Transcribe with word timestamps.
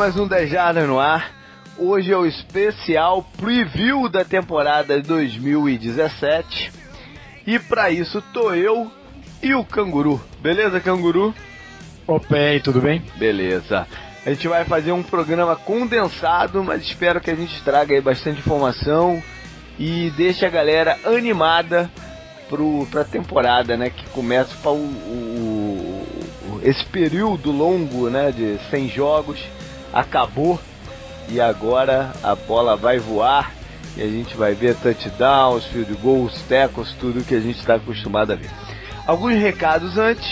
mais 0.00 0.16
um 0.16 0.26
10 0.26 0.48
Jardas 0.48 0.88
no 0.88 0.98
ar. 0.98 1.30
Hoje 1.76 2.10
é 2.10 2.16
o 2.16 2.24
especial 2.24 3.22
preview 3.36 4.08
da 4.08 4.24
temporada 4.24 4.98
2017. 4.98 6.72
E 7.46 7.58
para 7.58 7.90
isso 7.90 8.22
tô 8.32 8.54
eu 8.54 8.90
e 9.42 9.54
o 9.54 9.62
Canguru. 9.62 10.18
Beleza, 10.40 10.80
Canguru? 10.80 11.34
Opa, 12.06 12.38
e 12.38 12.60
tudo 12.60 12.80
bem? 12.80 13.02
Beleza. 13.16 13.86
A 14.24 14.30
gente 14.30 14.48
vai 14.48 14.64
fazer 14.64 14.92
um 14.92 15.02
programa 15.02 15.54
condensado, 15.54 16.64
mas 16.64 16.80
espero 16.80 17.20
que 17.20 17.30
a 17.30 17.36
gente 17.36 17.62
traga 17.62 17.94
aí 17.94 18.00
bastante 18.00 18.38
informação 18.38 19.22
e 19.78 20.10
deixe 20.16 20.46
a 20.46 20.50
galera 20.50 20.98
animada 21.04 21.90
pro, 22.48 22.86
pra 22.90 23.04
temporada, 23.04 23.76
né? 23.76 23.90
Que 23.90 24.08
começa 24.08 24.56
para 24.62 24.70
o, 24.70 24.76
o, 24.76 26.06
o, 26.46 26.60
esse 26.62 26.86
período 26.86 27.52
longo, 27.52 28.08
né? 28.08 28.32
De 28.32 28.58
100 28.70 28.88
jogos 28.88 29.59
acabou 29.92 30.60
e 31.28 31.40
agora 31.40 32.12
a 32.22 32.34
bola 32.34 32.76
vai 32.76 32.98
voar 32.98 33.52
e 33.96 34.02
a 34.02 34.06
gente 34.06 34.36
vai 34.36 34.54
ver 34.54 34.76
touchdowns, 34.76 35.64
field 35.66 35.92
goals, 35.94 36.40
tackles, 36.48 36.92
tudo 36.94 37.24
que 37.24 37.34
a 37.34 37.40
gente 37.40 37.58
está 37.58 37.74
acostumado 37.74 38.32
a 38.32 38.36
ver. 38.36 38.50
Alguns 39.06 39.34
recados 39.34 39.98
antes, 39.98 40.28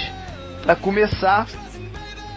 para 0.62 0.76
começar, 0.76 1.46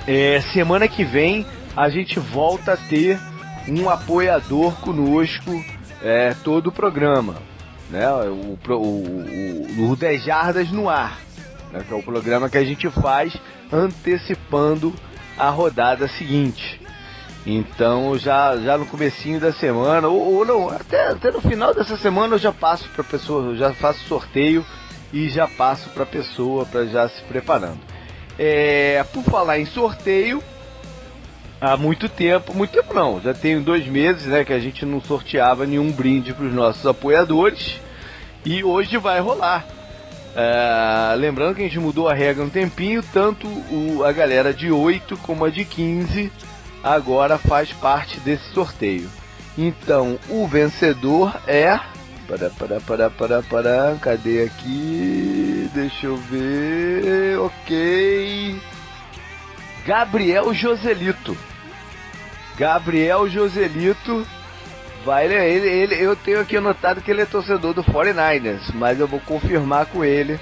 é, 0.07 0.41
semana 0.53 0.87
que 0.87 1.03
vem 1.03 1.45
a 1.75 1.89
gente 1.89 2.19
volta 2.19 2.73
a 2.73 2.77
ter 2.77 3.19
um 3.67 3.89
apoiador 3.89 4.73
conosco 4.81 5.51
é, 6.01 6.33
todo 6.43 6.67
o 6.67 6.71
programa, 6.71 7.35
né? 7.89 8.09
O, 8.09 8.57
o, 8.67 8.73
o, 8.73 9.91
o 9.91 9.95
10 9.95 10.23
Jardas 10.23 10.71
no 10.71 10.89
ar, 10.89 11.19
né? 11.71 11.83
que 11.87 11.93
é 11.93 11.95
o 11.95 12.03
programa 12.03 12.49
que 12.49 12.57
a 12.57 12.63
gente 12.63 12.89
faz 12.89 13.33
antecipando 13.71 14.93
a 15.37 15.49
rodada 15.49 16.07
seguinte. 16.07 16.80
Então 17.45 18.17
já, 18.17 18.55
já 18.57 18.77
no 18.77 18.85
comecinho 18.85 19.39
da 19.39 19.51
semana, 19.51 20.07
ou, 20.07 20.35
ou 20.35 20.45
não, 20.45 20.69
até, 20.69 21.09
até 21.09 21.31
no 21.31 21.41
final 21.41 21.73
dessa 21.73 21.97
semana 21.97 22.35
eu 22.35 22.39
já 22.39 22.51
passo 22.51 22.87
para 22.89 23.03
pessoa, 23.03 23.55
já 23.55 23.73
faço 23.73 23.99
sorteio 24.07 24.65
e 25.11 25.27
já 25.27 25.47
passo 25.47 25.89
para 25.89 26.05
pessoa 26.05 26.65
para 26.65 26.85
já 26.85 27.09
se 27.09 27.21
preparando. 27.23 27.79
É, 28.37 29.03
por 29.11 29.23
falar 29.23 29.59
em 29.59 29.65
sorteio, 29.65 30.41
há 31.59 31.75
muito 31.75 32.07
tempo, 32.07 32.53
muito 32.53 32.71
tempo 32.71 32.93
não, 32.93 33.19
já 33.19 33.33
tem 33.33 33.59
dois 33.61 33.87
meses 33.87 34.27
né, 34.27 34.45
que 34.45 34.53
a 34.53 34.59
gente 34.59 34.85
não 34.85 35.01
sorteava 35.01 35.65
nenhum 35.65 35.91
brinde 35.91 36.33
para 36.33 36.45
os 36.45 36.53
nossos 36.53 36.85
apoiadores 36.85 37.79
e 38.45 38.63
hoje 38.63 38.97
vai 38.97 39.19
rolar. 39.19 39.65
É, 40.35 41.15
lembrando 41.17 41.55
que 41.55 41.61
a 41.61 41.65
gente 41.65 41.79
mudou 41.79 42.07
a 42.07 42.13
regra 42.13 42.43
um 42.43 42.49
tempinho, 42.49 43.03
tanto 43.11 43.47
o, 43.47 44.03
a 44.05 44.11
galera 44.11 44.53
de 44.53 44.71
8 44.71 45.17
como 45.17 45.43
a 45.43 45.49
de 45.49 45.65
15 45.65 46.31
agora 46.83 47.37
faz 47.37 47.71
parte 47.73 48.19
desse 48.19 48.51
sorteio. 48.53 49.09
Então, 49.57 50.17
o 50.29 50.47
vencedor 50.47 51.39
é. 51.47 51.79
Para, 52.27 52.49
para, 52.49 52.79
para, 52.79 53.09
para, 53.09 53.43
para. 53.43 53.97
Cadê 54.01 54.43
aqui? 54.43 55.69
Deixa 55.73 56.07
eu 56.07 56.15
ver. 56.15 57.37
Ok. 57.39 58.61
Gabriel 59.85 60.53
Joselito. 60.53 61.37
Gabriel 62.57 63.27
Joselito 63.27 64.25
vai 65.03 65.25
ele, 65.25 65.67
ele, 65.67 65.95
eu 65.95 66.15
tenho 66.15 66.39
aqui 66.39 66.57
anotado 66.57 67.01
que 67.01 67.09
ele 67.09 67.21
é 67.21 67.25
torcedor 67.25 67.73
do 67.73 67.83
49ers, 67.83 68.71
mas 68.73 68.99
eu 68.99 69.07
vou 69.07 69.19
confirmar 69.21 69.87
com 69.87 70.05
ele 70.05 70.39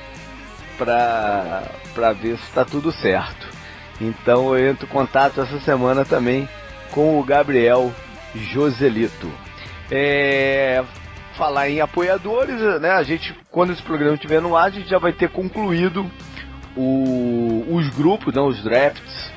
para 0.78 1.64
para 1.94 2.14
ver 2.14 2.38
se 2.38 2.44
está 2.44 2.66
tudo 2.66 2.92
certo. 2.92 3.48
Então 4.00 4.58
eu 4.58 4.70
entro 4.70 4.86
em 4.86 4.90
contato 4.90 5.42
essa 5.42 5.60
semana 5.60 6.06
também 6.06 6.48
com 6.92 7.20
o 7.20 7.24
Gabriel 7.24 7.92
Joselito. 8.34 9.30
É, 9.92 10.84
falar 11.38 11.70
em 11.70 11.82
apoiadores, 11.82 12.60
né? 12.80 12.92
A 12.92 13.04
gente, 13.04 13.36
quando 13.52 13.74
esse 13.74 13.82
programa 13.82 14.16
estiver 14.16 14.42
no 14.42 14.56
ar, 14.56 14.66
a 14.68 14.70
gente 14.70 14.90
já 14.90 15.00
vai 15.00 15.12
ter 15.12 15.30
concluído 15.30 16.10
o, 16.76 17.66
os 17.70 17.90
grupos, 17.90 18.34
não, 18.34 18.48
os 18.48 18.62
drafts 18.64 19.32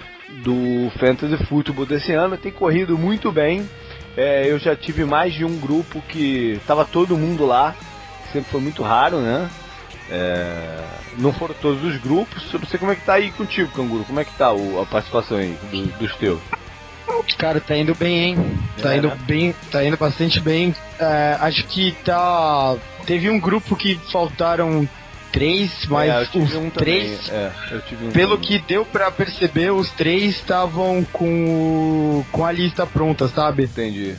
do 0.45 0.91
Fantasy 0.99 1.45
Football 1.47 1.87
desse 1.87 2.13
ano. 2.13 2.37
Tem 2.37 2.53
corrido 2.53 2.99
muito 2.99 3.33
bem. 3.33 3.69
É, 4.17 4.51
eu 4.51 4.59
já 4.59 4.77
tive 4.77 5.05
mais 5.05 5.33
de 5.33 5.45
um 5.45 5.59
grupo 5.59 6.03
que 6.03 6.53
estava 6.61 6.85
todo 6.85 7.17
mundo 7.17 7.47
lá, 7.47 7.75
sempre 8.31 8.51
foi 8.51 8.61
muito 8.61 8.83
raro, 8.83 9.19
né? 9.19 9.49
É, 10.15 10.79
não 11.17 11.33
foram 11.33 11.55
todos 11.55 11.83
os 11.83 11.97
grupos. 12.03 12.53
Eu 12.53 12.61
não 12.61 12.67
sei 12.67 12.79
como 12.79 12.93
é 12.93 12.95
que 12.95 13.07
tá 13.07 13.15
aí 13.15 13.31
contigo, 13.33 13.71
Canguru. 13.73 14.05
Como 14.05 14.21
é 14.21 14.25
que 14.25 14.37
tá 14.37 14.53
o, 14.53 14.81
a 14.83 14.85
participação 14.85 15.39
aí 15.39 15.57
do, 15.71 15.87
dos 15.99 16.15
teus? 16.17 16.39
Cara, 17.39 17.61
tá 17.61 17.77
indo 17.77 17.95
bem, 17.95 18.19
hein? 18.19 18.59
Tá 18.81 18.95
é, 18.95 18.99
indo 18.99 19.09
né? 19.09 19.19
bem, 19.27 19.55
tá 19.71 19.85
indo 19.85 19.97
bastante 19.97 20.39
bem. 20.39 20.75
É, 20.99 21.37
acho 21.41 21.65
que 21.67 21.93
tá. 22.05 22.77
Teve 23.07 23.31
um 23.31 23.41
grupo 23.41 23.75
que 23.75 23.95
faltaram 24.11 24.87
três, 25.33 25.87
mas 25.89 26.11
é, 26.11 26.39
os 26.39 26.55
um 26.55 26.69
três. 26.69 27.31
É, 27.31 27.51
um 28.03 28.11
pelo 28.11 28.37
também. 28.37 28.49
que 28.49 28.59
deu 28.67 28.85
para 28.85 29.11
perceber, 29.11 29.71
os 29.71 29.91
três 29.93 30.37
estavam 30.37 31.05
com, 31.11 32.23
com 32.31 32.45
a 32.45 32.53
lista 32.53 32.87
pronta, 32.87 33.29
sabe? 33.29 33.65
Entendi. 33.65 34.15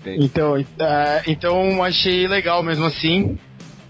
Entendi. 0.00 0.24
Então, 0.24 0.56
é, 0.56 1.22
então 1.26 1.82
achei 1.82 2.26
legal 2.26 2.62
mesmo 2.62 2.86
assim. 2.86 3.38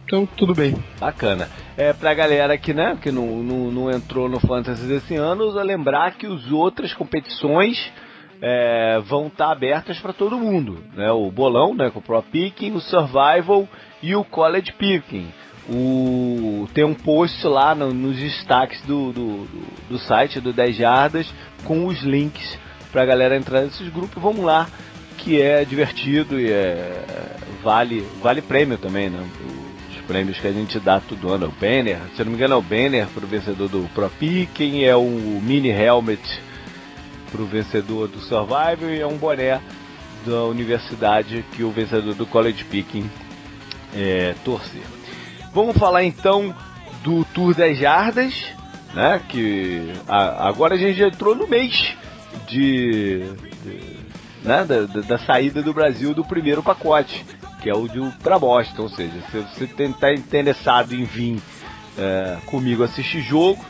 Então, 0.06 0.24
tudo 0.24 0.54
bem. 0.54 0.72
Bacana. 1.00 1.48
É, 1.76 1.92
pra 1.92 2.14
galera 2.14 2.56
que, 2.56 2.72
né, 2.72 2.96
que 3.02 3.10
não, 3.10 3.42
não, 3.42 3.70
não 3.72 3.90
entrou 3.90 4.28
no 4.28 4.38
Fantasy 4.38 4.86
desse 4.86 5.16
ano, 5.16 5.50
lembrar 5.62 6.12
que 6.12 6.26
as 6.26 6.50
outras 6.52 6.94
competições 6.94 7.92
é, 8.40 9.00
vão 9.04 9.26
estar 9.26 9.46
tá 9.46 9.52
abertas 9.52 9.98
para 9.98 10.12
todo 10.12 10.38
mundo. 10.38 10.78
Né? 10.94 11.10
O 11.10 11.28
bolão, 11.28 11.74
né, 11.74 11.90
com 11.90 11.98
o 11.98 12.02
Pro 12.02 12.22
Picking, 12.22 12.72
o 12.72 12.80
Survival 12.80 13.68
e 14.00 14.14
o 14.14 14.22
College 14.22 14.72
Picking. 14.74 15.26
O, 15.68 16.68
tem 16.72 16.84
um 16.84 16.94
post 16.94 17.44
lá 17.44 17.74
no, 17.74 17.92
nos 17.92 18.16
destaques 18.16 18.80
do, 18.82 19.12
do, 19.12 19.48
do, 19.90 19.98
site 19.98 20.40
do 20.40 20.52
10 20.52 20.76
Jardas 20.76 21.34
com 21.64 21.86
os 21.86 22.00
links 22.02 22.56
para 22.92 23.02
a 23.02 23.06
galera 23.06 23.36
entrar 23.36 23.62
nesses 23.62 23.88
grupos. 23.88 24.22
Vamos 24.22 24.44
lá, 24.44 24.68
que 25.18 25.42
é 25.42 25.64
divertido 25.64 26.38
e 26.38 26.48
é, 26.48 27.02
vale, 27.64 28.06
vale 28.22 28.40
prêmio 28.40 28.78
também, 28.78 29.10
né? 29.10 29.28
Prêmios 30.06 30.38
que 30.38 30.46
a 30.46 30.52
gente 30.52 30.78
dá 30.78 31.00
todo 31.00 31.32
ano. 31.32 31.46
É 31.46 31.48
o 31.48 31.52
banner, 31.52 31.98
se 32.14 32.24
não 32.24 32.30
me 32.30 32.36
engano, 32.36 32.54
é 32.54 32.56
o 32.56 32.62
banner 32.62 33.06
para 33.08 33.24
o 33.24 33.28
vencedor 33.28 33.68
do 33.68 33.88
Pro 33.94 34.08
Picking, 34.10 34.84
é 34.84 34.96
o 34.96 35.40
mini 35.42 35.70
helmet 35.70 36.22
para 37.30 37.42
o 37.42 37.46
vencedor 37.46 38.08
do 38.08 38.20
Survival 38.20 38.90
e 38.90 39.00
é 39.00 39.06
um 39.06 39.16
boné 39.16 39.60
da 40.24 40.44
universidade 40.44 41.44
que 41.52 41.62
o 41.62 41.70
vencedor 41.70 42.14
do 42.14 42.26
College 42.26 42.64
Picking 42.64 43.08
é, 43.94 44.34
torcer. 44.44 44.82
Vamos 45.52 45.76
falar 45.76 46.04
então 46.04 46.54
do 47.02 47.24
Tour 47.26 47.54
das 47.54 47.78
Jardas, 47.78 48.34
né? 48.94 49.20
Que 49.28 49.92
a, 50.08 50.48
agora 50.48 50.74
a 50.74 50.78
gente 50.78 51.02
entrou 51.02 51.34
no 51.34 51.46
mês 51.46 51.94
de, 52.48 53.22
de 53.62 53.96
né, 54.42 54.64
da, 54.64 55.00
da, 55.02 55.18
saída 55.18 55.62
do 55.62 55.72
Brasil 55.72 56.14
do 56.14 56.24
primeiro 56.24 56.62
pacote 56.62 57.24
que 57.66 57.70
é 57.70 57.74
o 57.74 57.88
de 57.88 58.00
para 58.22 58.38
Boston. 58.38 58.82
Ou 58.82 58.88
seja, 58.88 59.20
se 59.28 59.40
você 59.40 59.64
está 59.82 60.14
interessado 60.14 60.94
em 60.94 61.02
vir 61.02 61.42
é, 61.98 62.36
comigo 62.46 62.84
assistir 62.84 63.20
jogo, 63.20 63.64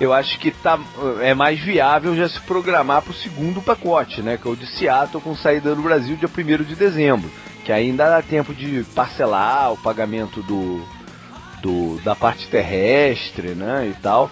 eu 0.00 0.10
acho 0.10 0.38
que 0.38 0.50
tá, 0.50 0.80
é 1.20 1.34
mais 1.34 1.60
viável 1.60 2.16
já 2.16 2.26
se 2.30 2.40
programar 2.40 3.02
para 3.02 3.10
o 3.10 3.14
segundo 3.14 3.60
pacote, 3.60 4.22
né? 4.22 4.38
Que 4.38 4.48
é 4.48 4.50
o 4.50 4.56
de 4.56 4.66
Seattle 4.66 5.22
com 5.22 5.36
saída 5.36 5.74
do 5.74 5.82
Brasil 5.82 6.16
dia 6.16 6.30
1 6.30 6.64
de 6.64 6.74
dezembro. 6.74 7.30
Que 7.62 7.70
ainda 7.70 8.08
dá 8.08 8.22
tempo 8.22 8.54
de 8.54 8.84
parcelar 8.94 9.70
o 9.70 9.76
pagamento 9.76 10.42
do, 10.44 10.82
do 11.60 12.00
da 12.02 12.16
parte 12.16 12.48
terrestre, 12.48 13.48
né? 13.48 13.92
E 13.94 14.00
tal. 14.00 14.30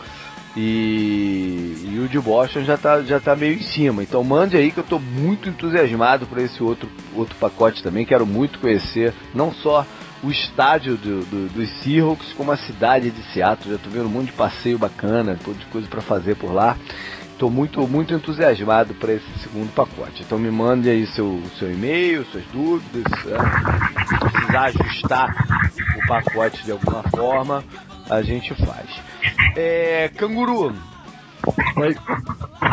E, 0.56 1.76
e, 1.84 2.02
o 2.04 2.08
de 2.08 2.18
Boston 2.18 2.62
já 2.62 2.76
tá, 2.76 3.02
já 3.02 3.20
tá 3.20 3.36
meio 3.36 3.54
em 3.54 3.62
cima. 3.62 4.02
Então 4.02 4.24
mande 4.24 4.56
aí 4.56 4.72
que 4.72 4.78
eu 4.78 4.84
estou 4.84 4.98
muito 5.00 5.48
entusiasmado 5.48 6.26
por 6.26 6.38
esse 6.38 6.62
outro, 6.62 6.88
outro 7.14 7.36
pacote 7.36 7.82
também. 7.82 8.04
Quero 8.04 8.26
muito 8.26 8.58
conhecer 8.58 9.14
não 9.34 9.52
só 9.52 9.86
o 10.22 10.30
estádio 10.30 10.96
do, 10.96 11.24
do, 11.24 11.48
dos 11.48 11.70
Seahawks, 11.82 12.32
como 12.32 12.50
a 12.50 12.56
cidade 12.56 13.10
de 13.10 13.22
Seattle. 13.32 13.70
Já 13.70 13.76
estou 13.76 13.92
vendo 13.92 14.06
um 14.06 14.10
monte 14.10 14.26
de 14.26 14.32
passeio 14.32 14.78
bacana, 14.78 15.38
um 15.40 15.48
monte 15.48 15.60
de 15.60 15.66
coisa 15.66 15.88
para 15.88 16.00
fazer 16.00 16.34
por 16.36 16.52
lá. 16.52 16.76
Estou 17.32 17.50
muito, 17.50 17.80
muito 17.88 18.12
entusiasmado 18.12 18.92
para 18.94 19.14
esse 19.14 19.38
segundo 19.38 19.72
pacote. 19.72 20.22
Então 20.22 20.38
me 20.38 20.50
mande 20.50 20.90
aí 20.90 21.06
seu, 21.06 21.40
seu 21.58 21.72
e-mail, 21.72 22.24
suas 22.26 22.44
dúvidas. 22.52 23.04
É, 23.26 24.06
se 24.06 24.18
precisar 24.18 24.64
ajustar 24.64 25.46
o 25.96 26.06
pacote 26.06 26.62
de 26.64 26.72
alguma 26.72 27.02
forma, 27.04 27.64
a 28.10 28.22
gente 28.22 28.52
faz. 28.54 28.88
É, 29.56 30.10
canguru. 30.16 30.74
Oi. 31.76 31.96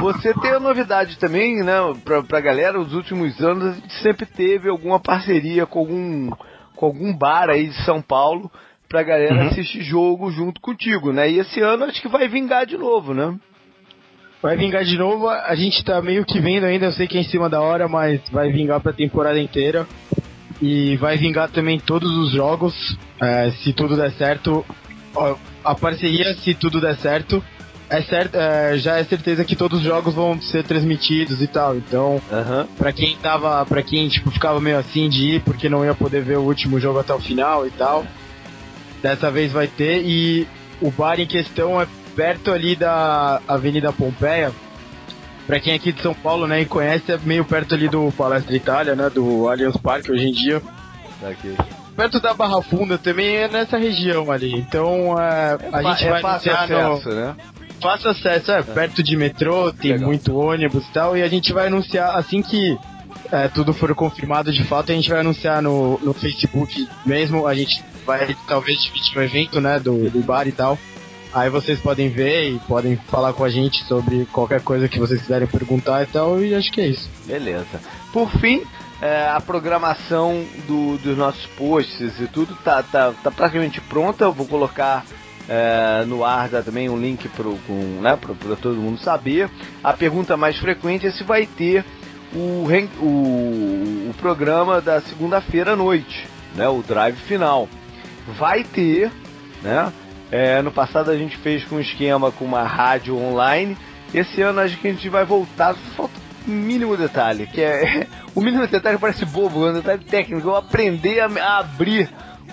Você 0.01 0.33
tem 0.33 0.51
a 0.51 0.59
novidade 0.59 1.17
também, 1.17 1.63
né, 1.63 1.77
pra, 2.03 2.21
pra 2.23 2.41
galera, 2.41 2.77
nos 2.77 2.93
últimos 2.93 3.39
anos 3.41 3.63
a 3.65 3.71
gente 3.73 3.93
sempre 4.01 4.25
teve 4.25 4.69
alguma 4.69 4.99
parceria 4.99 5.65
com 5.65 5.79
algum, 5.79 6.29
com 6.75 6.85
algum 6.85 7.15
bar 7.15 7.49
aí 7.49 7.67
de 7.67 7.85
São 7.85 8.01
Paulo 8.01 8.51
pra 8.89 9.03
galera 9.03 9.35
uhum. 9.35 9.47
assistir 9.47 9.81
jogo 9.81 10.31
junto 10.31 10.59
contigo, 10.59 11.13
né? 11.13 11.29
E 11.29 11.39
esse 11.39 11.61
ano 11.61 11.85
acho 11.85 12.01
que 12.01 12.07
vai 12.07 12.27
vingar 12.27 12.65
de 12.65 12.77
novo, 12.77 13.13
né? 13.13 13.35
Vai 14.41 14.55
vingar 14.55 14.83
de 14.83 14.97
novo, 14.97 15.27
a 15.27 15.55
gente 15.55 15.83
tá 15.83 16.01
meio 16.01 16.23
que 16.23 16.39
vendo 16.39 16.65
ainda, 16.65 16.85
eu 16.85 16.91
sei 16.91 17.07
que 17.07 17.17
é 17.17 17.21
em 17.21 17.25
cima 17.25 17.49
da 17.49 17.61
hora, 17.61 17.87
mas 17.87 18.21
vai 18.29 18.51
vingar 18.51 18.79
pra 18.79 18.93
temporada 18.93 19.39
inteira. 19.39 19.87
E 20.61 20.95
vai 20.97 21.17
vingar 21.17 21.49
também 21.49 21.79
todos 21.79 22.09
os 22.17 22.31
jogos, 22.31 22.73
é, 23.21 23.51
se 23.51 23.73
tudo 23.73 23.95
der 23.95 24.11
certo. 24.11 24.65
A 25.63 25.75
parceria, 25.75 26.33
se 26.35 26.53
tudo 26.53 26.79
der 26.79 26.95
certo, 26.97 27.43
é 27.89 28.01
certo, 28.01 28.35
é, 28.35 28.77
já 28.77 28.97
é 28.97 29.03
certeza 29.03 29.45
que 29.45 29.55
todos 29.55 29.79
os 29.79 29.85
jogos 29.85 30.13
vão 30.13 30.39
ser 30.41 30.63
transmitidos 30.63 31.41
e 31.41 31.47
tal. 31.47 31.75
Então, 31.77 32.21
uhum. 32.31 32.67
para 32.77 32.91
quem 32.91 33.15
tava, 33.17 33.65
para 33.65 33.81
quem 33.81 34.07
tipo 34.09 34.29
ficava 34.31 34.59
meio 34.59 34.77
assim 34.77 35.09
de 35.09 35.35
ir 35.35 35.41
porque 35.41 35.69
não 35.69 35.85
ia 35.85 35.93
poder 35.93 36.21
ver 36.21 36.37
o 36.37 36.43
último 36.43 36.79
jogo 36.79 36.99
até 36.99 37.13
o 37.13 37.19
final 37.19 37.65
e 37.65 37.71
tal, 37.71 38.05
dessa 39.01 39.31
vez 39.31 39.51
vai 39.51 39.67
ter 39.67 40.03
e 40.05 40.47
o 40.81 40.91
bar 40.91 41.19
em 41.19 41.25
questão 41.25 41.81
é 41.81 41.87
perto 42.15 42.51
ali 42.51 42.75
da 42.75 43.41
Avenida 43.47 43.93
Pompeia. 43.93 44.51
Pra 45.45 45.61
quem 45.61 45.71
é 45.71 45.75
aqui 45.77 45.93
de 45.93 46.01
São 46.01 46.13
Paulo, 46.13 46.45
né, 46.45 46.59
e 46.59 46.65
conhece, 46.65 47.09
é 47.09 47.17
meio 47.17 47.45
perto 47.45 47.73
ali 47.73 47.87
do 47.87 48.11
Palestra 48.11 48.53
Itália, 48.53 48.95
né, 48.95 49.09
do 49.09 49.47
Allianz 49.47 49.77
Parque 49.77 50.11
hoje 50.11 50.27
em 50.27 50.33
dia. 50.33 50.61
Daqui. 51.21 51.55
Perto 51.97 52.19
da 52.19 52.31
Barra 52.31 52.61
Funda 52.61 52.95
também 52.95 53.37
é 53.37 53.47
nessa 53.47 53.75
região 53.75 54.31
ali. 54.31 54.53
Então 54.53 55.19
é, 55.19 55.57
a 55.73 55.81
gente 55.81 56.05
é 56.05 56.09
vai 56.11 56.21
fácil 56.21 56.53
acesso, 56.53 57.09
no... 57.09 57.15
né? 57.15 57.35
Fácil 57.81 58.11
acesso, 58.11 58.51
é, 58.51 58.61
perto 58.61 59.01
de 59.01 59.17
metrô, 59.17 59.73
tem 59.73 59.93
Legal. 59.93 60.07
muito 60.07 60.37
ônibus 60.37 60.87
e 60.87 60.93
tal, 60.93 61.17
e 61.17 61.23
a 61.23 61.27
gente 61.27 61.51
vai 61.51 61.67
anunciar 61.67 62.15
assim 62.15 62.41
que 62.41 62.77
é, 63.31 63.47
tudo 63.47 63.73
for 63.73 63.93
confirmado 63.95 64.51
de 64.51 64.63
fato, 64.63 64.91
a 64.91 64.95
gente 64.95 65.09
vai 65.09 65.19
anunciar 65.19 65.61
no, 65.61 65.99
no 65.99 66.13
Facebook 66.13 66.87
mesmo, 67.05 67.47
a 67.47 67.55
gente 67.55 67.83
vai 68.05 68.35
talvez 68.47 68.81
dividir 68.83 69.17
o 69.17 69.21
evento, 69.21 69.59
né, 69.59 69.79
do, 69.79 70.09
do 70.09 70.19
bar 70.21 70.47
e 70.47 70.51
tal. 70.51 70.77
Aí 71.33 71.49
vocês 71.49 71.79
podem 71.79 72.09
ver 72.09 72.51
e 72.51 72.59
podem 72.59 72.95
falar 72.95 73.33
com 73.33 73.43
a 73.43 73.49
gente 73.49 73.83
sobre 73.83 74.25
qualquer 74.31 74.61
coisa 74.61 74.87
que 74.87 74.97
vocês 74.97 75.21
quiserem 75.21 75.47
perguntar 75.47 76.03
e 76.03 76.05
tal, 76.05 76.41
e 76.41 76.55
acho 76.55 76.71
que 76.71 76.81
é 76.81 76.87
isso. 76.87 77.09
Beleza. 77.25 77.81
Por 78.13 78.29
fim, 78.39 78.63
é, 79.01 79.27
a 79.27 79.39
programação 79.39 80.45
do, 80.67 80.97
dos 80.97 81.17
nossos 81.17 81.45
posts 81.57 82.19
e 82.19 82.27
tudo 82.27 82.55
tá, 82.63 82.81
tá, 82.83 83.13
tá 83.23 83.31
praticamente 83.31 83.79
pronta. 83.81 84.25
Eu 84.25 84.31
vou 84.31 84.47
colocar 84.47 85.05
é, 85.47 86.03
no 86.05 86.23
ar 86.23 86.49
também 86.49 86.89
um 86.89 86.99
link 86.99 87.27
para 87.29 87.45
né, 87.47 88.19
todo 88.61 88.75
mundo 88.75 88.99
saber. 88.99 89.49
A 89.83 89.93
pergunta 89.93 90.35
mais 90.35 90.57
frequente 90.57 91.05
é 91.07 91.11
se 91.11 91.23
vai 91.23 91.45
ter 91.45 91.85
o, 92.33 92.67
o, 92.99 94.09
o 94.09 94.13
programa 94.19 94.81
da 94.81 94.99
segunda-feira 95.01 95.73
à 95.73 95.75
noite, 95.75 96.27
né, 96.55 96.67
o 96.67 96.81
drive 96.81 97.17
final. 97.17 97.69
Vai 98.37 98.63
ter, 98.63 99.11
né? 99.61 99.91
É, 100.29 100.61
no 100.61 100.71
passado 100.71 101.09
a 101.09 101.15
gente 101.15 101.37
fez 101.37 101.63
com 101.63 101.75
um 101.75 101.79
esquema 101.79 102.31
com 102.31 102.43
uma 102.43 102.63
rádio 102.63 103.15
online. 103.15 103.77
Esse 104.13 104.41
ano 104.41 104.59
acho 104.59 104.77
que 104.77 104.87
a 104.87 104.91
gente 104.91 105.07
vai 105.07 105.23
voltar. 105.23 105.73
Falta 105.95 106.26
mínimo 106.51 106.95
detalhe, 106.97 107.47
que 107.47 107.61
é 107.61 108.07
o 108.35 108.41
mínimo 108.41 108.65
detalhe 108.67 108.97
parece 108.97 109.25
bobo, 109.25 109.67
é 109.67 109.71
um 109.71 109.73
detalhe 109.73 110.03
técnico. 110.03 110.47
Eu 110.47 110.55
aprender 110.55 111.19
a, 111.19 111.25
a 111.25 111.59
abrir 111.59 112.09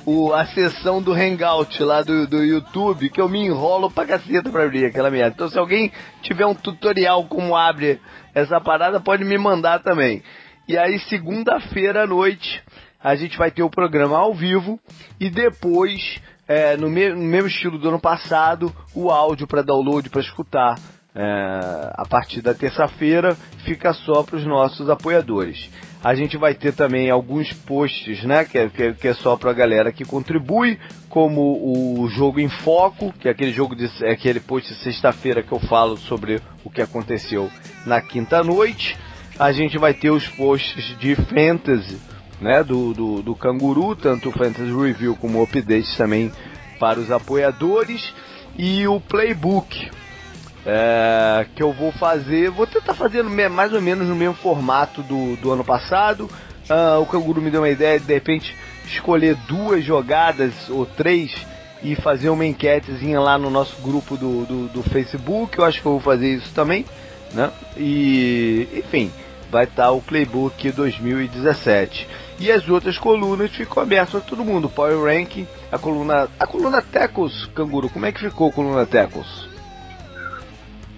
o, 0.07 0.33
a 0.33 0.47
sessão 0.47 1.03
do 1.03 1.13
Hangout 1.13 1.83
lá 1.83 2.03
do, 2.03 2.27
do 2.27 2.45
YouTube, 2.45 3.09
que 3.09 3.21
eu 3.21 3.29
me 3.29 3.47
enrolo 3.47 3.91
pra 3.91 4.07
caceta 4.07 4.51
pra 4.51 4.65
abrir 4.65 4.87
aquela 4.87 5.11
merda. 5.11 5.35
Então 5.35 5.49
se 5.49 5.59
alguém 5.59 5.91
tiver 6.23 6.47
um 6.47 6.55
tutorial 6.55 7.25
como 7.25 7.57
abre 7.57 8.01
essa 8.35 8.61
parada, 8.61 9.01
pode 9.01 9.25
me 9.25 9.39
mandar 9.39 9.81
também. 9.81 10.23
E 10.69 10.77
aí 10.77 10.99
segunda-feira 11.01 12.05
à 12.05 12.07
noite 12.07 12.63
a 13.03 13.15
gente 13.15 13.37
vai 13.37 13.51
ter 13.51 13.63
o 13.63 13.71
programa 13.71 14.17
ao 14.17 14.35
vivo 14.35 14.81
e 15.21 15.29
depois 15.29 16.21
é, 16.49 16.77
no, 16.77 16.89
me 16.89 17.11
no, 17.11 17.21
mesmo 17.21 17.49
estilo 17.49 17.79
do 17.79 17.89
ano 17.89 18.01
passado, 18.01 18.75
o 18.95 19.11
áudio 19.11 19.47
para 19.47 19.63
download, 19.63 20.09
para 20.11 20.21
escutar 20.21 20.79
é, 21.15 21.93
a 21.95 22.05
partir 22.09 22.43
da 22.43 22.53
terça-feira, 22.53 23.37
fica 23.65 23.93
só 23.93 24.25
para 24.25 24.37
os 24.37 24.45
nossos 24.45 24.91
apoiadores. 24.91 25.71
A 26.03 26.15
gente 26.15 26.37
vai 26.37 26.55
ter 26.55 26.73
também 26.73 27.09
alguns 27.09 27.53
posts, 27.53 28.25
né, 28.25 28.45
que 28.45 28.59
é, 28.59 28.69
que 28.69 28.83
é, 28.83 29.11
é 29.11 29.15
só 29.15 29.37
para 29.37 29.53
a 29.53 29.55
galera 29.55 29.93
que 29.93 30.05
contribui, 30.05 30.79
como 31.09 32.03
o 32.03 32.09
jogo 32.09 32.41
em 32.41 32.49
foco, 32.49 33.13
que 33.13 33.29
é 33.29 33.31
aquele 33.31 33.53
jogo 33.53 33.77
de 33.77 33.89
é 34.03 34.11
aquele 34.11 34.41
post 34.41 34.75
de 34.75 34.81
sexta-feira 34.81 35.43
que 35.43 35.53
eu 35.53 35.61
falo 35.61 35.97
sobre 35.97 36.41
o 36.65 36.71
que 36.71 36.83
aconteceu 36.83 37.49
na 37.87 38.01
quinta 38.01 38.43
noite. 38.43 38.97
A 39.39 39.53
gente 39.53 39.79
vai 39.79 39.95
ter 39.95 40.11
os 40.11 40.27
posts 40.29 40.99
de 40.99 41.15
fantasy, 41.15 41.99
né, 42.41 42.63
do, 42.65 42.93
do, 42.93 43.23
do 43.23 43.35
Canguru, 43.37 43.95
tanto 43.95 44.29
o 44.29 44.33
Fantasy 44.33 44.75
Review 44.75 45.17
como 45.17 45.39
o 45.39 45.45
update 45.45 45.97
também 45.97 46.31
para 46.79 46.99
os 46.99 47.11
apoiadores 47.11 48.13
e 48.59 48.87
o 48.87 49.01
playbook 49.01 49.91
é, 50.67 51.47
que 51.55 51.63
eu 51.63 51.73
vou 51.73 51.93
fazer, 51.93 52.51
vou 52.51 52.67
tentar 52.67 52.95
fazer 52.95 53.23
mais 53.23 53.73
ou 53.73 53.81
menos 53.81 54.09
no 54.09 54.15
mesmo 54.15 54.35
formato 54.35 55.03
do, 55.03 55.37
do 55.37 55.51
ano 55.51 55.65
passado. 55.65 56.29
Uh, 56.69 57.01
o 57.01 57.07
Canguru 57.07 57.43
me 57.43 57.51
deu 57.51 57.61
uma 57.61 57.69
ideia 57.69 58.01
de 58.01 58.07
de 58.07 58.15
repente 58.15 58.57
escolher 58.87 59.37
duas 59.47 59.85
jogadas 59.85 60.71
ou 60.71 60.87
três 60.87 61.35
e 61.83 61.95
fazer 61.95 62.31
uma 62.31 62.47
enquetezinha 62.47 63.21
lá 63.21 63.37
no 63.37 63.51
nosso 63.51 63.77
grupo 63.83 64.17
do, 64.17 64.47
do, 64.47 64.69
do 64.69 64.83
Facebook. 64.83 65.59
Eu 65.59 65.65
acho 65.65 65.83
que 65.83 65.87
eu 65.87 65.93
vou 65.93 66.01
fazer 66.01 66.35
isso 66.35 66.53
também, 66.55 66.87
né? 67.35 67.51
E 67.77 68.67
enfim, 68.75 69.13
vai 69.51 69.65
estar 69.65 69.91
o 69.91 70.01
Playbook 70.01 70.73
2017. 70.73 72.09
E 72.41 72.51
as 72.51 72.67
outras 72.69 72.97
colunas 72.97 73.51
ficam 73.51 73.83
abertas 73.83 74.11
para 74.11 74.21
todo 74.21 74.45
mundo. 74.45 74.71
Power 74.71 75.05
Ranking, 75.05 75.47
a 75.71 75.79
coluna, 75.79 76.29
a 76.41 76.47
coluna 76.47 76.81
Tecos, 76.81 77.47
Canguru, 77.55 77.91
como 77.91 78.07
é 78.07 78.13
que 78.13 78.21
ficou 78.21 78.49
a 78.49 78.53
coluna 78.53 78.87
Tecos? 78.87 79.54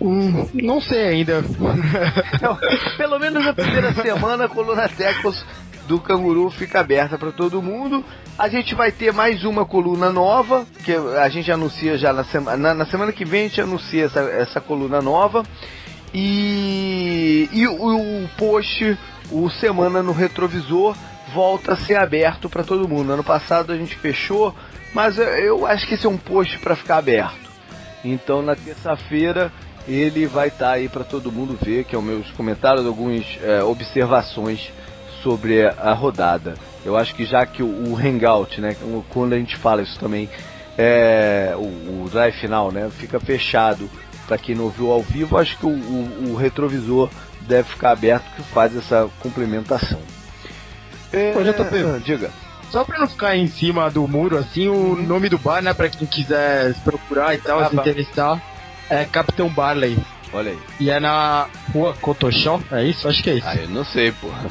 Hum, 0.00 0.49
não 0.53 0.81
sei 0.81 1.09
ainda. 1.09 1.43
Não, 2.43 2.59
pelo 2.97 3.19
menos 3.19 3.45
na 3.45 3.55
primeira 3.55 3.95
semana 3.95 4.45
a 4.45 4.49
coluna 4.49 4.88
Tecos 4.88 5.45
do 5.87 6.00
Canguru 6.00 6.50
fica 6.50 6.81
aberta 6.81 7.17
para 7.17 7.33
todo 7.33 7.62
mundo. 7.62 8.05
A 8.38 8.49
gente 8.49 8.75
vai 8.75 8.93
ter 8.93 9.12
mais 9.12 9.45
uma 9.45 9.65
coluna 9.65 10.11
nova, 10.11 10.67
que 10.85 10.93
a 10.93 11.29
gente 11.29 11.50
anuncia 11.50 11.97
já 11.97 12.12
na 12.12 12.25
semana. 12.25 12.57
Na, 12.57 12.75
na 12.75 12.87
semana 12.87 13.12
que 13.12 13.25
vem 13.25 13.47
a 13.47 13.49
gente 13.49 13.61
anuncia 13.61 14.05
essa, 14.05 14.21
essa 14.21 14.61
coluna 14.61 15.00
nova. 15.00 15.45
E, 16.12 17.49
e 17.53 17.67
o, 17.67 18.25
o 18.25 18.29
post, 18.37 18.99
o 19.31 19.49
Semana 19.50 20.03
no 20.03 20.12
Retrovisor, 20.12 20.97
volta 21.33 21.73
a 21.73 21.76
ser 21.76 21.97
aberto 21.97 22.49
para 22.49 22.65
todo 22.65 22.88
mundo. 22.88 23.12
Ano 23.12 23.25
passado 23.25 23.73
a 23.73 23.76
gente 23.76 23.97
fechou, 23.97 24.55
mas 24.95 25.19
eu 25.19 25.67
acho 25.67 25.87
que 25.87 25.95
esse 25.95 26.07
é 26.07 26.09
um 26.09 26.19
post 26.19 26.59
para 26.59 26.76
ficar 26.76 26.99
aberto. 26.99 27.47
Então 28.05 28.43
na 28.43 28.55
terça-feira 28.55 29.53
ele 29.87 30.26
vai 30.26 30.49
estar 30.49 30.66
tá 30.66 30.73
aí 30.73 30.88
para 30.88 31.05
todo 31.05 31.33
mundo 31.33 31.59
ver, 31.61 31.85
que 31.85 31.95
é 31.95 31.99
os 31.99 32.05
meus 32.05 32.31
comentários, 32.33 32.87
algumas 32.87 33.25
é, 33.43 33.62
observações 33.62 34.71
sobre 35.23 35.66
a 35.66 35.93
rodada. 35.93 36.55
Eu 36.85 36.97
acho 36.97 37.14
que 37.14 37.25
já 37.25 37.45
que 37.45 37.62
o, 37.62 37.66
o 37.66 37.97
Hangout, 37.97 38.61
né, 38.61 38.76
quando 39.09 39.33
a 39.33 39.38
gente 39.38 39.57
fala 39.57 39.83
isso 39.83 39.99
também, 39.99 40.28
é, 40.78 41.55
o, 41.57 42.05
o 42.05 42.09
drive 42.11 42.35
final, 42.35 42.71
né, 42.71 42.90
fica 42.90 43.19
fechado 43.19 43.88
para 44.26 44.38
quem 44.38 44.55
não 44.55 44.64
ouviu 44.64 44.90
ao 44.90 45.02
vivo, 45.02 45.38
acho 45.38 45.57
que 45.59 45.66
o, 45.66 45.71
o, 45.71 46.33
o, 46.33 46.37
retrovisor 46.37 47.09
deve 47.43 47.69
ficar 47.69 47.93
aberto 47.93 48.25
que 48.35 48.43
faz 48.43 48.76
essa 48.76 49.09
complementação. 49.21 50.00
É, 51.12 51.33
Ô, 51.37 51.43
JP, 51.43 51.76
ah, 51.76 52.00
diga. 52.05 52.31
Só 52.71 52.85
pra 52.85 52.99
não 52.99 53.07
ficar 53.07 53.37
em 53.37 53.47
cima 53.47 53.88
do 53.88 54.07
muro, 54.09 54.37
assim, 54.37 54.66
o 54.66 54.75
uhum. 54.75 55.02
nome 55.02 55.28
do 55.28 55.38
bar, 55.38 55.62
né, 55.62 55.73
pra 55.73 55.88
quem 55.88 56.07
quiser 56.07 56.75
procurar 56.83 57.35
e 57.35 57.38
tal, 57.38 57.61
ah, 57.61 57.69
se 57.69 57.76
interessar, 57.76 58.43
é 58.90 59.05
Capitão 59.05 59.49
Barley. 59.49 59.99
Olha 60.33 60.50
aí. 60.50 60.59
E 60.81 60.90
é 60.90 61.00
na 61.00 61.47
rua 61.73 61.95
Cotoxó, 62.00 62.61
é 62.73 62.85
isso? 62.85 63.09
Acho 63.09 63.23
que 63.23 63.31
é 63.31 63.35
isso. 63.35 63.47
Ah, 63.49 63.57
eu 63.57 63.69
não 63.69 63.85
sei, 63.85 64.12
porra. 64.12 64.47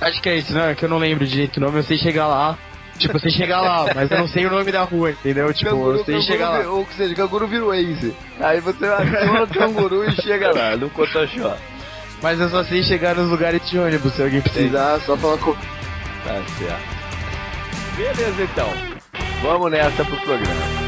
Acho 0.00 0.20
que 0.20 0.28
é 0.28 0.36
isso, 0.36 0.52
não, 0.54 0.62
é 0.62 0.74
que 0.74 0.84
eu 0.84 0.88
não 0.88 0.98
lembro 0.98 1.26
direito 1.26 1.58
o 1.58 1.60
nome, 1.60 1.78
eu 1.78 1.82
sei 1.82 1.98
chegar 1.98 2.26
lá. 2.26 2.58
Tipo, 2.98 3.16
eu 3.16 3.20
sei 3.20 3.30
chegar 3.30 3.60
lá, 3.60 3.86
mas 3.94 4.10
eu 4.10 4.18
não 4.18 4.28
sei 4.28 4.46
o 4.46 4.50
nome 4.50 4.70
da 4.70 4.82
rua, 4.82 5.10
entendeu? 5.10 5.52
Tipo, 5.52 5.70
canguru, 5.70 5.98
eu 5.98 6.04
sei 6.04 6.20
chegar 6.22 6.50
lá. 6.50 6.70
Ou 6.70 6.86
seja, 6.96 7.14
canguru 7.14 7.46
vira 7.46 7.64
o 7.64 7.68
Waze. 7.68 8.14
Aí 8.40 8.60
você 8.60 8.86
aciona 8.86 9.42
o 9.42 9.48
canguru 9.48 10.04
e 10.04 10.12
chega 10.22 10.52
lá, 10.52 10.76
no 10.76 10.90
Cotoxó. 10.90 11.56
Mas 12.22 12.38
eu 12.38 12.48
só 12.50 12.62
sei 12.64 12.82
chegar 12.82 13.14
nos 13.14 13.30
lugares 13.30 13.68
de 13.68 13.78
ônibus, 13.78 14.12
se 14.12 14.22
alguém 14.22 14.42
precisar, 14.42 14.98
Sim. 15.00 15.06
só 15.06 15.16
falar 15.16 15.38
com. 15.38 15.54
Tá 15.54 16.42
certo. 16.58 17.00
Beleza 17.96 18.42
então. 18.42 18.68
Vamos 19.42 19.70
nessa 19.70 20.04
pro 20.04 20.16
programa. 20.20 20.79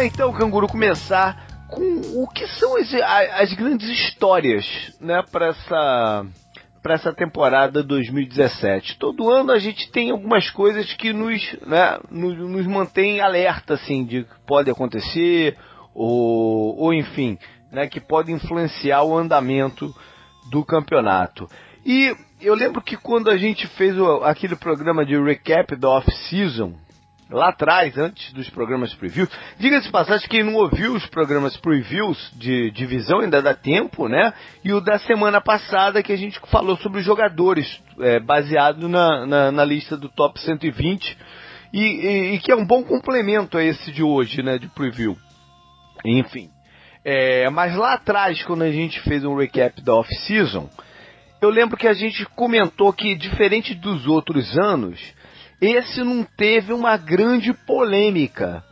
Lá 0.00 0.06
então, 0.06 0.32
canguru, 0.32 0.66
começar 0.66 1.66
com 1.68 2.22
o 2.22 2.26
que 2.28 2.46
são 2.58 2.76
as, 2.78 2.92
as 2.94 3.52
grandes 3.52 3.86
histórias, 3.88 4.64
né, 4.98 5.22
para 5.30 5.48
essa 5.48 6.26
para 6.82 6.94
essa 6.94 7.12
temporada 7.12 7.82
2017. 7.82 8.98
Todo 8.98 9.28
ano 9.28 9.52
a 9.52 9.58
gente 9.58 9.92
tem 9.92 10.10
algumas 10.10 10.48
coisas 10.48 10.90
que 10.94 11.12
nos, 11.12 11.42
né, 11.66 11.98
nos, 12.10 12.38
nos 12.38 12.66
mantém 12.66 13.20
alerta, 13.20 13.74
assim, 13.74 14.02
de 14.02 14.24
que 14.24 14.40
pode 14.46 14.70
acontecer, 14.70 15.58
ou, 15.94 16.78
ou 16.78 16.94
enfim, 16.94 17.38
né, 17.70 17.86
que 17.86 18.00
pode 18.00 18.32
influenciar 18.32 19.02
o 19.02 19.14
andamento 19.14 19.94
do 20.50 20.64
campeonato. 20.64 21.46
E 21.84 22.16
eu 22.40 22.54
lembro 22.54 22.80
que 22.80 22.96
quando 22.96 23.28
a 23.28 23.36
gente 23.36 23.66
fez 23.66 23.98
o, 23.98 24.24
aquele 24.24 24.56
programa 24.56 25.04
de 25.04 25.22
recap 25.22 25.76
da 25.76 25.90
off-season, 25.90 26.74
lá 27.30 27.50
atrás, 27.50 27.96
antes 27.96 28.32
dos 28.32 28.50
programas 28.50 28.92
previews. 28.94 29.28
Diga-se 29.58 29.86
de 29.86 29.92
passagem, 29.92 30.28
quem 30.28 30.42
não 30.42 30.54
ouviu 30.54 30.94
os 30.94 31.06
programas 31.06 31.56
previews 31.56 32.30
de 32.36 32.70
divisão 32.72 33.20
ainda 33.20 33.40
dá 33.40 33.54
tempo, 33.54 34.08
né? 34.08 34.32
E 34.64 34.72
o 34.72 34.80
da 34.80 34.98
semana 34.98 35.40
passada 35.40 36.02
que 36.02 36.12
a 36.12 36.16
gente 36.16 36.40
falou 36.50 36.76
sobre 36.78 37.00
os 37.00 37.04
jogadores, 37.04 37.80
é, 38.00 38.18
baseado 38.18 38.88
na, 38.88 39.26
na, 39.26 39.52
na, 39.52 39.64
lista 39.64 39.96
do 39.96 40.08
top 40.08 40.40
120, 40.40 41.16
e, 41.72 41.78
e, 41.78 42.34
e, 42.34 42.38
que 42.40 42.50
é 42.50 42.56
um 42.56 42.66
bom 42.66 42.82
complemento 42.82 43.56
a 43.56 43.62
esse 43.62 43.92
de 43.92 44.02
hoje, 44.02 44.42
né? 44.42 44.58
De 44.58 44.68
preview. 44.68 45.16
Enfim. 46.04 46.50
É, 47.04 47.48
mas 47.48 47.74
lá 47.76 47.94
atrás, 47.94 48.42
quando 48.42 48.62
a 48.62 48.70
gente 48.70 49.00
fez 49.02 49.24
um 49.24 49.36
recap 49.36 49.80
da 49.82 49.94
off-season, 49.94 50.68
eu 51.40 51.48
lembro 51.48 51.76
que 51.76 51.86
a 51.86 51.94
gente 51.94 52.26
comentou 52.36 52.92
que, 52.92 53.14
diferente 53.14 53.74
dos 53.74 54.06
outros 54.06 54.58
anos, 54.58 55.00
esse 55.60 56.02
não 56.02 56.24
teve 56.24 56.72
uma 56.72 56.96
grande 56.96 57.52
polêmica 57.52 58.64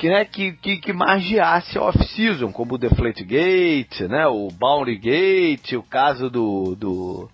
que, 0.00 0.08
né, 0.08 0.24
que, 0.24 0.52
que, 0.52 0.78
que 0.78 0.92
margeasse 0.94 1.76
a 1.76 1.82
off-season, 1.82 2.50
como 2.50 2.74
o 2.74 2.78
Deflate 2.78 3.22
Gate, 3.22 4.00
né, 4.08 4.26
o 4.26 4.48
Bounty 4.48 4.96
Gate, 4.96 5.74
o 5.74 5.82
caso 5.82 6.30
do, 6.30 6.74
do, 6.74 7.28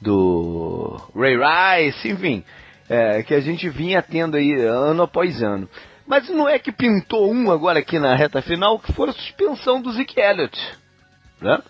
do 0.00 1.00
Ray 1.14 1.36
Rice, 1.36 2.08
enfim, 2.08 2.42
é, 2.88 3.22
que 3.22 3.34
a 3.34 3.40
gente 3.40 3.68
vinha 3.68 4.00
tendo 4.00 4.38
aí 4.38 4.54
ano 4.54 5.02
após 5.02 5.42
ano. 5.42 5.68
Mas 6.06 6.26
não 6.30 6.48
é 6.48 6.58
que 6.58 6.72
pintou 6.72 7.30
um 7.30 7.50
agora 7.50 7.80
aqui 7.80 7.98
na 7.98 8.14
reta 8.14 8.40
final, 8.40 8.78
que 8.78 8.92
foi 8.94 9.10
a 9.10 9.12
suspensão 9.12 9.82
do 9.82 9.92
Zeke 9.92 10.18
Elliott, 10.18 10.58
né? 11.40 11.60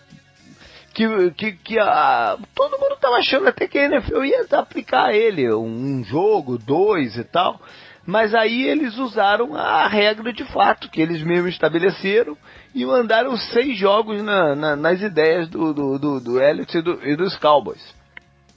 Que, 0.97 1.31
que, 1.31 1.51
que 1.51 1.79
a, 1.79 2.39
todo 2.55 2.79
mundo 2.79 2.93
estava 2.95 3.17
achando 3.17 3.47
até 3.47 3.67
que 3.67 3.77
a 3.77 3.85
NFL 3.85 4.25
ia 4.25 4.47
aplicar 4.53 5.09
a 5.09 5.15
ele 5.15 5.53
um 5.53 6.03
jogo, 6.03 6.57
dois 6.57 7.15
e 7.15 7.23
tal. 7.23 7.61
Mas 8.03 8.33
aí 8.33 8.63
eles 8.63 8.97
usaram 8.97 9.53
a 9.55 9.87
regra 9.87 10.33
de 10.33 10.43
fato 10.45 10.89
que 10.89 10.99
eles 10.99 11.21
mesmos 11.23 11.51
estabeleceram 11.51 12.35
e 12.73 12.83
mandaram 12.83 13.37
seis 13.37 13.77
jogos 13.77 14.23
na, 14.23 14.55
na, 14.55 14.75
nas 14.75 15.01
ideias 15.01 15.47
do, 15.49 15.71
do, 15.71 15.99
do, 15.99 16.19
do 16.19 16.41
Elliott 16.41 16.75
e, 16.75 16.81
do, 16.81 17.05
e 17.05 17.15
dos 17.15 17.35
Cowboys. 17.35 17.81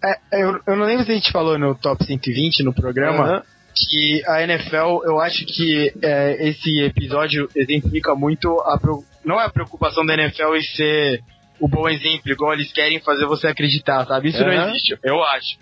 É, 0.03 0.43
eu, 0.43 0.59
eu, 0.67 0.77
não 0.77 0.87
lembro 0.87 1.05
se 1.05 1.11
a 1.11 1.15
gente 1.15 1.33
falou 1.33 1.59
no 1.59 1.75
Top 1.75 2.03
120 2.03 2.65
no 2.65 2.73
programa. 2.73 3.37
Uhum 3.37 3.43
que 3.73 4.23
a 4.27 4.43
NFL, 4.43 5.05
eu 5.05 5.21
acho 5.21 5.47
que 5.47 5.93
é, 6.03 6.49
esse 6.49 6.81
episódio 6.81 7.49
exemplifica 7.55 8.17
muito 8.17 8.49
a 8.63 8.77
não 9.25 9.41
é 9.41 9.45
a 9.45 9.51
preocupação 9.51 10.05
da 10.05 10.15
NFL 10.15 10.57
em 10.57 10.63
ser 10.63 11.23
o 11.61 11.69
bom 11.69 11.89
exemplo, 11.89 12.33
igual 12.33 12.55
eles 12.55 12.73
querem 12.73 13.01
fazer 13.01 13.27
você 13.27 13.47
acreditar, 13.47 14.07
sabe? 14.07 14.31
Isso 14.31 14.43
uhum. 14.43 14.47
não 14.47 14.69
existe, 14.71 14.99
eu 15.05 15.23
acho. 15.23 15.59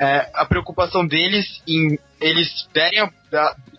É, 0.00 0.30
a 0.32 0.44
preocupação 0.44 1.06
deles 1.06 1.62
em 1.66 1.98
eles 2.20 2.68
derem 2.72 3.00
a, 3.00 3.10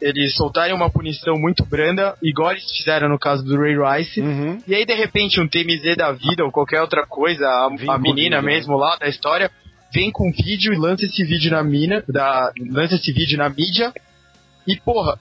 eles 0.02 0.36
soltarem 0.36 0.74
uma 0.74 0.90
punição 0.90 1.36
muito 1.38 1.66
branda, 1.66 2.16
igual 2.22 2.52
eles 2.52 2.66
fizeram 2.78 3.10
no 3.10 3.20
caso 3.20 3.44
do 3.44 3.58
Ray 3.58 3.76
Rice, 3.76 4.22
uhum. 4.22 4.58
e 4.68 4.76
aí 4.76 4.86
de 4.86 4.94
repente 4.94 5.42
um 5.42 5.48
TMZ 5.48 5.96
da 5.98 6.12
vida 6.12 6.44
ou 6.44 6.52
qualquer 6.52 6.82
outra 6.82 7.06
coisa, 7.06 7.46
a, 7.46 7.70
a 7.90 7.98
menina 7.98 8.42
né? 8.42 8.48
mesmo 8.48 8.78
lá 8.78 8.96
da 8.98 9.08
história, 9.08 9.52
vem 9.94 10.12
com 10.12 10.32
vídeo 10.32 10.74
e 10.74 10.78
lança 10.78 11.06
esse 11.06 11.24
vídeo 11.24 11.52
na 11.52 11.64
mina, 11.64 12.04
da, 12.08 12.52
lança 12.70 12.96
esse 12.96 13.12
vídeo 13.12 13.38
na 13.38 13.50
mídia, 13.50 13.94
e 14.68 14.78
porra, 14.80 15.20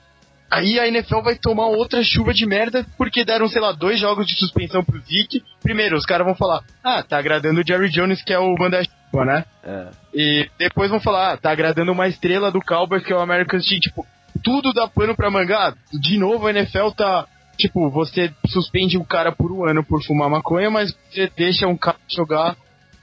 Aí 0.51 0.81
a 0.81 0.89
NFL 0.89 1.21
vai 1.21 1.37
tomar 1.37 1.67
outra 1.67 2.03
chuva 2.03 2.33
de 2.33 2.47
merda 2.47 2.87
porque 2.97 3.25
deram, 3.25 3.49
sei 3.49 3.61
lá, 3.61 3.73
dois 3.73 4.01
jogos 4.01 4.27
de 4.27 4.35
suspensão 4.39 4.83
pro 4.83 4.99
Zeke. 5.01 5.43
Primeiro, 5.63 5.97
os 5.97 6.07
caras 6.07 6.27
vão 6.27 6.35
falar, 6.35 6.63
ah, 6.83 7.03
tá 7.03 7.19
agradando 7.19 7.61
o 7.61 7.67
Jerry 7.67 7.91
Jones, 7.91 8.23
que 8.23 8.33
é 8.33 8.39
o 8.39 8.55
manda-chuva, 8.59 9.25
né? 9.25 9.45
É. 9.63 9.89
E 10.15 10.51
depois 10.59 10.91
vão 10.91 11.01
falar, 11.01 11.33
ah, 11.33 11.37
tá 11.37 11.51
agradando 11.51 11.93
uma 11.93 12.09
estrela 12.09 12.51
do 12.51 12.61
Cowboys, 12.61 13.05
que 13.05 13.13
é 13.13 13.17
o 13.17 13.21
American 13.21 13.61
Team. 13.61 13.81
Tipo, 13.81 14.07
tudo 14.43 14.73
dá 14.73 14.89
pano 14.89 15.15
pra 15.15 15.31
mangá. 15.31 15.75
De 15.93 16.19
novo, 16.19 16.47
a 16.47 16.51
NFL 16.51 16.91
tá. 16.97 17.27
Tipo, 17.59 17.91
você 17.91 18.33
suspende 18.47 18.97
o 18.97 19.05
cara 19.05 19.33
por 19.33 19.51
um 19.51 19.69
ano 19.69 19.85
por 19.85 20.03
fumar 20.05 20.31
maconha, 20.31 20.71
mas 20.71 20.97
você 21.11 21.31
deixa 21.37 21.67
um 21.67 21.77
cara 21.77 21.99
jogar 22.09 22.57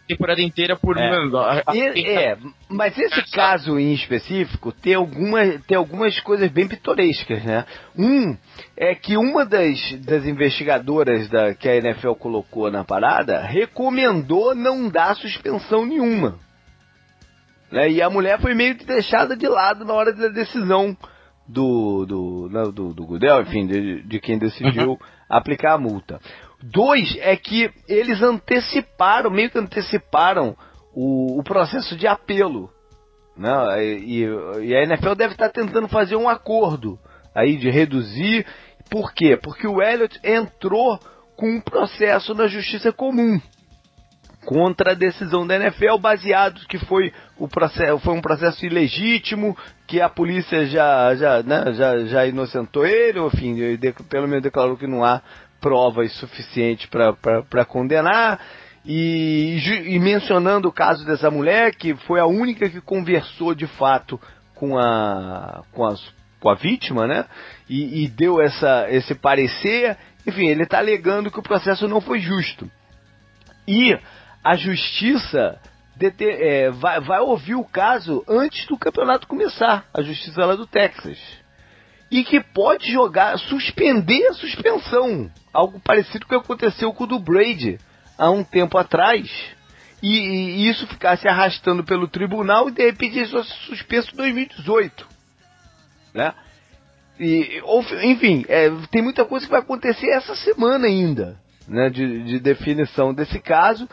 temporada 0.08 0.42
inteira 0.42 0.76
por 0.76 0.98
é. 0.98 1.08
A, 1.08 1.64
a, 1.72 1.78
é, 1.78 2.38
mas 2.70 2.98
esse 2.98 3.24
caso 3.32 3.80
em 3.80 3.94
específico 3.94 4.72
tem, 4.72 4.94
alguma, 4.94 5.46
tem 5.68 5.76
algumas 5.76 6.20
coisas 6.20 6.50
bem 6.52 6.68
pitorescas, 6.68 7.44
né? 7.44 7.66
Um 7.98 8.38
é 8.78 8.94
que 8.94 9.18
uma 9.18 9.46
das, 9.46 9.80
das 10.06 10.26
investigadoras 10.26 11.28
da, 11.30 11.54
que 11.54 11.68
a 11.68 11.76
NFL 11.78 12.14
colocou 12.14 12.70
na 12.70 12.84
parada 12.84 13.42
recomendou 13.42 14.54
não 14.54 14.90
dar 14.90 15.16
suspensão 15.16 15.86
nenhuma. 15.86 16.38
Né? 17.72 17.90
E 17.92 18.02
a 18.02 18.10
mulher 18.10 18.40
foi 18.40 18.54
meio 18.54 18.76
que 18.76 18.86
deixada 18.86 19.36
de 19.36 19.48
lado 19.48 19.84
na 19.86 19.94
hora 19.94 20.14
da 20.14 20.28
decisão 20.28 20.96
do, 21.48 22.06
do, 22.06 22.50
do, 22.50 22.72
do, 22.72 22.94
do 22.94 23.06
Gudel, 23.06 23.42
enfim, 23.42 23.68
de, 23.68 24.04
de 24.04 24.20
quem 24.20 24.38
decidiu 24.38 24.92
uhum. 24.92 24.98
aplicar 25.30 25.74
a 25.74 25.78
multa. 25.78 26.20
Dois 26.62 27.16
é 27.20 27.36
que 27.36 27.70
eles 27.88 28.22
anteciparam, 28.22 29.30
meio 29.30 29.50
que 29.50 29.60
anteciparam 29.60 30.56
o, 30.94 31.40
o 31.40 31.44
processo 31.44 31.96
de 31.96 32.08
apelo. 32.08 32.70
Né? 33.38 33.86
E, 33.86 34.24
e, 34.62 34.76
a 34.76 34.84
NFL 34.84 35.16
deve 35.16 35.34
estar 35.34 35.50
tentando 35.50 35.88
fazer 35.88 36.16
um 36.16 36.30
acordo 36.30 36.98
aí 37.34 37.58
de 37.58 37.70
reduzir. 37.70 38.46
Por 38.90 39.14
quê? 39.14 39.38
Porque 39.38 39.68
o 39.68 39.82
Elliott 39.82 40.20
entrou 40.24 40.98
com 41.36 41.50
um 41.50 41.62
processo 41.62 42.34
na 42.34 42.48
justiça 42.48 42.94
comum 42.94 43.40
contra 44.46 44.92
a 44.92 44.96
decisão 44.96 45.46
da 45.46 45.56
NFL, 45.56 45.98
baseado 46.00 46.62
que 46.68 46.78
foi, 46.86 47.12
o 47.38 47.48
processo, 47.48 48.00
foi 48.00 48.14
um 48.14 48.22
processo 48.22 48.66
ilegítimo, 48.66 49.58
que 49.88 50.00
a 50.00 50.08
polícia 50.08 50.66
já, 50.68 51.16
já, 51.16 51.44
né, 51.44 51.74
já, 51.74 52.06
já 52.06 52.28
inocentou 52.28 52.86
ele, 52.86 53.20
enfim, 53.20 53.58
pelo 54.08 54.28
menos 54.28 54.44
declarou 54.44 54.78
que 54.78 54.88
não 54.88 55.04
há 55.04 55.22
provas 55.66 56.14
suficientes 56.18 56.86
para 56.86 57.66
condenar. 57.66 58.40
E, 58.86 59.58
e, 59.88 59.98
mencionando 59.98 60.68
o 60.68 60.72
caso 60.72 61.04
dessa 61.04 61.32
mulher, 61.32 61.74
que 61.74 61.96
foi 61.96 62.20
a 62.20 62.28
única 62.28 62.70
que 62.70 62.80
conversou 62.80 63.56
de 63.56 63.66
fato 63.66 64.22
com 64.54 64.78
a, 64.78 65.64
com 65.72 65.84
a, 65.84 65.96
com 66.40 66.50
a 66.50 66.54
vítima, 66.54 67.08
né? 67.08 67.26
E, 67.68 68.04
e 68.04 68.08
deu 68.08 68.40
essa, 68.40 68.86
esse 68.92 69.16
parecer. 69.16 69.98
Enfim, 70.28 70.46
ele 70.46 70.62
está 70.62 70.78
alegando 70.78 71.32
que 71.32 71.40
o 71.40 71.44
processo 71.44 71.88
não 71.88 72.00
foi 72.00 72.20
justo. 72.20 72.70
E 73.68 73.98
a 74.44 74.56
justiça 74.56 75.60
é, 76.20 76.70
vai, 76.70 77.02
vai 77.02 77.22
ouvir 77.22 77.56
o 77.56 77.66
caso 77.66 78.24
antes 78.30 78.68
do 78.68 78.78
campeonato 78.78 79.26
começar, 79.26 79.86
a 79.92 80.04
justiça 80.04 80.46
lá 80.46 80.56
do 80.56 80.68
Texas 80.68 81.18
e 82.16 82.24
que 82.24 82.40
pode 82.40 82.90
jogar, 82.94 83.38
suspender 83.38 84.26
a 84.28 84.34
suspensão. 84.36 85.30
Algo 85.52 85.82
parecido 85.82 86.26
com 86.26 86.34
o 86.34 86.40
que 86.40 86.46
aconteceu 86.46 86.94
com 86.94 87.04
o 87.04 87.08
do 87.08 87.20
Brady 87.20 87.78
há 88.18 88.32
um 88.32 88.42
tempo 88.42 88.78
atrás. 88.78 89.30
E, 90.02 90.08
e 90.08 90.70
isso 90.70 90.88
ficasse 90.88 91.28
arrastando 91.28 91.84
pelo 91.84 92.08
tribunal 92.08 92.70
e 92.70 92.72
de 92.72 92.86
repente 92.86 93.20
isso 93.20 93.34
fosse 93.34 93.54
suspenso 93.66 94.14
em 94.14 94.16
2018. 94.16 95.06
Né? 96.14 96.34
E, 97.20 97.62
enfim, 98.04 98.46
é, 98.48 98.70
tem 98.90 99.02
muita 99.02 99.26
coisa 99.26 99.46
que 99.46 99.52
vai 99.52 99.60
acontecer 99.60 100.08
essa 100.08 100.36
semana 100.38 100.88
ainda, 100.88 101.38
né, 101.68 101.90
de, 101.90 102.24
de 102.24 102.40
definição 102.40 103.14
desse 103.14 103.42
caso. 103.42 103.90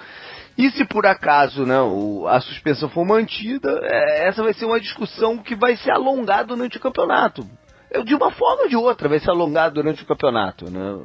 E 0.56 0.70
se 0.70 0.84
por 0.84 1.06
acaso 1.06 1.66
né, 1.66 1.80
o, 1.80 2.28
a 2.28 2.40
suspensão 2.40 2.88
for 2.88 3.04
mantida, 3.04 3.80
é, 3.82 4.28
essa 4.28 4.44
vai 4.44 4.52
ser 4.52 4.66
uma 4.66 4.78
discussão 4.78 5.38
que 5.38 5.56
vai 5.56 5.76
se 5.76 5.90
alongar 5.90 6.46
durante 6.46 6.76
o 6.76 6.80
campeonato 6.80 7.44
de 8.04 8.14
uma 8.14 8.30
forma 8.30 8.62
ou 8.62 8.68
de 8.68 8.76
outra, 8.76 9.08
vai 9.08 9.18
se 9.18 9.28
alongar 9.28 9.70
durante 9.70 10.02
o 10.02 10.06
campeonato. 10.06 10.70
Né? 10.70 10.98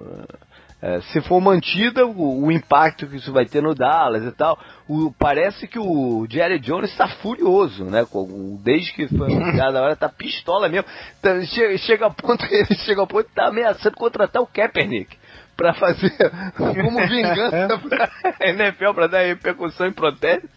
É, 0.80 1.02
se 1.02 1.22
for 1.22 1.42
mantida, 1.42 2.06
o, 2.06 2.46
o, 2.46 2.52
impacto 2.52 3.08
que 3.08 3.16
isso 3.16 3.34
vai 3.34 3.46
ter 3.46 3.64
no 3.64 3.74
Dallas 3.74 4.24
e 4.24 4.32
tal. 4.32 4.60
O, 4.88 5.12
parece 5.18 5.68
que 5.68 5.80
o 5.80 6.28
Jerry 6.30 6.60
Jones 6.60 6.92
está 6.92 7.08
furioso, 7.08 7.86
né? 7.86 8.06
Com, 8.06 8.60
desde 8.64 8.94
que 8.94 9.08
foi 9.08 9.34
anunciado, 9.34 9.78
agora 9.78 9.96
tá 9.96 10.08
pistola 10.08 10.70
mesmo. 10.70 10.88
Tá, 11.20 11.42
chega, 11.46 11.78
chega, 11.80 12.06
a 12.06 12.10
ponto, 12.12 12.46
ele 12.54 12.76
chega 12.86 13.02
ao 13.02 13.08
ponto 13.08 13.24
de 13.24 13.32
estar 13.32 13.44
tá 13.44 13.50
ameaçando 13.50 13.96
contratar 13.96 14.42
o 14.42 14.48
Kaepernick 14.48 15.18
pra 15.56 15.74
fazer 15.74 16.14
como 16.56 17.08
vingança 17.08 17.80
pra 17.90 18.12
NFL, 18.48 18.94
pra 18.94 19.08
dar 19.08 19.26
repercussão 19.26 19.88
em 19.88 19.94
protesto 19.94 20.48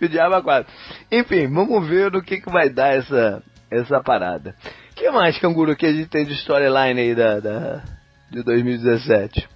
e 0.00 0.06
o 0.06 0.08
diabo 0.08 0.42
quatro. 0.42 0.72
Enfim, 1.12 1.46
vamos 1.46 1.86
ver 1.86 2.10
no 2.10 2.20
que, 2.20 2.40
que 2.40 2.50
vai 2.50 2.68
dar 2.68 2.96
essa, 2.96 3.40
essa 3.70 4.02
parada. 4.02 4.56
Que 4.98 5.10
mais, 5.10 5.38
Canguru, 5.38 5.76
que 5.76 5.86
a 5.86 5.92
gente 5.92 6.08
tem 6.08 6.26
de 6.26 6.32
storyline 6.34 7.00
aí 7.00 7.14
da, 7.14 7.38
da, 7.38 7.82
de 8.30 8.42
2017? 8.42 9.48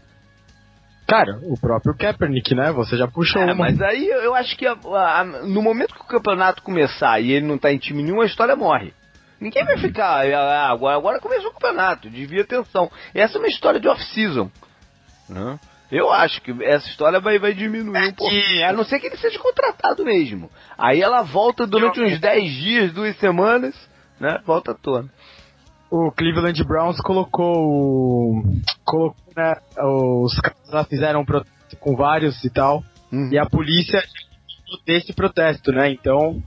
Cara, 1.07 1.39
o 1.43 1.59
próprio 1.61 1.97
Kaepernick, 1.97 2.55
né? 2.55 2.71
Você 2.73 2.97
já 2.97 3.09
puxou 3.09 3.43
é, 3.43 3.47
uma. 3.47 3.55
Mas 3.57 3.81
aí 3.83 4.07
eu 4.07 4.35
acho 4.35 4.57
que 4.57 4.67
a, 4.67 4.73
a, 4.73 5.25
no 5.25 5.61
momento 5.61 5.95
que 5.95 6.01
o 6.01 6.07
campeonato 6.07 6.63
começar 6.63 7.21
e 7.21 7.33
ele 7.33 7.45
não 7.45 7.59
tá 7.59 7.73
em 7.73 7.77
time 7.77 8.03
nenhum, 8.05 8.21
a 8.21 8.25
história 8.27 8.55
morre. 8.55 8.95
Ninguém 9.41 9.65
vai 9.65 9.77
ficar, 9.79 10.25
ah, 10.25 10.71
agora, 10.71 10.97
agora 10.97 11.21
começou 11.21 11.51
o 11.51 11.55
campeonato, 11.55 12.09
devia 12.09 12.43
atenção. 12.43 12.89
Essa 13.13 13.37
é 13.37 13.41
uma 13.41 13.49
história 13.49 13.81
de 13.81 13.89
off-season. 13.89 14.49
Né? 15.29 15.59
Eu 15.91 16.13
acho 16.13 16.41
que 16.41 16.53
essa 16.63 16.89
história 16.89 17.19
vai, 17.19 17.41
vai 17.41 17.53
diminuir 17.53 17.99
é 17.99 18.09
um 18.09 18.13
pouco. 18.13 18.35
A 18.67 18.73
não 18.73 18.85
ser 18.85 19.01
que 19.01 19.09
ele 19.09 19.17
seja 19.17 19.41
contratado 19.41 20.05
mesmo. 20.05 20.49
Aí 20.79 21.03
ela 21.03 21.23
volta 21.23 21.67
durante 21.67 22.01
uns 22.01 22.21
10 22.21 22.53
dias, 22.53 22.93
duas 22.93 23.17
semanas, 23.19 23.75
né? 24.21 24.41
Volta 24.47 24.71
à 24.71 24.75
tona. 24.75 25.11
O 25.93 26.11
Cleveland 26.11 26.65
Browns 26.65 26.99
colocou. 27.03 28.43
Colocou, 28.83 29.15
né? 29.37 29.53
Os 29.79 30.35
caras 30.41 30.71
lá 30.71 30.85
fizeram 30.85 31.21
um 31.21 31.25
protesto 31.25 31.77
com 31.79 31.95
vários 31.95 32.43
e 32.43 32.49
tal. 32.49 32.83
Uhum. 33.13 33.29
E 33.31 33.39
a 33.39 33.45
polícia 33.45 34.03
desse 34.87 35.13
protesto, 35.13 35.71
né? 35.71 35.93
Então. 35.93 36.43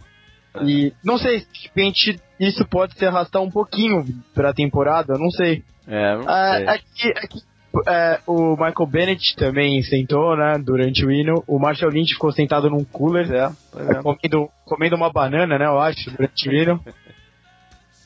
E 0.63 0.91
não 1.03 1.19
sei, 1.19 1.41
de 1.41 1.67
repente 1.67 2.19
isso 2.39 2.65
pode 2.65 2.97
se 2.97 3.05
arrastar 3.05 3.39
um 3.39 3.51
pouquinho 3.51 4.03
pra 4.33 4.51
temporada, 4.51 5.13
não 5.13 5.29
sei. 5.29 5.63
É, 5.87 6.15
não 6.15 6.23
ah, 6.27 6.55
sei. 6.55 6.67
Aqui, 6.67 7.09
aqui 7.09 7.39
é, 7.87 8.19
o 8.25 8.51
Michael 8.51 8.87
Bennett 8.87 9.35
também 9.35 9.83
sentou, 9.83 10.35
né, 10.35 10.57
durante 10.57 11.05
o 11.05 11.11
hino. 11.11 11.43
O 11.45 11.59
Marshall 11.59 11.91
Lynch 11.91 12.13
ficou 12.13 12.31
sentado 12.31 12.69
num 12.69 12.83
cooler, 12.83 13.31
é, 13.31 13.43
é. 13.45 14.01
Comendo, 14.01 14.49
comendo 14.63 14.95
uma 14.95 15.11
banana, 15.11 15.59
né, 15.59 15.65
eu 15.65 15.79
acho, 15.79 16.09
durante 16.09 16.49
o 16.49 16.53
hino. 16.53 16.81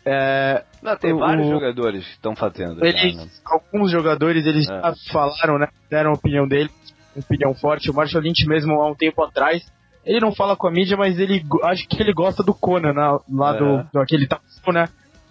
É, 0.05 0.63
não, 0.81 0.95
tem 0.97 1.13
o, 1.13 1.19
vários 1.19 1.47
jogadores 1.47 2.05
que 2.05 2.11
estão 2.13 2.35
fazendo. 2.35 2.83
Eles, 2.83 3.13
já, 3.13 3.25
né? 3.25 3.29
Alguns 3.45 3.91
jogadores, 3.91 4.45
eles 4.45 4.69
é. 4.69 4.81
já 4.81 4.93
falaram, 5.11 5.59
né, 5.59 5.67
deram 5.89 6.11
a 6.11 6.13
opinião 6.13 6.47
deles, 6.47 6.71
opinião 7.15 7.53
forte. 7.53 7.91
O 7.91 7.93
Marshall 7.93 8.23
Lynch 8.23 8.45
mesmo, 8.47 8.81
há 8.81 8.89
um 8.89 8.95
tempo 8.95 9.21
atrás, 9.23 9.63
ele 10.05 10.19
não 10.19 10.33
fala 10.33 10.55
com 10.55 10.67
a 10.67 10.71
mídia, 10.71 10.97
mas 10.97 11.19
ele 11.19 11.43
acho 11.63 11.87
que 11.87 12.01
ele 12.01 12.13
gosta 12.13 12.43
do 12.43 12.53
Conan 12.53 12.93
né, 12.93 13.17
lá 13.29 13.55
é. 13.55 13.59
do, 13.59 13.89
do 13.93 13.99
aquele 13.99 14.27
tapu, 14.27 14.71
né? 14.71 14.87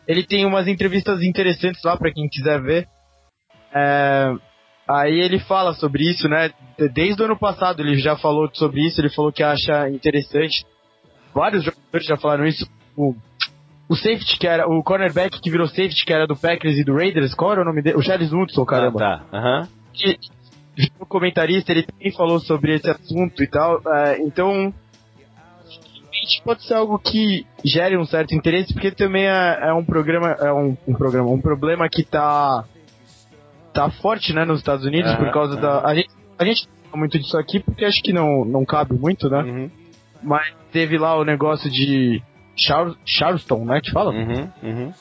Ele 0.07 0.25
tem 0.25 0.47
umas 0.47 0.69
entrevistas 0.69 1.23
interessantes 1.23 1.83
lá 1.83 1.97
para 1.97 2.13
quem 2.13 2.29
quiser 2.29 2.61
ver. 2.63 2.89
É, 3.75 4.33
aí 4.89 5.19
ele 5.21 5.39
fala 5.39 5.75
sobre 5.75 6.09
isso, 6.09 6.29
né? 6.29 6.51
Desde 6.93 7.21
o 7.21 7.25
ano 7.25 7.39
passado 7.39 7.81
ele 7.81 7.99
já 7.99 8.17
falou 8.17 8.49
sobre 8.55 8.87
isso, 8.87 9.01
ele 9.01 9.11
falou 9.11 9.33
que 9.33 9.43
acha 9.43 9.89
interessante. 9.89 10.65
Vários 11.35 11.65
jogadores 11.65 12.07
já 12.07 12.17
falaram 12.17 12.47
isso. 12.47 12.67
O, 12.97 13.15
o 13.89 13.97
safety 13.97 14.39
que 14.39 14.47
era, 14.47 14.69
o 14.69 14.83
cornerback 14.83 15.41
que 15.41 15.51
virou 15.51 15.67
safety 15.67 16.05
que 16.05 16.13
era 16.13 16.27
do 16.27 16.37
Packers 16.37 16.77
e 16.77 16.85
do 16.85 16.95
Raiders, 16.95 17.35
qual 17.35 17.53
era 17.53 17.63
o 17.63 17.65
nome 17.65 17.83
dele? 17.83 17.97
O 17.97 18.03
Charles 18.03 18.33
Woodson, 18.33 18.65
caramba. 18.65 18.99
Ah, 19.03 19.19
tá. 19.31 19.39
Aham. 19.39 19.61
Uhum 19.61 19.69
o 20.99 21.07
comentarista 21.07 21.73
ele 21.73 21.83
também 21.83 22.13
falou 22.13 22.39
sobre 22.39 22.75
esse 22.75 22.89
assunto 22.89 23.43
e 23.43 23.47
tal. 23.47 23.81
É, 23.87 24.19
então, 24.21 24.73
pode 26.45 26.63
ser 26.65 26.75
algo 26.75 26.99
que 26.99 27.47
gere 27.65 27.97
um 27.97 28.05
certo 28.05 28.35
interesse, 28.35 28.73
porque 28.73 28.91
também 28.91 29.27
é, 29.27 29.69
é 29.69 29.73
um 29.73 29.85
programa, 29.85 30.29
é 30.33 30.53
um, 30.53 30.77
um, 30.87 30.95
programa, 30.95 31.31
um 31.31 31.41
problema 31.41 31.89
que 31.89 32.05
tá 32.05 32.65
tá 33.73 33.91
forte, 33.91 34.33
né, 34.33 34.45
nos 34.45 34.59
Estados 34.59 34.85
Unidos 34.85 35.15
por 35.17 35.31
causa 35.31 35.57
da 35.57 35.87
a 35.87 35.95
gente 35.95 36.09
a 36.39 36.45
gente 36.45 36.67
fala 36.85 36.97
muito 36.97 37.19
disso 37.19 37.37
aqui 37.37 37.61
porque 37.61 37.85
acho 37.85 38.03
que 38.03 38.13
não 38.13 38.45
não 38.45 38.65
cabe 38.65 38.95
muito, 38.95 39.29
né? 39.29 39.43
Uhum. 39.43 39.71
Mas 40.23 40.53
teve 40.73 40.99
lá 40.99 41.17
o 41.17 41.25
negócio 41.25 41.71
de 41.71 42.23
Char 42.59 42.95
Charleston, 43.05 43.65
né, 43.65 43.81
que 43.81 43.91
fala? 43.91 44.13
Uhum, 44.13 44.51
uhum. 44.63 44.93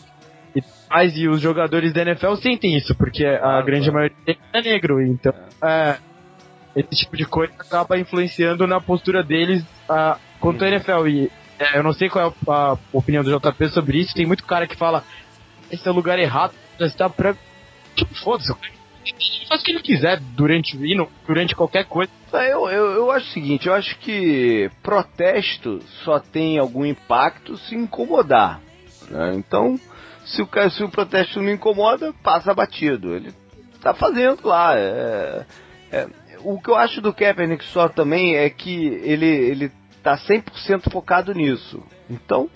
E, 0.56 0.64
mas 0.90 1.18
e 1.18 1.28
os 1.28 1.42
jogadores 1.42 1.94
da 1.94 2.02
NFL 2.02 2.36
sentem 2.36 2.76
isso, 2.78 2.96
porque 2.96 3.26
a 3.26 3.62
grande 3.62 3.92
maioria 3.92 4.38
é 4.54 4.62
negro, 4.62 5.02
então 5.02 5.34
é, 5.64 5.98
esse 6.76 7.04
tipo 7.04 7.18
de 7.18 7.26
coisa 7.26 7.52
acaba 7.58 7.98
influenciando 7.98 8.68
na 8.68 8.80
postura 8.80 9.24
deles 9.24 9.64
uh, 9.90 10.20
quanto 10.40 10.64
à 10.64 10.68
NFL. 10.68 11.08
E 11.08 11.32
é, 11.60 11.78
eu 11.78 11.84
não 11.84 11.92
sei 11.92 12.08
qual 12.10 12.30
é 12.30 12.52
a, 12.52 12.54
a, 12.54 12.78
opinião 12.94 13.24
do 13.24 13.32
JP 13.32 13.70
sobre 13.70 14.00
isso. 14.00 14.14
Tem 14.14 14.26
muito 14.26 14.46
cara 14.46 14.68
que 14.68 14.76
fala: 14.76 15.04
esse 15.72 15.88
é 15.88 15.92
o 15.92 15.96
lugar 15.96 16.20
errado, 16.20 16.54
já 16.80 16.86
está 16.86 17.10
pra. 17.10 17.36
Tipo, 17.96 18.14
foda-se, 18.16 18.54
o 19.12 19.64
que 19.64 19.72
ele 19.72 19.82
quiser 19.82 20.20
durante 20.20 20.76
o 20.78 21.10
durante 21.26 21.56
qualquer 21.56 21.86
coisa. 21.86 22.12
Eu, 22.34 22.70
eu, 22.70 22.92
eu 22.94 23.12
acho 23.12 23.28
o 23.30 23.34
seguinte: 23.34 23.68
eu 23.68 23.74
acho 23.74 23.98
que 24.00 24.70
protesto 24.84 25.80
só 26.04 26.20
tem 26.20 26.58
algum 26.58 26.86
impacto 26.86 27.58
se 27.58 27.76
incomodar. 27.76 28.62
Né? 29.10 29.36
Então, 29.36 29.80
se 30.26 30.42
o, 30.42 30.50
se 30.70 30.84
o 30.84 30.90
protesto 30.90 31.42
não 31.42 31.52
incomoda, 31.52 32.14
passa 32.22 32.54
batido. 32.54 33.16
Ele 33.16 33.34
tá 33.82 33.94
fazendo 33.94 34.48
lá. 34.48 34.78
É, 34.78 35.46
é, 35.92 36.08
o 36.44 36.60
que 36.60 36.70
eu 36.70 36.76
acho 36.76 37.02
do 37.02 37.14
Kaepernick 37.14 37.64
só 37.66 37.88
também 37.90 38.36
é 38.36 38.50
que 38.50 38.86
ele, 39.04 39.26
ele 39.26 39.72
tá 40.04 40.18
100% 40.18 40.92
focado 40.92 41.34
nisso. 41.34 41.82
Então, 42.10 42.50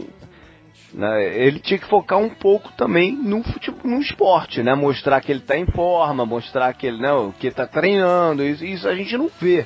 né, 0.93 1.37
ele 1.37 1.59
tinha 1.59 1.79
que 1.79 1.87
focar 1.87 2.19
um 2.19 2.29
pouco 2.29 2.71
também 2.73 3.11
no 3.11 3.43
futebol, 3.43 3.79
no 3.83 3.99
esporte, 3.99 4.61
né? 4.61 4.75
Mostrar 4.75 5.21
que 5.21 5.31
ele 5.31 5.39
tá 5.39 5.57
em 5.57 5.65
forma, 5.65 6.25
mostrar 6.25 6.73
que 6.73 6.87
ele, 6.87 7.01
não, 7.01 7.27
né, 7.27 7.33
que 7.39 7.49
tá 7.51 7.65
treinando, 7.65 8.43
isso, 8.43 8.65
isso 8.65 8.87
a 8.87 8.95
gente 8.95 9.17
não 9.17 9.29
vê. 9.39 9.65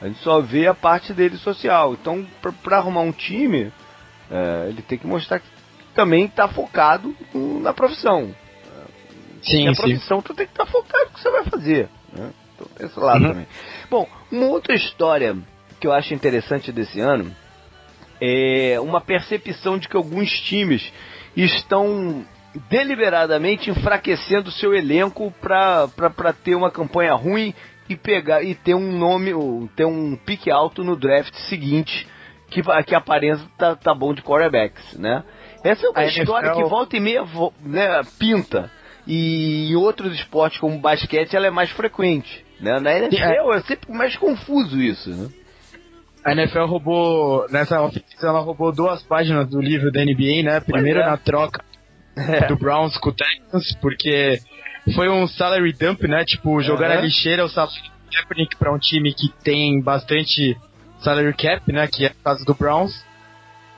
A 0.00 0.06
gente 0.06 0.20
só 0.20 0.40
vê 0.40 0.66
a 0.66 0.74
parte 0.74 1.12
dele 1.12 1.36
social. 1.36 1.94
Então, 1.94 2.26
para 2.62 2.78
arrumar 2.78 3.02
um 3.02 3.12
time, 3.12 3.72
é, 4.30 4.66
ele 4.68 4.82
tem 4.82 4.98
que 4.98 5.06
mostrar 5.06 5.40
que 5.40 5.46
também 5.94 6.24
está 6.24 6.48
focado 6.48 7.14
na 7.34 7.72
profissão. 7.72 8.34
Sim, 9.42 9.68
a 9.68 9.72
profissão 9.72 10.18
sim. 10.18 10.24
tu 10.24 10.34
tem 10.34 10.46
que 10.46 10.52
estar 10.52 10.66
tá 10.66 10.70
focado 10.70 11.04
no 11.06 11.10
que 11.12 11.20
você 11.20 11.30
vai 11.30 11.44
fazer. 11.44 11.88
Né? 12.12 12.30
Então 12.54 12.66
tem 12.76 12.86
esse 12.86 13.00
lado 13.00 13.22
uhum. 13.22 13.28
também. 13.30 13.46
Bom, 13.90 14.08
uma 14.30 14.46
outra 14.46 14.74
história 14.74 15.36
que 15.78 15.86
eu 15.86 15.92
acho 15.92 16.12
interessante 16.12 16.70
desse 16.70 17.00
ano 17.00 17.34
é 18.20 18.78
uma 18.80 19.00
percepção 19.00 19.78
de 19.78 19.88
que 19.88 19.96
alguns 19.96 20.30
times 20.40 20.92
estão 21.36 22.24
deliberadamente 22.68 23.70
enfraquecendo 23.70 24.50
seu 24.50 24.74
elenco 24.74 25.32
para 25.40 26.32
ter 26.44 26.54
uma 26.54 26.70
campanha 26.70 27.14
ruim 27.14 27.54
e 27.88 27.96
pegar 27.96 28.42
e 28.42 28.54
ter 28.54 28.74
um 28.74 28.92
nome, 28.92 29.32
ter 29.76 29.84
um 29.84 30.16
pique 30.16 30.50
alto 30.50 30.84
no 30.84 30.96
draft 30.96 31.34
seguinte 31.48 32.06
que, 32.50 32.62
que 32.84 32.94
aparência 32.94 33.46
tá, 33.56 33.76
tá 33.76 33.94
bom 33.94 34.12
de 34.12 34.22
quarterbacks, 34.22 34.94
né? 34.94 35.22
Essa 35.64 35.86
é 35.86 35.90
uma 35.90 36.00
a 36.00 36.06
história 36.06 36.48
NFL... 36.48 36.62
que 36.62 36.68
volta 36.68 36.96
e 36.96 37.00
meia 37.00 37.24
né, 37.62 38.02
pinta. 38.18 38.70
E 39.06 39.70
em 39.70 39.76
outros 39.76 40.14
esportes 40.14 40.58
como 40.58 40.78
basquete 40.78 41.34
ela 41.34 41.46
é 41.46 41.50
mais 41.50 41.70
frequente. 41.70 42.44
Né? 42.60 42.78
Na 42.80 42.98
NFL 42.98 43.52
é. 43.52 43.56
é 43.56 43.60
sempre 43.62 43.92
mais 43.92 44.16
confuso 44.16 44.80
isso, 44.80 45.10
né? 45.10 45.28
A 46.24 46.32
NFL 46.32 46.64
roubou, 46.64 47.46
nessa 47.50 47.80
oficina 47.80 48.28
ela 48.28 48.40
roubou 48.40 48.72
duas 48.72 49.02
páginas 49.02 49.48
do 49.48 49.60
livro 49.60 49.90
da 49.90 50.04
NBA, 50.04 50.42
né? 50.44 50.60
Primeiro 50.60 51.00
é. 51.00 51.06
na 51.06 51.16
troca 51.16 51.64
é. 52.16 52.46
do 52.46 52.56
Browns 52.56 52.96
com 52.98 53.10
o 53.10 53.14
Texans, 53.14 53.74
porque 53.80 54.38
foi 54.94 55.08
um 55.08 55.26
salary 55.26 55.72
dump, 55.72 56.02
né? 56.06 56.24
Tipo, 56.24 56.60
jogar 56.60 56.90
uhum. 56.90 56.98
a 56.98 57.00
lixeira 57.00 57.44
o 57.44 57.48
salary 57.48 57.90
cap 58.10 58.56
para 58.58 58.74
um 58.74 58.78
time 58.78 59.14
que 59.14 59.32
tem 59.42 59.80
bastante 59.80 60.56
salary 61.00 61.34
cap, 61.34 61.72
né? 61.72 61.86
Que 61.86 62.06
é 62.06 62.10
o 62.10 62.24
caso 62.24 62.44
do 62.44 62.54
Browns 62.54 63.04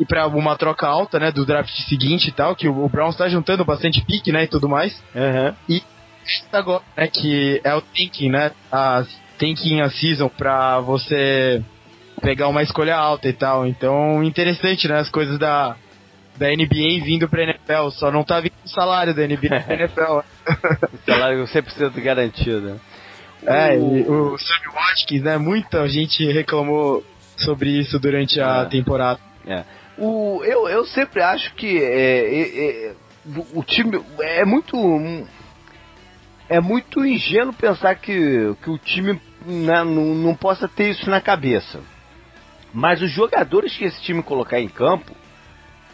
e 0.03 0.05
para 0.05 0.27
uma 0.27 0.57
troca 0.57 0.87
alta, 0.87 1.21
né, 1.21 1.31
do 1.31 1.47
draft 1.47 1.71
seguinte 1.89 2.29
e 2.29 2.33
tal, 2.33 2.57
que 2.57 2.69
o, 2.69 2.85
o 2.85 2.89
Browns 2.89 3.17
tá 3.17 3.29
juntando 3.29 3.65
bastante 3.65 4.05
pique, 4.05 4.33
né, 4.33 4.45
e 4.45 4.49
tudo 4.49 4.69
mais. 4.69 4.93
Uhum. 5.15 5.55
E 5.69 5.83
agora, 6.53 6.83
né, 6.97 7.07
que 7.07 7.61
é 7.63 7.75
o 7.75 7.81
thinking, 7.81 8.31
né, 8.31 8.51
a 8.71 9.05
thinking 9.39 9.81
a 9.81 9.91
season 9.91 10.29
para 10.29 10.81
você 10.81 11.63
pegar 12.23 12.49
uma 12.49 12.63
escolha 12.63 12.97
alta 12.97 13.29
e 13.29 13.33
tal. 13.33 13.67
Então, 13.67 14.23
interessante, 14.23 14.89
né, 14.89 14.99
as 14.99 15.11
coisas 15.11 15.39
da 15.39 15.77
da 16.35 16.49
NBA 16.49 17.05
vindo 17.05 17.29
pra 17.29 17.43
NFL, 17.43 17.91
só 17.91 18.11
não 18.11 18.25
tá 18.25 18.41
vindo 18.41 18.55
o 18.65 18.69
salário 18.69 19.13
da 19.13 19.27
NBA 19.27 19.61
pra 19.65 19.75
NFL. 19.75 20.21
o 20.95 20.99
salário 21.05 21.45
100% 21.45 22.03
garantido. 22.03 22.81
É, 23.45 23.77
o... 23.77 24.33
o 24.33 24.39
Sammy 24.39 24.75
Watkins, 24.75 25.23
né, 25.23 25.37
muita 25.37 25.87
gente 25.89 26.25
reclamou 26.33 27.05
sobre 27.37 27.79
isso 27.79 27.99
durante 27.99 28.41
a 28.41 28.63
é. 28.63 28.65
temporada. 28.65 29.21
É. 29.47 29.65
O, 29.99 30.43
eu, 30.45 30.69
eu 30.69 30.87
sempre 30.87 31.21
acho 31.23 31.53
que 31.55 31.79
é, 31.79 32.35
é, 32.35 32.87
é, 32.89 32.93
o 33.53 33.63
time 33.63 34.01
é 34.21 34.45
muito 34.45 34.77
é 36.49 36.61
muito 36.61 37.05
ingênuo 37.05 37.53
pensar 37.53 37.95
que, 37.97 38.55
que 38.63 38.71
o 38.71 38.79
time 38.79 39.21
né, 39.45 39.85
não, 39.85 40.15
não 40.15 40.35
possa 40.35 40.67
ter 40.67 40.91
isso 40.91 41.11
na 41.11 41.21
cabeça. 41.21 41.81
Mas 42.73 43.03
os 43.03 43.11
jogadores 43.11 43.77
que 43.77 43.85
esse 43.85 44.01
time 44.03 44.23
colocar 44.23 44.61
em 44.61 44.69
campo 44.69 45.15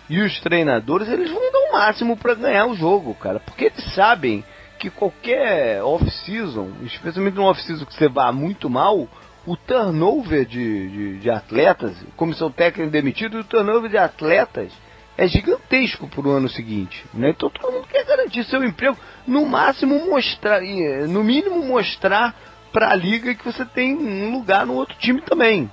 e 0.09 0.21
os 0.21 0.41
treinadores, 0.41 1.09
eles 1.09 1.31
vão 1.31 1.53
dar 1.53 1.59
o 1.59 1.73
máximo 1.73 2.17
para 2.17 2.35
ganhar 2.35 2.67
o 2.67 2.75
jogo, 2.75 3.15
cara. 3.15 3.41
Porque 3.41 3.67
eles 3.67 3.95
sabem 3.95 4.45
que 4.79 4.89
qualquer 4.89 5.83
off-season, 5.83 6.71
especialmente 6.83 7.35
no 7.35 7.45
off-season 7.45 7.85
que 7.85 7.95
você 7.95 8.09
vá 8.09 8.33
muito 8.33 8.71
mal, 8.71 9.09
o 9.45 9.57
turnover 9.57 10.45
de, 10.47 10.89
de, 10.89 11.19
de 11.19 11.31
atletas, 11.31 11.97
comissão 12.17 12.51
técnica 12.51 12.91
demitido, 12.91 13.41
o 13.41 13.45
turnover 13.45 13.91
de 13.91 13.99
atletas 13.99 14.73
é 15.17 15.27
gigantesco 15.27 16.07
para 16.07 16.29
o 16.29 16.31
ano 16.31 16.49
seguinte. 16.49 17.05
Né? 17.13 17.31
Então 17.31 17.51
todo 17.51 17.73
mundo 17.73 17.89
quer 17.89 18.05
garantir 18.05 18.45
seu 18.45 18.63
emprego, 18.63 18.97
no 19.27 19.45
máximo 19.45 20.09
mostrar, 20.09 20.61
no 21.09 21.25
mínimo 21.25 21.65
mostrar 21.67 22.35
para 22.73 22.91
a 22.91 22.95
liga 22.95 23.35
que 23.35 23.45
você 23.45 23.65
tem 23.65 23.97
um 23.97 24.33
lugar 24.33 24.65
no 24.65 24.75
outro 24.75 24.97
time 24.99 25.21
também. 25.23 25.69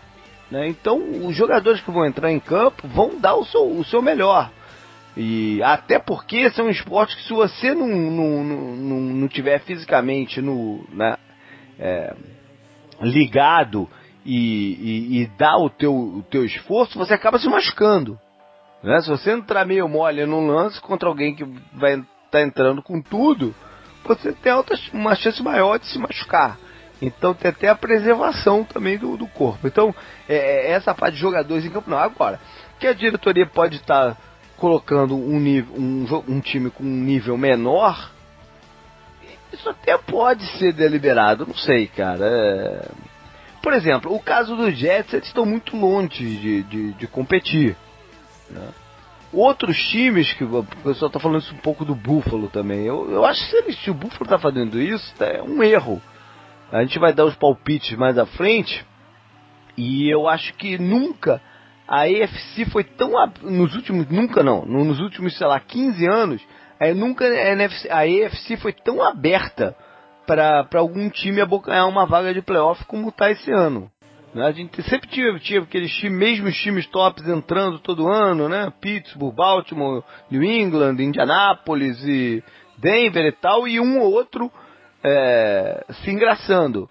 Né? 0.49 0.67
Então 0.67 0.99
os 1.25 1.36
jogadores 1.36 1.81
que 1.81 1.91
vão 1.91 2.05
entrar 2.05 2.31
em 2.31 2.39
campo 2.39 2.88
vão 2.88 3.19
dar 3.19 3.36
o 3.36 3.45
seu, 3.45 3.65
o 3.65 3.84
seu 3.84 4.01
melhor. 4.01 4.51
E 5.17 5.63
até 5.63 5.97
porque 5.97 6.38
esse 6.38 6.60
é 6.60 6.63
um 6.63 6.69
esporte 6.69 7.15
que 7.15 7.23
se 7.23 7.34
você 7.34 7.73
não, 7.73 7.88
não, 7.88 8.43
não, 8.43 8.99
não 8.99 9.27
tiver 9.27 9.60
fisicamente 9.60 10.41
no, 10.41 10.86
né, 10.91 11.17
é, 11.79 12.13
ligado 13.01 13.89
e, 14.25 14.36
e, 14.36 15.21
e 15.21 15.27
dá 15.38 15.55
o 15.58 15.69
teu, 15.69 15.93
o 15.93 16.23
teu 16.23 16.43
esforço, 16.43 16.97
você 16.97 17.13
acaba 17.13 17.39
se 17.39 17.47
machucando. 17.47 18.19
Né? 18.84 18.99
Se 19.01 19.10
você 19.10 19.31
entrar 19.31 19.65
meio 19.65 19.88
mole 19.88 20.25
num 20.25 20.47
lance 20.47 20.81
contra 20.81 21.08
alguém 21.08 21.34
que 21.34 21.45
vai 21.73 21.93
estar 21.93 22.08
tá 22.31 22.41
entrando 22.41 22.84
com 22.84 23.01
tudo, 23.01 23.55
você 24.03 24.34
tem 24.34 24.51
uma 24.93 25.15
chance 25.15 25.41
maior 25.41 25.79
de 25.79 25.88
se 25.88 25.97
machucar. 25.97 26.58
Então 27.01 27.34
tem 27.34 27.51
até 27.51 27.67
a 27.67 27.75
preservação 27.75 28.63
também 28.63 28.97
do, 28.97 29.17
do 29.17 29.27
corpo. 29.27 29.67
Então, 29.67 29.93
é, 30.27 30.69
é 30.69 30.71
essa 30.71 30.93
parte 30.93 31.15
de 31.15 31.21
jogadores 31.21 31.65
em 31.65 31.69
campo, 31.69 31.89
não. 31.89 31.97
Agora, 31.97 32.39
que 32.79 32.88
a 32.88 32.93
diretoria 32.93 33.45
pode 33.45 33.77
estar 33.77 34.15
tá 34.15 34.17
colocando 34.58 35.15
um, 35.15 35.39
nível, 35.39 35.75
um, 35.75 36.05
um 36.27 36.39
time 36.39 36.69
com 36.69 36.84
um 36.84 37.01
nível 37.03 37.38
menor, 37.38 38.12
isso 39.51 39.69
até 39.69 39.97
pode 39.97 40.45
ser 40.58 40.73
deliberado, 40.73 41.45
não 41.45 41.55
sei, 41.55 41.88
cara. 41.88 42.25
É... 42.25 42.89
Por 43.62 43.73
exemplo, 43.73 44.13
o 44.13 44.19
caso 44.19 44.55
dos 44.55 44.77
Jets, 44.77 45.13
eles 45.13 45.27
estão 45.27 45.45
muito 45.45 45.75
longe 45.75 46.10
de, 46.10 46.63
de, 46.63 46.93
de 46.93 47.08
competir. 47.08 47.75
Né? 48.49 48.67
Outros 49.34 49.77
times, 49.77 50.31
que 50.34 50.43
o 50.43 50.63
pessoal 50.84 51.08
está 51.08 51.19
falando 51.19 51.41
isso 51.41 51.53
um 51.53 51.60
pouco 51.60 51.84
do 51.84 51.95
Buffalo 51.95 52.47
também. 52.47 52.86
Eu, 52.86 53.10
eu 53.12 53.25
acho 53.25 53.43
que 53.43 53.49
se, 53.49 53.58
eles, 53.58 53.84
se 53.84 53.89
o 53.89 53.93
Buffalo 53.93 54.23
está 54.23 54.38
fazendo 54.38 54.79
isso, 54.79 55.12
é 55.19 55.41
um 55.41 55.63
erro. 55.63 56.01
A 56.75 56.81
gente 56.81 56.99
vai 56.99 57.13
dar 57.13 57.23
os 57.23 57.35
palpites 57.35 57.97
mais 57.97 58.17
à 58.17 58.25
frente. 58.25 58.85
E 59.77 60.09
eu 60.09 60.27
acho 60.27 60.53
que 60.55 60.77
nunca 60.77 61.41
a 61.88 62.01
AFC 62.01 62.65
foi 62.69 62.83
tão 62.83 63.11
nos 63.43 63.73
últimos 63.75 64.09
nunca 64.09 64.43
não, 64.43 64.65
nos 64.65 64.99
últimos, 64.99 65.38
sei 65.38 65.47
lá, 65.47 65.57
15 65.57 66.05
anos, 66.05 66.41
é, 66.77 66.93
nunca 66.93 67.23
a, 67.23 67.51
NFC, 67.51 67.89
a 67.89 67.99
AFC 67.99 68.57
foi 68.57 68.73
tão 68.73 69.01
aberta 69.01 69.73
para 70.25 70.67
algum 70.75 71.09
time 71.09 71.39
abocanhar 71.39 71.88
uma 71.88 72.05
vaga 72.05 72.33
de 72.33 72.41
playoff 72.41 72.83
como 72.85 73.07
está 73.07 73.31
esse 73.31 73.51
ano. 73.51 73.89
Né? 74.33 74.45
A 74.45 74.51
gente 74.51 74.81
sempre 74.83 75.07
tinha, 75.07 75.39
tinha 75.39 75.61
aqueles 75.61 75.93
times, 75.93 76.17
mesmos 76.17 76.57
times 76.57 76.88
tops 76.88 77.25
entrando 77.25 77.79
todo 77.79 78.09
ano, 78.09 78.49
né? 78.49 78.73
Pittsburgh, 78.81 79.33
Baltimore, 79.33 80.03
New 80.29 80.43
England, 80.43 81.01
Indianapolis 81.01 82.03
e 82.03 82.43
Denver 82.77 83.27
e 83.27 83.31
tal, 83.31 83.65
e 83.65 83.79
um 83.79 84.01
ou 84.01 84.11
outro 84.11 84.51
é, 85.05 85.85
se 86.03 86.11
engraçando. 86.11 86.89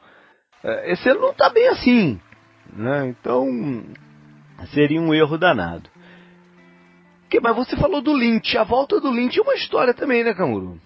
É, 0.62 0.92
esse 0.92 1.08
ano 1.08 1.20
não 1.20 1.30
está 1.30 1.50
bem 1.50 1.68
assim. 1.68 2.20
Né? 2.72 3.08
Então, 3.08 3.46
Seria 4.72 5.00
um 5.00 5.12
erro 5.12 5.36
danado. 5.36 5.88
Que, 7.28 7.40
mas 7.40 7.56
você 7.56 7.76
falou 7.76 8.00
do 8.00 8.12
Lynch. 8.12 8.56
A 8.56 8.64
volta 8.64 9.00
do 9.00 9.10
Lynch 9.10 9.38
é 9.38 9.42
uma 9.42 9.54
história 9.54 9.92
também, 9.92 10.22
né, 10.22 10.32
Camuro? 10.32 10.78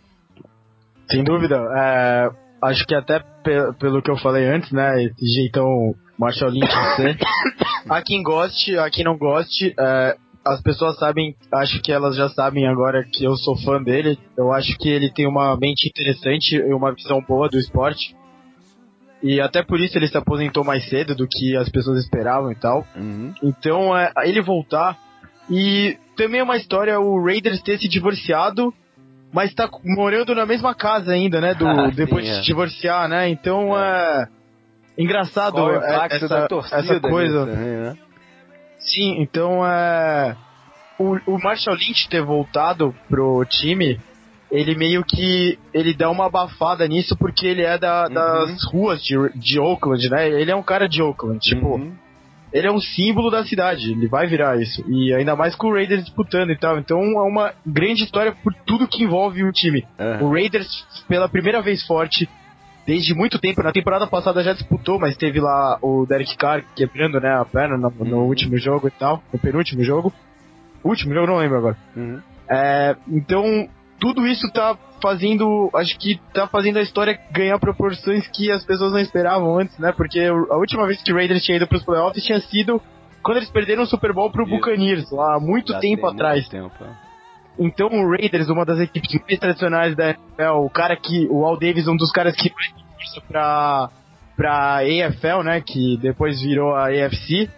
Sem 1.10 1.22
dúvida. 1.22 1.56
É, 1.76 2.30
acho 2.62 2.86
que 2.86 2.94
até 2.94 3.20
pe 3.20 3.72
pelo 3.78 4.02
que 4.02 4.10
eu 4.10 4.16
falei 4.16 4.46
antes, 4.46 4.70
né? 4.72 5.02
Esse 5.02 5.26
jeitão 5.34 5.94
Marshall 6.18 6.50
Lynch 6.50 6.72
ser. 6.96 7.18
a 7.88 8.02
quem 8.02 8.22
goste, 8.22 8.78
a 8.78 8.90
quem 8.90 9.04
não 9.04 9.16
goste, 9.16 9.74
é, 9.78 10.16
as 10.48 10.62
pessoas 10.62 10.96
sabem, 10.98 11.36
acho 11.52 11.80
que 11.82 11.92
elas 11.92 12.16
já 12.16 12.28
sabem 12.30 12.66
agora 12.66 13.04
que 13.04 13.24
eu 13.24 13.36
sou 13.36 13.56
fã 13.58 13.82
dele. 13.82 14.18
Eu 14.36 14.50
acho 14.50 14.76
que 14.78 14.88
ele 14.88 15.10
tem 15.12 15.28
uma 15.28 15.54
mente 15.56 15.88
interessante 15.88 16.56
e 16.56 16.72
uma 16.72 16.92
visão 16.94 17.20
boa 17.20 17.48
do 17.48 17.58
esporte. 17.58 18.16
E 19.22 19.40
até 19.40 19.62
por 19.62 19.78
isso 19.78 19.98
ele 19.98 20.08
se 20.08 20.16
aposentou 20.16 20.64
mais 20.64 20.88
cedo 20.88 21.14
do 21.14 21.26
que 21.28 21.54
as 21.56 21.68
pessoas 21.68 21.98
esperavam 22.02 22.50
e 22.50 22.54
tal. 22.54 22.86
Uhum. 22.96 23.34
Então, 23.42 23.96
é, 23.96 24.10
ele 24.24 24.40
voltar. 24.40 24.96
E 25.50 25.98
também 26.16 26.40
é 26.40 26.44
uma 26.44 26.56
história 26.56 26.98
o 26.98 27.22
Raiders 27.22 27.60
ter 27.62 27.78
se 27.78 27.88
divorciado, 27.88 28.72
mas 29.32 29.52
tá 29.52 29.68
morando 29.84 30.34
na 30.34 30.46
mesma 30.46 30.74
casa 30.74 31.12
ainda, 31.12 31.40
né? 31.40 31.52
Do, 31.54 31.66
ah, 31.68 31.90
depois 31.94 32.24
sim, 32.24 32.30
de 32.30 32.36
é. 32.38 32.40
se 32.40 32.46
divorciar, 32.46 33.08
né? 33.08 33.28
Então 33.28 33.76
é. 33.78 34.28
é 34.96 35.02
engraçado 35.02 35.58
é, 35.70 36.06
essa, 36.10 36.48
essa 36.72 37.00
coisa. 37.00 37.46
Também, 37.46 37.76
né? 37.76 37.98
Sim, 38.78 39.20
então 39.20 39.66
é. 39.66 40.36
O, 40.98 41.18
o 41.26 41.38
Marshall 41.38 41.76
Lynch 41.76 42.08
ter 42.08 42.22
voltado 42.22 42.94
pro 43.08 43.44
time 43.44 44.00
ele 44.50 44.74
meio 44.74 45.04
que 45.04 45.58
ele 45.72 45.94
dá 45.94 46.10
uma 46.10 46.26
abafada 46.26 46.86
nisso 46.86 47.16
porque 47.16 47.46
ele 47.46 47.62
é 47.62 47.78
da, 47.78 48.06
uhum. 48.06 48.14
das 48.14 48.64
ruas 48.72 49.02
de, 49.02 49.14
de 49.34 49.60
Oakland, 49.60 50.08
né? 50.08 50.28
Ele 50.28 50.50
é 50.50 50.56
um 50.56 50.62
cara 50.62 50.88
de 50.88 51.02
Oakland, 51.02 51.38
tipo, 51.38 51.76
uhum. 51.76 51.92
ele 52.52 52.66
é 52.66 52.72
um 52.72 52.80
símbolo 52.80 53.30
da 53.30 53.44
cidade, 53.44 53.92
ele 53.92 54.08
vai 54.08 54.26
virar 54.26 54.60
isso. 54.60 54.82
E 54.88 55.12
ainda 55.12 55.36
mais 55.36 55.54
com 55.54 55.68
o 55.68 55.74
Raiders 55.74 56.04
disputando 56.04 56.50
e 56.50 56.56
tal. 56.56 56.78
Então 56.78 56.98
é 56.98 57.28
uma 57.28 57.52
grande 57.64 58.04
história 58.04 58.32
por 58.42 58.54
tudo 58.66 58.88
que 58.88 59.04
envolve 59.04 59.44
o 59.44 59.52
time. 59.52 59.86
Uhum. 59.98 60.28
O 60.28 60.32
Raiders, 60.32 60.86
pela 61.06 61.28
primeira 61.28 61.60
vez 61.60 61.86
forte, 61.86 62.28
desde 62.88 63.14
muito 63.14 63.38
tempo, 63.38 63.62
na 63.62 63.70
temporada 63.70 64.06
passada 64.06 64.42
já 64.42 64.54
disputou, 64.54 64.98
mas 64.98 65.14
teve 65.14 65.38
lá 65.38 65.78
o 65.82 66.06
Derek 66.06 66.34
Carr 66.38 66.64
quebrando 66.74 67.20
né, 67.20 67.28
a 67.28 67.44
perna 67.44 67.76
no, 67.76 67.90
no 67.90 68.16
uhum. 68.16 68.26
último 68.26 68.56
jogo 68.56 68.88
e 68.88 68.90
tal, 68.90 69.22
no 69.30 69.38
penúltimo 69.38 69.84
jogo. 69.84 70.10
último 70.82 71.12
jogo, 71.12 71.26
não 71.26 71.36
lembro 71.36 71.58
agora. 71.58 71.76
Uhum. 71.94 72.18
É, 72.48 72.96
então, 73.06 73.68
tudo 74.00 74.26
isso 74.26 74.50
tá 74.52 74.74
fazendo, 75.02 75.68
acho 75.74 75.98
que 75.98 76.18
tá 76.32 76.46
fazendo 76.46 76.78
a 76.78 76.82
história 76.82 77.20
ganhar 77.30 77.58
proporções 77.58 78.26
que 78.28 78.50
as 78.50 78.64
pessoas 78.64 78.92
não 78.92 79.00
esperavam 79.00 79.58
antes, 79.58 79.78
né? 79.78 79.92
Porque 79.92 80.20
a 80.20 80.56
última 80.56 80.86
vez 80.86 81.02
que 81.02 81.12
o 81.12 81.14
Raiders 81.14 81.44
tinha 81.44 81.58
ido 81.58 81.66
pros 81.66 81.84
playoffs 81.84 82.24
tinha 82.24 82.40
sido 82.40 82.80
quando 83.22 83.36
eles 83.36 83.50
perderam 83.50 83.82
o 83.82 83.86
Super 83.86 84.14
Bowl 84.14 84.30
pro 84.30 84.46
Buccaneers, 84.46 85.10
lá 85.10 85.36
há 85.36 85.40
muito 85.40 85.74
Já 85.74 85.78
tempo 85.78 86.06
atrás. 86.06 86.48
Tempo. 86.48 86.72
É. 86.82 87.07
Então 87.58 87.88
o 87.88 88.10
Raiders, 88.10 88.48
uma 88.48 88.64
das 88.64 88.78
equipes 88.80 89.20
mais 89.20 89.38
tradicionais 89.38 89.96
da 89.96 90.10
NFL, 90.10 90.64
o 90.64 90.70
cara 90.70 90.96
que, 90.96 91.26
o 91.30 91.44
Al 91.44 91.58
Davis, 91.58 91.88
um 91.88 91.96
dos 91.96 92.12
caras 92.12 92.34
que 92.36 92.52
mais 92.54 92.70
força 92.94 93.20
pra, 93.26 93.90
pra 94.36 94.78
AFL, 94.78 95.42
né, 95.44 95.60
que 95.60 95.96
depois 95.98 96.40
virou 96.40 96.74
a 96.74 96.86
AFC, 96.86 97.50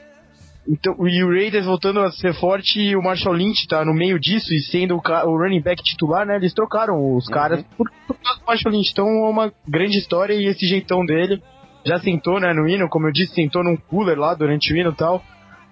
então, 0.68 0.94
e 1.06 1.24
o 1.24 1.28
Raiders 1.28 1.66
voltando 1.66 2.00
a 2.00 2.12
ser 2.12 2.34
forte 2.34 2.80
e 2.80 2.94
o 2.94 3.02
Marshall 3.02 3.34
Lynch 3.34 3.66
tá 3.66 3.84
no 3.84 3.94
meio 3.94 4.20
disso 4.20 4.54
e 4.54 4.60
sendo 4.60 4.96
o, 4.96 5.00
o 5.00 5.36
running 5.36 5.60
back 5.60 5.82
titular, 5.82 6.26
né? 6.26 6.36
Eles 6.36 6.52
trocaram 6.52 7.16
os 7.16 7.26
uhum. 7.26 7.34
caras 7.34 7.64
por, 7.76 7.90
por 8.06 8.16
causa 8.16 8.38
do 8.38 8.46
Marshall 8.46 8.72
Lynch. 8.72 8.90
Então 8.92 9.06
é 9.06 9.28
uma 9.28 9.52
grande 9.66 9.98
história 9.98 10.34
e 10.34 10.46
esse 10.46 10.66
jeitão 10.66 11.04
dele 11.04 11.42
já 11.84 11.98
sentou, 11.98 12.38
né, 12.38 12.52
no 12.52 12.68
hino, 12.68 12.88
como 12.88 13.08
eu 13.08 13.12
disse, 13.12 13.34
sentou 13.34 13.64
num 13.64 13.76
cooler 13.76 14.18
lá 14.18 14.34
durante 14.34 14.72
o 14.72 14.76
hino 14.76 14.90
e 14.90 14.94
tal. 14.94 15.22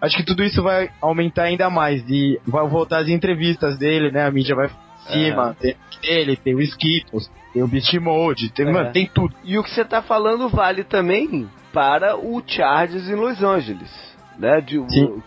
Acho 0.01 0.17
que 0.17 0.25
tudo 0.25 0.45
isso 0.45 0.63
vai 0.63 0.91
aumentar 1.01 1.45
ainda 1.45 1.69
mais 1.69 2.03
e 2.09 2.41
vai 2.47 2.67
voltar 2.69 2.99
as 2.99 3.09
entrevistas 3.09 3.79
dele, 3.79 4.11
né? 4.11 4.25
A 4.25 4.31
mídia 4.31 4.55
vai 4.55 4.71
cima, 5.11 5.57
é. 5.61 5.63
tem 5.63 5.77
ele, 6.03 6.37
tem 6.37 6.55
o 6.55 6.61
Skittles, 6.61 7.31
tem 7.53 7.63
o 7.63 7.69
Beast 7.69 7.93
Mode, 7.95 8.51
tem, 8.51 8.69
é. 8.69 8.73
mano, 8.73 8.93
tem 8.93 9.07
tudo. 9.07 9.35
E 9.43 9.59
o 9.59 9.63
que 9.63 9.71
você 9.71 9.85
tá 9.85 10.03
falando 10.03 10.49
vale 10.49 10.85
também 10.85 11.49
para 11.73 12.17
o 12.17 12.43
Chargers 12.47 13.09
em 13.09 13.15
Los 13.15 13.43
Angeles 13.43 14.09
né? 14.39 14.61
De, 14.61 14.79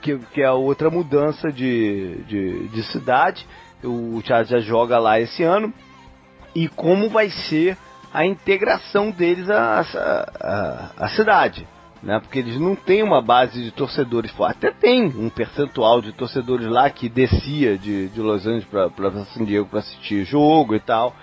que, 0.01 0.17
que 0.17 0.41
é 0.41 0.49
outra 0.49 0.89
mudança 0.89 1.51
de, 1.51 2.23
de, 2.23 2.67
de 2.69 2.83
cidade. 2.83 3.45
O 3.83 4.21
Charles 4.23 4.49
já 4.49 4.59
joga 4.59 4.97
lá 4.97 5.19
esse 5.19 5.43
ano. 5.43 5.73
E 6.55 6.67
como 6.67 7.09
vai 7.09 7.29
ser 7.29 7.77
a 8.13 8.25
integração 8.25 9.11
deles 9.11 9.49
à, 9.49 9.81
à, 10.39 10.91
à 11.05 11.09
cidade. 11.09 11.67
Né? 12.01 12.19
Porque 12.19 12.39
eles 12.39 12.59
não 12.59 12.75
têm 12.75 13.03
uma 13.03 13.21
base 13.21 13.61
de 13.61 13.71
torcedores 13.71 14.31
forte. 14.31 14.57
Até 14.57 14.71
tem 14.71 15.05
um 15.05 15.29
percentual 15.29 16.01
de 16.01 16.11
torcedores 16.11 16.67
lá 16.67 16.89
que 16.89 17.07
descia 17.07 17.77
de, 17.77 18.09
de 18.09 18.19
Los 18.19 18.45
Angeles 18.47 18.65
para 18.65 19.11
San 19.25 19.45
Diego 19.45 19.67
para 19.67 19.79
assistir 19.79 20.25
jogo 20.25 20.75
e 20.75 20.79
tal. 20.79 21.15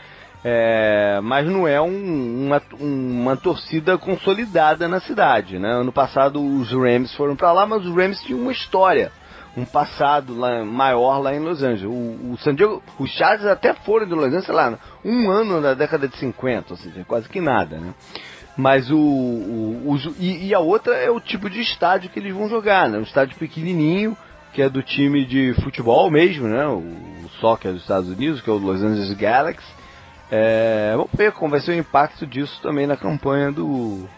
É, 0.45 1.19
mas 1.21 1.47
não 1.47 1.67
é 1.67 1.81
um, 1.81 2.47
uma, 2.47 2.63
uma 2.79 3.37
torcida 3.37 3.99
consolidada 3.99 4.87
na 4.87 5.01
cidade. 5.01 5.59
Né? 5.59 5.69
Ano 5.69 5.93
passado 5.93 6.41
os 6.41 6.71
Rams 6.71 7.13
foram 7.17 7.35
para 7.35 7.53
lá, 7.53 7.67
mas 7.67 7.85
os 7.85 7.95
Rams 7.95 8.23
tinham 8.23 8.41
uma 8.41 8.53
história, 8.53 9.11
um 9.57 9.65
passado 9.65 10.39
lá, 10.39 10.65
maior 10.65 11.19
lá 11.19 11.35
em 11.35 11.41
Los 11.41 11.61
Angeles. 11.61 11.93
O, 11.93 12.33
o 12.33 12.39
San 12.39 12.55
Diego, 12.55 12.81
os 13.01 13.11
Chargers 13.11 13.51
até 13.51 13.75
foram 13.75 14.07
de 14.07 14.15
Los 14.15 14.27
Angeles, 14.27 14.47
sei 14.47 14.55
lá, 14.55 14.79
um 15.05 15.29
ano 15.29 15.61
na 15.61 15.75
década 15.75 16.07
de 16.07 16.17
50, 16.17 16.73
ou 16.73 16.77
seja, 16.77 17.05
quase 17.05 17.29
que 17.29 17.41
nada. 17.41 17.79
Né? 17.79 17.93
Mas 18.59 18.91
o, 18.91 18.99
o, 18.99 19.85
o 19.87 19.97
e, 20.19 20.49
e, 20.49 20.55
a 20.55 20.59
outra 20.59 20.93
é 20.97 21.09
o 21.09 21.21
tipo 21.21 21.49
de 21.49 21.61
estádio 21.61 22.11
que 22.11 22.19
eles 22.19 22.35
vão 22.35 22.49
jogar, 22.49 22.89
né? 22.89 22.99
um 22.99 23.03
estádio 23.03 23.39
pequenininho, 23.39 24.17
que 24.53 24.61
é 24.61 24.69
do 24.69 24.83
time 24.83 25.25
de 25.25 25.55
futebol 25.63 26.11
mesmo, 26.11 26.49
né? 26.49 26.67
o, 26.67 26.79
o 26.79 27.31
soccer 27.41 27.73
dos 27.73 27.83
Estados 27.83 28.11
Unidos, 28.11 28.41
que 28.41 28.51
é 28.51 28.53
o 28.53 28.59
Los 28.59 28.83
Angeles 28.83 29.17
Galaxy 29.17 29.65
É, 30.29 30.91
vamos 30.97 31.13
ver 31.17 31.31
como 31.31 31.53
vai 31.53 31.61
ser 31.61 31.71
o 31.71 31.79
impacto 31.79 32.27
disso 32.27 32.61
também 32.61 32.85
na 32.85 32.97
campanha 32.97 33.53
do, 33.53 34.09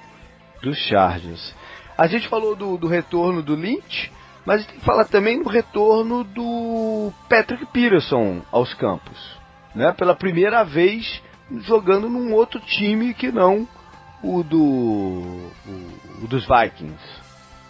dos 0.62 0.78
Chargers. 0.88 1.54
A 1.98 2.06
gente 2.06 2.26
falou 2.26 2.56
do, 2.56 2.78
do 2.78 2.88
retorno 2.88 3.42
do 3.42 3.54
Lynch, 3.54 4.10
mas 4.46 4.64
tem 4.64 4.78
que 4.78 4.84
falar 4.86 5.04
também 5.04 5.42
do 5.42 5.50
retorno 5.50 6.24
do 6.24 7.12
Patrick 7.28 7.66
Peterson 7.66 8.40
aos 8.50 8.72
campos. 8.72 9.38
Né? 9.74 9.92
Pela 9.92 10.16
primeira 10.16 10.64
vez 10.64 11.22
jogando 11.66 12.08
num 12.08 12.32
outro 12.32 12.58
time 12.58 13.12
que 13.12 13.30
não 13.30 13.68
o 14.22 14.42
do 14.42 14.58
o, 14.58 16.24
o 16.24 16.26
dos 16.28 16.46
Vikings. 16.46 17.20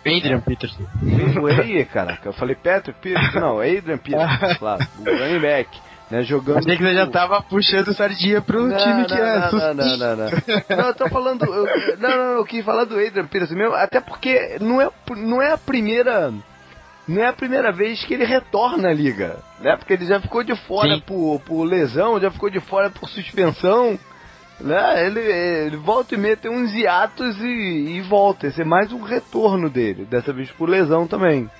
Adrian 0.01 0.41
Peterson. 0.41 0.85
O 1.41 1.47
aí, 1.47 1.85
caraca, 1.85 2.29
eu 2.29 2.33
falei 2.33 2.57
Patrick 2.57 2.99
Peterson, 3.01 3.41
não, 3.41 3.61
Adrian 3.61 3.99
Peterson, 3.99 4.59
claro, 4.59 4.87
o 4.99 5.05
running 5.05 5.41
back. 5.41 5.79
Né, 6.11 6.25
jogando 6.25 6.59
Achei 6.59 6.77
que 6.77 6.83
você 6.83 6.93
já 6.93 7.07
tava 7.07 7.41
puxando 7.41 7.95
sardinha 7.95 8.43
pro 8.43 8.67
não, 8.67 8.77
time 8.77 9.05
que 9.05 9.15
não, 9.15 9.25
é 9.25 9.39
não, 9.39 9.53
não, 9.53 9.75
não, 9.75 9.97
não, 9.97 10.17
não. 10.17 10.77
Não, 10.77 10.87
eu 10.89 10.95
tô 10.95 11.09
falando. 11.09 11.45
Eu, 11.45 11.99
não, 11.99 12.09
não, 12.09 12.33
eu 12.39 12.45
quis 12.45 12.65
falar 12.65 12.83
do 12.83 12.99
Adrian 12.99 13.27
Peterson 13.27 13.55
mesmo, 13.55 13.77
até 13.77 14.01
porque 14.01 14.59
não 14.61 14.81
é, 14.81 14.91
não 15.17 15.41
é 15.41 15.53
a 15.53 15.59
primeira. 15.59 16.33
Não 17.07 17.23
é 17.23 17.29
a 17.29 17.33
primeira 17.33 17.73
vez 17.73 18.05
que 18.05 18.15
ele 18.15 18.25
retorna 18.25 18.89
à 18.89 18.93
liga, 18.93 19.39
né? 19.61 19.77
Porque 19.77 19.93
ele 19.93 20.07
já 20.07 20.21
ficou 20.21 20.43
de 20.43 20.55
fora 20.67 21.01
por, 21.01 21.41
por 21.41 21.63
lesão, 21.63 22.21
já 22.21 22.31
ficou 22.31 22.51
de 22.51 22.61
fora 22.61 22.91
por 22.91 23.09
suspensão. 23.09 23.97
Né? 24.61 25.07
Ele, 25.07 25.21
ele 25.21 25.77
volta 25.77 26.15
e 26.15 26.19
meia 26.19 26.37
tem 26.37 26.51
uns 26.51 26.73
hiatos 26.73 27.41
e, 27.41 27.97
e 27.97 28.01
volta. 28.03 28.47
Esse 28.47 28.63
é 28.63 28.65
mais 28.65 28.93
um 28.93 29.03
retorno 29.03 29.71
dele, 29.71 30.05
dessa 30.05 30.33
vez 30.33 30.51
por 30.53 30.69
lesão 30.69 31.07
também. 31.07 31.51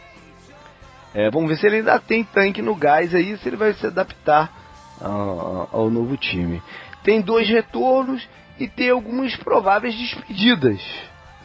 É, 1.15 1.31
vamos 1.31 1.49
ver 1.49 1.57
se 1.57 1.67
ele 1.67 1.77
ainda 1.77 1.99
tem 1.99 2.23
tanque 2.23 2.63
no 2.63 2.75
gás 2.75 3.15
aí, 3.15 3.37
se 3.39 3.49
ele 3.49 3.57
vai 3.57 3.73
se 3.73 3.87
adaptar 3.87 4.53
ao, 5.01 5.69
ao 5.73 5.91
novo 5.91 6.17
time. 6.17 6.63
Tem 7.03 7.21
dois 7.21 7.49
retornos 7.49 8.29
e 8.59 8.69
tem 8.69 8.91
algumas 8.91 9.35
prováveis 9.37 9.95
despedidas. 9.95 10.81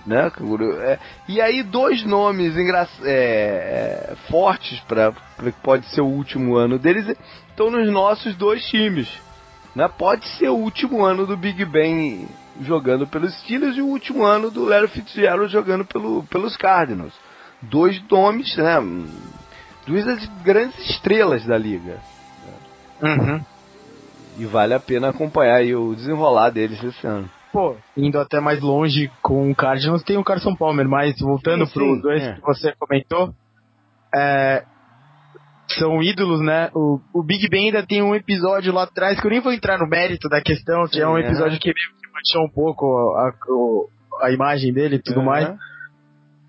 Né? 0.05 0.31
É, 0.83 0.99
e 1.27 1.41
aí 1.41 1.63
dois 1.63 2.05
nomes 2.05 2.55
engra 2.55 2.87
é, 3.01 4.11
é, 4.11 4.15
fortes 4.29 4.79
para 4.81 5.11
que 5.11 5.51
pode 5.63 5.87
ser 5.87 6.01
o 6.01 6.05
último 6.05 6.55
ano 6.55 6.77
deles 6.77 7.17
estão 7.49 7.71
nos 7.71 7.89
nossos 7.91 8.35
dois 8.35 8.63
times. 8.67 9.07
Né? 9.75 9.87
Pode 9.89 10.25
ser 10.37 10.49
o 10.49 10.55
último 10.55 11.03
ano 11.03 11.25
do 11.25 11.35
Big 11.35 11.65
Ben 11.65 12.27
jogando 12.61 13.05
pelos 13.05 13.37
Steelers 13.41 13.75
e 13.75 13.81
o 13.81 13.87
último 13.87 14.23
ano 14.23 14.49
do 14.49 14.63
Larry 14.63 14.87
Fitzgerald 14.87 15.51
jogando 15.51 15.83
pelo, 15.83 16.23
pelos 16.23 16.55
Cardinals. 16.55 17.13
Dois 17.61 18.01
nomes, 18.09 18.55
né? 18.55 18.75
Duas 19.85 20.05
das 20.05 20.25
grandes 20.43 20.77
estrelas 20.89 21.45
da 21.45 21.57
liga. 21.57 21.99
Uhum. 23.01 23.41
E 24.37 24.45
vale 24.45 24.73
a 24.73 24.79
pena 24.79 25.09
acompanhar 25.09 25.61
o 25.75 25.93
desenrolar 25.95 26.49
deles 26.49 26.81
esse 26.83 27.05
ano. 27.05 27.29
Pô, 27.51 27.75
indo 27.95 28.19
até 28.19 28.39
mais 28.39 28.61
longe 28.61 29.09
com 29.21 29.49
o 29.49 29.55
Cardinals, 29.55 30.03
tem 30.03 30.17
o 30.17 30.23
Carson 30.23 30.55
Palmer, 30.55 30.87
mas 30.87 31.17
voltando 31.19 31.65
sim, 31.65 31.71
sim, 31.71 31.79
pro 31.79 32.01
dois 32.01 32.21
é. 32.21 32.33
que 32.33 32.41
você 32.41 32.73
comentou, 32.77 33.33
é, 34.13 34.63
são 35.69 36.01
ídolos, 36.01 36.41
né? 36.41 36.69
O, 36.73 36.99
o 37.13 37.23
Big 37.23 37.47
Ben 37.49 37.67
ainda 37.67 37.85
tem 37.85 38.01
um 38.01 38.15
episódio 38.15 38.73
lá 38.73 38.83
atrás, 38.83 39.19
que 39.19 39.25
eu 39.25 39.31
nem 39.31 39.41
vou 39.41 39.51
entrar 39.51 39.77
no 39.77 39.87
mérito 39.87 40.29
da 40.29 40.41
questão, 40.41 40.87
que 40.87 41.01
é 41.01 41.07
um 41.07 41.17
episódio 41.17 41.59
que 41.59 41.73
manchou 42.13 42.45
um 42.45 42.49
pouco 42.49 42.85
a, 43.15 43.29
a, 44.21 44.27
a 44.27 44.31
imagem 44.31 44.71
dele 44.73 44.97
e 44.97 45.01
tudo 45.01 45.21
mais. 45.21 45.55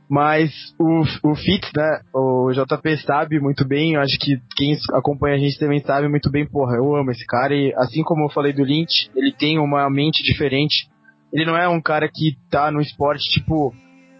Mas 0.09 0.53
o, 0.79 1.31
o 1.31 1.35
Fitz, 1.35 1.69
né? 1.75 2.01
O 2.15 2.53
JP 2.53 2.97
sabe 2.99 3.41
muito 3.41 3.67
bem, 3.67 3.95
eu 3.95 4.01
acho 4.01 4.17
que 4.21 4.39
quem 4.57 4.77
acompanha 4.93 5.35
a 5.35 5.39
gente 5.39 5.59
também 5.59 5.81
sabe 5.81 6.09
muito 6.09 6.31
bem, 6.31 6.47
porra, 6.47 6.77
eu 6.77 6.95
amo 6.95 7.11
esse 7.11 7.27
cara 7.27 7.55
e 7.55 7.75
assim 7.77 8.05
como 8.05 8.25
eu 8.25 8.31
falei 8.31 8.53
do 8.53 8.63
Lynch, 8.63 9.11
ele 9.17 9.33
tem 9.33 9.59
uma 9.59 9.91
mente 9.91 10.23
diferente. 10.23 10.89
Ele 11.33 11.45
não 11.45 11.57
é 11.57 11.69
um 11.69 11.83
cara 11.83 12.09
que 12.09 12.37
tá 12.49 12.71
no 12.71 12.81
esporte, 12.81 13.29
tipo, 13.31 13.75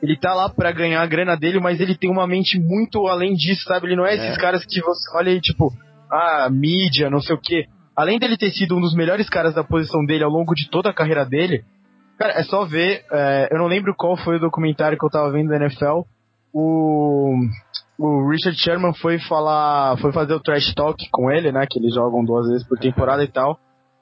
ele 0.07 0.17
tá 0.17 0.33
lá 0.33 0.49
para 0.49 0.71
ganhar 0.71 1.03
a 1.03 1.07
grana 1.07 1.37
dele, 1.37 1.59
mas 1.59 1.81
ele 1.81 1.97
tem 1.97 2.09
uma 2.09 2.27
mente 2.29 2.61
muito 2.61 3.09
além 3.09 3.35
disso, 3.35 3.65
sabe? 3.65 3.89
Ele 3.89 3.97
não 3.97 4.07
é, 4.07 4.13
é. 4.13 4.15
esses 4.15 4.39
caras 4.39 4.65
que 4.65 4.81
você 4.81 5.17
olha 5.17 5.33
aí, 5.33 5.41
tipo, 5.41 5.73
ah, 6.11 6.49
mídia, 6.49 7.11
não 7.11 7.21
sei 7.21 7.35
o 7.35 7.41
quê. 7.41 7.67
Além 7.97 8.19
dele 8.19 8.37
ter 8.37 8.53
sido 8.53 8.77
um 8.77 8.81
dos 8.81 8.95
melhores 8.95 9.29
caras 9.29 9.55
da 9.55 9.65
posição 9.65 10.05
dele 10.05 10.23
ao 10.23 10.31
longo 10.31 10.55
de 10.55 10.71
toda 10.71 10.91
a 10.91 10.95
carreira 10.95 11.25
dele, 11.25 11.65
cara, 12.19 12.35
é 12.35 12.45
só 12.45 12.65
ver. 12.65 13.05
É, 13.11 13.49
eu 13.51 13.59
não 13.59 13.67
lembro 13.67 13.95
qual 13.97 14.17
foi 14.17 14.37
o 14.37 14.41
documentário 14.41 14.97
que 14.97 15.05
eu 15.05 15.11
tava 15.11 15.33
vendo 15.33 15.49
da 15.49 15.57
NFL. 15.57 16.03
O, 16.55 17.35
o 17.99 18.31
Richard 18.31 18.57
Sherman 18.59 18.95
foi 18.95 19.19
falar, 19.19 19.99
foi 19.99 20.13
fazer 20.13 20.35
o 20.35 20.41
trash 20.41 20.73
talk 20.75 21.05
com 21.11 21.33
ele, 21.33 21.51
né? 21.51 21.67
Que 21.69 21.81
eles 21.81 21.93
jogam 21.93 22.25
duas 22.25 22.47
vezes 22.49 22.69
por 22.69 22.79
temporada 22.79 23.25
e 23.25 23.29
tal. 23.29 23.59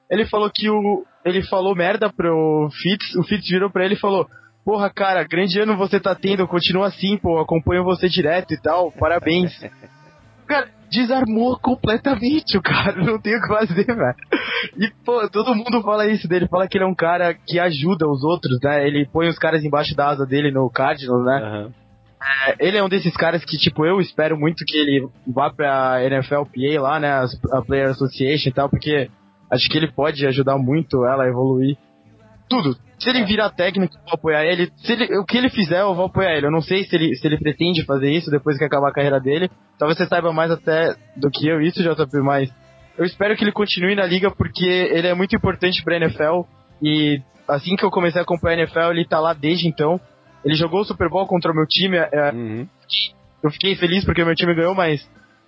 Ele 0.07 0.25
falou 0.25 0.51
que 0.53 0.69
o, 0.69 1.03
ele 1.25 1.41
falou 1.41 1.75
merda 1.75 2.13
pro 2.13 2.69
Fitz, 2.71 3.15
o 3.15 3.23
Fitz 3.23 3.49
virou 3.49 3.71
pra 3.71 3.85
ele 3.85 3.95
e 3.95 3.99
falou: 3.99 4.27
Porra, 4.65 4.89
cara, 4.89 5.23
grande 5.23 5.59
ano 5.59 5.77
você 5.77 5.99
tá 5.99 6.15
tendo, 6.15 6.47
continua 6.47 6.87
assim, 6.87 7.17
pô, 7.17 7.39
acompanho 7.39 7.83
você 7.83 8.09
direto 8.09 8.51
e 8.51 8.59
tal, 8.59 8.91
parabéns. 8.91 9.53
cara, 10.49 10.67
desarmou 10.89 11.55
completamente 11.59 12.57
o 12.57 12.61
cara, 12.63 12.95
não 13.05 13.19
tem 13.21 13.37
o 13.37 13.41
que 13.41 13.47
fazer, 13.47 13.85
velho. 13.85 14.15
E, 14.75 14.91
pô, 15.05 15.29
todo 15.29 15.53
mundo 15.53 15.83
fala 15.83 16.07
isso 16.07 16.27
dele, 16.27 16.47
fala 16.47 16.67
que 16.67 16.77
ele 16.77 16.83
é 16.83 16.87
um 16.87 16.95
cara 16.95 17.35
que 17.35 17.59
ajuda 17.59 18.07
os 18.07 18.23
outros, 18.23 18.59
né? 18.63 18.87
Ele 18.87 19.05
põe 19.05 19.27
os 19.27 19.37
caras 19.37 19.63
embaixo 19.63 19.95
da 19.95 20.09
asa 20.09 20.25
dele 20.25 20.49
no 20.49 20.67
Cardinals, 20.67 21.23
né? 21.23 21.43
Uhum. 21.43 21.71
É, 22.47 22.67
ele 22.67 22.77
é 22.77 22.83
um 22.83 22.89
desses 22.89 23.15
caras 23.15 23.45
que, 23.45 23.59
tipo, 23.59 23.85
eu 23.85 23.99
espero 23.99 24.35
muito 24.35 24.65
que 24.65 24.75
ele 24.75 25.07
vá 25.27 25.51
pra 25.51 25.99
NFLPA 26.09 26.81
lá, 26.81 26.99
né? 26.99 27.23
A 27.53 27.61
Player 27.61 27.89
Association 27.89 28.49
e 28.49 28.53
tal, 28.53 28.67
porque 28.67 29.11
acho 29.51 29.69
que 29.69 29.77
ele 29.77 29.91
pode 29.91 30.25
ajudar 30.25 30.57
muito 30.57 31.05
ela 31.05 31.25
a 31.25 31.27
evoluir. 31.27 31.77
Tudo, 32.49 32.75
se 32.97 33.09
ele 33.09 33.25
virar 33.25 33.49
técnico, 33.49 33.95
eu 33.95 34.01
vou 34.03 34.13
apoiar 34.13 34.45
ele. 34.45 34.71
Se 34.77 34.93
ele. 34.93 35.17
O 35.17 35.25
que 35.25 35.37
ele 35.37 35.49
fizer, 35.49 35.81
eu 35.81 35.93
vou 35.93 36.05
apoiar 36.05 36.35
ele. 36.35 36.47
Eu 36.47 36.51
não 36.51 36.61
sei 36.61 36.83
se 36.83 36.95
ele, 36.95 37.15
se 37.15 37.27
ele 37.27 37.37
pretende 37.37 37.85
fazer 37.85 38.11
isso 38.11 38.31
depois 38.31 38.57
que 38.57 38.63
acabar 38.63 38.89
a 38.89 38.93
carreira 38.93 39.19
dele. 39.19 39.49
Talvez 39.77 39.97
você 39.97 40.05
saiba 40.05 40.31
mais 40.31 40.51
até 40.51 40.95
do 41.15 41.29
que 41.29 41.47
eu 41.47 41.61
isso, 41.61 41.83
JP, 41.83 42.17
mas 42.23 42.49
eu 42.97 43.05
espero 43.05 43.35
que 43.35 43.43
ele 43.43 43.51
continue 43.51 43.95
na 43.95 44.05
liga 44.05 44.31
porque 44.31 44.65
ele 44.65 45.07
é 45.07 45.13
muito 45.13 45.35
importante 45.35 45.83
pra 45.83 45.97
NFL. 45.97 46.43
E 46.81 47.21
assim 47.47 47.75
que 47.75 47.83
eu 47.83 47.91
comecei 47.91 48.19
a 48.19 48.23
acompanhar 48.23 48.57
a 48.57 48.61
NFL, 48.61 48.91
ele 48.91 49.05
tá 49.05 49.19
lá 49.19 49.33
desde 49.33 49.67
então. 49.67 49.99
Ele 50.43 50.55
jogou 50.55 50.81
o 50.81 50.85
Super 50.85 51.09
Bowl 51.09 51.27
contra 51.27 51.51
o 51.51 51.55
meu 51.55 51.65
time. 51.67 51.97
É, 51.97 52.31
uhum. 52.31 52.67
Eu 53.43 53.51
fiquei 53.51 53.75
feliz 53.75 54.05
porque 54.05 54.21
o 54.21 54.25
meu 54.25 54.35
time 54.35 54.55
ganhou, 54.55 54.73
mas 54.73 55.07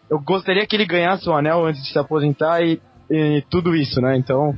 eu 0.09 0.19
gostaria 0.19 0.65
que 0.65 0.75
ele 0.75 0.85
ganhasse 0.85 1.27
o 1.29 1.33
anel 1.33 1.65
antes 1.65 1.81
de 1.83 1.89
se 1.91 1.99
aposentar 1.99 2.61
e, 2.61 2.81
e 3.09 3.43
tudo 3.49 3.75
isso, 3.75 4.01
né? 4.01 4.17
Então, 4.17 4.57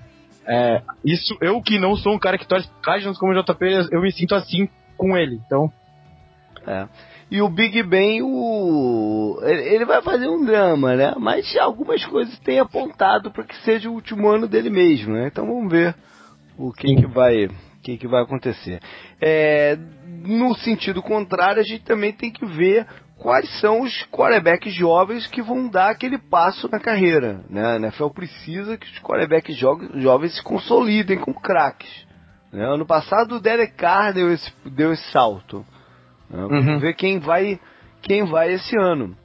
é, 0.50 0.82
isso, 1.06 1.38
eu 1.42 1.62
que 1.62 1.78
não 1.78 1.96
sou 1.96 2.14
um 2.14 2.20
cara 2.20 2.38
que 2.38 2.48
torce 2.48 2.68
Cardinals 2.82 3.20
como 3.20 3.40
JP, 3.40 3.90
eu 3.92 4.02
me 4.02 4.12
sinto 4.12 4.34
assim 4.34 4.68
com 4.98 5.16
ele, 5.16 5.40
então. 5.46 5.72
É. 6.66 6.88
E 7.32 7.42
o 7.42 7.50
Big 7.50 7.84
Ben, 7.84 8.24
o... 8.24 9.40
ele 9.44 9.86
vai 9.86 10.02
fazer 10.02 10.28
um 10.28 10.44
drama, 10.44 10.96
né? 10.96 11.14
Mas 11.20 11.56
algumas 11.58 12.04
coisas 12.06 12.38
têm 12.40 12.60
apontado 12.60 13.30
para 13.30 13.44
que 13.44 13.56
seja 13.58 13.88
o 13.88 13.94
último 13.94 14.28
ano 14.28 14.48
dele 14.48 14.72
mesmo, 14.72 15.14
né? 15.14 15.28
Então 15.28 15.46
vamos 15.46 15.72
ver 15.72 15.96
o 16.58 16.74
que, 16.74 16.96
que 16.96 17.06
vai 17.06 17.48
que, 17.84 17.98
que 17.98 18.08
vai 18.08 18.24
acontecer. 18.24 18.80
É, 19.22 19.78
no 20.26 20.56
sentido 20.56 21.04
contrário, 21.04 21.62
a 21.62 21.66
gente 21.66 21.84
também 21.84 22.12
tem 22.12 22.32
que 22.32 22.46
ver 22.46 22.88
quais 23.20 23.50
são 23.60 23.82
os 23.82 24.04
quarterbacks 24.06 24.74
jovens 24.74 25.28
que 25.28 25.42
vão 25.42 25.68
dar 25.68 25.92
aquele 25.92 26.18
passo 26.18 26.70
na 26.72 26.80
carreira. 26.80 27.42
Né? 27.50 27.64
A 27.64 27.76
NFL 27.76 28.08
precisa 28.08 28.78
que 28.78 28.88
os 28.88 29.00
quarterbacks 29.00 29.56
jovens 29.58 30.36
se 30.36 30.44
consolidem 30.44 31.20
como 31.20 31.40
craques. 31.40 32.08
Né? 32.52 32.64
Ano 32.64 32.86
passado 32.86 33.36
o 33.36 33.40
Derek 33.40 33.74
Carr 33.74 34.14
deu 34.14 34.32
esse, 34.32 34.52
deu 34.66 34.94
esse 34.94 35.12
salto. 35.12 35.66
Né? 36.30 36.40
Vamos 36.50 36.66
uhum. 36.66 36.80
ver 36.80 36.96
quem 36.96 37.20
vai, 37.20 37.60
quem 38.02 38.26
vai 38.26 38.54
esse 38.54 38.76
ano. 38.80 39.16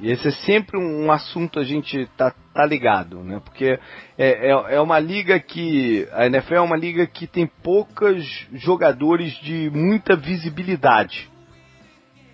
E 0.00 0.10
esse 0.10 0.28
é 0.28 0.32
sempre 0.32 0.76
um 0.76 1.10
assunto 1.10 1.58
a 1.58 1.64
gente 1.64 2.06
tá, 2.16 2.34
tá 2.52 2.66
ligado, 2.66 3.22
né? 3.22 3.40
Porque 3.44 3.78
é, 4.18 4.50
é, 4.50 4.74
é, 4.74 4.80
uma 4.80 4.98
liga 4.98 5.38
que. 5.38 6.08
A 6.10 6.26
NFL 6.26 6.54
é 6.54 6.60
uma 6.60 6.76
liga 6.76 7.06
que 7.06 7.24
tem 7.24 7.46
poucos 7.46 8.48
jogadores 8.52 9.32
de 9.42 9.70
muita 9.70 10.16
visibilidade 10.16 11.30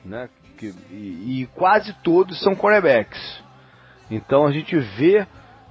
né? 0.04 0.28
Que, 0.56 0.74
e, 0.90 1.42
e, 1.42 1.46
quase 1.54 1.92
todos 2.02 2.40
são 2.40 2.54
quarterbacks. 2.54 3.42
Então 4.10 4.46
a 4.46 4.50
gente 4.50 4.76
vê 4.76 5.26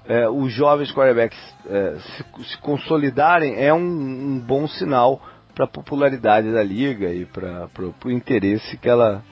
é, 0.07 0.29
os 0.29 0.51
jovens 0.53 0.91
quarterbacks 0.91 1.37
é, 1.65 1.97
se, 1.99 2.43
se, 2.49 2.57
consolidarem 2.59 3.55
é 3.57 3.73
um, 3.73 3.79
um 3.79 4.39
bom 4.39 4.67
sinal 4.67 5.21
para 5.53 5.65
a 5.65 5.67
popularidade 5.67 6.51
da 6.53 6.63
liga 6.63 7.11
e 7.11 7.25
para 7.25 7.67
o 8.05 8.11
interesse 8.11 8.77
que 8.77 8.87
ela, 8.87 9.23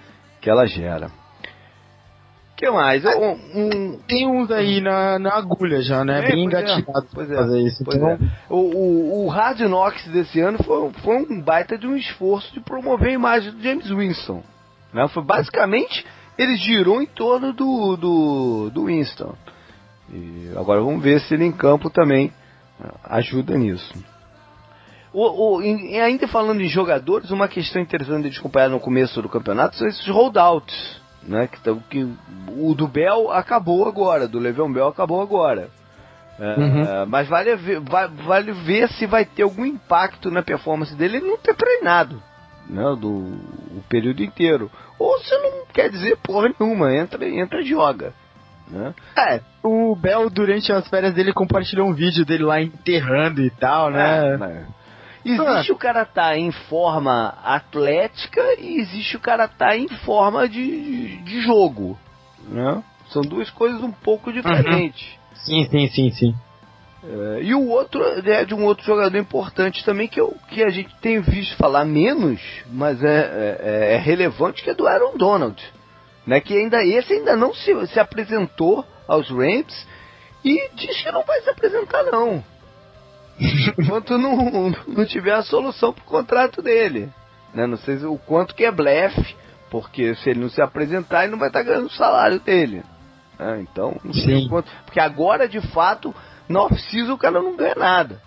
que 0.42 0.50
ela 0.50 0.66
gera. 0.66 1.08
O 1.08 2.58
que 2.58 2.70
mais? 2.72 3.04
Um, 3.06 3.32
um, 3.54 4.00
Tem 4.08 4.26
uns 4.26 4.50
aí 4.50 4.80
na, 4.80 5.20
na 5.20 5.36
agulha 5.36 5.82
já, 5.82 6.06
né? 6.06 6.20
É, 6.20 6.32
Bem 6.32 6.46
engatilhado 6.46 7.08
é, 7.18 7.22
é, 7.22 7.36
fazer 7.36 7.60
isso. 7.60 7.84
Então... 7.84 8.10
É. 8.12 8.18
O, 8.50 8.56
o, 8.56 9.26
o 9.26 9.28
Hard 9.28 9.60
Knocks 9.60 10.08
desse 10.08 10.40
ano 10.40 10.58
foi, 10.64 10.92
foi 11.04 11.18
um 11.18 11.42
baita 11.42 11.78
de 11.78 11.86
um 11.86 11.96
esforço 11.98 12.54
de 12.54 12.62
promover 12.62 13.10
a 13.10 13.14
imagem 13.14 13.52
do 13.52 13.62
James 13.62 13.90
Winston. 13.90 14.42
Né? 14.96 15.08
Foi 15.10 15.22
basicamente 15.22 16.06
ele 16.38 16.56
girou 16.56 17.02
em 17.02 17.06
torno 17.06 17.52
do, 17.54 17.98
do, 17.98 18.70
do 18.70 18.86
Winston. 18.86 19.36
E 20.10 20.52
agora 20.56 20.82
vamos 20.82 21.04
ver 21.04 21.20
se 21.20 21.34
ele 21.34 21.46
em 21.46 21.52
campo 21.52 21.90
também 21.90 22.32
Ajuda 23.04 23.58
nisso. 23.58 23.94
O, 25.14 25.56
o, 25.56 25.62
em, 25.62 26.00
ainda 26.02 26.28
falando 26.28 26.62
em 26.62 26.68
jogadores, 26.68 27.32
uma 27.32 27.48
questão 27.48 27.82
interessante 27.82 28.30
de 28.30 28.38
acompanhar 28.38 28.70
no 28.70 28.82
começo 28.82 29.22
do 29.22 29.30
campeonato 29.30 29.78
são 29.78 29.88
esses 29.88 30.06
holdouts, 30.08 31.02
né? 31.24 31.48
Que, 31.48 31.76
que 31.90 32.14
o 32.50 32.74
do 32.76 32.86
Bell 32.86 33.32
acabou 33.32 33.88
agora, 33.88 34.28
do 34.28 34.40
Le'Veon 34.40 34.74
Bell 34.74 34.90
acabou 34.90 35.22
agora. 35.22 35.70
É, 36.38 36.60
uhum. 36.60 37.06
Mas 37.08 37.30
vale 37.30 37.56
ver, 37.56 37.80
vale 37.80 38.52
ver 38.52 38.90
se 38.90 39.06
vai 39.06 39.24
ter 39.24 39.44
algum 39.44 39.66
impacto 39.66 40.30
na 40.30 40.44
performance 40.44 40.94
dele 40.96 41.18
ele 41.18 41.28
não 41.28 41.38
ter 41.38 41.56
treinado 41.56 42.22
né, 42.70 42.84
do 43.00 43.10
o 43.10 43.84
período 43.88 44.24
inteiro. 44.24 44.72
Ou 44.98 45.20
se 45.20 45.38
não 45.38 45.66
quer 45.74 45.90
dizer 45.90 46.18
porra 46.18 46.54
nenhuma, 46.58 46.94
entra, 46.96 47.28
entra 47.28 47.62
e 47.62 47.66
joga. 47.66 48.14
Né? 48.68 48.94
É, 49.16 49.42
o 49.64 49.96
Bell 49.96 50.30
durante 50.30 50.72
as 50.72 50.88
férias 50.88 51.14
dele 51.14 51.32
compartilhou 51.32 51.88
um 51.88 51.94
vídeo 51.94 52.26
dele 52.26 52.44
lá 52.44 52.62
enterrando 52.62 53.42
e 53.42 53.50
tal, 53.52 53.92
né? 53.92 54.34
É, 54.34 54.38
né? 54.38 54.68
Existe 55.24 55.72
ah. 55.72 55.74
o 55.74 55.78
cara 55.78 56.06
tá 56.06 56.38
em 56.38 56.52
forma 56.52 57.34
atlética 57.44 58.42
e 58.60 58.80
existe 58.80 59.18
o 59.18 59.20
cara 59.20 59.48
tá 59.48 59.76
em 59.76 59.88
forma 59.88 60.48
de, 60.48 61.18
de 61.18 61.42
jogo, 61.42 61.98
né? 62.48 62.84
São 63.10 63.24
duas 63.24 63.50
coisas 63.50 63.82
um 63.82 63.92
pouco 63.92 64.32
diferentes. 64.32 65.08
Uhum. 65.08 65.36
Sim, 65.36 65.70
sim, 65.70 65.88
sim, 65.88 66.12
sim. 66.12 66.36
É, 67.08 67.44
e 67.44 67.54
o 67.54 67.68
outro 67.68 68.04
é 68.04 68.44
de 68.46 68.56
um 68.56 68.64
outro 68.66 68.84
jogador 68.84 69.18
importante 69.18 69.86
também 69.86 70.08
que, 70.08 70.20
eu, 70.20 70.36
que 70.50 70.64
a 70.64 70.70
gente 70.70 70.94
tem 71.02 71.22
visto 71.22 71.56
falar 71.56 71.86
menos, 71.86 72.42
mas 72.72 73.04
é, 73.04 73.08
é, 73.08 73.60
é, 73.62 73.94
é 73.94 73.98
relevante, 73.98 74.64
que 74.64 74.72
é 74.72 74.74
do 74.74 74.88
Aaron 74.88 75.16
Donald. 75.16 75.62
Né, 76.26 76.42
que 76.42 76.58
ainda 76.58 76.84
esse 76.84 77.14
ainda 77.14 77.36
não 77.36 77.54
se, 77.54 77.86
se 77.88 78.00
apresentou 78.00 78.84
aos 79.08 79.30
Rams 79.30 79.88
e 80.44 80.70
diz 80.74 81.00
que 81.00 81.12
não 81.12 81.24
vai 81.24 81.40
se 81.42 81.50
apresentar 81.52 82.02
não. 82.06 82.44
Enquanto 83.78 84.18
não, 84.18 84.74
não 84.88 85.06
tiver 85.06 85.34
a 85.34 85.44
solução 85.44 85.94
para 85.94 86.02
o 86.02 86.08
contrato 86.08 86.64
dele. 86.64 87.10
Né, 87.54 87.68
não 87.68 87.78
sei 87.78 87.98
o 87.98 88.18
quanto 88.18 88.56
que 88.56 88.66
é 88.66 88.72
blefe, 88.72 89.36
porque 89.70 90.16
se 90.16 90.32
ele 90.32 90.40
não 90.40 90.50
se 90.50 90.60
apresentar, 90.60 91.24
ele 91.24 91.34
não 91.34 91.40
vai 91.40 91.50
estar 91.50 91.60
tá 91.60 91.66
ganhando 91.66 91.86
o 91.86 91.94
salário 91.94 92.40
dele. 92.40 92.84
Né, 93.38 93.62
então, 93.62 93.96
não 94.04 94.14
sei 94.14 94.46
o 94.46 94.50
quanto. 94.50 94.72
Porque 94.84 95.00
agora, 95.00 95.48
de 95.48 95.62
fato, 95.62 96.14
no 96.48 96.60
off-season 96.62 97.14
o 97.14 97.18
cara 97.18 97.42
não 97.42 97.56
ganha 97.56 97.76
nada. 97.76 98.22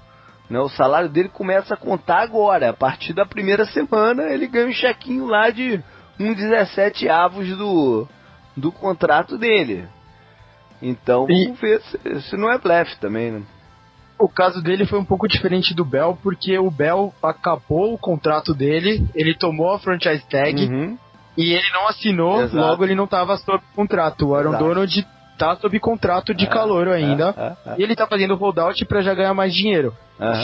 Né? 0.49 0.59
O 0.59 0.69
salário 0.69 1.09
dele 1.09 1.29
começa 1.29 1.75
a 1.75 1.77
contar 1.77 2.23
agora. 2.23 2.71
A 2.71 2.73
partir 2.75 3.13
da 3.13 3.27
primeira 3.27 3.65
semana 3.67 4.25
ele 4.25 4.47
ganha 4.47 4.67
um 4.67 4.73
chequinho 4.73 5.27
lá 5.27 5.51
de 5.51 5.83
um 6.19 6.33
17 6.33 7.09
avos 7.09 7.49
do, 7.57 8.09
do 8.57 8.73
contrato 8.73 9.39
dele. 9.39 9.87
Então 10.81 11.27
e... 11.29 11.45
vamos 11.45 11.61
ver 11.61 11.81
se, 11.83 12.21
se 12.23 12.37
não 12.37 12.51
é 12.51 12.59
blefe 12.59 12.97
também, 12.99 13.31
né? 13.31 13.43
O 14.19 14.29
caso 14.29 14.61
dele 14.61 14.85
foi 14.85 14.99
um 14.99 15.05
pouco 15.05 15.29
diferente 15.29 15.73
do 15.73 15.85
Bell, 15.85 16.19
porque 16.21 16.59
o 16.59 16.71
Bell 16.73 17.15
acabou 17.23 17.95
o 17.95 17.99
contrato 17.99 18.53
dele, 18.53 19.07
ele 19.15 19.33
tomou 19.33 19.73
a 19.73 19.79
franchise 19.79 20.25
tag 20.29 20.61
uhum. 20.61 20.99
e 21.37 21.53
ele 21.53 21.71
não 21.73 21.87
assinou, 21.87 22.43
Exato. 22.43 22.57
logo 22.57 22.85
ele 22.85 22.97
não 22.97 23.05
estava 23.05 23.37
sob 23.37 23.63
contrato. 23.77 24.27
O 24.27 24.35
Aaron 24.35 24.51
Exato. 24.51 24.65
Donald 24.65 25.07
tá 25.39 25.57
sob 25.57 25.79
contrato 25.79 26.35
de 26.35 26.45
é, 26.45 26.49
calor 26.49 26.89
ainda. 26.89 27.35
É, 27.37 27.71
é, 27.71 27.75
e 27.79 27.83
ele 27.83 27.95
tá 27.95 28.07
fazendo 28.07 28.35
holdout 28.35 28.85
para 28.85 29.01
já 29.01 29.15
ganhar 29.15 29.33
mais 29.33 29.55
dinheiro. 29.55 29.95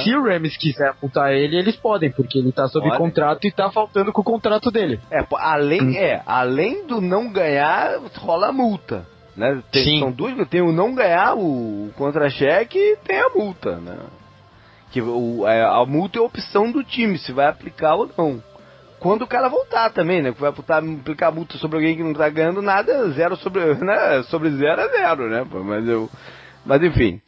Se 0.05 0.15
o 0.15 0.23
Rams 0.23 0.57
quiser 0.57 0.91
apontar 0.91 1.33
ele, 1.33 1.57
eles 1.57 1.75
podem, 1.75 2.09
porque 2.09 2.39
ele 2.39 2.53
tá 2.53 2.69
sob 2.69 2.87
Pode. 2.87 2.99
contrato 2.99 3.45
e 3.45 3.51
tá 3.51 3.71
faltando 3.73 4.13
com 4.13 4.21
o 4.21 4.25
contrato 4.25 4.71
dele. 4.71 5.01
É, 5.11 5.27
além, 5.37 5.83
hum. 5.83 5.95
é, 5.97 6.23
além 6.25 6.87
do 6.87 7.01
não 7.01 7.33
ganhar, 7.33 7.99
rola 8.19 8.53
multa. 8.53 9.05
Né? 9.37 9.61
Tem, 9.73 9.83
Sim. 9.83 9.99
São 9.99 10.13
duas, 10.13 10.49
tem 10.49 10.63
o 10.63 10.71
não 10.71 10.95
ganhar 10.95 11.35
o 11.37 11.91
contra-cheque 11.97 12.79
e 12.79 12.97
tem 12.99 13.19
a 13.21 13.31
multa, 13.31 13.77
né? 13.77 13.97
Que 14.93 15.03
o, 15.03 15.45
a, 15.45 15.81
a 15.83 15.85
multa 15.85 16.19
é 16.19 16.23
a 16.23 16.25
opção 16.25 16.71
do 16.71 16.85
time, 16.85 17.19
se 17.19 17.33
vai 17.33 17.49
aplicar 17.49 17.97
ou 17.97 18.09
não 18.17 18.41
quando 19.05 19.21
o 19.21 19.27
cara 19.27 19.51
voltar 19.51 19.91
também, 19.91 20.23
né? 20.23 20.33
Que 20.33 20.41
vai 20.41 20.51
botar, 20.51 20.79
aplicar 20.79 21.31
multa 21.31 21.59
sobre 21.59 21.77
alguém 21.77 21.95
que 21.95 22.03
não 22.03 22.15
tá 22.15 22.27
ganhando 22.31 22.63
nada, 22.63 23.11
zero 23.11 23.37
sobre, 23.37 23.63
né? 23.85 24.23
Sobre 24.31 24.51
zero 24.53 24.81
é 24.81 24.89
zero, 24.89 25.29
né? 25.29 25.47
Mas 25.63 25.87
eu. 25.87 26.09
Mas 26.65 26.83
enfim. 26.83 27.21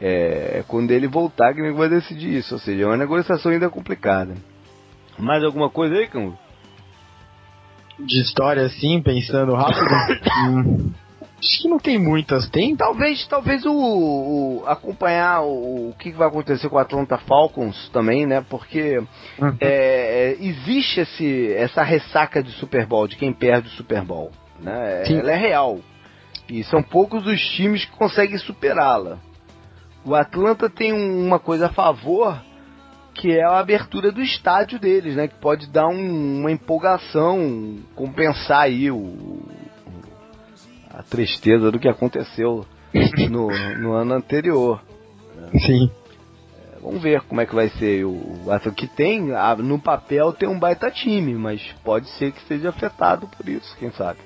É, 0.00 0.64
quando 0.66 0.90
ele 0.90 1.06
voltar 1.06 1.52
que 1.52 1.60
ele 1.60 1.74
vai 1.74 1.90
decidir 1.90 2.38
isso. 2.38 2.54
Ou 2.54 2.60
seja, 2.60 2.84
é 2.84 2.86
uma 2.86 2.96
negociação 2.96 3.52
ainda 3.52 3.68
complicada. 3.68 4.36
Mais 5.18 5.44
alguma 5.44 5.68
coisa 5.68 5.96
aí, 5.96 6.08
Cão? 6.08 6.34
De 7.98 8.22
história 8.22 8.62
assim, 8.62 9.02
pensando 9.02 9.52
rápido? 9.52 9.84
hum. 10.48 10.92
Acho 11.38 11.62
que 11.62 11.68
não 11.68 11.78
tem 11.78 11.98
muitas, 11.98 12.48
tem? 12.50 12.74
Talvez, 12.74 13.24
talvez 13.28 13.64
o, 13.64 13.72
o 13.72 14.64
acompanhar 14.66 15.42
o, 15.42 15.90
o, 15.90 15.94
que 15.96 16.10
vai 16.10 16.26
acontecer 16.26 16.68
com 16.68 16.76
o 16.76 16.80
Atlanta 16.80 17.16
Falcons 17.18 17.88
também, 17.90 18.26
né? 18.26 18.44
Porque 18.48 18.98
uhum. 18.98 19.56
é, 19.60 20.36
existe 20.40 21.00
esse, 21.00 21.52
essa 21.52 21.84
ressaca 21.84 22.42
de 22.42 22.50
Super 22.52 22.86
Bowl, 22.86 23.06
de 23.06 23.16
quem 23.16 23.32
perde 23.32 23.68
o 23.68 23.72
Super 23.72 24.02
Bowl, 24.02 24.32
né? 24.60 25.04
Sim. 25.06 25.20
Ela 25.20 25.30
é 25.30 25.36
real. 25.36 25.78
E 26.48 26.64
são 26.64 26.82
poucos 26.82 27.24
os 27.24 27.40
times 27.50 27.84
que 27.84 27.92
conseguem 27.92 28.38
superá-la. 28.38 29.18
O 30.04 30.16
Atlanta 30.16 30.68
tem 30.68 30.92
uma 30.92 31.38
coisa 31.38 31.66
a 31.66 31.72
favor, 31.72 32.42
que 33.14 33.30
é 33.30 33.44
a 33.44 33.58
abertura 33.58 34.10
do 34.10 34.22
estádio 34.22 34.80
deles, 34.80 35.14
né? 35.14 35.28
Que 35.28 35.36
pode 35.36 35.70
dar 35.70 35.86
um, 35.86 36.40
uma 36.40 36.50
empolgação, 36.50 37.76
compensar 37.94 38.62
aí 38.62 38.90
o, 38.90 39.46
a 40.98 41.02
tristeza 41.04 41.70
do 41.70 41.78
que 41.78 41.88
aconteceu 41.88 42.66
no, 43.30 43.48
no 43.78 43.92
ano 43.92 44.14
anterior. 44.14 44.82
Sim. 45.64 45.88
É, 46.58 46.80
vamos 46.80 47.00
ver 47.00 47.20
como 47.22 47.40
é 47.40 47.46
que 47.46 47.54
vai 47.54 47.68
ser 47.68 48.04
o, 48.04 48.10
o 48.10 48.74
que 48.74 48.88
tem 48.88 49.28
no 49.58 49.78
papel 49.78 50.32
tem 50.32 50.48
um 50.48 50.58
baita 50.58 50.90
time, 50.90 51.34
mas 51.34 51.62
pode 51.84 52.08
ser 52.10 52.32
que 52.32 52.42
seja 52.48 52.70
afetado 52.70 53.28
por 53.28 53.48
isso, 53.48 53.76
quem 53.78 53.92
sabe. 53.92 54.18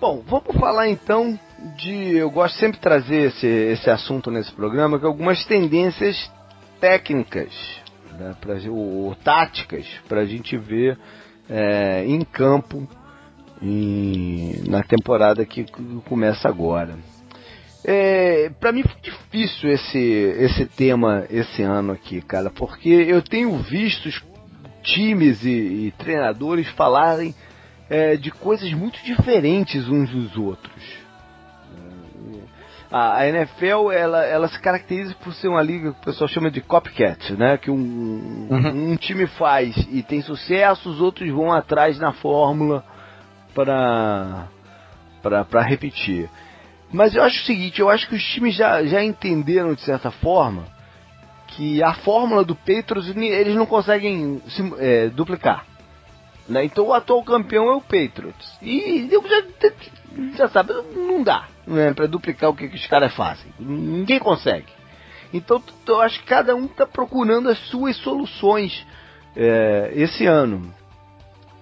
Bom, 0.00 0.22
vamos 0.26 0.56
falar 0.58 0.88
então 0.88 1.38
de. 1.76 2.16
Eu 2.16 2.30
gosto 2.30 2.58
sempre 2.58 2.78
de 2.78 2.82
trazer 2.82 3.28
esse, 3.28 3.46
esse 3.46 3.88
assunto 3.88 4.32
nesse 4.32 4.52
programa, 4.52 4.98
que 4.98 5.04
é 5.04 5.08
algumas 5.08 5.44
tendências 5.44 6.30
técnicas, 6.80 7.52
né, 8.18 8.34
pra, 8.40 8.54
ou, 8.68 9.06
ou 9.06 9.14
táticas, 9.14 9.86
para 10.08 10.20
a 10.20 10.24
gente 10.24 10.56
ver 10.56 10.98
é, 11.48 12.04
em 12.04 12.20
campo 12.22 12.86
em, 13.62 14.62
na 14.68 14.82
temporada 14.82 15.44
que 15.44 15.66
começa 16.04 16.48
agora. 16.48 16.96
É, 17.84 18.50
para 18.60 18.72
mim 18.72 18.82
foi 18.82 19.00
difícil 19.00 19.70
esse, 19.70 19.98
esse 19.98 20.66
tema 20.66 21.24
esse 21.30 21.62
ano 21.62 21.92
aqui, 21.92 22.20
cara, 22.20 22.50
porque 22.50 22.88
eu 22.88 23.22
tenho 23.22 23.56
visto 23.58 24.10
times 24.82 25.44
e, 25.44 25.86
e 25.86 25.94
treinadores 25.96 26.68
falarem 26.70 27.34
é, 27.88 28.16
de 28.16 28.30
coisas 28.30 28.70
muito 28.72 29.02
diferentes 29.04 29.88
uns 29.88 30.10
dos 30.10 30.36
outros. 30.36 31.08
A, 32.90 33.18
a 33.18 33.28
NFL 33.28 33.92
ela, 33.92 34.24
ela 34.24 34.48
se 34.48 34.58
caracteriza 34.60 35.14
por 35.22 35.32
ser 35.34 35.48
uma 35.48 35.62
liga 35.62 35.92
que 35.92 36.00
o 36.00 36.04
pessoal 36.04 36.26
chama 36.26 36.50
de 36.50 36.60
copycat, 36.60 37.34
né? 37.34 37.58
Que 37.58 37.70
um, 37.70 38.48
uhum. 38.50 38.92
um 38.92 38.96
time 38.96 39.26
faz 39.26 39.76
e 39.90 40.02
tem 40.02 40.22
sucesso, 40.22 40.88
os 40.88 41.00
outros 41.00 41.30
vão 41.30 41.52
atrás 41.52 41.98
na 41.98 42.12
fórmula 42.12 42.82
para 43.64 44.48
para 45.48 45.62
repetir. 45.62 46.30
Mas 46.92 47.14
eu 47.14 47.22
acho 47.22 47.42
o 47.42 47.44
seguinte, 47.44 47.80
eu 47.80 47.90
acho 47.90 48.08
que 48.08 48.14
os 48.14 48.22
times 48.22 48.54
já, 48.54 48.82
já 48.84 49.02
entenderam 49.02 49.74
de 49.74 49.82
certa 49.82 50.10
forma 50.10 50.64
que 51.48 51.82
a 51.82 51.92
fórmula 51.94 52.44
do 52.44 52.54
Patriots 52.54 53.14
eles 53.14 53.54
não 53.54 53.66
conseguem 53.66 54.40
se, 54.48 54.62
é, 54.78 55.08
duplicar. 55.08 55.66
Né? 56.48 56.64
Então 56.64 56.86
o 56.86 56.94
atual 56.94 57.22
campeão 57.24 57.68
é 57.68 57.74
o 57.74 57.80
Patriots. 57.80 58.56
E 58.62 59.08
eu 59.10 59.22
já, 59.28 59.42
já 60.36 60.48
sabe, 60.48 60.72
não 60.94 61.22
dá 61.22 61.48
né, 61.66 61.92
para 61.92 62.06
duplicar 62.06 62.48
o 62.48 62.54
que, 62.54 62.68
que 62.68 62.76
os 62.76 62.86
caras 62.86 63.14
fazem. 63.14 63.52
Ninguém 63.58 64.18
consegue. 64.18 64.72
Então 65.34 65.62
eu 65.86 66.00
acho 66.00 66.20
que 66.20 66.26
cada 66.26 66.54
um 66.54 66.64
está 66.64 66.86
procurando 66.86 67.50
as 67.50 67.58
suas 67.68 67.96
soluções 67.98 68.86
é, 69.36 69.92
esse 69.94 70.24
ano. 70.24 70.72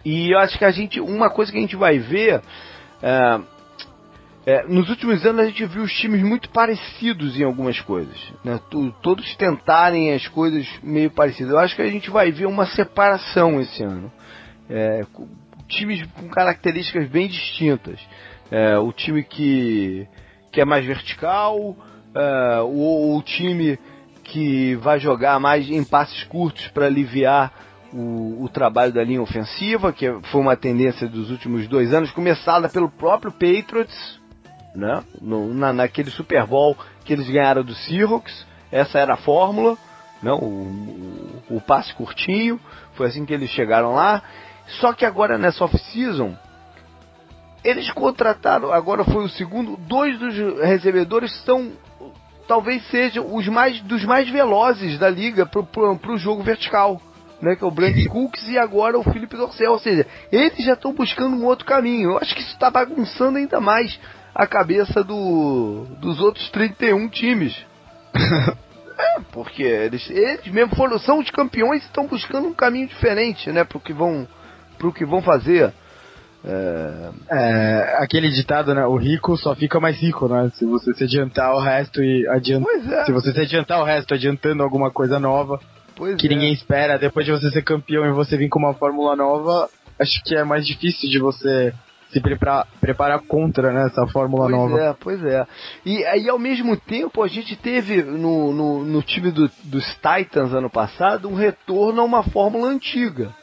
E 0.07 0.31
eu 0.31 0.39
acho 0.39 0.57
que 0.57 0.65
a 0.65 0.71
gente, 0.71 1.01
uma 1.01 1.29
coisa 1.29 1.51
que 1.51 1.59
a 1.59 1.61
gente 1.61 1.75
vai 1.75 1.99
ver, 1.99 2.41
é, 3.03 3.41
é, 4.47 4.63
nos 4.69 4.89
últimos 4.89 5.27
anos 5.27 5.41
a 5.41 5.47
gente 5.47 5.67
viu 5.67 5.83
os 5.83 5.93
times 5.95 6.23
muito 6.23 6.49
parecidos 6.51 7.37
em 7.37 7.43
algumas 7.43 7.81
coisas, 7.81 8.17
né? 8.45 8.61
todos 9.03 9.35
tentarem 9.35 10.13
as 10.13 10.29
coisas 10.29 10.65
meio 10.81 11.11
parecidas. 11.11 11.51
Eu 11.51 11.59
acho 11.59 11.75
que 11.75 11.83
a 11.83 11.91
gente 11.91 12.09
vai 12.09 12.31
ver 12.31 12.47
uma 12.47 12.67
separação 12.67 13.61
esse 13.61 13.83
ano, 13.83 14.13
é, 14.71 15.05
times 15.67 16.07
com 16.13 16.29
características 16.29 17.09
bem 17.09 17.27
distintas. 17.27 17.99
É, 18.49 18.79
o 18.79 18.93
time 18.93 19.25
que, 19.25 20.07
que 20.53 20.61
é 20.61 20.65
mais 20.65 20.87
vertical, 20.87 21.77
é, 22.15 22.61
o, 22.61 23.17
o 23.17 23.23
time 23.25 23.77
que 24.23 24.77
vai 24.77 25.01
jogar 25.01 25.41
mais 25.41 25.69
em 25.69 25.83
passes 25.83 26.23
curtos 26.23 26.69
para 26.69 26.87
aliviar 26.87 27.67
o, 27.97 28.45
o, 28.45 28.49
trabalho 28.49 28.93
da 28.93 29.03
linha 29.03 29.23
ofensiva, 29.23 29.93
que 29.93 30.11
foi 30.31 30.41
uma 30.41 30.57
tendência 30.57 31.09
dos 31.09 31.31
últimos 31.31 31.67
dois 31.67 31.95
anos, 31.95 32.11
começada 32.11 32.69
pelo 32.69 32.91
próprio 32.91 33.33
Patriots, 33.33 34.21
né? 34.75 35.03
No, 35.21 35.55
na, 35.55 35.73
naquele 35.73 36.11
Super 36.11 36.47
Bowl 36.47 36.77
que 37.05 37.13
eles 37.13 37.29
ganharam 37.29 37.65
do 37.65 37.75
Seahawks. 37.75 38.47
essa 38.71 38.99
era 38.99 39.15
a 39.15 39.17
fórmula, 39.17 39.79
não, 40.23 40.39
o, 40.39 41.43
o, 41.51 41.57
o 41.57 41.61
passe 41.61 41.95
curtinho, 41.95 42.61
foi 42.95 43.07
assim 43.07 43.25
que 43.25 43.33
eles 43.33 43.51
chegaram 43.51 43.95
lá. 43.95 44.23
Só 44.81 44.93
que 44.93 45.07
agora 45.07 45.39
nessa 45.39 45.65
off-season, 45.65 46.37
eles 47.65 47.91
contrataram, 47.93 48.73
agora 48.73 49.05
foi 49.05 49.25
o 49.25 49.29
segundo, 49.29 49.77
dois 49.77 50.19
dos 50.19 50.35
recebedores 50.61 51.33
são 51.45 51.73
talvez 52.47 52.87
sejam 52.91 53.35
os 53.35 53.49
mais 53.49 53.81
dos 53.81 54.05
mais 54.05 54.29
velozes 54.31 54.99
da 54.99 55.11
liga 55.11 55.47
pro, 55.47 55.65
pro 55.65 56.19
jogo 56.19 56.43
vertical. 56.43 57.01
Né, 57.41 57.55
que 57.55 57.63
é 57.63 57.67
o 57.67 57.71
Brandon 57.71 58.09
Cooks 58.09 58.49
e 58.49 58.59
agora 58.59 58.99
o 58.99 59.05
Felipe 59.05 59.37
Dorsey. 59.37 59.67
Ou 59.67 59.79
seja, 59.79 60.07
eles 60.33 60.65
já 60.65 60.73
estão 60.73 60.95
buscando 60.95 61.37
um 61.37 61.45
outro 61.45 61.67
caminho. 61.67 62.13
Eu 62.13 62.19
acho 62.19 62.35
que 62.35 62.41
isso 62.41 62.53
está 62.53 62.71
bagunçando 62.71 63.37
ainda 63.37 63.61
mais 63.61 63.99
a 64.35 64.47
cabeça 64.47 65.03
do, 65.03 65.87
dos 65.99 66.21
outros 66.21 66.51
31 66.51 67.09
times. 67.09 67.57
é, 68.99 69.21
porque 69.33 69.63
eles, 69.63 70.09
eles 70.11 70.47
mesmo 70.49 70.77
foram, 70.77 70.99
são 70.99 71.19
os 71.19 71.31
campeões 71.31 71.83
e 71.83 71.87
estão 71.87 72.07
buscando 72.07 72.49
um 72.49 72.55
caminho 72.55 72.87
diferente, 72.87 73.51
né, 73.51 73.65
pro 73.65 73.81
que 73.81 73.93
vão, 73.93 74.29
pro 74.79 74.93
que 74.93 75.05
vão 75.05 75.23
fazer. 75.23 75.73
É... 76.45 77.11
é... 77.31 77.97
aquele 77.99 78.31
ditado, 78.31 78.75
né? 78.75 78.87
O 78.87 78.97
rico 78.97 79.37
só 79.37 79.55
fica 79.57 79.81
mais 79.81 79.99
rico, 79.99 80.29
né? 80.29 80.51
Se 80.55 80.65
você 80.65 80.95
se 80.95 81.05
adiantar 81.05 81.53
o 81.55 81.61
resto 81.61 82.01
e. 82.03 82.25
É. 82.27 83.05
Se 83.05 83.13
você 83.13 83.33
se 83.33 83.41
adiantar 83.41 83.81
o 83.81 83.85
resto 83.85 84.15
adiantando 84.15 84.63
alguma 84.63 84.91
coisa 84.91 85.19
nova 85.19 85.59
pois 85.97 86.17
que 86.17 86.27
é. 86.27 86.31
ninguém 86.31 86.53
espera, 86.53 86.99
depois 86.99 87.27
de 87.27 87.33
você 87.33 87.51
ser 87.51 87.63
campeão 87.63 88.05
e 88.07 88.13
você 88.13 88.37
vir 88.37 88.49
com 88.49 88.59
uma 88.59 88.75
fórmula 88.75 89.17
nova, 89.17 89.69
acho 89.99 90.23
que 90.25 90.37
é 90.37 90.45
mais 90.45 90.67
difícil 90.67 91.11
de 91.11 91.19
você 91.19 91.73
se 92.11 92.21
preparar, 92.21 92.69
preparar 92.81 93.21
contra 93.27 93.73
né, 93.73 93.87
essa 93.87 94.07
fórmula 94.07 94.45
pois 94.45 94.57
nova. 94.57 94.81
É, 94.81 94.95
pois 94.99 95.25
é. 95.25 95.47
E 95.85 96.05
aí 96.05 96.29
ao 96.29 96.39
mesmo 96.39 96.77
tempo 96.77 97.23
a 97.23 97.27
gente 97.27 97.57
teve 97.57 98.03
no, 98.03 98.53
no, 98.53 98.85
no 98.85 99.03
time 99.03 99.33
do, 99.33 99.51
dos 99.65 99.85
Titans 99.95 100.53
ano 100.53 100.71
passado 100.71 101.29
um 101.29 101.35
retorno 101.35 102.03
a 102.03 102.05
uma 102.05 102.23
fórmula 102.23 102.69
antiga 102.69 103.35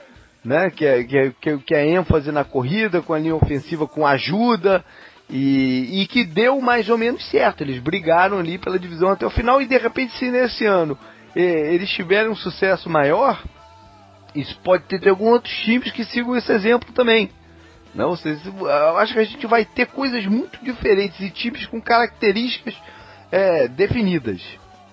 né? 0.44 0.70
Que 0.70 0.86
é, 0.86 1.04
que, 1.04 1.18
é, 1.18 1.58
que 1.58 1.76
é 1.76 1.88
ênfase 1.88 2.32
na 2.32 2.44
corrida, 2.44 3.02
com 3.02 3.14
a 3.14 3.20
linha 3.20 3.36
ofensiva 3.36 3.88
com 3.88 4.06
ajuda 4.06 4.84
e, 5.30 6.02
e 6.02 6.08
que 6.08 6.26
deu 6.26 6.60
mais 6.60 6.90
ou 6.90 6.98
menos 6.98 7.26
certo. 7.30 7.62
Eles 7.62 7.82
brigaram 7.82 8.40
ali 8.40 8.58
pela 8.58 8.78
divisão 8.78 9.10
até 9.10 9.26
o 9.26 9.32
final 9.32 9.62
e 9.62 9.68
de 9.68 9.78
repente 9.78 10.18
se 10.18 10.30
nesse 10.30 10.66
ano 10.66 10.98
eles 11.40 11.90
tiverem 11.90 12.30
um 12.30 12.36
sucesso 12.36 12.90
maior, 12.90 13.42
isso 14.36 14.58
pode 14.64 14.84
ter, 14.84 15.00
ter 15.00 15.10
alguns 15.10 15.34
outros 15.34 15.54
times 15.60 15.92
que 15.92 16.04
sigam 16.06 16.36
esse 16.36 16.52
exemplo 16.52 16.92
também. 16.94 17.30
Não, 17.94 18.10
vocês, 18.12 18.44
eu 18.46 18.98
acho 18.98 19.14
que 19.14 19.20
a 19.20 19.24
gente 19.24 19.46
vai 19.46 19.66
ter 19.66 19.86
coisas 19.88 20.26
muito 20.26 20.64
diferentes 20.64 21.20
e 21.20 21.30
times 21.30 21.66
com 21.68 21.80
características 21.80 22.76
é, 23.32 23.68
definidas, 23.68 24.42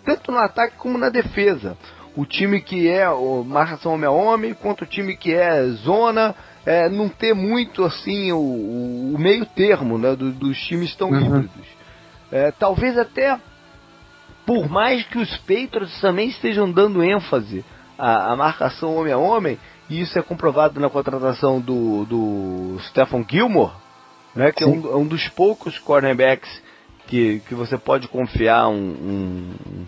tanto 0.04 0.30
no 0.30 0.38
ataque 0.38 0.76
como 0.76 0.98
na 0.98 1.08
defesa 1.08 1.76
o 2.16 2.26
time 2.26 2.60
que 2.60 2.88
é 2.88 3.08
o 3.08 3.44
marcação 3.44 3.94
homem 3.94 4.06
a 4.06 4.10
homem, 4.10 4.54
quanto 4.54 4.82
o 4.82 4.86
time 4.86 5.16
que 5.16 5.32
é 5.32 5.62
zona, 5.68 6.34
é, 6.66 6.88
não 6.88 7.08
ter 7.08 7.34
muito 7.34 7.84
assim 7.84 8.32
o, 8.32 9.14
o 9.14 9.16
meio 9.18 9.46
termo 9.46 9.96
né, 9.96 10.14
do, 10.14 10.30
dos 10.32 10.58
times 10.66 10.94
tão 10.96 11.10
uhum. 11.10 11.20
híbridos. 11.20 11.66
É, 12.32 12.50
talvez 12.52 12.98
até 12.98 13.38
por 14.50 14.68
mais 14.68 15.06
que 15.06 15.16
os 15.16 15.36
Patriots 15.36 16.00
também 16.00 16.28
estejam 16.28 16.68
dando 16.72 17.04
ênfase 17.04 17.64
à, 17.96 18.32
à 18.32 18.36
marcação 18.36 18.96
homem 18.96 19.12
a 19.12 19.16
homem, 19.16 19.56
e 19.88 20.00
isso 20.00 20.18
é 20.18 20.22
comprovado 20.22 20.80
na 20.80 20.90
contratação 20.90 21.60
do, 21.60 22.04
do 22.04 22.76
Stephen 22.88 23.24
Gilmore, 23.30 23.70
né, 24.34 24.50
que 24.50 24.64
é 24.64 24.66
um, 24.66 24.92
é 24.92 24.96
um, 24.96 25.06
dos 25.06 25.28
poucos 25.28 25.78
cornerbacks 25.78 26.50
que, 27.06 27.40
que 27.46 27.54
você 27.54 27.78
pode 27.78 28.08
confiar 28.08 28.66
um, 28.66 28.74
um 28.74 29.86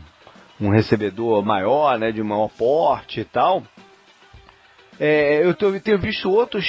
um 0.60 0.70
recebedor 0.70 1.44
maior, 1.44 1.98
né, 1.98 2.12
de 2.12 2.22
maior 2.22 2.48
porte 2.56 3.18
e 3.18 3.24
tal. 3.24 3.64
É, 5.00 5.44
eu 5.44 5.54
tô, 5.54 5.72
tenho 5.80 5.98
visto 5.98 6.30
outros 6.30 6.64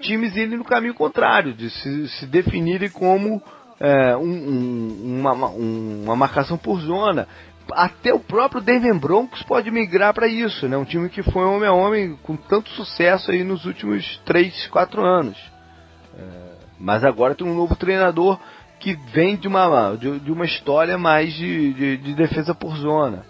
times 0.00 0.34
irem 0.34 0.58
no 0.58 0.64
caminho 0.64 0.94
contrário, 0.94 1.54
de 1.54 1.70
se, 1.70 2.08
se 2.08 2.26
definirem 2.26 2.90
como 2.90 3.40
é, 3.80 4.16
um, 4.16 4.22
um, 4.22 5.20
uma, 5.20 5.32
uma 5.32 6.16
marcação 6.16 6.56
por 6.56 6.80
zona. 6.80 7.28
Até 7.72 8.14
o 8.14 8.20
próprio 8.20 8.60
Denver 8.60 8.98
Broncos 8.98 9.42
pode 9.42 9.70
migrar 9.70 10.14
para 10.14 10.28
isso, 10.28 10.68
né? 10.68 10.76
Um 10.76 10.84
time 10.84 11.08
que 11.08 11.22
foi 11.22 11.44
homem 11.44 11.68
a 11.68 11.72
homem 11.72 12.16
com 12.22 12.36
tanto 12.36 12.70
sucesso 12.70 13.30
aí 13.30 13.42
nos 13.42 13.64
últimos 13.64 14.20
3, 14.24 14.68
4 14.68 15.04
anos. 15.04 15.36
É, 16.16 16.22
mas 16.78 17.04
agora 17.04 17.34
tem 17.34 17.46
um 17.46 17.54
novo 17.54 17.74
treinador 17.74 18.38
que 18.78 18.94
vem 19.12 19.36
de 19.36 19.48
uma, 19.48 19.96
de, 19.96 20.20
de 20.20 20.30
uma 20.30 20.44
história 20.44 20.96
mais 20.96 21.34
de, 21.34 21.72
de, 21.74 21.96
de 21.96 22.14
defesa 22.14 22.54
por 22.54 22.76
zona. 22.76 23.24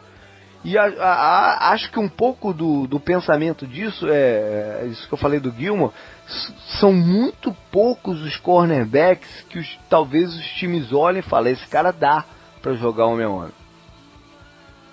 E 0.67 0.77
a, 0.77 0.83
a, 0.83 1.12
a, 1.12 1.73
acho 1.75 1.93
que 1.93 2.01
um 2.01 2.09
pouco 2.09 2.53
do, 2.53 2.89
do 2.89 2.99
pensamento 2.99 3.64
disso, 3.64 4.09
é, 4.09 4.81
é, 4.83 4.87
isso 4.87 5.07
que 5.07 5.14
eu 5.14 5.19
falei 5.19 5.39
do 5.39 5.53
Gilmore, 5.53 5.93
são 6.81 6.93
muito 6.93 7.55
poucos 7.71 8.21
os 8.21 8.37
cornerbacks 8.39 9.43
que 9.49 9.61
os, 9.61 9.79
talvez 9.89 10.35
os 10.35 10.45
times 10.55 10.93
olhem 10.93 11.21
e 11.21 11.23
falem, 11.23 11.53
esse 11.53 11.69
cara 11.69 11.93
dá 11.93 12.25
para 12.61 12.75
jogar 12.75 13.07
homem 13.07 13.25
a 13.25 13.29
homem. 13.29 13.53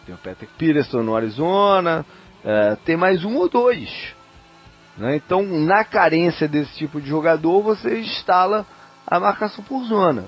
Tem 0.06 0.14
o 0.14 0.18
Patrick 0.20 0.54
Peterson 0.60 1.02
no 1.02 1.16
Arizona, 1.16 2.06
é, 2.46 2.78
tem 2.86 2.96
mais 2.96 3.26
um 3.26 3.36
ou 3.38 3.50
dois. 3.50 4.14
Né? 4.96 5.16
Então, 5.16 5.42
na 5.42 5.84
carência 5.84 6.48
desse 6.48 6.76
tipo 6.76 7.02
de 7.02 7.10
jogador, 7.10 7.64
você 7.64 8.00
instala 8.00 8.64
a 9.08 9.20
marcação 9.20 9.64
por 9.64 9.84
zona. 9.86 10.26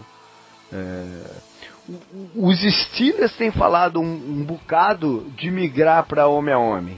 É, 0.73 1.54
os 2.35 2.59
Steelers 2.59 3.35
têm 3.37 3.51
falado 3.51 3.99
um, 3.99 4.13
um 4.13 4.43
bocado 4.43 5.29
de 5.37 5.51
migrar 5.51 6.05
para 6.05 6.27
homem 6.27 6.53
a 6.53 6.57
homem. 6.57 6.97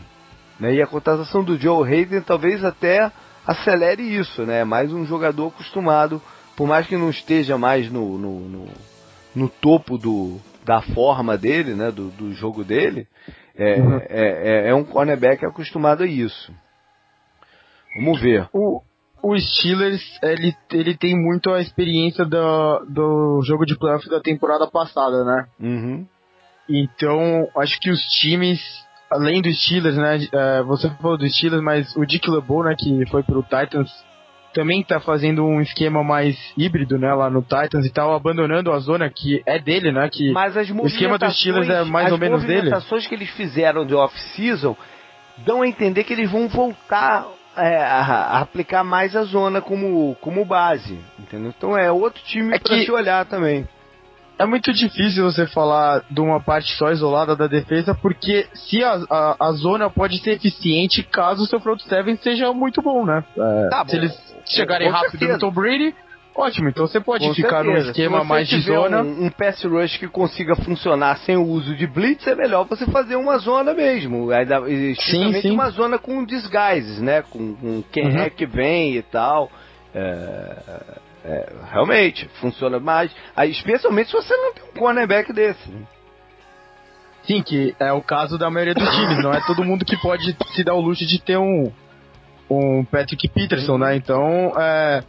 Né? 0.60 0.76
E 0.76 0.82
a 0.82 0.88
contratação 0.88 1.44
do 1.44 1.58
Joe 1.58 1.88
Hayden 1.88 2.22
talvez 2.22 2.64
até 2.64 3.12
acelere 3.46 4.02
isso, 4.02 4.46
né? 4.46 4.64
Mais 4.64 4.92
um 4.92 5.06
jogador 5.06 5.48
acostumado, 5.48 6.22
por 6.56 6.68
mais 6.68 6.88
que 6.88 6.98
não 6.98 7.10
esteja 7.10 7.58
mais 7.58 7.92
no, 7.92 8.18
no, 8.18 8.40
no, 8.40 8.68
no 9.36 9.50
topo 9.50 9.98
do, 9.98 10.38
da 10.66 10.82
forma 10.82 11.38
dele, 11.38 11.74
né? 11.74 11.92
Do, 11.92 12.10
do 12.10 12.34
jogo 12.34 12.64
dele, 12.64 13.08
é, 13.56 13.80
uhum. 13.80 13.98
é, 13.98 14.08
é, 14.10 14.70
é, 14.70 14.76
um 14.76 14.84
cornerback 14.84 15.46
acostumado 15.46 16.04
a 16.04 16.08
isso. 16.08 16.54
Vamos 17.98 18.22
ver. 18.22 18.50
O, 18.54 18.82
o 19.22 19.38
Steelers 19.38 20.04
ele, 20.22 20.54
ele 20.72 20.96
tem 20.96 21.16
muito 21.16 21.52
a 21.52 21.60
experiência 21.60 22.26
do, 22.26 22.86
do 22.90 23.42
jogo 23.46 23.66
de 23.66 23.78
playoff 23.78 24.08
da 24.10 24.22
temporada 24.22 24.68
passada, 24.68 25.24
né? 25.24 25.46
Uhum. 25.60 26.08
Então, 26.70 27.48
acho 27.58 27.80
que 27.80 27.90
os 27.90 28.02
times, 28.20 28.60
além 29.10 29.42
do 29.42 29.52
Steelers, 29.54 29.96
né? 29.96 30.18
É, 30.32 30.64
você 30.64 30.90
falou 31.02 31.18
do 31.18 31.28
Steelers, 31.28 31.64
mas 31.64 31.96
o 31.96 32.06
Dick 32.06 32.30
LeBeau, 32.30 32.64
né, 32.64 32.76
que 32.78 33.06
foi 33.10 33.24
pro 33.24 33.44
Titans, 33.44 33.90
também 34.54 34.84
tá 34.84 35.00
fazendo 35.00 35.46
um 35.46 35.62
esquema 35.62 36.04
mais 36.04 36.36
híbrido, 36.58 36.98
né, 36.98 37.14
lá 37.14 37.30
no 37.30 37.42
Titans 37.42 37.86
e 37.86 37.92
tal, 37.92 38.14
abandonando 38.16 38.72
a 38.72 38.80
zona 38.80 39.10
que 39.10 39.42
é 39.46 39.60
dele, 39.60 39.92
né? 39.92 40.10
Que 40.10 40.34
o 40.34 40.88
esquema 40.88 41.18
do 41.18 41.30
Steelers 41.32 41.70
é 41.70 41.84
mais 41.84 42.12
ou 42.12 42.18
menos 42.18 42.42
dele. 42.42 42.58
As 42.58 42.64
movimentações 42.64 43.08
que 43.08 43.16
eles 43.16 43.30
fizeram 43.32 43.86
de 43.86 43.94
off-season 43.94 44.76
dão 45.46 45.62
a 45.62 45.68
entender 45.68 46.04
que 46.04 46.14
eles 46.14 46.32
vão 46.32 46.48
voltar 46.48 47.28
é, 47.58 47.78
a, 47.78 48.00
a 48.00 48.40
aplicar 48.42 48.84
mais 48.84 49.16
a 49.16 49.24
zona 49.24 49.62
como, 49.62 50.16
como 50.22 50.46
base, 50.46 51.00
entendeu? 51.20 51.54
Então 51.58 51.78
é 51.78 51.92
outro 51.92 52.22
time 52.24 52.56
é 52.56 52.60
para 52.60 52.78
se 52.78 52.92
olhar 52.92 53.26
também. 53.26 53.68
É 54.40 54.46
muito 54.46 54.72
difícil 54.72 55.24
você 55.24 55.48
falar 55.48 56.04
de 56.12 56.22
uma 56.22 56.40
parte 56.40 56.72
só 56.78 56.92
isolada 56.92 57.36
da 57.36 57.48
defesa, 57.48 57.96
porque 57.96 58.48
se 58.54 58.84
a, 58.84 59.02
a, 59.10 59.48
a 59.48 59.52
zona 59.54 59.90
pode 59.90 60.20
ser 60.20 60.34
eficiente 60.34 61.02
caso 61.02 61.44
o 61.44 61.48
seu 61.48 61.60
front 61.60 61.80
seven 61.82 62.16
seja 62.18 62.54
muito 62.54 62.80
bom, 62.82 63.04
né? 63.04 63.24
É, 63.36 63.70
tá 63.70 63.84
se 63.88 63.96
bom. 63.96 63.98
eles 63.98 64.36
chegarem 64.46 64.90
rápido 64.90 65.12
certeza. 65.12 65.34
no 65.34 65.40
Tom 65.40 65.52
Brady, 65.52 65.96
Ótimo, 66.38 66.70
então 66.70 66.86
você 66.86 67.00
pode 67.00 67.28
Com 67.28 67.34
ficar 67.34 67.64
certeza. 67.64 67.84
num 67.84 67.90
esquema 67.90 68.24
mais 68.24 68.48
de 68.48 68.60
zona. 68.62 69.02
Um, 69.02 69.26
um 69.26 69.30
pass 69.32 69.64
rush 69.64 69.98
que 69.98 70.08
consiga 70.08 70.56
funcionar 70.56 71.18
sem 71.18 71.36
o 71.36 71.44
uso 71.44 71.76
de 71.76 71.88
blitz, 71.88 72.28
é 72.28 72.36
melhor 72.36 72.64
você 72.66 72.86
fazer 72.86 73.16
uma 73.16 73.40
zona 73.40 73.74
mesmo. 73.74 74.32
Especialmente 74.32 75.42
sim, 75.42 75.42
sim. 75.42 75.52
uma 75.52 75.72
zona 75.72 75.98
com 75.98 76.24
disguises, 76.24 77.02
né? 77.02 77.24
Com, 77.24 77.56
com 77.56 77.84
quem 77.92 78.10
uhum. 78.10 78.20
é 78.20 78.30
que 78.30 78.46
vem 78.46 78.98
e 78.98 79.02
tal. 79.02 79.50
É, 79.96 80.58
é, 81.26 81.54
realmente, 81.72 82.30
funciona 82.40 82.80
mais. 82.80 83.12
Aí, 83.36 83.50
especialmente 83.50 84.12
se 84.12 84.14
você 84.14 84.38
não 84.38 84.54
tem 84.54 84.64
um 84.64 84.80
cornerback 84.80 85.34
desse. 85.34 85.68
Né? 85.68 85.82
Sim, 87.24 87.42
que 87.42 87.76
é 87.80 87.92
o 87.92 88.02
caso 88.04 88.38
da 88.38 88.52
maioria 88.52 88.76
dos 88.76 88.90
times. 88.92 89.24
não 89.24 89.34
é 89.34 89.42
todo 89.48 89.64
mundo 89.64 89.84
que 89.84 89.98
pode 89.98 90.38
se 90.54 90.64
dar 90.64 90.76
o 90.76 90.82
luxo 90.82 91.04
de 91.04 91.20
ter 91.20 91.38
um, 91.38 91.72
um 92.48 92.86
Patrick 92.86 93.28
Peterson, 93.28 93.80
né? 93.80 93.96
Então, 93.96 94.54
é 94.56 95.02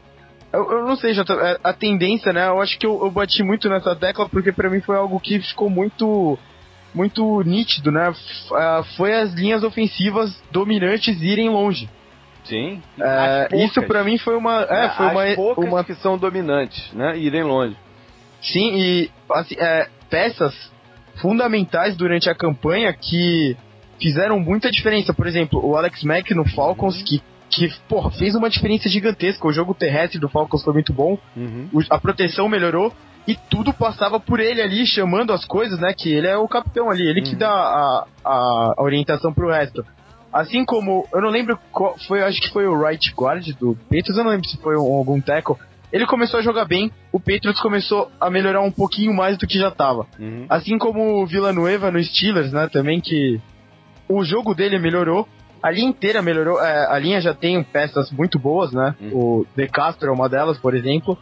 eu, 0.53 0.71
eu 0.71 0.87
não 0.87 0.97
sei, 0.97 1.13
Jota, 1.13 1.35
é, 1.35 1.59
a 1.63 1.73
tendência, 1.73 2.33
né? 2.33 2.49
Eu 2.49 2.61
acho 2.61 2.79
que 2.79 2.87
eu, 2.87 3.01
eu 3.03 3.11
bati 3.11 3.43
muito 3.43 3.69
nessa 3.69 3.95
tecla 3.95 4.29
porque 4.29 4.53
para 4.53 4.71
mim 4.71 4.81
foi 4.81 4.97
algo 4.97 5.21
que 5.21 5.41
ficou 5.41 5.69
muito 5.69 6.39
muito 6.95 7.43
nítido, 7.43 7.93
né? 7.93 8.11
Uh, 8.11 8.85
foi 8.97 9.15
as 9.15 9.33
linhas 9.35 9.63
ofensivas 9.63 10.43
dominantes 10.51 11.21
irem 11.21 11.49
longe. 11.49 11.89
Sim. 12.45 12.83
É, 12.99 13.49
isso 13.65 13.83
para 13.83 14.03
mim 14.03 14.17
foi 14.17 14.35
uma, 14.35 14.63
é, 14.63 14.87
é 14.87 14.89
foi 14.89 15.07
as 15.07 15.39
uma, 15.39 15.53
uma 15.67 15.85
que 15.85 15.95
são 15.97 16.17
dominantes, 16.17 16.93
né? 16.95 17.17
Irem 17.19 17.43
longe. 17.43 17.77
Sim, 18.41 18.75
e 18.75 19.11
assim, 19.31 19.55
é, 19.59 19.89
peças 20.09 20.55
fundamentais 21.21 21.97
durante 21.97 22.31
a 22.31 22.35
campanha 22.35 22.93
que 22.93 23.57
fizeram 24.01 24.41
muita 24.41 24.71
diferença. 24.71 25.13
Por 25.13 25.27
exemplo, 25.27 25.61
o 25.65 25.77
Alex 25.77 26.03
Mack 26.03 26.31
no 26.35 26.49
Falcons, 26.49 27.03
que, 27.03 27.23
que 27.51 27.69
porra, 27.89 28.11
fez 28.11 28.35
uma 28.35 28.51
diferença 28.51 28.89
gigantesca. 28.89 29.47
O 29.47 29.53
jogo 29.53 29.75
terrestre 29.75 30.19
do 30.19 30.29
Falcons 30.29 30.63
foi 30.63 30.73
muito 30.75 30.93
bom, 30.93 31.19
Uhum. 31.37 31.69
a 31.91 31.99
proteção 31.99 32.49
melhorou 32.49 32.93
e 33.27 33.37
tudo 33.51 33.73
passava 33.73 34.19
por 34.21 34.41
ele 34.41 34.61
ali, 34.63 34.87
chamando 34.87 35.33
as 35.33 35.45
coisas, 35.45 35.79
né? 35.79 35.93
Que 35.97 36.11
ele 36.13 36.27
é 36.27 36.37
o 36.37 36.49
capitão 36.49 36.91
ali, 36.91 37.07
ele 37.09 37.23
que 37.23 37.33
Uhum. 37.33 37.39
dá 37.39 37.51
a, 37.51 38.07
a, 38.25 38.75
a 38.79 38.83
orientação 38.83 39.33
pro 39.33 39.51
resto. 39.51 39.85
Assim 40.33 40.65
como, 40.65 41.07
eu 41.13 41.23
não 41.23 41.31
lembro 41.31 41.59
qual 41.73 41.97
foi, 42.07 42.23
acho 42.23 42.41
que 42.41 42.51
foi 42.51 42.67
o 42.67 42.79
right 42.79 43.13
guard 43.17 43.47
do 43.59 43.75
Patriots, 43.85 44.17
eu 44.19 44.25
não 44.25 44.31
lembro 44.31 44.47
se 44.47 44.59
foi 44.59 44.77
um- 44.77 44.95
algum 44.95 45.21
tackle. 45.21 45.57
Ele 45.91 46.05
começou 46.07 46.39
a 46.39 46.43
jogar 46.43 46.67
bem, 46.67 46.93
o 47.11 47.19
Patriots 47.19 47.63
começou 47.63 48.11
a 48.21 48.29
melhorar 48.29 48.61
um 48.61 48.71
pouquinho 48.71 49.15
mais 49.15 49.39
do 49.39 49.47
que 49.47 49.59
já 49.59 49.71
tava. 49.71 50.07
Uhum. 50.19 50.45
Assim 50.51 50.77
como 50.77 51.23
o 51.23 51.27
Villanueva 51.27 51.91
no 51.91 52.03
Steelers, 52.05 52.53
né, 52.53 52.69
também 52.71 53.01
que 53.01 53.41
o 54.07 54.23
jogo 54.23 54.55
dele 54.55 54.79
melhorou, 54.79 55.27
a 55.63 55.71
linha 55.71 55.89
inteira 55.89 56.23
melhorou, 56.23 56.61
é, 56.63 56.87
a 56.93 56.99
linha 56.99 57.21
já 57.21 57.35
tem 57.35 57.63
peças 57.63 58.11
muito 58.11 58.39
boas, 58.39 58.73
né, 58.73 58.95
Uhum. 59.01 59.11
o 59.13 59.47
De 59.57 59.67
Castro 59.69 60.09
é 60.09 60.13
uma 60.13 60.29
delas, 60.29 60.59
por 60.59 60.75
exemplo. 60.75 61.19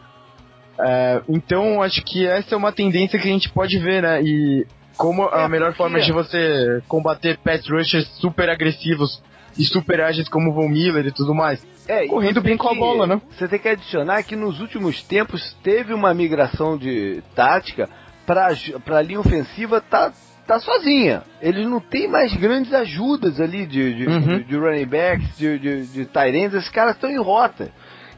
É, 0.79 1.21
então, 1.27 1.81
acho 1.81 2.03
que 2.03 2.25
essa 2.27 2.53
é 2.53 2.57
uma 2.57 2.71
tendência 2.71 3.17
que 3.19 3.27
a 3.27 3.31
gente 3.31 3.49
pode 3.49 3.77
ver, 3.79 4.03
né, 4.03 4.21
e 4.21 4.65
como 4.95 5.23
É, 5.25 5.43
a 5.43 5.49
melhor 5.49 5.67
porque- 5.69 5.77
forma 5.77 5.99
de 5.99 6.11
você 6.11 6.81
combater 6.87 7.37
pass 7.39 7.67
rushers 7.67 8.07
super 8.19 8.49
agressivos 8.49 9.21
e 9.57 9.63
super 9.63 10.01
ágeis 10.01 10.29
como 10.29 10.51
o 10.51 10.53
Von 10.53 10.69
Miller 10.69 11.05
e 11.07 11.11
tudo 11.11 11.33
mais. 11.33 11.65
É, 11.87 12.05
Correndo 12.07 12.41
bem 12.41 12.57
com 12.57 12.67
a 12.67 12.73
que- 12.73 12.79
bola, 12.79 13.07
né? 13.07 13.21
Você 13.31 13.47
tem 13.47 13.57
que 13.59 13.67
adicionar 13.69 14.21
que 14.23 14.35
nos 14.35 14.59
últimos 14.59 15.01
tempos 15.03 15.55
teve 15.63 15.93
uma 15.93 16.13
migração 16.13 16.77
de 16.77 17.23
tática 17.33 17.89
para 18.25 18.49
a 18.97 19.01
linha 19.01 19.19
ofensiva 19.21 19.79
tá, 19.81 20.11
tá 20.47 20.59
sozinha. 20.59 21.23
Eles 21.41 21.67
não 21.67 21.79
têm 21.79 22.07
mais 22.07 22.33
grandes 22.35 22.73
ajudas 22.73 23.39
ali 23.39 23.65
de, 23.67 23.93
de, 23.93 24.07
Uhum. 24.07 24.19
de, 24.37 24.43
de 24.45 24.55
running 24.55 24.85
backs, 24.87 25.37
de, 25.37 25.59
de, 25.59 25.85
de 25.87 26.05
tight 26.05 26.35
ends. 26.35 26.53
Esses 26.55 26.69
caras 26.69 26.95
estão 26.95 27.11
em 27.11 27.17
rota. 27.19 27.69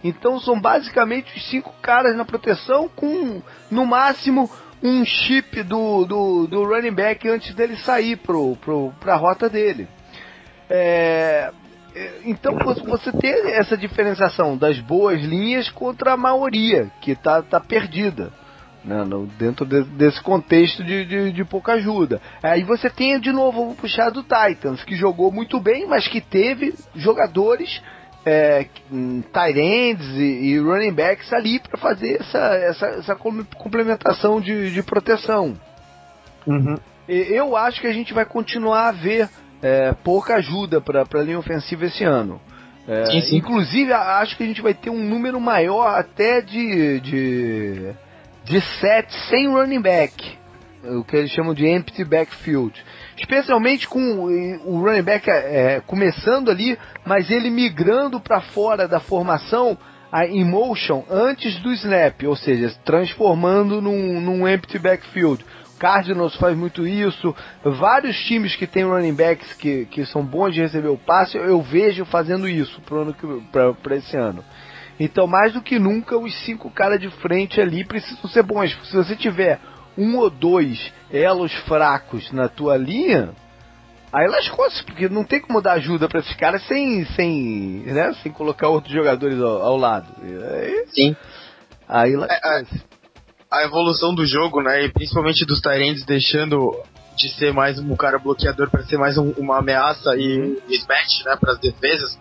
Então 0.03 0.39
são 0.39 0.59
basicamente 0.61 1.35
os 1.35 1.49
cinco 1.49 1.73
caras 1.81 2.15
na 2.15 2.23
proteção 2.23 2.87
com, 2.95 3.41
no 3.69 3.85
máximo, 3.85 4.49
um 4.81 5.03
chip 5.03 5.61
do, 5.63 6.05
do, 6.05 6.47
do 6.47 6.63
running 6.63 6.93
back 6.93 7.27
antes 7.27 7.53
dele 7.53 7.75
sair 7.77 8.15
pro, 8.15 8.55
pro, 8.61 8.93
pra 9.01 9.15
rota 9.17 9.49
dele. 9.49 9.87
É, 10.69 11.51
é, 11.95 12.11
então 12.25 12.55
você- 12.59 12.81
você 12.83 13.11
tem 13.11 13.31
essa 13.53 13.75
diferenciação 13.75 14.55
das 14.55 14.79
boas 14.79 15.19
linhas 15.21 15.69
contra 15.69 16.13
a 16.13 16.17
maioria 16.17 16.89
que 17.01 17.15
tá, 17.15 17.41
tá 17.41 17.59
perdida 17.59 18.31
né, 18.83 19.03
no- 19.03 19.25
dentro 19.27 19.65
de- 19.65 19.83
desse 19.83 20.21
contexto 20.21 20.83
de, 20.83 21.05
de, 21.05 21.31
de 21.31 21.45
pouca 21.45 21.73
ajuda. 21.73 22.21
Aí 22.41 22.63
você 22.63 22.89
tem 22.89 23.19
de 23.19 23.31
novo 23.31 23.65
vou 23.65 23.75
puxar 23.75 24.09
do 24.09 24.23
Titans 24.23 24.83
que 24.83 24.95
jogou 24.95 25.31
muito 25.31 25.59
bem, 25.59 25.85
mas 25.85 26.07
que 26.07 26.21
teve 26.21 26.73
jogadores 26.95 27.81
é, 28.25 28.65
tight 29.33 29.57
ends 29.59 30.05
e, 30.15 30.21
e 30.51 30.59
running 30.59 30.91
backs 30.93 31.31
ali 31.33 31.59
para 31.59 31.77
fazer 31.79 32.19
essa, 32.19 32.37
essa, 32.55 32.85
essa 32.87 33.15
com- 33.15 33.43
complementação 33.57 34.39
de, 34.41 34.71
de 34.71 34.83
proteção. 34.83 35.55
E- 37.07 37.27
Eu 37.33 37.55
acho 37.55 37.81
que 37.81 37.87
a 37.87 37.93
gente 37.93 38.13
vai 38.13 38.25
continuar 38.25 38.89
a 38.89 38.91
ver 38.91 39.29
é, 39.61 39.93
pouca 40.03 40.35
ajuda 40.35 40.79
para 40.79 41.03
a 41.13 41.23
linha 41.23 41.39
ofensiva 41.39 41.85
esse 41.85 42.03
ano. 42.03 42.39
É, 42.87 43.05
Sim, 43.05 43.21
sim. 43.21 43.37
Inclusive, 43.37 43.91
acho 43.93 44.35
que 44.37 44.43
a 44.43 44.45
gente 44.47 44.61
vai 44.61 44.73
ter 44.73 44.89
um 44.89 45.03
número 45.03 45.39
maior 45.39 45.97
até 45.99 46.41
de, 46.41 46.99
de, 47.01 47.91
de 48.49 48.59
sets 48.61 49.15
sem 49.29 49.47
running 49.47 49.81
back. 49.81 50.37
O 50.83 51.03
que 51.03 51.15
eles 51.15 51.31
chamam 51.31 51.53
de 51.53 51.67
empty 51.67 52.03
backfield. 52.03 52.73
Especialmente 53.17 53.87
com 53.87 53.99
o- 53.99 54.81
running 54.81 55.03
back 55.03 55.29
é, 55.29 55.81
começando 55.85 56.49
ali, 56.49 56.77
mas 57.05 57.29
ele 57.29 57.49
migrando 57.49 58.19
para 58.19 58.41
fora 58.41 58.87
da 58.87 58.99
formação 58.99 59.77
em 60.29 60.43
motion 60.43 61.03
antes 61.09 61.59
do 61.59 61.71
snap, 61.73 62.23
ou 62.23 62.35
seja, 62.35 62.73
transformando 62.83 63.79
num, 63.81 64.19
num 64.19 64.47
empty 64.47 64.79
backfield. 64.79 65.45
Cardinals 65.77 66.35
faz 66.35 66.57
muito 66.57 66.85
isso. 66.87 67.33
Vários 67.63 68.17
times 68.25 68.55
que 68.55 68.65
têm 68.65 68.83
running 68.83 69.13
backs 69.13 69.53
que, 69.53 69.85
que 69.85 70.05
são 70.05 70.23
bons 70.25 70.53
de 70.53 70.61
receber 70.61 70.87
o 70.89 70.97
passe, 70.97 71.37
eu 71.37 71.61
vejo 71.61 72.03
fazendo 72.05 72.47
isso 72.49 72.81
para 73.51 73.95
esse 73.95 74.17
ano. 74.17 74.43
Então, 74.99 75.25
mais 75.25 75.53
do 75.53 75.61
que 75.61 75.79
nunca, 75.79 76.17
os 76.17 76.33
cinco 76.45 76.69
caras 76.69 76.99
de 76.99 77.09
frente 77.09 77.61
ali 77.61 77.85
precisam 77.85 78.29
ser 78.29 78.43
bons. 78.43 78.77
Se 78.89 78.95
você 78.95 79.15
tiver 79.15 79.59
um 79.97 80.17
ou 80.17 80.29
dois 80.29 80.91
elos 81.11 81.53
fracos 81.65 82.31
na 82.31 82.47
tua 82.49 82.75
linha, 82.77 83.29
aí 84.11 84.27
lascou-se, 84.27 84.83
porque 84.83 85.07
não 85.07 85.23
tem 85.23 85.39
como 85.39 85.61
dar 85.61 85.73
ajuda 85.73 86.07
para 86.09 86.19
esses 86.19 86.35
caras 86.35 86.65
sem, 86.67 87.05
sem, 87.15 87.83
né, 87.85 88.13
sem 88.21 88.31
colocar 88.31 88.67
outros 88.67 88.93
jogadores 88.93 89.39
ao, 89.41 89.61
ao 89.61 89.77
lado. 89.77 90.07
Aí, 90.21 90.85
Sim. 90.87 91.15
aí 91.87 92.15
lascou-se. 92.15 92.83
a 93.51 93.63
evolução 93.63 94.13
do 94.13 94.25
jogo, 94.25 94.61
né? 94.61 94.85
E 94.85 94.91
principalmente 94.91 95.45
dos 95.45 95.61
Tyrants 95.61 96.05
deixando 96.05 96.71
de 97.17 97.29
ser 97.35 97.51
mais 97.53 97.79
um 97.79 97.95
cara 97.95 98.19
bloqueador 98.19 98.69
para 98.69 98.83
ser 98.83 98.97
mais 98.97 99.17
um- 99.17 99.31
uma 99.37 99.57
ameaça 99.59 100.15
e 100.15 100.39
um 100.39 100.57
mismatch, 100.69 101.23
né? 101.25 101.35
Para 101.35 101.53
as 101.53 101.59
defesas, 101.59 102.17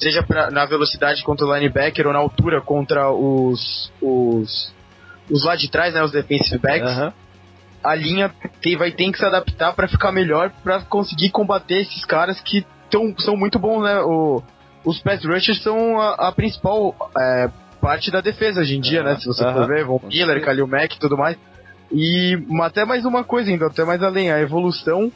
seja 0.00 0.22
pra, 0.22 0.50
na 0.50 0.64
velocidade 0.64 1.22
contra 1.22 1.46
o 1.46 1.54
linebacker 1.54 2.06
ou 2.06 2.12
na 2.12 2.18
altura 2.18 2.60
contra 2.60 3.10
os 3.10 3.92
os 4.00 4.72
os 5.30 5.44
lá 5.44 5.54
de 5.54 5.70
trás, 5.70 5.94
né? 5.94 6.02
Os 6.02 6.10
defensive 6.10 6.58
backs. 6.58 6.88
Aham. 6.90 7.12
A 7.82 7.94
linha 7.94 8.30
tem, 8.60 8.76
vai 8.76 8.90
ter 8.90 9.10
que 9.10 9.18
se 9.18 9.24
adaptar 9.24 9.72
para 9.74 9.88
ficar 9.88 10.12
melhor, 10.12 10.50
para 10.62 10.82
conseguir 10.82 11.30
combater 11.30 11.80
esses 11.80 12.04
caras 12.04 12.38
que 12.40 12.66
tão, 12.90 13.14
são 13.18 13.36
muito 13.36 13.58
bons, 13.58 13.82
né? 13.82 14.00
O, 14.00 14.42
os 14.84 15.00
pass 15.00 15.24
rushers 15.24 15.62
são 15.62 15.98
a, 15.98 16.28
a 16.28 16.32
principal 16.32 16.94
é, 17.18 17.48
parte 17.80 18.10
da 18.10 18.20
defesa 18.20 18.60
hoje 18.60 18.76
em 18.76 18.80
dia, 18.80 19.00
Aham, 19.00 19.10
né? 19.10 19.16
Se 19.18 19.26
você 19.26 19.44
aham. 19.44 19.54
for 19.54 19.66
ver, 19.68 19.84
Von 19.84 20.00
Miller. 20.04 20.44
Kalil 20.44 20.66
Mack 20.66 20.96
e 20.96 20.98
tudo 20.98 21.16
mais. 21.16 21.38
E 21.92 22.38
até 22.62 22.84
mais 22.84 23.04
uma 23.04 23.24
coisa 23.24 23.50
ainda, 23.50 23.66
até 23.66 23.84
mais 23.84 24.02
além, 24.02 24.30
a 24.30 24.40
evolução 24.40 25.10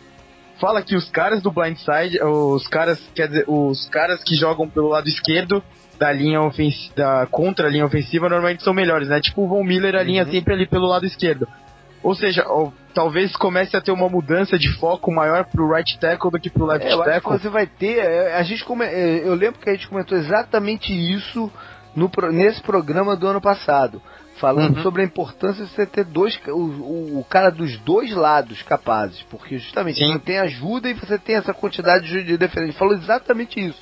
fala 0.61 0.83
que 0.83 0.95
os 0.97 1.11
caras 1.11 1.43
do 1.43 1.51
blindside, 1.51 2.23
os 2.23 2.67
caras, 2.69 3.01
quer 3.15 3.29
dizer, 3.29 3.45
os 3.49 3.89
caras 3.89 4.23
que 4.23 4.35
jogam 4.37 4.69
pelo 4.69 4.89
lado 4.89 5.09
esquerdo 5.09 5.63
da 5.99 6.11
linha 6.13 6.41
ofensiva, 6.41 6.95
da 6.97 7.27
contra 7.31 7.69
a 7.69 7.71
linha 7.71 7.87
ofensiva 7.87 8.29
normalmente 8.29 8.63
são 8.63 8.75
melhores, 8.75 9.09
né? 9.09 9.21
Tipo 9.21 9.43
o 9.45 9.49
Von 9.49 9.65
Miller, 9.65 9.95
a 9.95 10.03
linha 10.03 10.25
Uhum. 10.25 10.31
sempre 10.31 10.55
ali 10.55 10.67
pelo 10.67 10.87
lado 10.87 11.07
esquerdo. 11.07 11.47
Ou 12.03 12.15
seja, 12.15 12.45
ó, 12.47 12.71
talvez 12.93 13.35
comece 13.37 13.77
a 13.77 13.81
ter 13.81 13.91
uma 13.91 14.09
mudança 14.09 14.59
de 14.59 14.69
foco 14.79 15.11
maior 15.11 15.45
pro 15.47 15.73
right 15.73 15.99
tackle 15.99 16.31
do 16.31 16.39
que 16.39 16.51
pro 16.51 16.67
left 16.67 16.87
É, 16.87 16.93
eu 16.93 16.97
acho 17.01 17.05
que 17.05 17.11
tackle. 17.15 17.39
você 17.39 17.49
vai 17.49 17.67
ter. 17.67 17.99
é, 17.99 18.35
A 18.37 18.43
gente 18.43 18.63
come- 18.65 18.85
é, 18.85 19.27
eu 19.27 19.35
lembro 19.35 19.59
que 19.61 19.71
a 19.71 19.73
gente 19.73 19.89
comentou 19.89 20.19
exatamente 20.19 20.93
isso 20.93 21.51
no, 21.97 22.11
nesse 22.31 22.61
programa 22.61 23.17
do 23.17 23.27
ano 23.27 23.41
passado. 23.41 24.03
Falando 24.37 24.76
Uhum. 24.78 24.82
sobre 24.82 25.03
a 25.03 25.05
importância 25.05 25.64
de 25.64 25.70
você 25.70 25.87
ter 25.87 26.05
dois, 26.05 26.39
o, 26.49 26.51
o, 26.53 27.18
o 27.20 27.24
cara 27.24 27.51
dos 27.51 27.76
dois 27.78 28.11
lados 28.12 28.62
capazes, 28.62 29.22
porque 29.30 29.59
justamente 29.59 29.99
Sim. 29.99 30.12
você 30.12 30.18
tem 30.18 30.39
ajuda 30.39 30.91
e 30.91 30.95
você 30.95 31.16
tem 31.18 31.37
essa 31.37 31.55
quantidade 31.55 32.09
de, 32.09 32.24
de 32.24 32.37
defesa. 32.37 32.64
Ele 32.64 32.72
falou 32.72 32.95
exatamente 32.95 33.61
isso. 33.64 33.80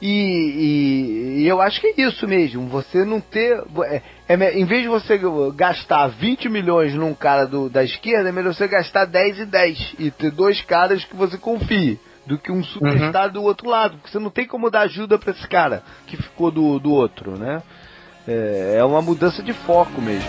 E, 0.00 0.08
e- 0.08 1.42
e 1.42 1.48
eu 1.48 1.60
acho 1.60 1.80
que 1.80 1.88
é 1.88 2.02
isso 2.06 2.26
mesmo. 2.28 2.68
Você 2.68 3.04
não 3.04 3.20
ter. 3.20 3.60
É, 3.86 4.02
é 4.28 4.58
em 4.58 4.64
vez 4.64 4.82
de 4.82 4.88
você 4.88 5.18
gastar 5.56 6.06
20 6.06 6.48
milhões 6.48 6.94
num 6.94 7.12
cara 7.14 7.44
do, 7.46 7.68
da 7.68 7.82
esquerda, 7.82 8.28
é 8.28 8.32
melhor 8.32 8.54
você 8.54 8.68
gastar 8.68 9.04
10 9.06 9.40
e 9.40 9.44
10 9.46 9.94
e 9.98 10.10
ter 10.12 10.30
dois 10.30 10.62
caras 10.62 11.04
que 11.04 11.16
você 11.16 11.36
confie 11.36 11.98
do 12.26 12.38
que 12.38 12.52
um 12.52 12.62
superstar 12.62 13.32
do 13.32 13.42
outro 13.42 13.68
lado. 13.68 13.96
Porque 13.96 14.10
você 14.10 14.18
não 14.20 14.30
tem 14.30 14.46
como 14.46 14.70
dar 14.70 14.82
ajuda 14.82 15.18
pra 15.18 15.32
esse 15.32 15.48
cara 15.48 15.82
que 16.06 16.16
ficou 16.16 16.50
do, 16.52 16.78
do 16.78 16.92
outro, 16.92 17.36
né? 17.36 17.60
É, 18.28 18.76
é 18.76 18.84
uma 18.84 19.00
mudança 19.00 19.42
de 19.42 19.54
foco 19.54 20.02
mesmo. 20.02 20.28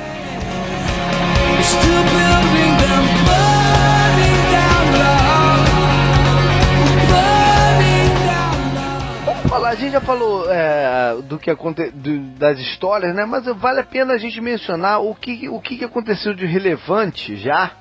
A 9.66 9.76
gente 9.76 9.92
já 9.92 10.02
falou 10.02 10.52
é, 10.52 11.22
do 11.24 11.38
que 11.38 11.52
aconte, 11.52 11.92
das 11.92 12.58
histórias, 12.58 13.14
né? 13.14 13.26
Mas 13.26 13.46
vale 13.58 13.82
a 13.82 13.84
pena 13.84 14.14
a 14.14 14.18
gente 14.18 14.42
mencionar 14.42 15.00
o 15.02 15.14
que, 15.14 15.48
o 15.48 15.60
que 15.60 15.84
aconteceu 15.84 16.34
de 16.34 16.46
relevante 16.46 17.36
já 17.36 17.74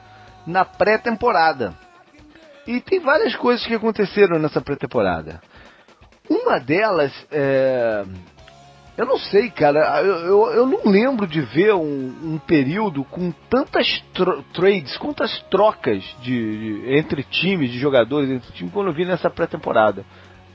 na 0.46 0.64
pré-temporada. 0.64 1.72
E 2.66 2.80
tem 2.80 3.00
várias 3.00 3.34
coisas 3.36 3.64
que 3.64 3.74
aconteceram 3.74 4.38
nessa 4.38 4.60
pré-temporada. 4.60 5.40
Uma 6.28 6.58
delas 6.58 7.12
é. 7.30 8.04
Eu 8.98 9.06
não 9.06 9.16
sei, 9.16 9.48
cara. 9.48 10.02
Eu, 10.02 10.16
eu, 10.26 10.46
eu 10.54 10.66
não 10.66 10.80
lembro 10.90 11.24
de 11.24 11.40
ver 11.40 11.72
um, 11.72 12.12
um 12.34 12.38
período 12.44 13.04
com 13.04 13.30
tantas 13.48 13.86
tro- 14.12 14.42
trades, 14.52 14.96
quantas 14.96 15.40
trocas 15.44 16.02
de, 16.20 16.80
de- 16.82 16.96
entre 16.96 17.22
times, 17.22 17.70
de 17.70 17.78
jogadores 17.78 18.28
entre 18.28 18.52
times, 18.52 18.72
quando 18.72 18.88
eu 18.88 18.92
vi 18.92 19.04
nessa 19.04 19.30
pré-temporada. 19.30 20.04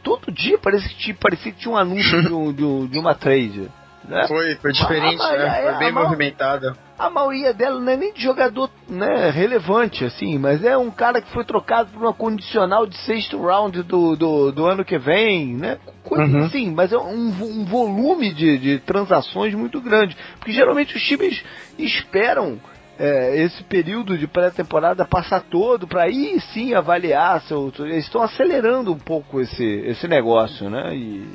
Todo 0.03 0.29
dia 0.29 0.57
parece 0.59 0.89
que 0.89 0.95
tinha, 0.97 1.15
parecia 1.15 1.53
que 1.53 1.59
tinha 1.59 1.73
um 1.73 1.77
anúncio 1.77 2.21
de, 2.27 2.33
um- 2.33 2.51
de 2.53 2.63
um- 2.65 2.85
de 2.85 2.99
uma 2.99 3.15
trade. 3.15 3.71
Né? 4.07 4.27
Foi, 4.27 4.55
foi 4.55 4.71
diferente, 4.73 5.17
né? 5.17 5.59
é, 5.59 5.69
Foi 5.69 5.79
bem 5.79 5.89
a 5.89 5.91
movimentada. 5.93 6.75
A 6.99 7.09
maioria 7.09 7.53
dela 7.53 7.79
não 7.79 7.91
é 7.91 7.97
nem 7.97 8.13
de 8.13 8.21
jogador 8.21 8.69
né, 8.87 9.29
relevante, 9.29 10.03
assim, 10.05 10.37
mas 10.37 10.63
é 10.63 10.77
um 10.77 10.91
cara 10.91 11.21
que 11.21 11.31
foi 11.31 11.43
trocado 11.43 11.89
por 11.91 12.01
uma 12.01 12.13
condicional 12.13 12.85
de 12.85 12.95
sexto 12.97 13.41
round 13.41 13.81
do, 13.83 14.15
do, 14.15 14.51
do 14.51 14.65
ano 14.65 14.85
que 14.85 14.97
vem, 14.97 15.55
né? 15.55 15.79
Coisa 16.03 16.23
Uhum. 16.37 16.45
assim, 16.45 16.71
mas 16.71 16.91
é 16.93 16.97
um, 16.97 17.27
um 17.29 17.65
volume 17.65 18.33
de, 18.33 18.57
de 18.57 18.79
transações 18.79 19.53
muito 19.55 19.81
grande. 19.81 20.15
Porque 20.37 20.51
geralmente 20.51 20.95
os 20.95 21.01
times 21.03 21.43
esperam 21.79 22.59
é, 22.99 23.41
esse 23.41 23.63
período 23.63 24.17
de 24.17 24.27
pré-temporada 24.27 25.03
passar 25.05 25.41
todo 25.41 25.87
para 25.87 26.03
aí 26.03 26.39
sim 26.53 26.73
avaliar. 26.73 27.41
Seu, 27.43 27.71
eles 27.79 28.05
estão 28.05 28.21
acelerando 28.21 28.91
um 28.93 28.99
pouco 28.99 29.41
esse, 29.41 29.63
esse 29.87 30.07
negócio, 30.07 30.69
né? 30.69 30.93
E, 30.95 31.25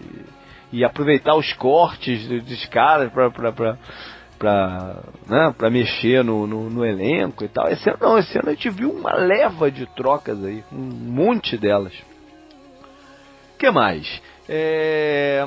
e 0.73 0.85
aproveitar 0.85 1.35
os 1.35 1.53
cortes 1.55 2.21
de- 2.29 2.41
dos 2.41 2.65
caras 2.67 3.11
para 3.13 3.31
pra, 4.39 4.97
né, 5.27 5.53
pra 5.59 5.69
mexer 5.69 6.23
no, 6.23 6.47
no, 6.47 6.71
no 6.71 6.85
elenco 6.85 7.45
e 7.45 7.49
tal. 7.49 7.69
Esse 7.69 7.89
ano 7.91 7.99
não, 8.01 8.19
esse 8.19 8.39
ano 8.39 8.49
a 8.51 8.53
gente 8.53 8.71
viu 8.71 8.91
uma 8.93 9.13
leva 9.15 9.69
de 9.71 9.85
trocas 9.97 10.43
aí, 10.45 10.63
um 10.73 10.79
monte 10.79 11.57
delas. 11.59 11.93
O 13.55 13.59
que 13.59 13.69
mais? 13.71 14.23
É, 14.49 15.45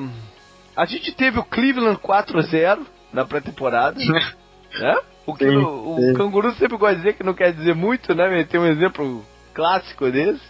A 0.75 0.85
gente 0.85 1.13
teve 1.13 1.39
o 1.39 1.43
Cleveland 1.43 1.97
4-0 1.99 2.79
na 3.13 3.23
pré-temporada. 3.25 3.97
né? 4.03 4.97
O, 5.25 5.33
que 5.33 5.45
Sim, 5.49 5.55
o, 5.55 5.95
o 5.95 5.97
sim. 5.97 6.13
canguru 6.15 6.51
sempre 6.55 6.75
gosta 6.77 6.95
de 6.95 7.01
dizer 7.01 7.13
que 7.13 7.23
não 7.23 7.33
quer 7.33 7.53
dizer 7.53 7.73
muito, 7.75 8.13
né? 8.13 8.43
Tem 8.43 8.59
um 8.59 8.65
exemplo 8.65 9.23
clássico 9.53 10.11
desse. 10.11 10.41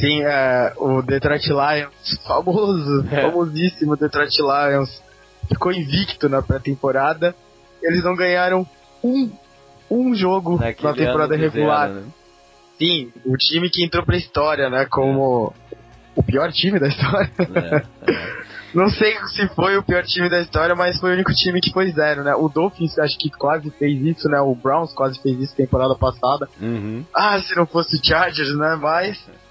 Sim, 0.00 0.22
é, 0.22 0.72
o 0.76 1.02
Detroit 1.02 1.46
Lions, 1.48 2.18
famoso, 2.26 3.06
É. 3.10 3.22
famosíssimo 3.22 3.96
Detroit 3.96 4.36
Lions, 4.40 5.02
ficou 5.48 5.72
invicto 5.72 6.28
na 6.28 6.42
pré-temporada. 6.42 7.34
Eles 7.82 8.04
não 8.04 8.14
ganharam 8.14 8.66
um, 9.02 9.30
um 9.90 10.14
jogo 10.14 10.58
Naquele 10.58 10.88
na 10.88 10.94
temporada 10.94 11.36
regular. 11.36 11.88
zero, 11.88 12.00
né? 12.00 12.06
Sim, 12.78 13.12
o 13.24 13.36
time 13.36 13.70
que 13.70 13.82
entrou 13.84 14.04
pra 14.04 14.16
história, 14.16 14.68
né? 14.68 14.84
Como 14.86 15.54
o 16.14 16.22
pior 16.22 16.52
time 16.52 16.78
da 16.78 16.88
história. 16.88 17.30
É, 17.54 17.76
é. 18.10 18.46
Não 18.74 18.90
sei 18.90 19.16
se 19.28 19.48
foi 19.54 19.78
o 19.78 19.82
pior 19.82 20.02
time 20.04 20.28
da 20.28 20.40
história, 20.40 20.74
mas 20.74 20.98
foi 21.00 21.10
o 21.10 21.14
único 21.14 21.32
time 21.32 21.60
que 21.60 21.72
foi 21.72 21.90
zero, 21.92 22.22
né? 22.22 22.34
O 22.34 22.48
Dolphins 22.50 22.98
acho 22.98 23.16
que 23.18 23.30
quase 23.30 23.70
fez 23.78 23.98
isso, 24.02 24.28
né? 24.28 24.38
O 24.40 24.54
Browns 24.54 24.92
quase 24.92 25.18
fez 25.22 25.40
isso 25.40 25.56
temporada 25.56 25.94
passada. 25.94 26.46
Uhum. 26.60 27.02
Ah, 27.14 27.40
se 27.40 27.56
não 27.56 27.64
fosse 27.66 27.96
o 27.96 28.04
Chargers, 28.04 28.54
né? 28.54 28.76
Mas 28.78 29.18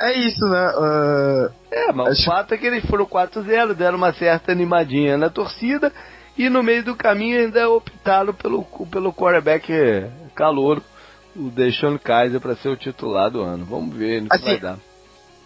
é 0.00 0.18
isso, 0.18 0.44
né? 0.46 0.72
Ah, 0.74 1.50
É, 1.70 1.92
mas 1.92 2.08
Acho- 2.12 2.22
o 2.22 2.24
fato 2.24 2.54
é 2.54 2.58
que 2.58 2.66
eles 2.66 2.84
foram 2.86 3.06
4-0, 3.06 3.74
deram 3.74 3.96
uma 3.98 4.12
certa 4.12 4.50
animadinha 4.52 5.16
na 5.16 5.28
torcida 5.30 5.92
e 6.36 6.48
no 6.48 6.62
meio 6.62 6.82
do 6.84 6.96
caminho 6.96 7.38
ainda 7.40 7.68
optaram 7.70 8.32
pelo, 8.34 8.64
pelo 8.90 9.12
quarterback 9.12 9.72
calouro, 10.34 10.82
o 11.36 11.50
Deshaun 11.50 11.96
Kaiser, 11.98 12.40
para 12.40 12.56
ser 12.56 12.68
o 12.70 12.76
titular 12.76 13.30
do 13.30 13.40
ano. 13.42 13.64
Vamos 13.64 13.94
ver 13.94 14.22
no 14.22 14.28
que 14.28 14.34
Assim, 14.36 14.44
vai 14.46 14.58
dar. 14.58 14.78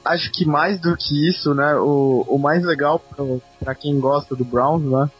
acho 0.05 0.31
que 0.33 0.47
mais 0.47 0.81
do 0.81 0.97
que 0.97 1.29
isso, 1.29 1.53
né? 1.55 1.75
O, 1.77 2.25
o 2.29 2.39
mais 2.39 2.65
legal 2.65 3.03
pra 3.61 3.75
quem 3.75 3.99
gosta 4.01 4.35
do 4.35 4.45
Browns, 4.45 4.83
né? 4.83 5.11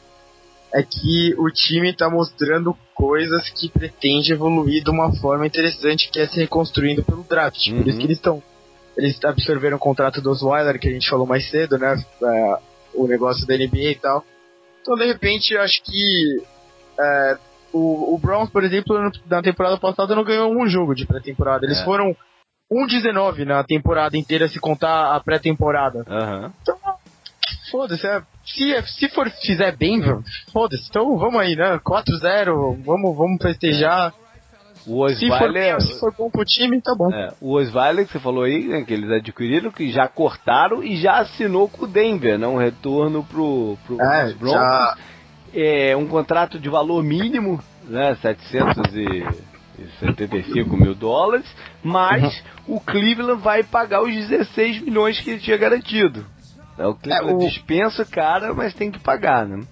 É 0.73 0.83
que 0.83 1.35
o 1.39 1.49
time 1.51 1.93
tá 1.95 2.09
mostrando 2.11 2.77
coisas 2.95 3.49
que 3.51 3.69
pretende 3.69 4.33
evoluir 4.33 4.83
de 4.83 4.91
uma 4.91 5.13
forma 5.17 5.47
interessante, 5.47 6.11
que 6.11 6.19
é 6.19 6.27
se 6.27 6.37
reconstruindo 6.41 7.05
pelo 7.05 7.23
draft. 7.25 7.69
Por 7.71 7.77
Uhum. 7.81 7.89
isso 7.89 7.99
que 7.99 8.05
eles 8.07 8.17
estão. 8.17 8.43
Eles 8.97 9.19
absorveram 9.25 9.77
o 9.77 9.81
contrato 9.81 10.21
do 10.21 10.31
Osweiler, 10.31 10.79
que 10.79 10.89
a 10.89 10.93
gente 10.93 11.09
falou 11.11 11.27
mais 11.27 11.49
cedo, 11.51 11.77
né? 11.79 11.97
É, 12.23 12.59
o 12.95 13.07
negócio 13.09 13.47
da 13.47 13.57
NBA 13.57 13.91
e 13.91 13.99
tal. 14.01 14.25
Então, 14.81 14.95
de 14.97 15.07
repente, 15.07 15.55
eu 15.55 15.61
acho 15.63 15.83
que. 15.83 16.43
é, 17.01 17.39
o, 17.73 18.15
o 18.15 18.19
Browns, 18.19 18.51
por 18.51 18.63
exemplo, 18.63 18.97
na 19.29 19.43
temporada 19.43 19.77
passada 19.79 20.15
não 20.15 20.23
ganhou 20.23 20.53
um 20.55 20.69
jogo 20.69 20.95
de 20.95 21.05
pré-temporada. 21.07 21.67
Eles 21.67 21.81
É. 21.81 21.85
foram 21.85 22.17
1-19 22.73 23.45
na 23.45 23.65
temporada 23.65 24.17
inteira, 24.17 24.47
se 24.47 24.61
contar 24.61 25.15
a 25.15 25.21
pré-temporada. 25.21 26.05
Aham. 26.09 26.53
Então, 26.63 26.77
foda-se, 27.73 28.07
é, 28.07 28.23
se, 28.45 28.83
se 28.87 29.09
for 29.09 29.29
fizer 29.43 29.77
bem, 29.77 30.01
foda-se, 30.53 30.87
então 30.89 31.17
vamos 31.19 31.41
aí, 31.41 31.57
né? 31.57 31.79
4-0, 31.85 32.81
vamos, 32.85 33.17
vamos 33.17 33.43
festejar. 33.43 34.15
O 34.87 35.09
Se 35.09 35.27
for, 35.29 35.35
Osweiler, 35.35 35.77
bem, 35.79 35.81
se 35.81 35.99
for 35.99 36.13
bom 36.17 36.29
pro 36.31 36.45
time, 36.45 36.81
tá 36.83 36.95
bom. 36.97 37.11
é, 37.13 37.33
o 37.41 37.55
Osweiler 37.55 38.07
que 38.07 38.13
você 38.13 38.19
falou 38.21 38.45
aí, 38.45 38.67
né, 38.69 38.85
que 38.85 38.93
eles 38.93 39.11
adquiriram, 39.11 39.71
que 39.71 39.91
já 39.91 40.07
cortaram 40.09 40.83
e 40.85 40.97
já 40.97 41.19
assinou 41.21 41.69
com 41.69 41.85
o 41.85 41.89
Denver, 41.89 42.39
né, 42.39 42.47
um 42.47 42.59
retorno 42.59 43.25
pro, 43.25 43.79
pro 43.87 43.99
É, 44.01 44.33
Broncos. 44.35 44.61
já- 44.61 44.97
é 45.55 45.97
um 45.97 46.07
contrato 46.07 46.59
de 46.59 46.69
valor 46.69 47.03
mínimo, 47.03 47.61
né, 47.85 48.15
775 48.17 50.77
mil 50.77 50.95
dólares, 50.95 51.47
mas 51.83 52.43
Uhum. 52.69 52.77
o 52.77 52.81
Cleveland 52.81 53.41
vai 53.43 53.63
pagar 53.63 54.03
os 54.03 54.15
16 54.15 54.81
milhões 54.81 55.21
que 55.21 55.31
ele 55.31 55.41
tinha 55.41 55.57
garantido. 55.57 56.25
É, 56.79 56.87
o 56.87 56.95
Cleveland 56.95 57.43
É, 57.43 57.47
o- 57.47 57.49
dispensa 57.49 58.03
o 58.03 58.07
cara, 58.07 58.53
mas 58.55 58.75
tem 58.75 58.91
que 58.91 58.99
pagar, 58.99 59.47
né? 59.47 59.63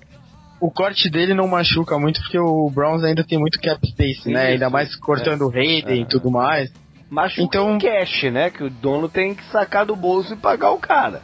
O 0.62 0.70
corte 0.70 1.10
dele 1.10 1.34
não 1.34 1.48
machuca 1.48 1.98
muito, 1.98 2.20
porque 2.20 2.38
o 2.38 2.70
Browns 2.70 3.02
ainda 3.02 3.24
tem 3.24 3.36
muito 3.38 3.60
cap 3.60 3.84
space, 3.86 4.28
né? 4.30 4.44
Isso, 4.44 4.52
Ainda 4.52 4.70
mais 4.70 4.94
cortando 4.96 5.42
o 5.48 5.50
Hayden 5.50 5.98
É. 5.98 6.02
e 6.02 6.06
tudo 6.06 6.30
mais. 6.30 6.72
Machuca 7.10 7.42
Então- 7.42 7.74
em 7.74 7.78
cash, 7.78 8.22
né? 8.32 8.48
Que 8.48 8.62
o 8.62 8.70
dono 8.70 9.08
tem 9.08 9.34
que 9.34 9.44
sacar 9.50 9.84
do 9.84 9.96
bolso 9.96 10.32
e 10.34 10.36
pagar 10.36 10.70
o 10.70 10.78
cara. 10.78 11.20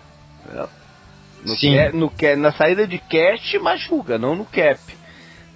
É. 0.52 0.66
No 1.46 1.54
Sim. 1.56 1.76
ca- 1.76 1.92
no 1.92 2.12
na 2.36 2.50
saída 2.52 2.84
de 2.86 2.98
cash 2.98 3.54
machuca, 3.62 4.18
não 4.18 4.34
no 4.34 4.44
cap. 4.44 4.80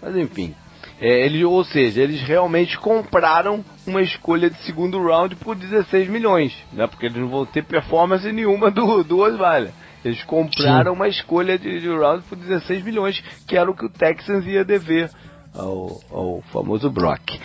Mas 0.00 0.16
enfim. 0.16 0.54
É, 1.00 1.26
ele, 1.26 1.44
ou 1.44 1.64
seja, 1.64 2.00
eles 2.02 2.20
realmente 2.22 2.78
compraram 2.78 3.64
uma 3.84 4.00
escolha 4.00 4.48
de 4.48 4.62
segundo 4.62 5.02
round 5.02 5.34
por 5.34 5.56
16 5.56 6.08
milhões, 6.08 6.56
né? 6.72 6.86
Porque 6.86 7.06
eles 7.06 7.18
não 7.18 7.28
vão 7.28 7.44
ter 7.44 7.64
performance 7.64 8.30
nenhuma 8.30 8.70
do, 8.70 9.02
do 9.02 9.18
Osweiler. 9.18 9.72
Eles 10.04 10.22
compraram 10.24 10.92
uma 10.94 11.08
escolha 11.08 11.58
de, 11.58 11.80
de 11.80 11.88
round 11.88 12.22
por 12.28 12.36
16 12.36 12.82
milhões, 12.84 13.22
que 13.46 13.56
era 13.56 13.70
o 13.70 13.74
que 13.74 13.84
o 13.86 13.88
Texans 13.90 14.44
ia 14.46 14.64
dever 14.64 15.10
ao, 15.54 16.00
ao 16.10 16.42
famoso 16.52 16.90
Brock. 16.90 17.38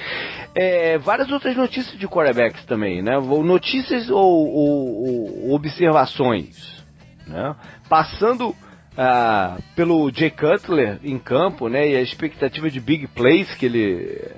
É, 0.55 0.97
várias 0.97 1.29
outras 1.31 1.55
notícias 1.55 1.97
de 1.99 2.07
quarterbacks 2.07 2.65
também, 2.65 3.01
né? 3.01 3.19
Notícias 3.19 4.09
ou, 4.09 4.19
ou- 4.19 5.47
ou 5.49 5.53
observações, 5.55 6.83
né? 7.27 7.55
Passando 7.87 8.55
ah, 8.97 9.57
pelo 9.75 10.11
Jay 10.11 10.31
Cutler 10.31 10.99
em 11.03 11.19
campo, 11.19 11.67
né? 11.69 11.87
E 11.87 11.95
a 11.95 12.01
expectativa 12.01 12.69
de 12.71 12.79
big 12.79 13.07
plays 13.07 13.53
que 13.55 13.65
ele 13.67 14.31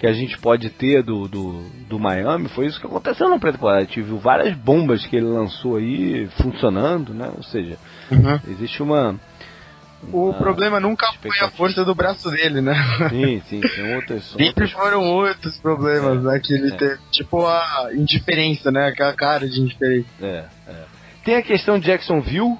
que 0.00 0.06
a 0.06 0.14
gente 0.14 0.38
pode 0.38 0.70
ter 0.70 1.02
do, 1.02 1.28
do, 1.28 1.62
do 1.86 1.98
Miami, 1.98 2.48
foi 2.48 2.64
isso 2.64 2.80
que 2.80 2.86
aconteceu 2.86 3.28
na 3.28 3.38
pré-temporada. 3.38 3.86
Viu 3.94 4.18
várias 4.18 4.56
bombas 4.56 5.04
que 5.04 5.14
ele 5.14 5.26
lançou 5.26 5.76
aí 5.76 6.26
funcionando, 6.40 7.12
né? 7.12 7.30
Ou 7.36 7.42
seja, 7.42 7.76
existe 8.48 8.82
uma. 8.82 9.20
O 10.10 10.30
uma- 10.30 10.38
problema 10.38 10.80
nunca 10.80 11.12
foi 11.20 11.38
a 11.46 11.50
força 11.50 11.84
do 11.84 11.94
braço 11.94 12.30
dele, 12.30 12.62
né? 12.62 12.74
Sim, 13.10 13.42
sim, 13.46 13.60
tem 13.60 13.94
outras. 13.94 14.24
Sempre 14.32 14.68
foram 14.68 15.04
outros 15.04 15.58
problemas, 15.58 16.22
né? 16.24 16.40
Que 16.42 16.54
ele 16.54 16.72
é. 16.72 16.76
teve. 16.78 16.98
Tipo 17.10 17.46
a 17.46 17.90
indiferença, 17.92 18.70
né? 18.70 18.88
Aquela 18.88 19.12
cara 19.12 19.46
de 19.46 19.60
indiferença. 19.60 20.08
É, 20.22 20.44
é. 20.66 20.84
Tem 21.26 21.36
a 21.36 21.42
questão 21.42 21.78
de 21.78 21.84
Jacksonville, 21.84 22.56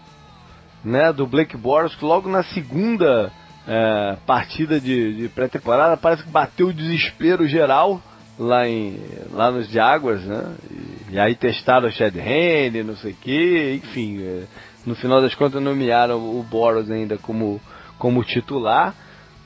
né, 0.84 1.10
do 1.10 1.26
Blake 1.26 1.56
Bortles, 1.56 1.94
que 1.96 2.04
logo 2.04 2.28
na 2.28 2.42
segunda 2.42 3.32
é, 3.66 4.16
partida 4.26 4.80
de, 4.80 5.14
de 5.14 5.28
pré-temporada 5.28 5.96
parece 5.96 6.22
que 6.22 6.30
bateu 6.30 6.68
o 6.68 6.74
desespero 6.74 7.46
geral 7.46 8.02
lá, 8.38 8.66
em, 8.66 8.98
lá 9.32 9.50
nos 9.50 9.68
Jaguars, 9.68 10.22
né, 10.22 10.56
e, 10.70 11.14
e 11.14 11.18
aí 11.18 11.34
testaram 11.34 11.88
o 11.88 11.92
Chad 11.92 12.16
Henne, 12.16 12.82
não 12.82 12.96
sei 12.96 13.12
o 13.12 13.16
que, 13.16 13.80
enfim, 13.84 14.22
é, 14.22 14.44
no 14.86 14.94
final 14.94 15.20
das 15.20 15.34
contas 15.34 15.62
nomearam 15.62 16.18
o 16.18 16.42
Bortles 16.42 16.90
ainda 16.90 17.18
como, 17.18 17.60
como 17.98 18.24
titular, 18.24 18.94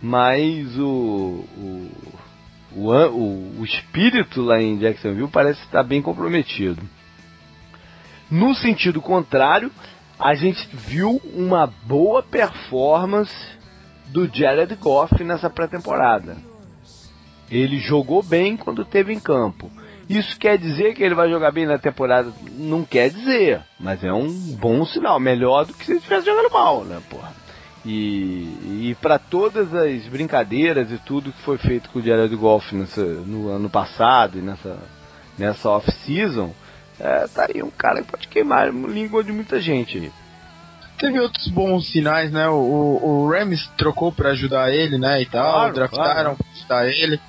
mas 0.01 0.79
o, 0.79 1.45
o, 1.57 1.91
o, 2.77 2.91
o, 2.91 3.61
o 3.61 3.65
espírito 3.65 4.43
lá 4.43 4.61
em 4.62 4.79
Jacksonville 4.79 5.29
parece 5.29 5.61
estar 5.62 5.83
bem 5.83 6.01
comprometido. 6.01 6.83
No 8.31 8.55
sentido 8.55 9.01
contrário, 9.01 9.71
a 10.19 10.35
gente 10.35 10.69
viu 10.73 11.21
uma 11.35 11.67
boa 11.67 12.23
performance 12.23 13.35
do 14.07 14.29
Jared 14.33 14.75
Goff 14.77 15.23
nessa 15.23 15.51
pré-temporada. 15.51 16.37
Ele 17.51 17.79
jogou 17.79 18.23
bem 18.23 18.57
quando 18.57 18.85
teve 18.85 19.13
em 19.13 19.21
campo. 19.21 19.71
Isso 20.09 20.39
quer 20.39 20.59
dizer 20.59 20.95
que 20.95 21.03
ele 21.03 21.15
vai 21.15 21.31
jogar 21.31 21.51
bem 21.51 21.67
na 21.67 21.79
temporada? 21.79 22.33
Não 22.53 22.85
quer 22.85 23.11
dizer, 23.11 23.63
mas 23.81 24.05
é 24.05 24.13
um 24.13 24.29
bom 24.57 24.85
sinal. 24.85 25.19
Melhor 25.19 25.65
do 25.65 25.73
que 25.73 25.85
se 25.85 25.93
ele 25.93 25.99
estivesse 25.99 26.27
jogando 26.27 26.53
mal, 26.53 26.85
né, 26.85 27.01
porra? 27.09 27.33
E, 27.85 28.91
e 28.91 28.97
para 29.01 29.19
todas 29.19 29.75
as 29.75 30.07
brincadeiras 30.09 30.91
e 30.91 30.99
tudo 30.99 31.33
que 31.33 31.43
foi 31.43 31.59
feito 31.59 31.91
com 31.91 31.99
o 31.99 32.03
Jared 32.03 32.35
Goff 32.35 32.75
nessa, 32.75 33.03
no 33.03 33.49
ano 33.49 33.69
passado 33.69 34.39
e 34.39 34.43
nessa, 34.43 34.79
nessa 35.39 35.69
off-season, 35.69 36.53
é, 36.99 37.27
tá 37.29 37.47
aí 37.49 37.63
um 37.63 37.71
cara 37.71 38.03
que 38.03 38.11
pode 38.11 38.29
queimar 38.29 38.69
a 38.69 38.71
língua 38.71 39.23
de 39.23 39.33
muita 39.33 39.61
gente 39.61 39.99
aí. 39.99 40.13
Teve 40.99 41.18
outros 41.20 41.49
bons 41.49 41.86
sinais, 41.90 42.30
né? 42.30 42.49
O, 42.49 42.55
o, 42.55 43.22
o 43.24 43.30
Rams 43.30 43.66
trocou 43.76 44.12
pra 44.12 44.30
ajudar 44.30 44.72
ele, 44.72 44.99
né? 44.99 45.22
E 45.22 45.26
tal, 45.26 45.53
Claro, 45.53 45.74
draftaram 45.74 46.14
claro. 46.14 46.36
pra 46.36 46.47
ajudar 46.80 46.88
ele. 46.88 47.20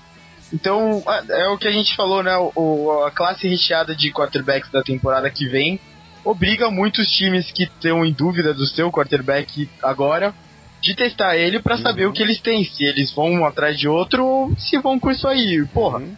Então, 0.53 1.03
é, 1.29 1.47
o 1.49 1.57
que 1.57 1.67
a 1.67 1.71
gente 1.71 1.95
falou, 1.95 2.21
né? 2.23 2.35
O, 2.55 3.03
a 3.05 3.11
classe 3.11 3.47
recheada 3.47 3.95
de 3.95 4.11
quarterbacks 4.11 4.71
da 4.71 4.81
temporada 4.83 5.29
que 5.29 5.47
vem 5.47 5.79
obriga 6.23 6.69
muitos 6.71 7.07
times 7.11 7.51
que 7.51 7.63
estão 7.63 8.05
em 8.05 8.11
dúvida 8.13 8.53
do 8.53 8.65
seu 8.65 8.91
quarterback 8.91 9.69
agora 9.83 10.33
de 10.81 10.95
testar 10.95 11.35
ele 11.35 11.59
pra 11.59 11.77
saber 11.77 12.05
Uhum. 12.05 12.11
o 12.11 12.13
que 12.13 12.21
eles 12.21 12.39
têm, 12.41 12.63
se 12.63 12.83
eles 12.83 13.11
vão 13.13 13.31
um 13.31 13.45
atrás 13.45 13.77
de 13.77 13.87
outro 13.87 14.23
ou 14.25 14.55
se 14.57 14.77
vão 14.79 14.99
com 14.99 15.09
isso 15.11 15.27
aí. 15.27 15.65
Porra, 15.73 15.97
Uhum, 15.99 16.15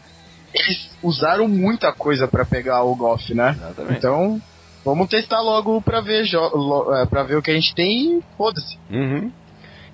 eles 0.53 0.89
usaram 1.01 1.47
muita 1.47 1.91
coisa 1.93 2.27
pra 2.27 2.45
pegar 2.45 2.83
o 2.83 2.95
Goff, 2.95 3.33
né? 3.33 3.51
exatamente. 3.57 3.97
Então, 3.97 4.41
vamos 4.87 5.07
testar 5.09 5.41
logo 5.41 5.81
pra 5.81 6.01
ver, 6.01 6.23
é, 6.25 7.05
pra 7.05 7.23
ver 7.23 7.37
o 7.37 7.41
que 7.41 7.51
a 7.51 7.55
gente 7.55 7.73
tem 7.75 8.17
e 8.19 8.23
foda-se. 8.37 8.77
Uhum. 8.91 9.31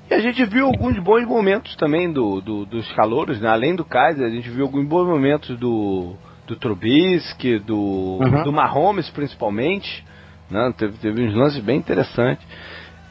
E 0.09 0.13
a 0.13 0.19
gente 0.19 0.43
viu 0.45 0.65
alguns 0.67 0.97
bons 0.99 1.25
momentos 1.25 1.75
também 1.75 2.11
do, 2.11 2.41
do- 2.41 2.65
dos 2.65 2.91
calouros, 2.93 3.39
né? 3.41 3.49
Além 3.49 3.75
do 3.75 3.85
Kaiser, 3.85 4.25
a 4.25 4.29
gente 4.29 4.49
viu 4.49 4.65
alguns 4.65 4.85
bons 4.87 5.07
momentos 5.07 5.57
do, 5.57 6.13
do 6.45 6.55
Trubisky, 6.55 7.57
do, 7.59 8.19
Uhum. 8.21 8.43
do 8.43 8.51
Mahomes 8.51 9.09
principalmente. 9.09 10.03
Né? 10.51 10.73
Teve, 10.77 10.97
teve 10.97 11.23
uns 11.25 11.33
lances 11.33 11.63
bem 11.63 11.77
interessantes. 11.77 12.45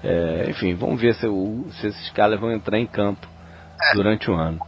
É, 0.05 0.47
enfim, 0.51 0.74
vamos 0.74 1.01
ver 1.01 1.14
se, 1.14 1.26
o- 1.26 1.64
se 1.80 1.87
esses 1.89 2.11
caras 2.11 2.39
vão 2.39 2.53
entrar 2.53 2.78
em 2.78 2.87
campo 2.87 3.26
durante 3.95 4.30
o 4.30 4.35
ano. 4.35 4.59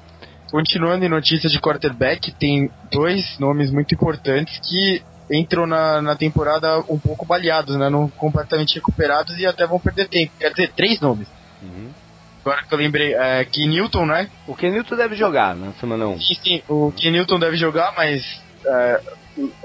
Continuando 0.50 1.04
em 1.04 1.08
notícias 1.08 1.50
de 1.52 1.60
quarterback, 1.60 2.32
tem 2.32 2.70
dois 2.92 3.38
nomes 3.38 3.70
muito 3.72 3.94
importantes 3.94 4.58
que 4.60 5.02
entram 5.30 5.66
na, 5.66 6.02
na 6.02 6.16
temporada 6.16 6.80
um 6.88 6.98
pouco 6.98 7.24
baleados, 7.24 7.76
né? 7.76 7.88
Não 7.88 8.08
completamente 8.08 8.74
recuperados 8.76 9.38
e 9.38 9.46
até 9.46 9.66
vão 9.66 9.80
perder 9.80 10.08
tempo. 10.08 10.32
Quer 10.38 10.50
dizer, 10.50 10.72
três 10.72 11.00
nomes. 11.00 11.28
Uhum. 11.62 11.90
Agora 12.44 12.62
que 12.62 12.74
eu 12.74 12.78
lembrei, 12.78 13.14
é, 13.14 13.44
que 13.44 13.66
Newton, 13.66 14.04
né? 14.04 14.28
O 14.46 14.54
Kenilton 14.54 14.96
deve 14.96 15.14
jogar 15.14 15.56
na 15.56 15.72
semana 15.74 16.06
1. 16.08 16.20
Sim, 16.20 16.34
sim, 16.42 16.62
o 16.68 16.92
que 16.92 17.10
Newton 17.10 17.38
deve 17.38 17.56
jogar, 17.56 17.94
mas 17.96 18.22
é, 18.66 19.00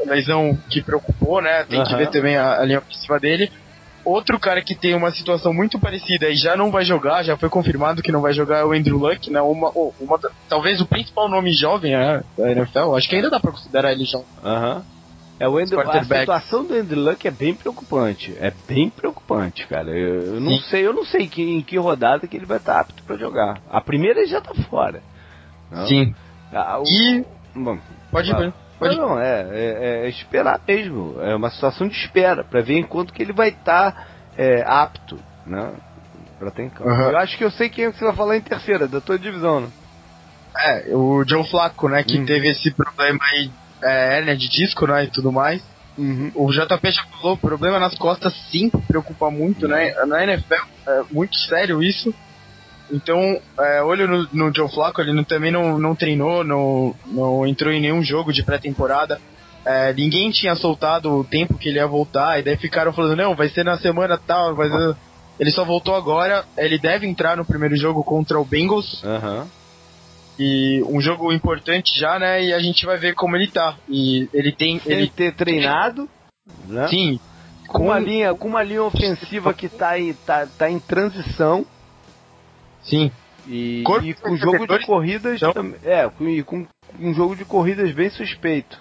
lesão 0.05 0.57
que 0.69 0.81
preocupou, 0.81 1.41
né? 1.41 1.65
Tem 1.65 1.83
que 1.83 1.89
Aham. 1.89 1.97
ver 1.97 2.09
também 2.09 2.37
a, 2.37 2.61
a 2.61 2.65
linha 2.65 2.79
ofensiva 2.79 3.19
dele. 3.19 3.51
Outro 4.05 4.39
cara 4.39 4.61
que 4.61 4.75
tem 4.75 4.95
uma 4.95 5.11
situação 5.11 5.53
muito 5.53 5.77
parecida 5.77 6.29
e 6.29 6.35
já 6.35 6.55
não 6.55 6.71
vai 6.71 6.85
jogar, 6.85 7.21
já 7.21 7.35
foi 7.35 7.49
confirmado 7.49 8.01
que 8.01 8.13
não 8.13 8.21
vai 8.21 8.31
jogar 8.31 8.59
é 8.59 8.63
o 8.63 8.71
Andrew 8.71 8.97
Luck, 8.97 9.29
né? 9.29 9.41
Uma, 9.41 9.71
uma, 9.99 10.17
talvez 10.47 10.79
o 10.79 10.85
principal 10.85 11.27
nome 11.27 11.51
jovem 11.51 11.91
né, 11.91 12.23
da 12.37 12.49
NFL. 12.49 12.95
Acho 12.95 13.09
que 13.09 13.15
ainda 13.17 13.29
dá 13.29 13.41
pra 13.41 13.51
considerar 13.51 13.91
ele 13.91 14.05
jovem. 14.05 14.25
Aham. 14.41 14.83
É, 15.39 15.47
o 15.47 15.57
Andrew, 15.57 15.79
a 15.79 16.03
situação 16.03 16.65
do 16.65 16.73
Andrew 16.73 16.99
Luck 17.01 17.25
é 17.27 17.31
bem 17.31 17.55
preocupante. 17.55 18.35
É 18.37 18.51
bem 18.51 18.89
preocupante, 18.89 19.65
cara. 19.67 19.89
Eu, 19.89 20.35
eu 20.35 20.39
não 20.41 20.57
sei, 20.59 20.85
eu 20.85 20.93
não 20.93 21.05
sei 21.05 21.29
que, 21.29 21.41
em 21.41 21.61
que 21.63 21.77
rodada 21.77 22.27
que 22.27 22.35
ele 22.35 22.45
vai 22.45 22.57
estar 22.57 22.79
apto 22.81 23.03
pra 23.05 23.15
jogar. 23.15 23.61
A 23.65 23.79
primeira 23.79 24.19
ele 24.19 24.27
já 24.29 24.41
tá 24.41 24.53
fora. 24.69 25.01
Não? 25.71 25.87
Sim. 25.87 26.13
Ah, 26.51 26.79
o- 26.79 26.83
E. 26.85 27.23
Bom, 27.55 27.79
Pode 28.11 28.29
ir, 28.29 28.35
ah, 28.35 28.53
pode 28.77 28.95
ir. 28.95 28.97
Não, 28.97 29.09
não, 29.09 29.19
é, 29.19 29.41
é, 29.51 30.05
é 30.05 30.09
esperar 30.09 30.59
mesmo. 30.67 31.19
É 31.21 31.33
uma 31.35 31.49
situação 31.49 31.87
de 31.87 31.95
espera 31.95 32.43
pra 32.43 32.61
ver 32.61 32.77
enquanto 32.77 33.13
que 33.13 33.21
ele 33.23 33.33
vai 33.33 33.49
estar 33.49 33.95
é, 34.35 34.61
apto, 34.65 35.23
né? 35.45 35.77
Pra 36.37 36.51
ter 36.51 36.63
em 36.63 36.69
campo. 36.69 36.89
Aham. 36.89 37.11
Eu 37.11 37.17
acho 37.17 37.37
que 37.37 37.43
eu 37.45 37.51
sei 37.51 37.69
quem 37.69 37.85
é 37.85 37.91
que 37.91 37.97
você 37.97 38.05
vai 38.05 38.15
falar 38.15 38.35
em 38.37 38.41
terceira, 38.41 38.87
da 38.87 38.99
tua 39.01 39.17
divisão, 39.17 39.61
né? 39.61 39.69
É, 40.57 40.95
o 40.95 41.23
Joe 41.27 41.49
Flacco, 41.49 41.87
né? 41.87 42.03
Que 42.03 42.17
Uhum. 42.17 42.25
teve 42.25 42.49
esse 42.49 42.73
problema 42.75 43.19
aí, 43.33 43.51
é, 43.83 44.17
hérnia 44.17 44.35
de 44.35 44.47
disco, 44.49 44.85
né? 44.87 45.03
E 45.05 45.07
tudo 45.07 45.31
mais. 45.31 45.61
Uhum. 45.97 46.31
O 46.35 46.51
JP 46.51 46.91
já 46.91 47.03
falou, 47.19 47.37
problema 47.37 47.77
nas 47.79 47.95
costas 47.97 48.33
sim 48.49 48.69
preocupa 48.87 49.29
muito, 49.29 49.67
né? 49.67 49.93
Na 50.05 50.23
NFL 50.23 50.53
é 50.87 51.01
muito 51.11 51.35
sério 51.35 51.83
isso. 51.83 52.13
Então, 52.91 53.19
é, 53.59 53.83
olho 53.83 54.07
no, 54.07 54.27
no 54.33 54.55
Joe 54.55 54.69
Flacco, 54.69 55.01
ele 55.01 55.13
não- 55.13 55.23
também 55.23 55.51
não, 55.51 55.77
não 55.77 55.95
treinou, 55.95 56.43
não, 56.43 56.95
não 57.05 57.45
entrou 57.45 57.71
em 57.71 57.81
nenhum 57.81 58.01
jogo 58.01 58.33
de 58.33 58.43
pré-temporada. 58.43 59.19
É, 59.65 59.93
ninguém 59.93 60.31
tinha 60.31 60.55
soltado 60.55 61.11
o 61.13 61.23
tempo 61.23 61.57
que 61.57 61.69
ele 61.69 61.77
ia 61.77 61.85
voltar, 61.85 62.39
e 62.39 62.43
daí 62.43 62.57
ficaram 62.57 62.91
falando, 62.93 63.17
não, 63.17 63.35
vai 63.35 63.49
ser 63.49 63.63
na 63.63 63.77
semana 63.77 64.17
tal, 64.17 64.55
vai 64.55 64.69
ser... 64.69 64.95
Ele 65.39 65.51
só 65.51 65.63
voltou 65.63 65.95
agora, 65.95 66.43
ele 66.57 66.77
deve 66.79 67.07
entrar 67.07 67.37
no 67.37 67.45
primeiro 67.45 67.75
jogo 67.75 68.03
contra 68.03 68.39
o 68.39 68.45
Bengals, 68.45 69.01
Aham. 69.03 69.47
E 70.39 70.81
um 70.87 71.01
jogo 71.01 71.33
importante 71.33 71.99
já, 71.99 72.17
né? 72.17 72.43
E 72.43 72.53
a 72.53 72.59
gente 72.59 72.85
vai 72.85 72.97
ver 72.97 73.13
como 73.13 73.35
ele 73.35 73.47
tá. 73.47 73.75
E 73.89 74.29
ele 74.33 74.51
tem. 74.53 74.79
Sem 74.79 74.91
Ele, 74.93 75.07
ter 75.09 75.35
treinado, 75.35 76.07
né? 76.65 76.87
sim, 76.87 77.19
com 77.67 77.85
uma 77.85 77.99
linha, 77.99 78.33
com 78.33 78.47
uma 78.47 78.63
linha 78.63 78.83
ofensiva 78.83 79.53
que 79.53 79.67
tá 79.69 79.99
em, 79.99 80.13
tá, 80.13 80.47
tá 80.47 80.69
em 80.69 80.79
transição 80.79 81.65
Sim. 82.81 83.11
e, 83.47 83.83
e 84.03 84.13
com 84.15 84.35
jogo 84.35 84.65
de 84.65 84.85
corridas 84.85 85.41
então. 85.41 85.75
é, 85.83 86.09
com, 86.09 86.27
e 86.27 86.41
com 86.43 86.65
um 86.99 87.13
jogo 87.13 87.35
de 87.35 87.45
corridas 87.45 87.91
bem 87.91 88.09
suspeito. 88.09 88.79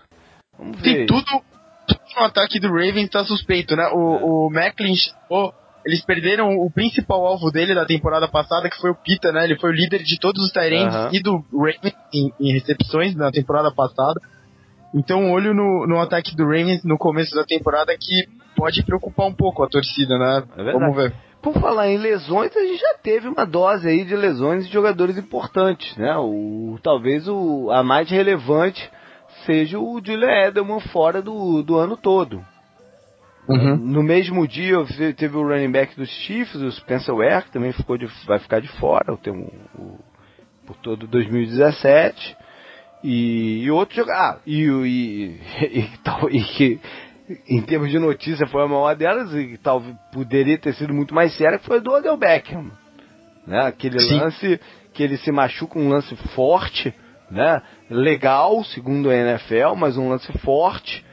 Vamos 0.59 0.80
ver. 0.80 0.82
Tem 0.98 1.06
tudo, 1.06 1.24
tudo 1.24 2.00
no 2.16 2.24
ataque 2.24 2.59
do 2.59 2.68
Ravens 2.68 3.11
tá 3.11 3.24
suspeito, 3.24 3.76
né? 3.76 3.88
O, 3.92 4.14
É. 4.16 4.20
o 4.22 4.50
Macklin 4.50 4.94
chegou, 4.94 5.52
eles 5.89 6.05
perderam 6.05 6.51
o 6.59 6.70
principal 6.70 7.24
alvo 7.24 7.51
dele 7.51 7.74
da 7.74 7.86
temporada 7.86 8.28
passada, 8.28 8.68
que 8.68 8.76
foi 8.76 8.91
o 8.91 8.95
Pita, 8.95 9.32
né? 9.32 9.45
Ele 9.45 9.57
foi 9.57 9.70
o 9.70 9.72
líder 9.72 10.03
de 10.03 10.18
todos 10.20 10.45
os 10.45 10.53
Tyrants 10.53 10.95
Aham. 10.95 11.09
e 11.14 11.22
do 11.22 11.43
Ravens 11.51 11.95
em, 12.12 12.30
em 12.39 12.53
recepções 12.53 13.16
na 13.16 13.30
temporada 13.30 13.72
passada. 13.74 14.20
Então, 14.95 15.32
olho 15.32 15.55
no, 15.55 15.86
no 15.86 15.99
ataque 15.99 16.36
do 16.36 16.45
Ravens 16.45 16.84
no 16.84 16.99
começo 16.99 17.34
da 17.34 17.43
temporada 17.43 17.97
que 17.99 18.28
pode 18.55 18.84
preocupar 18.84 19.28
um 19.28 19.32
pouco 19.32 19.62
a 19.64 19.66
torcida, 19.66 20.18
né? 20.18 20.45
É. 20.59 20.72
Vamos 20.72 20.95
ver. 20.95 21.14
Por 21.41 21.55
falar 21.55 21.89
em 21.89 21.97
lesões, 21.97 22.55
a 22.55 22.61
gente 22.61 22.80
já 22.80 22.99
teve 23.03 23.26
uma 23.26 23.47
dose 23.47 23.89
aí 23.89 24.05
de 24.05 24.14
lesões 24.14 24.66
de 24.66 24.72
jogadores 24.72 25.16
importantes, 25.16 25.97
né? 25.97 26.14
O, 26.18 26.78
talvez 26.82 27.26
o, 27.26 27.70
a 27.70 27.82
mais 27.82 28.11
relevante 28.11 28.91
seja 29.47 29.78
o 29.78 29.99
Julian 30.05 30.49
Edelman 30.49 30.80
fora 30.80 31.22
do, 31.22 31.62
do 31.62 31.78
ano 31.78 31.97
todo. 31.97 32.45
Uhum. 33.49 33.76
No 33.76 34.03
mesmo 34.03 34.46
dia 34.46 34.82
ve- 34.82 35.14
teve 35.14 35.36
o 35.36 35.42
running 35.42 35.70
back 35.72 35.96
dos 35.96 36.09
Chiefs, 36.11 36.55
o 36.57 36.70
Spencer 36.72 37.14
Ware, 37.14 37.44
que 37.44 37.51
também 37.53 37.72
ficou 37.72 37.96
de, 37.96 38.07
vai 38.26 38.38
ficar 38.38 38.61
de 38.61 38.68
fora 38.78 39.12
o, 39.12 39.30
o- 39.80 39.99
por 40.66 40.76
todo 40.76 41.07
2017. 41.07 42.36
E, 43.03 43.62
e 43.64 43.70
outro 43.70 43.94
jogador. 43.96 44.18
Ah, 44.20 44.38
e, 44.46 44.62
e, 44.64 45.40
e, 45.80 45.88
tal- 46.05 46.28
e 46.30 46.42
que 46.42 46.80
em 47.49 47.62
termos 47.62 47.90
de 47.90 47.99
notícia 47.99 48.46
foi 48.46 48.62
a 48.64 48.68
maior 48.68 48.94
delas, 48.96 49.32
e 49.34 49.57
talvez 49.59 49.94
poderia 50.12 50.59
ter 50.59 50.74
sido 50.74 50.92
muito 50.94 51.14
mais 51.14 51.34
séria, 51.36 51.59
que 51.59 51.66
foi 51.66 51.80
do 51.80 51.90
Odell 51.92 52.16
Beckham. 52.16 52.70
Né? 53.46 53.66
Aquele 53.66 53.99
Sim. 54.01 54.18
lance 54.18 54.61
que 54.92 55.03
ele 55.03 55.16
se 55.18 55.30
machuca, 55.30 55.78
um 55.78 55.88
lance 55.88 56.14
forte, 56.34 56.92
né? 57.30 57.62
Legal, 57.90 58.64
segundo 58.64 59.11
a 59.11 59.14
NFL, 59.14 59.74
mas 59.76 59.96
um 59.96 60.09
lance 60.09 60.30
forte 60.38 61.05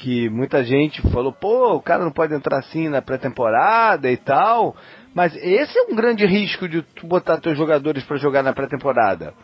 que 0.00 0.30
muita 0.30 0.64
gente 0.64 1.02
falou, 1.12 1.32
pô, 1.32 1.74
o 1.74 1.82
cara 1.82 2.02
não 2.02 2.10
pode 2.10 2.34
entrar 2.34 2.58
assim 2.58 2.88
na 2.88 3.02
pré-temporada 3.02 4.10
e 4.10 4.16
tal. 4.16 4.74
Mas 5.14 5.36
esse 5.36 5.78
é 5.78 5.82
um 5.92 5.94
grande 5.94 6.24
risco 6.24 6.68
de 6.68 6.82
tu 6.82 7.06
botar 7.06 7.38
teus 7.38 7.56
jogadores 7.56 8.02
para 8.04 8.16
jogar 8.16 8.42
na 8.42 8.52
pré-temporada. 8.52 9.34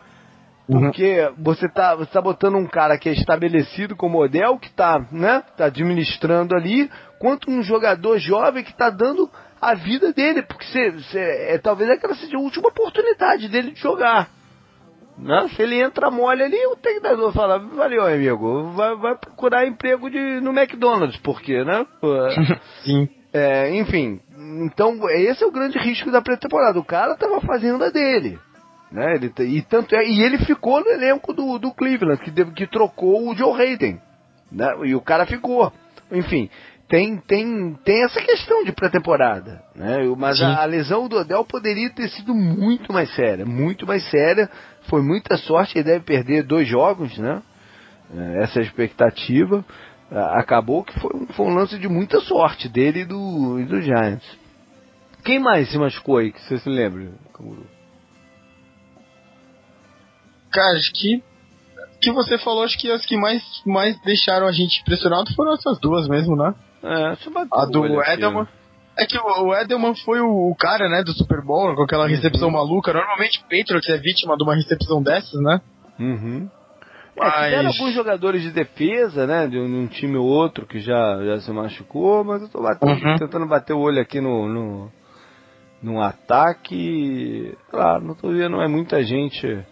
Uhum. 0.67 0.81
Porque 0.81 1.31
você 1.37 1.69
tá, 1.69 1.95
você 1.95 2.11
tá 2.11 2.21
botando 2.21 2.55
um 2.55 2.65
cara 2.65 2.97
que 2.97 3.07
é 3.07 3.13
estabelecido 3.13 3.95
como 3.95 4.17
modelo, 4.17 4.59
que 4.59 4.71
tá, 4.71 4.99
né, 5.11 5.43
tá 5.55 5.65
administrando 5.65 6.55
ali, 6.55 6.89
quanto 7.19 7.49
um 7.49 7.61
jogador 7.61 8.17
jovem 8.17 8.63
que 8.63 8.75
tá 8.75 8.89
dando 8.89 9.29
a 9.61 9.75
vida 9.75 10.11
dele, 10.11 10.41
porque 10.41 10.65
cê, 10.65 10.91
cê- 11.11 11.53
é, 11.53 11.57
talvez 11.57 11.89
aquela 11.89 12.15
seja 12.15 12.35
a 12.35 12.41
última 12.41 12.69
oportunidade 12.69 13.47
dele 13.47 13.71
de 13.71 13.79
jogar. 13.79 14.29
Né? 15.17 15.47
Se 15.55 15.61
ele 15.63 15.81
entra 15.81 16.11
mole 16.11 16.43
ali, 16.43 16.65
o 16.67 16.75
treinador 16.75 17.33
fala, 17.33 17.57
valeu 17.57 18.05
amigo, 18.05 18.71
vai, 18.71 18.95
vai 18.95 19.17
procurar 19.17 19.67
emprego 19.67 20.09
de, 20.09 20.39
no 20.41 20.51
McDonald's, 20.51 21.19
porque, 21.21 21.63
né? 21.63 21.85
Pô, 21.99 22.13
Sim. 22.85 23.09
é, 23.33 23.75
enfim, 23.75 24.19
então 24.65 24.97
esse 25.09 25.43
é 25.43 25.47
o 25.47 25.51
grande 25.51 25.79
risco 25.79 26.11
da 26.11 26.21
pré-temporada. 26.21 26.79
O 26.79 26.85
cara 26.85 27.15
tava 27.15 27.41
fazendo 27.41 27.83
a 27.83 27.89
dele. 27.89 28.37
Né? 28.91 29.15
Ele, 29.15 29.33
e, 29.57 29.61
tanto 29.63 29.95
é, 29.95 30.07
e 30.07 30.21
ele 30.21 30.37
ficou 30.39 30.79
no 30.81 30.89
elenco 30.89 31.33
do, 31.33 31.57
do 31.57 31.73
Cleveland, 31.73 32.21
que, 32.21 32.31
que 32.51 32.67
trocou 32.67 33.27
o 33.27 33.35
Joe 33.35 33.59
Hayden. 33.59 33.99
Né? 34.51 34.67
E 34.85 34.95
o 34.95 35.01
cara 35.01 35.25
ficou. 35.25 35.73
Enfim, 36.11 36.49
tem, 36.87 37.17
tem, 37.17 37.73
tem 37.83 38.03
essa 38.05 38.21
questão 38.21 38.63
de 38.63 38.71
pré-temporada. 38.71 39.61
Né? 39.75 39.97
Mas 40.17 40.41
a, 40.41 40.61
a 40.61 40.65
lesão 40.65 41.07
do 41.09 41.17
Odell 41.17 41.43
poderia 41.43 41.89
ter 41.89 42.07
sido 42.09 42.33
muito 42.33 42.93
mais 42.93 43.13
séria. 43.13 43.45
Muito 43.45 43.85
mais 43.85 44.09
séria. 44.09 44.49
Foi 44.87 45.01
muita 45.01 45.37
sorte, 45.37 45.77
ele 45.77 45.85
deve 45.85 46.03
perder 46.03 46.43
dois 46.43 46.67
jogos, 46.67 47.17
né? 47.17 47.41
É, 48.15 48.43
essa 48.43 48.59
é 48.59 48.61
a 48.61 48.65
expectativa. 48.65 49.65
Ah, 50.11 50.39
Acabou 50.39 50.83
que 50.83 50.97
foi 50.99 51.11
um, 51.13 51.27
foi 51.27 51.45
um 51.45 51.53
lance 51.53 51.77
de 51.77 51.87
muita 51.87 52.19
sorte 52.21 52.69
dele 52.69 53.01
e 53.01 53.05
do, 53.05 53.59
e 53.59 53.65
do 53.65 53.81
Giants. 53.81 54.25
Quem 55.23 55.39
mais 55.39 55.69
se 55.69 55.77
machucou 55.77 56.17
aí, 56.17 56.31
que 56.31 56.41
você 56.41 56.57
se 56.57 56.69
lembra? 56.69 57.11
Canguru? 57.33 57.65
Cara, 60.51 60.77
acho 60.77 60.91
que 60.93 61.21
que 61.99 62.11
você 62.11 62.37
falou, 62.37 62.63
acho 62.63 62.77
que 62.77 62.91
as 62.91 63.05
que 63.05 63.17
mais, 63.17 63.41
mais 63.65 63.99
deixaram 64.01 64.47
a 64.47 64.51
gente 64.51 64.81
impressionado 64.81 65.33
foram 65.33 65.53
essas 65.53 65.79
duas 65.79 66.07
mesmo, 66.07 66.35
né? 66.35 66.53
É, 66.83 67.15
A 67.51 67.65
do 67.65 68.01
Edelman. 68.03 68.47
É 68.99 69.05
que 69.05 69.17
o 69.17 69.53
Edelman 69.55 69.93
foi 70.03 70.19
o, 70.21 70.55
cara, 70.59 70.89
né, 70.89 71.03
do 71.03 71.11
Super 71.13 71.41
Bowl, 71.43 71.75
com 71.75 71.83
aquela 71.83 72.07
recepção 72.07 72.49
maluca. 72.49 72.91
Normalmente 72.91 73.39
o 73.39 73.43
Patriots 73.43 73.87
é 73.89 73.97
vítima 73.97 74.35
de 74.35 74.43
uma 74.43 74.55
recepção 74.55 75.03
dessas, 75.03 75.39
né? 75.41 75.61
Uhum. 75.99 76.49
É, 77.19 77.31
tiveram 77.31 77.63
Mas- 77.63 77.79
alguns 77.79 77.93
jogadores 77.93 78.41
de 78.41 78.51
defesa, 78.51 79.25
né? 79.27 79.47
De 79.47 79.57
um, 79.59 79.81
um 79.83 79.87
time 79.87 80.17
ou 80.17 80.25
outro 80.25 80.65
que 80.65 80.79
já, 80.79 81.23
já 81.25 81.39
se 81.41 81.51
machucou, 81.51 82.23
mas 82.23 82.41
eu 82.41 82.49
tô 82.49 82.61
batendo- 82.61 82.91
Uhum. 83.05 83.15
tentando 83.17 83.45
bater 83.47 83.73
o 83.73 83.79
olho 83.79 84.01
aqui 84.01 84.19
no, 84.21 84.47
no, 84.47 84.91
no 85.81 86.01
ataque. 86.01 87.55
Claro, 87.69 88.03
não 88.03 88.15
tô 88.15 88.29
vendo, 88.29 88.59
é 88.61 88.67
muita 88.67 89.03
gente. 89.03 89.45
É, 89.47 89.65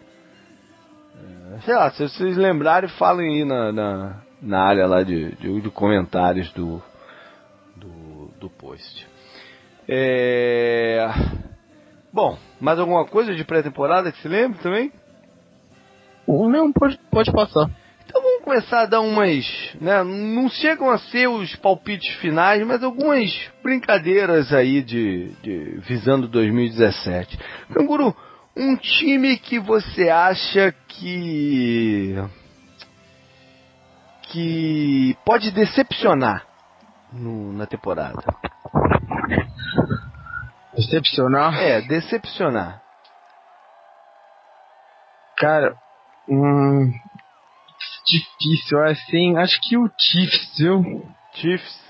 sei 1.66 1.76
lá, 1.76 1.90
se 1.92 2.08
vocês 2.08 2.38
lembrarem, 2.38 2.90
falem 2.90 3.38
aí 3.40 3.46
na, 3.46 3.72
na, 3.72 4.22
na 4.42 4.64
área 4.64 4.86
lá 4.88 5.04
de, 5.04 5.32
de, 5.36 5.62
de 5.62 5.70
comentários 5.70 6.52
do, 6.54 6.82
do, 7.76 8.30
do 8.40 8.50
post. 8.50 9.08
É... 9.88 11.08
Bom, 12.14 12.38
mais 12.60 12.80
alguma 12.80 13.06
coisa 13.06 13.36
de 13.36 13.44
pré-temporada 13.44 14.12
que 14.12 14.22
se 14.22 14.28
lembre 14.28 14.60
também? 14.60 14.92
Não 16.28 16.72
pode, 16.72 16.98
pode 17.12 17.32
passar. 17.32 17.70
Então 18.06 18.22
vamos 18.22 18.44
começar 18.44 18.82
a 18.82 18.86
dar 18.86 19.02
umas, 19.02 19.46
né, 19.82 20.04
não 20.04 20.48
chegam 20.48 20.90
a 20.90 20.98
ser 20.98 21.28
os 21.28 21.56
palpites 21.58 22.16
finais, 22.16 22.66
mas 22.66 22.84
algumas 22.84 23.32
brincadeiras 23.62 24.54
aí 24.54 24.82
de, 24.82 25.32
de 25.42 25.80
visando 25.82 26.28
2017. 26.28 27.38
Canguru, 27.74 28.16
um 28.56 28.76
time 28.78 29.38
que 29.38 29.60
você 29.60 30.10
acha 30.10 30.74
que 30.88 32.16
que 34.32 35.16
pode 35.26 35.52
decepcionar 35.52 36.46
no- 37.12 37.52
na 37.54 37.66
temporada? 37.66 38.24
Decepcionar. 40.76 41.58
É, 41.58 41.82
decepcionar. 41.82 42.82
Cara, 45.38 45.76
hum, 46.30 46.92
difícil, 48.06 48.82
assim, 48.84 49.38
acho 49.38 49.60
que 49.62 49.78
o 49.78 49.90
Chiefs, 49.98 50.58
viu? 50.58 51.06
Chiefs. 51.34 51.86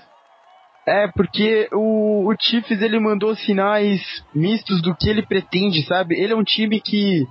É, 0.86 1.08
porque 1.08 1.68
o, 1.72 2.30
o 2.30 2.36
Chiefs 2.40 2.80
ele 2.80 3.00
mandou 3.00 3.34
sinais 3.34 4.00
mistos 4.34 4.80
do 4.82 4.94
que 4.94 5.08
ele 5.08 5.26
pretende, 5.26 5.84
sabe? 5.84 6.14
Ele 6.14 6.32
é 6.32 6.36
um 6.36 6.44
time 6.44 6.80
que 6.80 7.26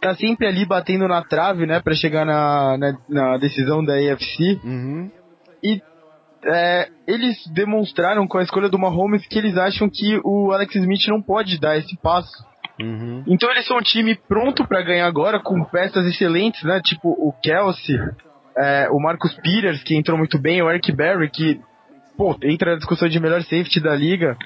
tá 0.00 0.14
sempre 0.14 0.46
ali 0.46 0.64
batendo 0.64 1.06
na 1.06 1.22
trave, 1.22 1.66
né, 1.66 1.80
Pra 1.80 1.94
chegar 1.94 2.24
na, 2.24 2.78
na, 2.78 2.98
na 3.08 3.36
decisão 3.36 3.84
da 3.84 3.94
AFC. 3.94 4.60
Uhum. 4.64 5.10
E 5.62 5.82
é, 6.44 6.88
eles 7.06 7.36
demonstraram 7.52 8.26
com 8.26 8.38
a 8.38 8.42
escolha 8.42 8.68
do 8.68 8.78
Mahomes 8.78 9.26
que 9.26 9.38
eles 9.38 9.56
acham 9.56 9.88
que 9.88 10.20
o 10.24 10.52
Alex 10.52 10.74
Smith 10.74 11.06
não 11.08 11.20
pode 11.20 11.58
dar 11.58 11.76
esse 11.76 11.96
passo. 11.98 12.44
Uhum. 12.80 13.22
Então 13.26 13.50
eles 13.50 13.66
são 13.66 13.76
um 13.76 13.82
time 13.82 14.14
pronto 14.14 14.66
pra 14.66 14.82
ganhar 14.82 15.06
agora, 15.06 15.38
com 15.38 15.62
peças 15.64 16.06
excelentes, 16.06 16.62
né? 16.62 16.80
Tipo 16.82 17.10
o 17.10 17.32
Kelsey, 17.42 17.98
é, 18.56 18.88
o 18.90 18.98
Marcus 18.98 19.34
Peters, 19.34 19.82
que 19.82 19.94
entrou 19.94 20.16
muito 20.16 20.38
bem, 20.38 20.62
o 20.62 20.70
Eric 20.70 20.90
Berry, 20.92 21.28
que 21.30 21.60
pô, 22.16 22.34
entra 22.42 22.72
na 22.72 22.78
discussão 22.78 23.08
de 23.08 23.20
melhor 23.20 23.42
safety 23.42 23.80
da 23.80 23.94
liga. 23.94 24.36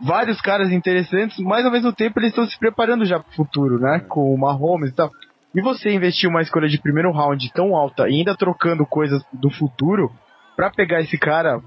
Vários 0.00 0.40
caras 0.40 0.70
interessantes, 0.70 1.38
mas 1.38 1.64
ao 1.64 1.70
mesmo 1.70 1.92
tempo 1.92 2.18
eles 2.18 2.30
estão 2.30 2.46
se 2.46 2.58
preparando 2.58 3.04
já 3.04 3.20
pro 3.20 3.32
futuro, 3.34 3.78
né? 3.80 4.00
Com 4.08 4.32
o 4.32 4.38
Mahomes 4.38 4.90
e 4.90 4.94
tal. 4.94 5.10
E 5.54 5.60
você 5.60 5.92
investir 5.92 6.30
uma 6.30 6.40
escolha 6.40 6.68
de 6.68 6.80
primeiro 6.80 7.12
round 7.12 7.52
tão 7.52 7.76
alta 7.76 8.08
e 8.08 8.14
ainda 8.14 8.36
trocando 8.36 8.86
coisas 8.86 9.22
do 9.32 9.50
futuro 9.50 10.10
pra 10.56 10.70
pegar 10.70 11.00
esse 11.00 11.18
cara 11.18 11.60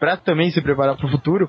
pra 0.00 0.16
também 0.16 0.50
se 0.50 0.60
preparar 0.60 0.96
pro 0.96 1.08
futuro, 1.08 1.48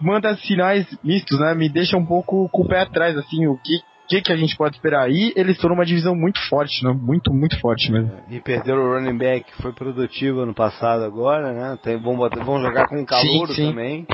manda 0.00 0.36
sinais 0.36 0.86
mistos, 1.02 1.38
né? 1.40 1.54
Me 1.54 1.68
deixa 1.68 1.96
um 1.96 2.04
pouco 2.06 2.48
com 2.50 2.62
o 2.62 2.68
pé 2.68 2.80
atrás, 2.82 3.16
assim, 3.16 3.46
o 3.46 3.56
que, 3.58 3.80
que, 4.08 4.22
que 4.22 4.32
a 4.32 4.36
gente 4.36 4.56
pode 4.56 4.76
esperar. 4.76 5.10
E 5.10 5.32
eles 5.34 5.56
estão 5.56 5.70
numa 5.70 5.84
divisão 5.84 6.14
muito 6.14 6.38
forte, 6.48 6.84
né? 6.84 6.92
Muito, 6.92 7.32
muito 7.32 7.58
forte 7.60 7.90
mesmo. 7.90 8.12
E 8.30 8.40
perderam 8.40 8.82
o 8.82 8.94
running 8.94 9.18
back, 9.18 9.50
que 9.50 9.62
foi 9.62 9.72
produtivo 9.72 10.40
ano 10.40 10.54
passado 10.54 11.02
agora, 11.02 11.52
né? 11.52 11.78
Tem, 11.82 11.96
vão, 12.00 12.16
botar- 12.16 12.44
vão 12.44 12.60
jogar 12.60 12.86
com 12.88 13.04
calor 13.04 13.48
também. 13.68 14.06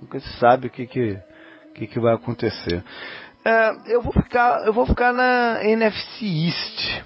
Nunca 0.00 0.18
se 0.20 0.38
sabe 0.38 0.68
o 0.68 0.70
que, 0.70 0.86
que, 0.86 1.18
que, 1.74 1.86
que 1.88 2.00
vai 2.00 2.14
acontecer. 2.14 2.82
É, 3.44 3.70
eu 3.94 4.00
vou 4.00 4.12
ficar, 4.12 4.64
eu 4.66 4.72
vou 4.72 4.86
ficar 4.86 5.12
na 5.12 5.62
NFC 5.62 6.24
East. 6.24 7.04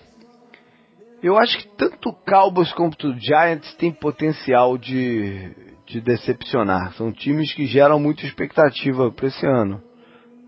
Eu 1.22 1.36
acho 1.36 1.58
que 1.58 1.68
tanto 1.76 2.10
o 2.10 2.12
Cowboys 2.12 2.72
quanto 2.72 3.08
o 3.08 3.18
Giants 3.18 3.74
têm 3.74 3.90
potencial 3.90 4.78
de, 4.78 5.50
de 5.86 6.00
decepcionar. 6.00 6.92
São 6.94 7.12
times 7.12 7.52
que 7.52 7.66
geram 7.66 7.98
muita 7.98 8.24
expectativa 8.24 9.10
para 9.10 9.26
esse 9.26 9.44
ano. 9.44 9.82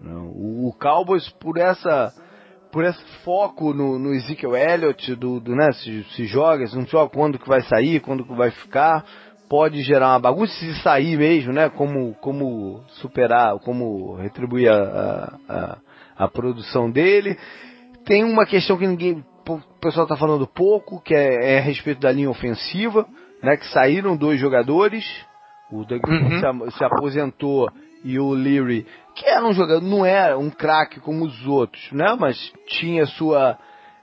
O, 0.02 0.68
o 0.68 0.72
Cowboys 0.78 1.28
por 1.40 1.58
essa 1.58 2.12
por 2.72 2.84
esse 2.84 3.02
foco 3.24 3.74
no, 3.74 3.98
no 3.98 4.14
Ezekiel 4.14 4.54
Elliott, 4.54 5.16
do, 5.16 5.40
do, 5.40 5.56
né, 5.56 5.72
se, 5.72 6.04
se 6.14 6.24
joga, 6.26 6.66
se 6.68 6.76
não 6.76 6.86
joga, 6.86 7.10
quando 7.10 7.36
que 7.36 7.48
vai 7.48 7.60
sair, 7.62 7.98
quando 7.98 8.24
que 8.24 8.32
vai 8.32 8.52
ficar, 8.52 9.04
pode 9.48 9.82
gerar 9.82 10.10
uma 10.10 10.20
bagunça 10.20 10.52
se 10.54 10.80
sair 10.80 11.18
mesmo, 11.18 11.52
né, 11.52 11.68
como, 11.68 12.14
como 12.20 12.84
superar, 13.00 13.58
como 13.58 14.14
retribuir 14.14 14.70
a, 14.70 14.76
a, 14.76 15.38
a, 15.48 15.78
a 16.24 16.28
produção 16.28 16.88
dele. 16.88 17.36
Tem 18.04 18.22
uma 18.22 18.46
questão 18.46 18.78
que 18.78 18.86
ninguém, 18.86 19.24
o 19.54 19.80
pessoal 19.80 20.04
está 20.04 20.16
falando 20.16 20.46
pouco, 20.46 21.00
que 21.02 21.14
é, 21.14 21.54
é 21.54 21.58
a 21.58 21.62
respeito 21.62 22.00
da 22.00 22.12
linha 22.12 22.30
ofensiva, 22.30 23.06
né, 23.42 23.56
que 23.56 23.66
saíram 23.68 24.16
dois 24.16 24.38
jogadores, 24.40 25.04
o 25.70 25.84
Doug 25.84 26.02
Uhum. 26.08 26.68
se, 26.70 26.76
se 26.78 26.84
aposentou 26.84 27.70
e 28.04 28.18
o 28.18 28.30
Leary, 28.32 28.86
que 29.14 29.26
era 29.26 29.44
um 29.46 29.52
jogador, 29.52 29.82
não 29.82 30.04
era 30.04 30.38
um 30.38 30.50
craque 30.50 31.00
como 31.00 31.24
os 31.24 31.46
outros, 31.46 31.90
né? 31.92 32.16
Mas 32.18 32.36
tinha 32.66 33.04
sua 33.06 33.58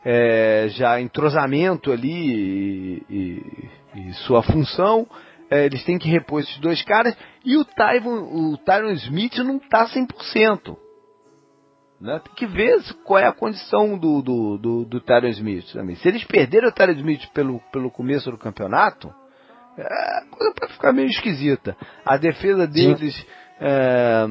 é, 0.06 0.68
já 0.70 1.02
entrosamento 1.02 1.91
ali 1.91 2.10
e, 2.30 3.04
e- 3.10 3.70
e 4.10 4.14
sua 4.26 4.41
função. 4.43 5.08
É, 5.50 5.66
eles 5.66 5.84
têm 5.84 5.98
que 5.98 6.10
repor 6.10 6.41
esses 6.41 6.58
dois 6.60 6.82
caras 6.84 7.18
e 7.43 7.58
o 7.58 7.66
Tyron, 7.66 8.20
o 8.52 8.58
Tyron 8.58 8.91
Smith 8.91 9.38
não 9.39 9.58
tá 9.60 9.88
100%. 9.88 10.76
Né? 12.00 12.20
Tem 12.20 12.34
que 12.36 12.45
ver 12.45 12.80
qual 13.04 13.20
é 13.20 13.28
a 13.28 13.34
condição 13.34 13.98
do, 13.98 14.22
do, 14.22 14.58
do, 14.58 14.86
do 14.86 15.02
Tyron 15.02 15.30
Smith 15.30 15.74
também. 15.74 15.95
Se 15.95 16.08
eles 16.08 16.24
perderem 16.24 16.70
o 16.70 16.72
Tyron 16.72 16.93
Smith 16.93 17.28
pelo, 17.34 17.60
pelo 17.72 17.89
começo 17.89 18.30
do 18.30 18.38
campeonato, 18.38 19.12
é, 19.78 19.84
a 19.84 20.26
coisa 20.30 20.54
pode 20.54 20.74
ficar 20.74 20.93
meio 20.93 21.08
esquisita. 21.08 21.76
A 22.06 22.18
defesa 22.18 22.68
deles, 22.68 23.16
é, 23.60 24.28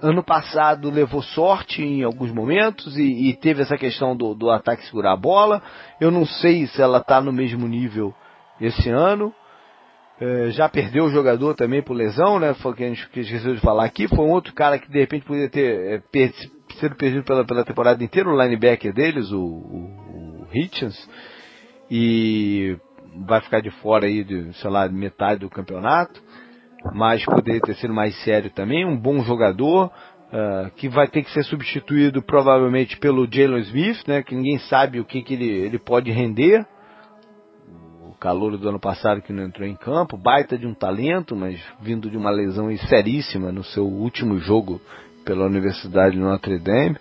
ano 0.00 0.24
passado, 0.24 0.90
levou 0.90 1.22
sorte 1.22 1.82
em 1.82 2.02
alguns 2.02 2.32
momentos 2.32 2.96
e, 2.96 3.28
e 3.28 3.36
teve 3.36 3.62
essa 3.62 3.76
questão 3.76 4.16
do, 4.16 4.34
do 4.34 4.50
ataque 4.50 4.86
segurar 4.86 5.12
a 5.12 5.16
bola. 5.16 5.62
Eu 6.00 6.10
não 6.10 6.24
sei 6.24 6.66
se 6.68 6.80
ela 6.80 6.98
está 6.98 7.20
no 7.20 7.32
mesmo 7.32 7.68
nível 7.68 8.14
esse 8.58 8.88
ano. 8.88 9.34
É, 10.18 10.50
já 10.50 10.68
perdeu 10.68 11.04
o 11.04 11.10
jogador 11.10 11.54
também 11.54 11.82
por 11.82 11.94
lesão, 11.94 12.38
né? 12.38 12.52
Foi 12.54 12.72
o 12.72 12.74
que 12.74 12.84
a 12.84 12.88
gente 12.88 13.08
que 13.08 13.20
esqueceu 13.20 13.54
de 13.54 13.60
falar 13.60 13.86
aqui. 13.86 14.06
Foi 14.06 14.24
um 14.24 14.30
outro 14.30 14.52
cara 14.52 14.78
que 14.78 14.90
de 14.90 15.00
repente 15.00 15.24
poderia 15.24 15.48
ter 15.48 15.94
é, 15.94 15.98
sido 16.74 16.94
perdido 16.96 17.24
pela, 17.24 17.44
pela 17.44 17.64
temporada 17.64 18.02
inteira, 18.02 18.28
o 18.28 18.42
linebacker 18.42 18.92
deles, 18.92 19.30
o, 19.30 19.40
o, 19.40 20.42
o 20.42 20.46
Hitchens. 20.52 20.96
E 21.90 22.76
vai 23.26 23.40
ficar 23.40 23.60
de 23.60 23.70
fora 23.70 24.06
aí 24.06 24.22
de, 24.24 24.52
sei 24.54 24.70
lá, 24.70 24.88
metade 24.88 25.40
do 25.40 25.50
campeonato. 25.50 26.20
Mas 26.94 27.24
poderia 27.24 27.60
ter 27.60 27.74
sido 27.76 27.92
mais 27.92 28.14
sério 28.24 28.50
também. 28.50 28.86
Um 28.86 28.96
bom 28.96 29.22
jogador. 29.22 29.90
ah, 30.32 30.70
que 30.76 30.88
vai 30.88 31.08
ter 31.08 31.22
que 31.22 31.32
ser 31.32 31.44
substituído 31.44 32.22
provavelmente 32.22 32.96
pelo 32.98 33.28
Jalen 33.30 33.62
Smith, 33.62 34.06
né? 34.06 34.22
Que 34.22 34.34
ninguém 34.34 34.58
sabe 34.60 35.00
o 35.00 35.04
que, 35.04 35.22
que 35.22 35.34
ele, 35.34 35.48
ele 35.48 35.78
pode 35.78 36.10
render 36.10 36.64
o 38.08 38.14
calor 38.14 38.56
do 38.56 38.68
ano 38.68 38.78
passado 38.78 39.20
que 39.22 39.32
não 39.32 39.44
entrou 39.44 39.66
em 39.66 39.74
campo, 39.74 40.16
baita 40.16 40.56
de 40.56 40.66
um 40.66 40.74
talento, 40.74 41.34
mas 41.34 41.60
vindo 41.80 42.08
de 42.10 42.16
uma 42.16 42.30
lesão 42.30 42.74
seríssima 42.88 43.50
no 43.50 43.64
seu 43.64 43.86
último 43.86 44.38
jogo 44.38 44.80
pela 45.30 45.46
Universidade 45.46 46.16
de 46.16 46.20
Notre 46.20 46.58
Dame. 46.58 46.96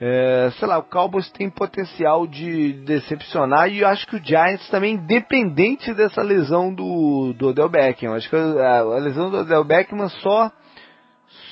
É, 0.00 0.48
sei 0.60 0.68
lá, 0.68 0.78
o 0.78 0.84
Cowboys 0.84 1.28
tem 1.32 1.50
potencial 1.50 2.24
de 2.24 2.74
decepcionar 2.84 3.68
e 3.68 3.80
eu 3.80 3.88
acho 3.88 4.06
que 4.06 4.14
o 4.14 4.24
Giants 4.24 4.68
também, 4.70 4.94
independente 4.94 5.92
dessa 5.92 6.22
lesão 6.22 6.72
do, 6.72 7.32
do 7.32 7.48
Odell 7.48 7.68
Beckham. 7.68 8.14
Acho 8.14 8.30
que 8.30 8.36
a, 8.36 8.78
a 8.78 8.98
lesão 8.98 9.28
do 9.28 9.38
Odell 9.38 9.64
Beckham 9.64 10.08
só, 10.08 10.52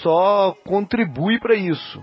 só 0.00 0.54
contribui 0.64 1.40
para 1.40 1.56
isso. 1.56 2.00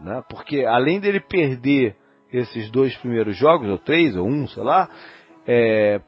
Né? 0.00 0.22
Porque 0.30 0.64
além 0.64 0.98
dele 0.98 1.20
perder 1.20 1.94
esses 2.32 2.70
dois 2.70 2.96
primeiros 2.96 3.36
jogos, 3.36 3.68
ou 3.68 3.76
três, 3.76 4.16
ou 4.16 4.26
um, 4.26 4.48
sei 4.48 4.62
lá, 4.62 4.88
é, 5.50 5.98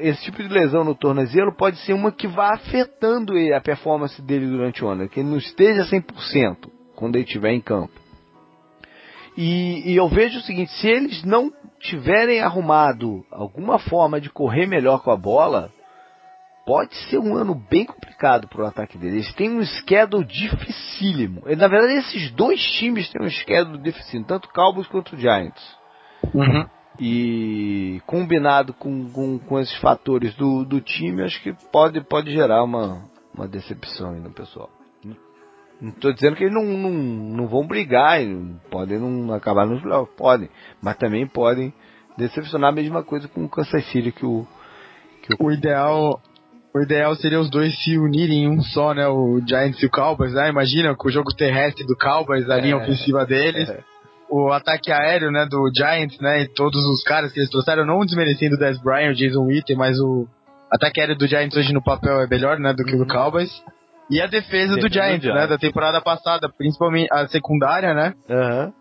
esse 0.00 0.24
tipo 0.24 0.42
de 0.42 0.48
lesão 0.48 0.82
no 0.82 0.96
tornozelo 0.96 1.54
pode 1.54 1.76
ser 1.84 1.92
uma 1.92 2.10
que 2.10 2.26
vá 2.26 2.54
afetando 2.54 3.34
a 3.54 3.60
performance 3.60 4.20
dele 4.20 4.48
durante 4.48 4.84
o 4.84 4.88
ano, 4.88 5.08
que 5.08 5.20
ele 5.20 5.28
não 5.28 5.38
esteja 5.38 5.84
100% 5.84 6.68
quando 6.96 7.14
ele 7.14 7.24
estiver 7.24 7.52
em 7.52 7.60
campo. 7.60 7.92
E, 9.36 9.92
e 9.92 9.96
eu 9.96 10.08
vejo 10.08 10.40
o 10.40 10.42
seguinte, 10.42 10.72
se 10.72 10.88
eles 10.88 11.22
não 11.22 11.52
tiverem 11.78 12.40
arrumado 12.40 13.24
alguma 13.30 13.78
forma 13.78 14.20
de 14.20 14.28
correr 14.28 14.66
melhor 14.66 15.04
com 15.04 15.12
a 15.12 15.16
bola, 15.16 15.70
pode 16.66 16.92
ser 17.08 17.18
um 17.18 17.36
ano 17.36 17.54
bem 17.54 17.84
complicado 17.84 18.48
pro 18.48 18.66
ataque 18.66 18.98
deles. 18.98 19.24
Eles 19.24 19.34
têm 19.34 19.56
um 19.56 19.64
schedule 19.64 20.24
dificílimo. 20.24 21.42
Na 21.46 21.68
verdade, 21.68 21.94
esses 21.94 22.32
dois 22.32 22.60
times 22.60 23.08
têm 23.08 23.24
um 23.24 23.30
schedule 23.30 23.78
dificílimo, 23.78 24.26
tanto 24.26 24.46
o 24.46 24.52
Cowboys 24.52 24.88
quanto 24.88 25.14
o 25.14 25.16
Giants. 25.16 25.78
Uhum. 26.34 26.66
E 27.00 28.00
combinado 28.06 28.74
com, 28.74 29.10
com, 29.10 29.38
com 29.38 29.58
esses 29.58 29.76
fatores 29.78 30.34
do, 30.34 30.64
do 30.66 30.80
time, 30.82 31.22
acho 31.22 31.42
que 31.42 31.54
pode, 31.72 32.00
pode 32.02 32.30
gerar 32.30 32.62
uma, 32.62 33.02
uma 33.34 33.48
decepção 33.48 34.10
aí 34.10 34.20
no 34.20 34.30
pessoal. 34.30 34.68
Não 35.80 35.88
estou 35.88 36.12
dizendo 36.12 36.36
que 36.36 36.44
eles 36.44 36.54
não, 36.54 36.62
não, 36.62 36.90
não 36.90 37.46
vão 37.48 37.66
brigar, 37.66 38.20
podem 38.70 38.98
não 38.98 39.32
acabar 39.32 39.64
nos 39.66 39.80
playoffs, 39.80 40.14
podem, 40.14 40.50
mas 40.82 40.96
também 40.98 41.26
podem 41.26 41.72
decepcionar 42.18 42.70
a 42.70 42.74
mesma 42.74 43.02
coisa 43.02 43.26
com 43.28 43.44
o 43.44 43.48
Kansas 43.48 43.84
City 43.90 44.12
que 44.12 44.26
o. 44.26 44.46
O 45.38 45.50
ideal. 45.50 46.20
O 46.72 46.80
ideal 46.80 47.16
seria 47.16 47.40
os 47.40 47.50
dois 47.50 47.74
se 47.82 47.98
unirem 47.98 48.44
em 48.44 48.48
um 48.48 48.62
só, 48.62 48.94
né? 48.94 49.08
O 49.08 49.40
Giants 49.44 49.82
e 49.82 49.86
o 49.86 49.90
Cowboys, 49.90 50.32
né? 50.34 50.50
Imagina 50.50 50.94
com 50.94 51.08
o 51.08 51.10
jogo 51.10 51.34
terrestre 51.34 51.84
do 51.84 51.96
Cowboys, 51.96 52.48
a 52.48 52.58
linha 52.58 52.74
É. 52.74 52.76
ofensiva 52.76 53.24
deles. 53.26 53.68
É. 53.68 53.82
O 54.30 54.52
ataque 54.52 54.92
aéreo, 54.92 55.30
né, 55.30 55.44
do 55.44 55.68
Giants, 55.74 56.20
né? 56.20 56.42
E 56.42 56.48
todos 56.54 56.80
os 56.84 57.02
caras 57.02 57.32
que 57.32 57.40
eles 57.40 57.50
trouxeram, 57.50 57.84
não 57.84 58.04
desmerecendo 58.04 58.54
o 58.54 58.58
Dez 58.58 58.80
Bryant, 58.80 59.10
o 59.10 59.14
Jason 59.14 59.44
Witten, 59.44 59.76
mas 59.76 59.98
o 59.98 60.26
ataque 60.70 61.00
aéreo 61.00 61.16
do 61.16 61.26
Giants 61.26 61.56
hoje 61.56 61.72
no 61.72 61.82
papel 61.82 62.20
é 62.20 62.28
melhor, 62.28 62.58
né, 62.58 62.72
do 62.72 62.84
que 62.84 62.94
o 62.94 62.98
do 62.98 63.06
Cowboys. 63.06 63.50
E 64.08 64.20
a 64.20 64.26
defesa 64.26 64.74
do 64.74 64.76
Defesa 64.76 64.88
do 64.88 64.92
Giants, 64.92 65.24
né, 65.24 65.32
Giants. 65.32 65.48
da 65.48 65.58
temporada 65.58 66.00
passada, 66.00 66.48
principalmente 66.48 67.08
a 67.12 67.26
secundária, 67.28 67.92
né? 67.94 68.14
Aham. 68.28 68.72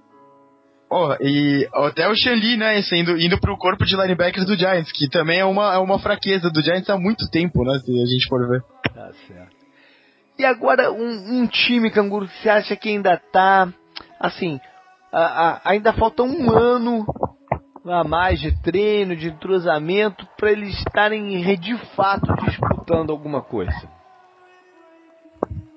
Porra, 0.89 1.18
e 1.22 1.70
até 1.72 2.10
o 2.10 2.16
Shanli, 2.16 2.58
né, 2.58 2.82
sendo, 2.82 3.16
indo 3.16 3.39
pro 3.39 3.56
corpo 3.58 3.86
de 3.86 3.95
linebackers 3.95 4.45
do 4.45 4.58
Giants, 4.58 4.91
que 4.91 5.08
também 5.08 5.39
é 5.39 5.45
uma, 5.45 5.76
é 5.76 5.78
uma 5.78 6.00
fraqueza 6.00 6.50
do 6.50 6.62
Giants 6.64 6.89
há 6.89 6.97
muito 6.97 7.30
tempo, 7.30 7.64
né, 7.64 7.78
se 7.80 7.91
a 7.91 8.06
gente 8.08 8.28
for 8.28 8.47
ver. 8.50 8.64
Tá 8.91 9.12
certo. 9.28 9.56
E 10.39 10.43
agora, 10.43 10.91
um, 10.91 11.41
um 11.41 11.47
time, 11.47 11.91
Canguru, 11.91 12.28
que 12.28 12.41
você 12.41 12.50
acha 12.50 12.76
que 12.76 12.89
ainda 12.89 13.22
tá, 13.32 13.72
assim, 14.20 14.60
a- 15.12 15.49
a- 15.49 15.62
ainda 15.66 15.93
falta 15.93 16.24
um 16.24 16.51
ano 16.51 17.05
a 17.86 18.03
mais 18.03 18.39
de 18.39 18.51
treino, 18.62 19.16
de 19.16 19.28
entrosamento, 19.30 20.28
para 20.38 20.51
eles 20.51 20.76
estarem 20.78 21.41
de 21.57 21.78
fato 21.95 22.34
disputando 22.45 23.10
alguma 23.12 23.41
coisa? 23.41 23.72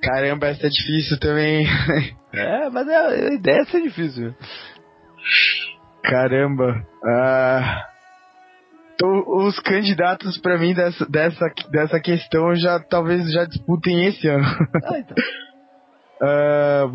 Caramba, 0.03 0.49
essa 0.49 0.67
é 0.67 0.71
difícil 0.71 1.19
também. 1.19 1.67
É, 2.35 2.71
mas 2.71 2.89
a, 2.89 3.09
a 3.09 3.35
ideia 3.35 3.61
é 3.61 3.65
ser 3.67 3.83
difícil. 3.83 4.35
Caramba. 6.03 6.83
Ah, 7.05 7.87
tô- 8.99 9.45
os 9.47 9.61
candidatos 9.61 10.39
pra 10.39 10.57
mim 10.57 10.73
dessa, 10.73 11.05
dessa, 11.05 11.45
dessa 11.71 12.01
questão 12.01 12.55
já 12.57 12.81
talvez 12.81 13.31
já 13.31 13.45
disputem 13.45 14.07
esse 14.07 14.27
ano. 14.29 14.47
Ah, 14.85 14.99
então. 14.99 15.17
Ah, 16.25 16.87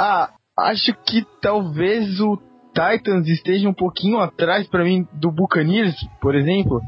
ah, 0.00 0.30
acho 0.58 0.94
que 1.06 1.24
talvez 1.40 2.20
o 2.20 2.38
Titans 2.74 3.26
esteja 3.28 3.68
um 3.68 3.74
pouquinho 3.74 4.20
atrás 4.20 4.68
pra 4.68 4.84
mim 4.84 5.06
do 5.12 5.30
Buccaneers, 5.30 5.96
por 6.20 6.34
exemplo. 6.34 6.80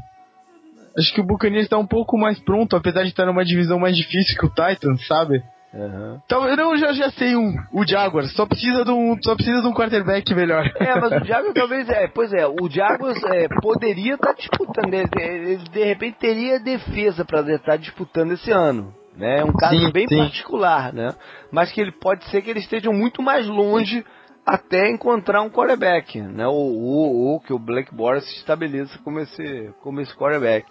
Acho 0.97 1.13
que 1.13 1.21
o 1.21 1.25
Buccaneers 1.25 1.69
tá 1.69 1.77
um 1.77 1.87
pouco 1.87 2.17
mais 2.17 2.39
pronto, 2.39 2.75
apesar 2.75 3.03
de 3.03 3.09
estar 3.09 3.25
numa 3.25 3.45
divisão 3.45 3.79
mais 3.79 3.95
difícil 3.95 4.37
que 4.37 4.45
o 4.45 4.49
Titans, 4.49 5.05
sabe? 5.07 5.41
Aham. 5.73 6.21
Então, 6.25 6.47
eu 6.49 6.57
não, 6.57 6.75
já, 6.75 6.91
já 6.91 7.09
sei 7.11 7.33
um, 7.35 7.53
o 7.71 7.87
Jaguars, 7.87 8.33
só 8.33 8.45
precisa 8.45 8.83
de 8.83 8.91
um, 8.91 9.15
só 9.23 9.35
precisa 9.35 9.61
de 9.61 9.67
um 9.67 9.73
quarterback 9.73 10.33
melhor. 10.35 10.65
É, 10.77 10.99
mas 10.99 11.21
o 11.21 11.25
Jaguars 11.25 11.53
talvez 11.53 11.89
é, 11.89 12.07
pois 12.07 12.33
é, 12.33 12.45
o 12.45 12.69
Jaguars 12.69 13.23
é, 13.23 13.47
poderia 13.61 14.15
estar 14.15 14.33
disputando, 14.33 14.93
ele, 14.93 15.07
ele 15.15 15.57
de 15.69 15.83
repente 15.85 16.17
teria 16.19 16.59
defesa 16.59 17.23
para 17.23 17.39
estar 17.55 17.77
disputando 17.77 18.33
esse 18.33 18.51
ano, 18.51 18.93
né? 19.15 19.39
É 19.39 19.43
um 19.43 19.53
caso 19.53 19.77
Sim, 19.77 19.91
bem 19.91 20.07
sim. 20.07 20.17
particular, 20.17 20.93
né? 20.93 21.09
Mas 21.51 21.71
que 21.71 21.81
ele 21.81 21.91
pode 21.91 22.23
ser 22.29 22.41
que 22.41 22.49
eles 22.49 22.63
estejam 22.63 22.93
muito 22.93 23.21
mais 23.21 23.47
longe 23.47 24.05
até 24.45 24.89
encontrar 24.89 25.41
um 25.41 25.49
quarterback, 25.49 26.19
né? 26.21 26.47
Ou, 26.47 26.81
ou, 26.81 27.15
ou 27.15 27.39
que 27.39 27.53
o 27.53 27.59
Black 27.59 27.93
Boris 27.93 28.23
se 28.25 28.37
estabeleça 28.37 28.97
como 28.99 29.19
esse, 29.19 29.73
como 29.81 30.01
esse 30.01 30.15
quarterback. 30.15 30.65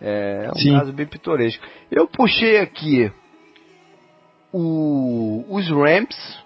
É, 0.00 0.46
é 0.46 0.50
um 0.50 0.54
Sim. 0.54 0.78
caso 0.78 0.92
bem 0.92 1.06
pitoresco. 1.06 1.64
Eu 1.90 2.08
puxei 2.08 2.58
aqui 2.58 3.12
o, 4.52 5.44
os 5.48 5.68
Rams. 5.68 6.40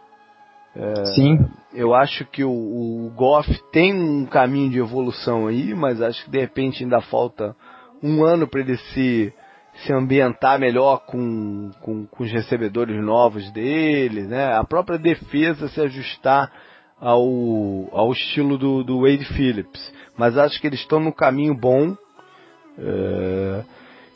Sim. 1.14 1.38
Eu 1.72 1.94
acho 1.94 2.24
que 2.26 2.42
o, 2.42 2.50
o 2.50 3.12
Goff 3.14 3.48
tem 3.70 3.94
um 3.94 4.26
caminho 4.26 4.70
de 4.70 4.78
evolução 4.78 5.46
aí, 5.46 5.72
mas 5.72 6.02
acho 6.02 6.24
que 6.24 6.30
de 6.30 6.40
repente 6.40 6.82
ainda 6.82 7.00
falta 7.00 7.54
um 8.02 8.24
ano 8.24 8.46
para 8.46 8.60
ele 8.60 8.76
se, 8.76 9.32
se 9.78 9.92
ambientar 9.92 10.58
melhor 10.58 11.04
com, 11.06 11.70
com, 11.80 12.06
com 12.06 12.24
os 12.24 12.30
recebedores 12.32 12.96
novos 13.04 13.50
dele, 13.52 14.22
né? 14.22 14.54
A 14.54 14.64
própria 14.64 14.98
defesa 14.98 15.68
se 15.68 15.80
ajustar 15.80 16.50
ao, 17.00 17.22
ao 17.92 18.12
estilo 18.12 18.56
do, 18.56 18.84
do 18.84 19.00
Wade 19.02 19.24
Phillips. 19.34 19.92
Mas 20.16 20.38
acho 20.38 20.60
que 20.60 20.66
eles 20.66 20.80
estão 20.80 21.00
no 21.00 21.12
caminho 21.12 21.54
bom. 21.54 21.96
É, 22.78 23.64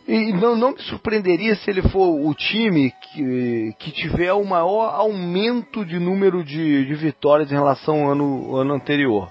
e 0.06 0.32
não, 0.32 0.56
não 0.56 0.72
me 0.72 0.80
surpreenderia 0.82 1.54
se 1.56 1.68
ele 1.70 1.82
for 1.82 2.08
o 2.24 2.34
time 2.34 2.90
que, 3.12 3.74
que 3.78 3.90
tiver 3.90 4.32
o 4.32 4.44
maior 4.44 4.94
aumento 4.94 5.84
de 5.84 5.98
número 5.98 6.42
de, 6.42 6.86
de 6.86 6.94
vitórias 6.94 7.50
em 7.52 7.54
relação 7.54 8.04
ao 8.04 8.12
ano, 8.12 8.46
ao 8.48 8.56
ano 8.60 8.74
anterior. 8.74 9.30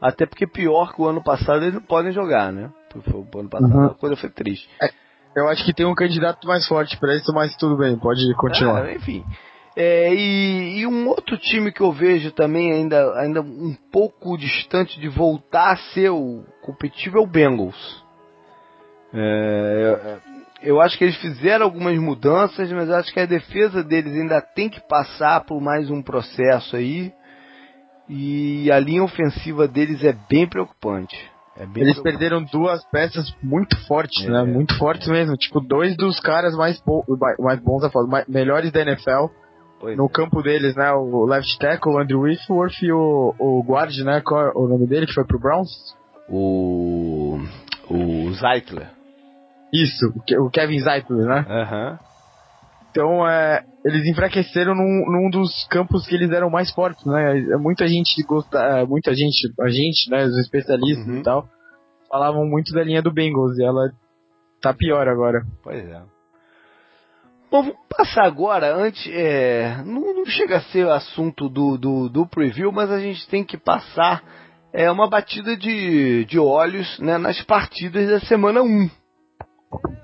Até 0.00 0.26
porque 0.26 0.46
pior 0.46 0.92
que 0.92 1.00
o 1.00 1.06
ano 1.06 1.22
passado 1.22 1.62
eles 1.62 1.74
não 1.74 1.80
podem 1.80 2.12
jogar, 2.12 2.52
né? 2.52 2.70
O 3.12 3.38
ano 3.38 3.48
passado 3.48 3.74
Uhum. 3.74 3.86
a 3.86 3.94
coisa 3.94 4.16
foi 4.16 4.28
triste. 4.28 4.68
Eu 5.34 5.48
acho 5.48 5.64
que 5.64 5.74
tem 5.74 5.84
um 5.84 5.94
candidato 5.94 6.46
mais 6.46 6.66
forte 6.66 6.96
pra 6.96 7.14
isso, 7.14 7.32
mas 7.32 7.56
tudo 7.56 7.76
bem, 7.76 7.96
pode 7.98 8.22
continuar. 8.34 8.84
Ah, 8.84 8.92
enfim. 8.92 9.24
É, 9.76 10.14
e, 10.14 10.78
e 10.78 10.86
um 10.86 11.08
outro 11.08 11.36
time 11.36 11.72
que 11.72 11.80
eu 11.80 11.90
vejo 11.90 12.30
também 12.30 12.72
ainda, 12.72 13.18
ainda 13.18 13.40
um 13.40 13.74
pouco 13.90 14.38
distante 14.38 15.00
de 15.00 15.08
voltar 15.08 15.72
a 15.72 15.76
ser 15.76 16.10
o 16.10 16.44
competitivo 16.62 17.18
é 17.18 17.20
o 17.20 17.26
Bengals. 17.26 18.04
É, 19.12 20.18
eu 20.62 20.80
acho 20.80 20.96
que 20.96 21.04
eles 21.04 21.16
fizeram 21.16 21.64
algumas 21.64 21.98
mudanças, 21.98 22.70
mas 22.70 22.88
acho 22.88 23.12
que 23.12 23.20
a 23.20 23.26
defesa 23.26 23.82
deles 23.82 24.12
ainda 24.12 24.40
tem 24.40 24.68
que 24.68 24.80
passar 24.80 25.44
por 25.44 25.60
mais 25.60 25.90
um 25.90 26.00
processo 26.00 26.76
aí. 26.76 27.12
E 28.08 28.70
a 28.70 28.78
linha 28.78 29.02
ofensiva 29.02 29.66
deles 29.66 30.04
é 30.04 30.12
bem 30.28 30.46
preocupante. 30.48 31.16
É 31.56 31.62
Eles 31.76 32.00
perderam 32.00 32.42
duas 32.44 32.84
peças 32.90 33.32
muito 33.42 33.76
fortes, 33.86 34.24
É. 34.24 34.28
né? 34.28 34.42
Muito 34.42 34.76
fortes 34.76 35.06
mesmo. 35.08 35.36
Tipo, 35.36 35.60
dois 35.60 35.96
dos 35.96 36.18
caras 36.18 36.56
mais, 36.56 36.80
bo 36.80 37.04
mais- 37.38 37.60
bons, 37.60 37.82
mais- 38.08 38.26
melhores 38.26 38.72
da 38.72 38.80
NFL 38.80 39.26
Pois 39.78 39.96
no 39.96 40.06
é. 40.06 40.08
campo 40.08 40.42
deles, 40.42 40.74
né? 40.74 40.90
O 40.92 41.24
left 41.26 41.56
tackle, 41.58 41.92
o 41.92 41.98
Andrew 41.98 42.22
Whitworth 42.22 42.82
e 42.82 42.90
o, 42.92 43.34
o 43.38 43.62
guard, 43.64 43.96
né? 43.98 44.20
Qual 44.20 44.40
é 44.48 44.52
o 44.54 44.66
nome 44.66 44.86
dele 44.88 45.06
que 45.06 45.12
foi 45.14 45.24
pro 45.24 45.38
Browns? 45.38 45.68
O, 46.28 47.38
o 47.88 48.32
Zeitler. 48.32 48.90
Isso, 49.72 50.12
o 50.40 50.50
Kevin 50.50 50.80
Zeitler, 50.80 51.24
né? 51.26 51.46
Aham. 51.48 51.98
Então, 52.90 53.28
é, 53.28 53.62
eles 53.84 54.06
enfraqueceram 54.06 54.74
num, 54.74 55.04
num 55.10 55.30
dos 55.30 55.66
campos 55.68 56.06
que 56.06 56.14
eles 56.14 56.30
eram 56.30 56.48
mais 56.48 56.70
fortes, 56.72 57.04
né? 57.04 57.38
É, 57.38 57.56
Muita 57.56 57.86
gente 57.86 58.22
gosta, 58.22 58.58
é, 58.58 58.86
muita 58.86 59.14
gente, 59.14 59.52
a 59.60 59.68
gente, 59.68 60.10
né, 60.10 60.24
os 60.24 60.38
especialistas 60.38 61.06
Uhum. 61.06 61.18
e 61.18 61.22
tal, 61.22 61.46
falavam 62.08 62.46
muito 62.46 62.72
da 62.72 62.82
linha 62.82 63.02
do 63.02 63.12
Bengals 63.12 63.58
e 63.58 63.64
ela 63.64 63.90
tá 64.62 64.72
pior 64.72 65.06
agora. 65.06 65.42
Pois 65.62 65.84
é. 65.84 66.02
Bom, 67.50 67.62
vamos 67.62 67.76
passar 67.88 68.24
agora, 68.24 68.74
antes, 68.74 69.06
é, 69.12 69.82
não, 69.84 70.14
não 70.14 70.26
chega 70.26 70.56
a 70.56 70.60
ser 70.62 70.88
assunto 70.88 71.48
do, 71.48 71.76
do, 71.76 72.08
do 72.08 72.26
preview, 72.26 72.72
mas 72.72 72.90
a 72.90 72.98
gente 72.98 73.28
tem 73.28 73.44
que 73.44 73.56
passar 73.58 74.22
é, 74.72 74.90
uma 74.90 75.08
batida 75.08 75.56
de, 75.56 76.24
de 76.24 76.38
olhos 76.38 76.98
né, 76.98 77.16
nas 77.18 77.40
partidas 77.42 78.08
da 78.08 78.20
semana 78.26 78.62
1. 78.62 78.90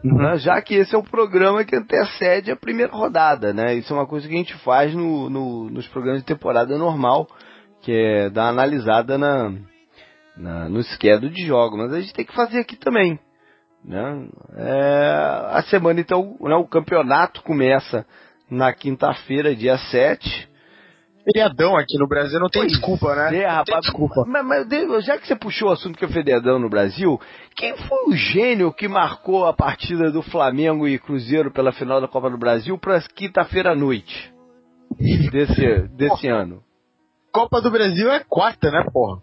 Né, 0.05 0.39
já 0.39 0.61
que 0.63 0.75
esse 0.75 0.95
é 0.95 0.99
o 0.99 1.03
programa 1.03 1.65
que 1.65 1.77
antecede 1.77 2.51
a 2.51 2.57
primeira 2.57 2.93
rodada, 2.93 3.53
né? 3.53 3.75
Isso 3.75 3.93
é 3.93 3.97
uma 3.97 4.07
coisa 4.07 4.27
que 4.29 4.35
a 4.35 4.39
gente 4.39 4.55
faz 4.65 4.95
no, 4.95 5.29
no- 5.31 5.71
nos 5.71 5.87
programas 5.89 6.21
de 6.21 6.27
temporada 6.27 6.77
normal, 6.79 7.27
que 7.83 7.93
é 7.93 8.31
dar 8.31 8.45
uma 8.45 8.51
analisada 8.51 9.17
na, 9.19 9.53
na, 10.37 10.69
no 10.69 10.83
schedule 10.83 11.33
de 11.33 11.47
jogo, 11.47 11.77
mas 11.77 11.93
a 11.93 12.01
gente 12.01 12.13
tem 12.15 12.25
que 12.25 12.35
fazer 12.35 12.59
aqui 12.61 12.77
também. 12.77 13.19
Né? 13.85 14.29
É, 14.57 15.49
a 15.53 15.63
semana, 15.69 16.01
então, 16.01 16.37
né, 16.41 16.55
o 16.55 16.67
campeonato 16.67 17.43
começa 17.43 18.05
na 18.51 18.73
quinta-feira, 18.73 19.55
dia 19.55 19.79
7. 19.79 20.50
Feriadão 21.25 21.77
aqui 21.77 21.99
no 21.99 22.09
Brasil 22.09 22.41
não 22.41 22.49
tem 22.49 22.63
Pois 22.63 22.73
desculpa, 22.73 23.15
né? 23.15 23.23
É, 23.23 23.25
Não 23.25 23.31
tem 23.31 23.47
rapaz, 23.47 23.81
desculpa. 23.83 24.25
Mas, 24.27 24.45
mas, 24.47 25.05
já 25.05 25.19
que 25.19 25.27
você 25.27 25.37
puxou 25.37 25.69
o 25.69 25.73
assunto 25.73 25.99
que 25.99 26.05
é 26.05 26.09
feriadão 26.09 26.59
no 26.59 26.69
Brasil, 26.69 27.21
quem 27.57 27.77
foi 27.77 27.99
o 28.07 28.17
gênio 28.17 28.73
que 28.73 28.89
marcou 28.89 29.47
a 29.47 29.53
partida 29.53 30.11
do 30.11 30.23
Flamengo 30.23 30.89
e 30.89 30.99
Cruzeiro 30.99 31.53
pela 31.53 31.73
final 31.73 32.01
da 32.01 32.09
Copa 32.09 32.31
do 32.31 32.39
Brasil 32.39 32.79
para 32.79 33.01
quinta-feira 33.15 33.73
à 33.73 33.75
noite 33.75 34.33
desse, 35.31 35.89
desse 35.97 36.29
ano? 36.29 36.63
Copa 37.33 37.61
do 37.61 37.71
Brasil 37.71 38.11
é 38.11 38.21
quarta, 38.21 38.71
né, 38.71 38.85
porra? 38.93 39.21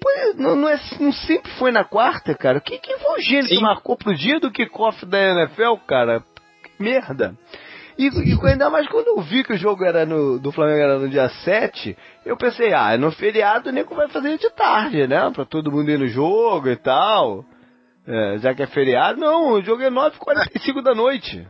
Pois, 0.00 0.36
não, 0.36 0.56
não, 0.56 0.68
é, 0.68 0.80
não 0.98 1.12
sempre 1.12 1.50
foi 1.52 1.70
na 1.70 1.84
quarta, 1.84 2.34
cara. 2.34 2.60
Quem, 2.60 2.78
quem 2.80 2.98
foi 2.98 3.18
o 3.18 3.22
gênio 3.22 3.48
que 3.48 3.56
Sim. 3.56 3.62
marcou 3.62 3.96
pro 3.96 4.14
dia 4.14 4.40
do 4.40 4.50
kickoff 4.50 5.04
da 5.04 5.18
NFL, 5.18 5.74
cara? 5.86 6.20
Que 6.62 6.82
merda. 6.82 7.36
E, 8.00 8.08
e 8.32 8.48
ainda 8.48 8.70
mais 8.70 8.88
quando 8.88 9.08
eu 9.08 9.20
vi 9.20 9.44
que 9.44 9.52
o 9.52 9.58
jogo 9.58 9.84
era 9.84 10.06
no, 10.06 10.38
do 10.38 10.50
Flamengo 10.50 10.78
era 10.78 10.98
no 10.98 11.06
dia 11.06 11.28
7, 11.28 11.94
eu 12.24 12.34
pensei, 12.34 12.72
ah, 12.72 12.96
no 12.96 13.12
feriado 13.12 13.68
o 13.68 13.72
nego 13.72 13.94
vai 13.94 14.08
fazer 14.08 14.38
de 14.38 14.48
tarde, 14.54 15.06
né? 15.06 15.30
Pra 15.34 15.44
todo 15.44 15.70
mundo 15.70 15.90
ir 15.90 15.98
no 15.98 16.06
jogo 16.06 16.68
e 16.70 16.76
tal. 16.76 17.44
É, 18.06 18.38
já 18.38 18.54
que 18.54 18.62
é 18.62 18.66
feriado, 18.66 19.20
não, 19.20 19.52
o 19.52 19.62
jogo 19.62 19.82
é 19.82 19.90
9h45 19.90 20.82
da 20.82 20.94
noite. 20.94 21.46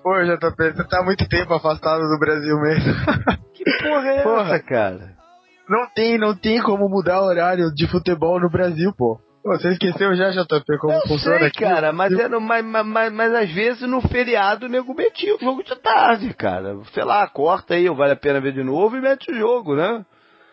Pô, 0.00 0.14
JP, 0.22 0.76
você 0.76 0.88
tá 0.88 1.02
muito 1.02 1.28
tempo 1.28 1.52
afastado 1.52 2.02
do 2.08 2.18
Brasil 2.20 2.56
mesmo. 2.60 2.94
Que 3.52 3.64
porra 3.82 4.08
é 4.08 4.22
Porra. 4.22 4.54
essa, 4.54 4.62
cara? 4.62 5.20
não 5.68 5.86
tem, 5.94 6.16
não 6.16 6.34
tem 6.34 6.62
como 6.62 6.88
mudar 6.88 7.20
o 7.20 7.26
horário 7.26 7.70
de 7.74 7.86
futebol 7.88 8.40
no 8.40 8.48
Brasil, 8.48 8.90
pô. 8.96 9.20
Você 9.42 9.70
esqueceu 9.70 10.14
já, 10.14 10.30
JP, 10.30 10.78
como 10.78 10.92
Eu 10.92 11.00
funciona 11.02 11.38
sei, 11.38 11.46
aqui? 11.48 11.60
cara, 11.60 11.92
mas, 11.92 12.12
era, 12.12 12.38
mas, 12.38 12.64
mas, 12.64 12.86
mas, 12.86 13.12
mas 13.12 13.34
às 13.34 13.50
vezes 13.50 13.88
no 13.88 14.00
feriado 14.02 14.66
o 14.66 14.68
nego 14.68 14.94
metia 14.94 15.34
o 15.34 15.38
jogo 15.40 15.62
de 15.64 15.74
tarde, 15.76 16.34
cara. 16.34 16.76
Sei 16.92 17.04
lá, 17.04 17.26
corta 17.26 17.74
aí, 17.74 17.88
vale 17.88 18.12
a 18.12 18.16
pena 18.16 18.40
ver 18.40 18.52
de 18.52 18.62
novo 18.62 18.96
e 18.96 19.00
mete 19.00 19.30
o 19.32 19.34
jogo, 19.34 19.74
né? 19.74 20.04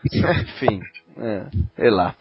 enfim, 0.13 0.79
é, 1.17 1.47
sei 1.75 1.89
lá. 1.89 2.15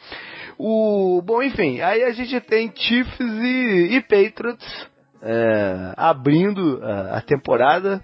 O, 0.59 1.23
bom, 1.25 1.41
enfim, 1.43 1.81
aí 1.81 2.03
a 2.03 2.11
gente 2.11 2.41
tem 2.41 2.73
Chiefs 2.75 3.21
e, 3.21 3.97
e 3.97 4.01
Patriots 4.01 4.89
é, 5.23 5.93
abrindo 5.97 6.81
a, 6.83 7.19
a 7.19 7.21
temporada 7.21 8.03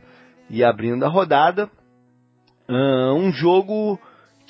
e 0.49 0.63
abrindo 0.63 1.05
a 1.05 1.09
rodada. 1.09 1.69
Ah, 2.69 3.13
um 3.15 3.33
jogo 3.33 3.99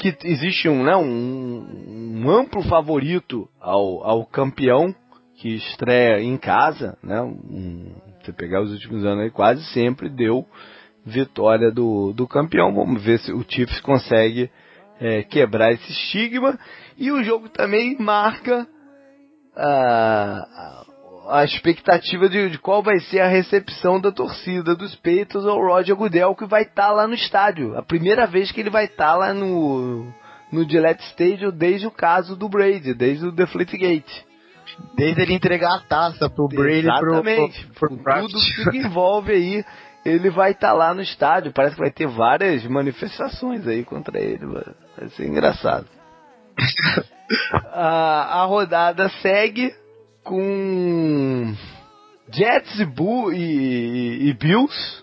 que 0.03 0.17
existe 0.25 0.69
um, 0.69 0.83
né, 0.83 0.97
um, 0.97 2.23
um 2.25 2.31
amplo 2.31 2.61
favorito 2.63 3.49
ao, 3.61 4.05
ao 4.05 4.27
campeão 4.27 4.93
que 5.37 5.55
estreia 5.55 6.21
em 6.21 6.37
casa, 6.37 6.99
né? 7.03 7.21
Um, 7.23 7.93
você 8.21 8.33
pegar 8.33 8.63
os 8.63 8.73
últimos 8.73 9.05
anos 9.05 9.25
aí, 9.25 9.31
quase 9.31 9.65
sempre 9.73 10.09
deu 10.09 10.45
vitória 11.05 11.71
do, 11.71 12.13
do 12.13 12.27
campeão. 12.27 12.75
Vamos 12.75 13.03
ver 13.03 13.19
se 13.21 13.33
o 13.33 13.45
Chiefs 13.49 13.81
consegue 13.81 14.51
é, 15.01 15.23
quebrar 15.23 15.73
esse 15.73 15.91
estigma. 15.91 16.59
E 16.97 17.11
o 17.11 17.23
jogo 17.23 17.49
também 17.49 17.97
marca 17.99 18.67
a, 19.57 20.82
a, 21.29 21.45
expectativa 21.45 22.29
de, 22.29 22.51
de 22.51 22.59
qual 22.59 22.83
vai 22.83 22.99
ser 23.01 23.21
a 23.21 23.29
recepção 23.29 24.01
da 24.01 24.11
torcida 24.11 24.75
dos 24.75 24.95
Peitos 24.97 25.47
ao 25.47 25.59
Roger 25.59 25.97
Goodell, 25.97 26.35
que 26.35 26.47
vai 26.47 26.63
estar 26.63 26.91
lá 26.91 27.07
no 27.07 27.15
estádio. 27.15 27.77
A 27.77 27.83
primeira 27.83 28.27
vez 28.27 28.51
que 28.51 28.61
ele 28.61 28.71
vai 28.71 28.85
estar 28.85 29.15
lá 29.15 29.33
no, 29.33 30.07
no 30.51 30.69
Gillette 30.69 31.03
Stadium 31.11 31.51
desde 31.51 31.87
o 31.87 31.91
caso 31.91 32.37
do 32.37 32.49
Brady, 32.49 32.95
desde 32.95 33.27
o 33.27 33.33
Deflategate. 33.33 34.27
Desde 34.97 35.21
ele 35.23 35.35
entregar 35.35 35.75
a 35.75 35.81
taça 35.81 36.31
pro 36.31 36.49
Brady 36.49 36.87
pro, 36.87 37.15
Exatamente. 37.15 37.67
pro, 37.79 37.89
pro 37.89 37.99
Kraft. 37.99 38.31
tudo 38.31 38.71
que 38.71 38.79
envolve 38.79 39.33
aí, 39.33 39.65
ele 40.05 40.31
vai 40.31 40.53
estar 40.53 40.73
lá 40.73 40.95
no 40.95 41.03
estádio. 41.03 41.53
Parece 41.53 41.75
que 41.75 41.83
vai 41.83 41.91
ter 41.91 42.07
várias 42.07 42.65
manifestações 42.65 43.67
aí 43.67 43.85
contra 43.85 44.19
ele. 44.19 44.47
Vai 44.47 44.65
vai 44.97 45.09
ser 45.11 45.27
engraçado. 45.27 45.87
a, 47.73 48.43
a 48.43 48.45
rodada 48.45 49.09
segue 49.21 49.75
com 50.23 51.55
Jets 52.33 52.79
e, 52.81 52.85
Bull, 52.85 53.33
e, 53.33 54.29
e 54.29 54.35
Bills. 54.35 55.03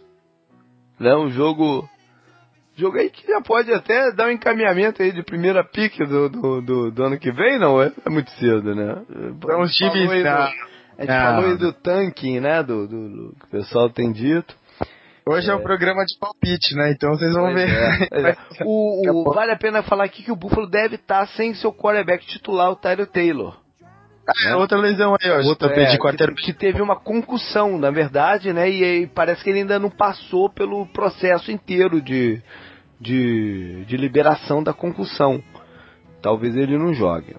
Né, 0.99 1.15
um 1.15 1.29
jogo. 1.29 1.87
Jogo 2.75 2.97
aí 2.97 3.09
que 3.09 3.27
já 3.27 3.41
pode 3.41 3.71
até 3.73 4.11
dar 4.13 4.27
um 4.27 4.31
encaminhamento 4.31 5.01
aí 5.01 5.11
de 5.11 5.21
primeira 5.23 5.63
pick 5.63 5.97
do, 5.99 6.29
do, 6.29 6.61
do, 6.61 6.91
do 6.91 7.03
ano 7.03 7.19
que 7.19 7.31
vem, 7.31 7.59
não 7.59 7.81
é? 7.81 7.91
É 8.05 8.09
muito 8.09 8.29
cedo, 8.31 8.73
né? 8.73 9.01
Aí 9.09 10.17
do- 10.17 10.23
da... 10.23 10.45
a 10.45 11.01
gente 11.01 11.11
Ah. 11.11 11.23
falou 11.35 11.49
aí 11.51 11.57
do 11.57 11.73
tanking, 11.73 12.39
né? 12.39 12.63
Do, 12.63 12.87
do- 12.87 13.09
do 13.09 13.35
que 13.35 13.45
o 13.45 13.49
pessoal 13.49 13.89
tem 13.89 14.11
dito. 14.13 14.55
Hoje 15.27 15.49
é. 15.51 15.55
um 15.55 15.61
programa 15.61 16.03
de 16.05 16.17
palpite, 16.17 16.73
né? 16.75 16.91
Então 16.91 17.09
vocês 17.11 17.33
vão 17.33 17.51
Pois 17.51 17.55
ver. 17.55 17.69
é, 17.69 18.29
é. 18.31 18.37
O- 18.65 19.27
o- 19.29 19.33
vale 19.33 19.51
a 19.51 19.57
pena 19.57 19.83
falar 19.83 20.05
aqui 20.05 20.23
que 20.23 20.31
o 20.31 20.35
Buffalo 20.35 20.67
deve 20.69 20.95
estar 20.95 21.27
sem 21.29 21.53
seu 21.53 21.73
quarterback 21.73 22.25
titular, 22.25 22.71
o 22.71 22.75
Tyler 22.77 23.07
Taylor. 23.07 23.57
Ah, 24.47 24.57
outra 24.57 24.77
lesão 24.77 25.15
aí, 25.19 25.29
ó. 25.29 25.41
Outra, 25.47 25.71
é, 25.73 25.91
de 25.91 25.97
quarteiro. 25.97 26.35
que, 26.35 26.43
que 26.43 26.53
teve 26.53 26.81
uma 26.81 26.95
concussão, 26.95 27.77
na 27.77 27.91
verdade, 27.91 28.53
né? 28.53 28.69
E, 28.69 28.83
aí 28.83 29.07
parece 29.07 29.43
que 29.43 29.49
ele 29.49 29.59
ainda 29.59 29.79
não 29.79 29.89
passou 29.89 30.49
pelo 30.49 30.85
processo 30.87 31.51
inteiro 31.51 32.01
de, 32.01 32.41
de, 32.99 33.85
de 33.85 33.97
liberação 33.97 34.63
da 34.63 34.73
concussão. 34.73 35.41
Talvez 36.21 36.55
ele 36.55 36.77
não 36.77 36.93
jogue. 36.93 37.35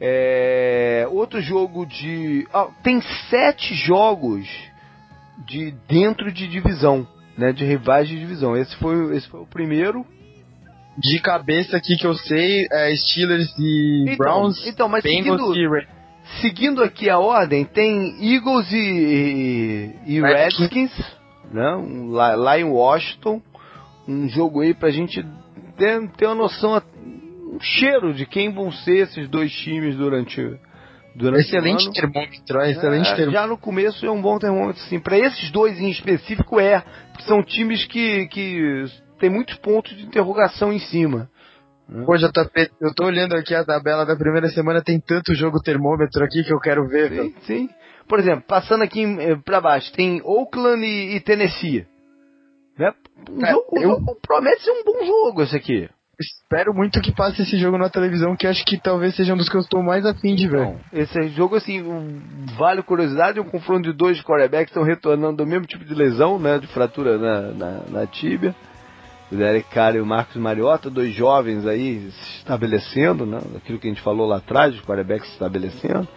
É, 0.00 1.06
outro 1.10 1.40
jogo 1.40 1.84
de. 1.84 2.46
ah, 2.52 2.68
tem 2.84 3.00
sete 3.28 3.74
jogos 3.74 4.46
de 5.46 5.72
dentro 5.88 6.30
de 6.30 6.46
divisão, 6.46 7.06
né? 7.36 7.52
De 7.52 7.64
rivais 7.64 8.08
de 8.08 8.18
divisão. 8.18 8.56
Esse 8.56 8.76
foi, 8.76 9.16
esse 9.16 9.28
foi 9.28 9.40
o 9.40 9.46
primeiro. 9.46 10.06
De 10.96 11.20
cabeça 11.20 11.76
aqui 11.76 11.96
que 11.96 12.06
eu 12.06 12.14
sei, 12.14 12.66
é 12.72 12.94
Steelers 12.96 13.48
e 13.56 14.04
Então, 14.08 14.16
Browns, 14.16 14.66
então, 14.66 14.88
mas 14.88 15.04
Bengals 15.04 15.40
seguindo, 15.40 15.56
e 15.56 15.68
seguindo 16.40 16.82
aqui 16.82 17.08
a 17.08 17.18
ordem, 17.18 17.64
tem 17.64 18.16
Eagles 18.20 18.70
e, 18.72 19.94
e 20.06 20.20
Redskins. 20.20 20.58
Redskins, 20.58 21.16
né? 21.52 21.76
Um 21.76 22.10
lá, 22.10 22.34
lá 22.34 22.58
em 22.58 22.64
Washington. 22.64 23.42
Um 24.06 24.28
jogo 24.28 24.60
aí 24.62 24.72
pra 24.72 24.90
gente 24.90 25.22
ter, 25.76 26.10
ter 26.12 26.26
uma 26.26 26.34
noção, 26.34 26.80
um 27.52 27.60
cheiro 27.60 28.14
de 28.14 28.24
quem 28.24 28.52
vão 28.52 28.72
ser 28.72 29.04
esses 29.04 29.28
dois 29.28 29.52
times 29.52 29.96
durante, 29.96 30.40
durante 31.14 31.38
o 31.38 31.40
Excelente 31.40 31.84
ano. 31.84 31.92
termômetro, 31.92 32.60
é, 32.60 32.70
excelente 32.70 33.04
termômetro. 33.04 33.30
já 33.32 33.46
no 33.46 33.58
começo 33.58 34.06
é 34.06 34.10
um 34.10 34.22
bom 34.22 34.38
termômetro, 34.38 34.80
sim. 34.84 34.98
Para 34.98 35.18
esses 35.18 35.50
dois 35.50 35.78
em 35.78 35.90
específico 35.90 36.58
é, 36.58 36.82
porque 37.12 37.24
são 37.24 37.42
times 37.42 37.84
que, 37.84 38.26
que 38.28 38.86
tem 39.18 39.28
muitos 39.28 39.56
pontos 39.56 39.94
de 39.96 40.04
interrogação 40.04 40.72
em 40.72 40.78
cima. 40.78 41.28
Pô, 42.04 42.16
JP, 42.16 42.70
eu 42.80 42.94
tô 42.94 43.06
olhando 43.06 43.34
aqui 43.34 43.54
a 43.54 43.64
tabela 43.64 44.04
da 44.04 44.14
primeira 44.14 44.48
semana, 44.48 44.82
tem 44.82 45.00
tanto 45.00 45.34
jogo 45.34 45.58
termômetro 45.62 46.22
aqui 46.22 46.44
que 46.44 46.52
eu 46.52 46.60
quero 46.60 46.86
ver. 46.86 47.10
Sim, 47.10 47.34
sim. 47.42 47.68
Por 48.06 48.18
exemplo, 48.18 48.44
passando 48.46 48.82
aqui 48.84 49.04
eh, 49.04 49.36
pra 49.44 49.60
baixo, 49.60 49.92
tem 49.92 50.20
Oakland 50.24 50.84
e, 50.84 51.16
e 51.16 51.20
Tennessee. 51.20 51.86
Né? 52.78 52.92
Um 53.30 53.38
Cara, 53.38 53.52
jogo, 53.52 53.66
eu- 53.76 53.82
jogo- 53.90 54.18
promete 54.26 54.62
ser 54.62 54.70
um 54.70 54.84
bom 54.84 55.04
jogo 55.04 55.42
esse 55.42 55.56
aqui. 55.56 55.88
Espero 56.20 56.74
muito 56.74 57.00
que 57.00 57.14
passe 57.14 57.42
esse 57.42 57.56
jogo 57.58 57.78
na 57.78 57.88
televisão, 57.88 58.34
que 58.36 58.46
acho 58.46 58.64
que 58.64 58.76
talvez 58.76 59.14
seja 59.14 59.34
um 59.34 59.36
dos 59.36 59.48
que 59.48 59.56
eu 59.56 59.60
estou 59.60 59.82
mais 59.84 60.04
afim 60.04 60.34
de 60.34 60.48
ver. 60.48 60.60
Então, 60.62 60.80
esse 60.92 61.28
jogo, 61.28 61.54
assim, 61.54 61.80
um- 61.80 62.20
vale 62.58 62.82
curiosidade, 62.82 63.38
é 63.38 63.42
um 63.42 63.48
confronto 63.48 63.82
de 63.90 63.96
dois 63.96 64.20
quarterbacks 64.22 64.66
que 64.66 64.70
estão 64.78 64.82
retornando 64.82 65.36
do 65.36 65.46
mesmo 65.46 65.64
tipo 65.66 65.84
de 65.84 65.94
lesão, 65.94 66.36
né? 66.38 66.58
De 66.58 66.66
fratura 66.66 67.16
na, 67.18 67.40
na, 67.52 67.70
na 67.88 68.06
tíbia. 68.06 68.52
O 69.30 69.36
Derek 69.36 69.68
Carr 69.68 69.96
e 69.96 70.00
o 70.00 70.06
Marcos 70.06 70.36
Mariota, 70.36 70.88
dois 70.88 71.14
jovens 71.14 71.66
aí 71.66 72.10
se 72.10 72.38
estabelecendo, 72.38 73.26
né? 73.26 73.38
Aquilo 73.56 73.78
que 73.78 73.86
a 73.86 73.90
gente 73.90 74.02
falou 74.02 74.26
lá 74.26 74.38
atrás, 74.38 74.74
os 74.74 74.80
quarterbacks 74.80 75.26
se 75.26 75.34
estabelecendo. 75.34 76.08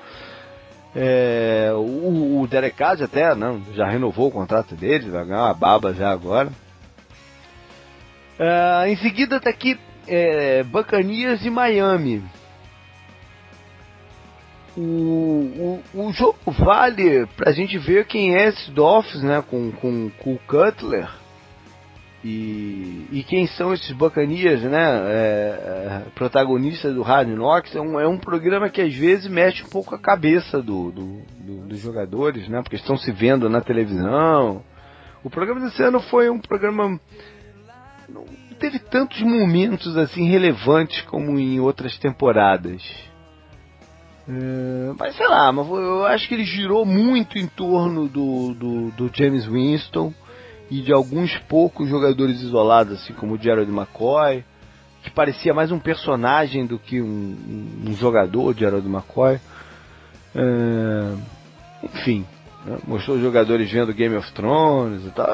É, 0.95 1.71
o, 1.73 2.41
o 2.41 2.47
Derek 2.47 2.77
Carr 2.77 3.01
até 3.01 3.33
não, 3.35 3.61
já 3.73 3.87
renovou 3.87 4.27
o 4.27 4.31
contrato 4.31 4.75
dele, 4.75 5.09
vai 5.09 5.25
ganhar 5.25 5.43
uma 5.43 5.53
baba 5.53 5.93
já 5.93 6.09
agora. 6.09 6.49
Ah, 8.39 8.89
em 8.89 8.95
seguida 8.97 9.39
tá 9.39 9.49
aqui 9.49 9.77
é, 10.07 10.63
Buccaneers 10.63 11.45
e 11.45 11.49
Miami. 11.49 12.23
O, 14.75 15.81
o, 15.93 16.07
o 16.07 16.13
jogo 16.13 16.37
vale 16.47 17.27
pra 17.35 17.51
gente 17.51 17.77
ver 17.77 18.05
quem 18.05 18.35
é 18.35 18.47
esse 18.47 18.71
Dolphins, 18.71 19.21
né? 19.21 19.43
Com, 19.47 19.71
com, 19.71 20.09
com 20.17 20.33
o 20.33 20.39
Cutler. 20.47 21.20
E, 22.23 23.07
e 23.11 23.23
quem 23.23 23.47
são 23.47 23.73
esses 23.73 23.91
Buccaneers, 23.93 24.61
né? 24.63 24.79
É, 24.79 26.03
é, 26.05 26.09
protagonistas 26.13 26.93
do 26.93 27.01
Hard 27.01 27.27
Knocks. 27.29 27.75
É 27.75 27.81
um, 27.81 27.99
é 27.99 28.07
um 28.07 28.17
programa 28.17 28.69
que 28.69 28.79
às 28.81 28.93
vezes 28.93 29.27
mexe 29.27 29.63
um 29.63 29.69
pouco 29.69 29.95
a 29.95 29.99
cabeça 29.99 30.61
do, 30.61 30.91
do- 30.91 31.21
do- 31.39 31.67
dos 31.67 31.79
jogadores, 31.79 32.47
né? 32.47 32.61
Porque 32.61 32.75
estão 32.75 32.95
se 32.95 33.11
vendo 33.11 33.49
na 33.49 33.59
televisão. 33.61 34.61
O 35.23 35.29
programa 35.29 35.61
desse 35.61 35.81
ano 35.81 35.99
foi 35.99 36.29
um 36.29 36.39
programa. 36.39 36.99
Não 38.07 38.25
teve 38.59 38.77
tantos 38.77 39.19
momentos 39.21 39.97
assim 39.97 40.27
relevantes 40.29 41.01
como 41.03 41.39
em 41.39 41.59
outras 41.59 41.97
temporadas. 41.97 42.83
É, 44.29 44.93
mas 44.99 45.15
sei 45.15 45.27
lá, 45.27 45.51
mas 45.51 45.67
eu 45.67 46.05
acho 46.05 46.27
que 46.27 46.35
ele 46.35 46.43
girou 46.43 46.85
muito 46.85 47.39
em 47.39 47.47
torno 47.47 48.07
do, 48.07 48.53
do, 48.53 48.91
do 48.91 49.11
James 49.11 49.47
Winston 49.47 50.13
e 50.71 50.81
de 50.81 50.93
alguns 50.93 51.37
poucos 51.49 51.89
jogadores 51.89 52.41
isolados, 52.41 52.93
assim 52.93 53.13
como 53.13 53.33
o 53.35 53.37
Gerald 53.37 53.69
McCoy, 53.69 54.43
que 55.03 55.11
parecia 55.11 55.53
mais 55.53 55.69
um 55.69 55.77
personagem 55.77 56.65
do 56.65 56.79
que 56.79 57.01
um, 57.01 57.35
um- 57.85 57.93
jogador, 57.95 58.55
Gerald 58.57 58.87
McCoy. 58.87 59.37
É, 60.33 61.13
enfim, 61.83 62.25
né, 62.65 62.77
mostrou 62.87 63.17
os 63.17 63.21
jogadores 63.21 63.69
vendo 63.69 63.93
Game 63.93 64.15
of 64.15 64.31
Thrones 64.31 65.05
e 65.05 65.09
tal. 65.09 65.27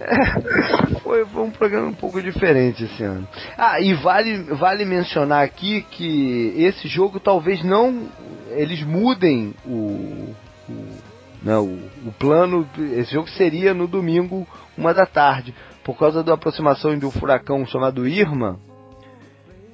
É, 0.00 1.00
foi, 1.02 1.26
foi 1.26 1.42
um 1.42 1.50
programa 1.50 1.88
um 1.88 1.94
pouco 1.94 2.22
diferente 2.22 2.84
esse 2.84 3.02
ano. 3.02 3.28
Ah, 3.58 3.80
e 3.80 3.92
vale, 3.94 4.44
vale 4.54 4.86
mencionar 4.86 5.44
aqui 5.44 5.82
que 5.90 6.54
esse 6.56 6.88
jogo 6.88 7.20
talvez 7.20 7.62
não. 7.62 8.08
Eles 8.50 8.82
mudem 8.82 9.52
o. 9.66 10.34
o 10.70 11.05
não, 11.42 11.64
o, 11.64 11.90
o 12.08 12.12
plano. 12.18 12.68
Esse 12.94 13.12
jogo 13.12 13.28
seria 13.30 13.72
no 13.74 13.86
domingo, 13.86 14.46
uma 14.76 14.92
da 14.92 15.06
tarde. 15.06 15.54
Por 15.84 15.96
causa 15.96 16.22
da 16.22 16.34
aproximação 16.34 16.98
do 16.98 17.10
furacão 17.10 17.64
chamado 17.66 18.06
Irma, 18.08 18.58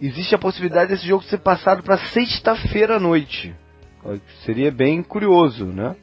existe 0.01 0.35
a 0.35 0.39
possibilidade 0.39 0.91
desse 0.91 1.07
jogo 1.07 1.23
ser 1.25 1.39
passado 1.39 1.83
para 1.83 1.97
sexta-feira 1.99 2.97
à 2.97 3.01
noite. 3.01 3.55
Seria 4.45 4.71
bem 4.71 5.03
curioso, 5.03 5.67
né? 5.67 5.97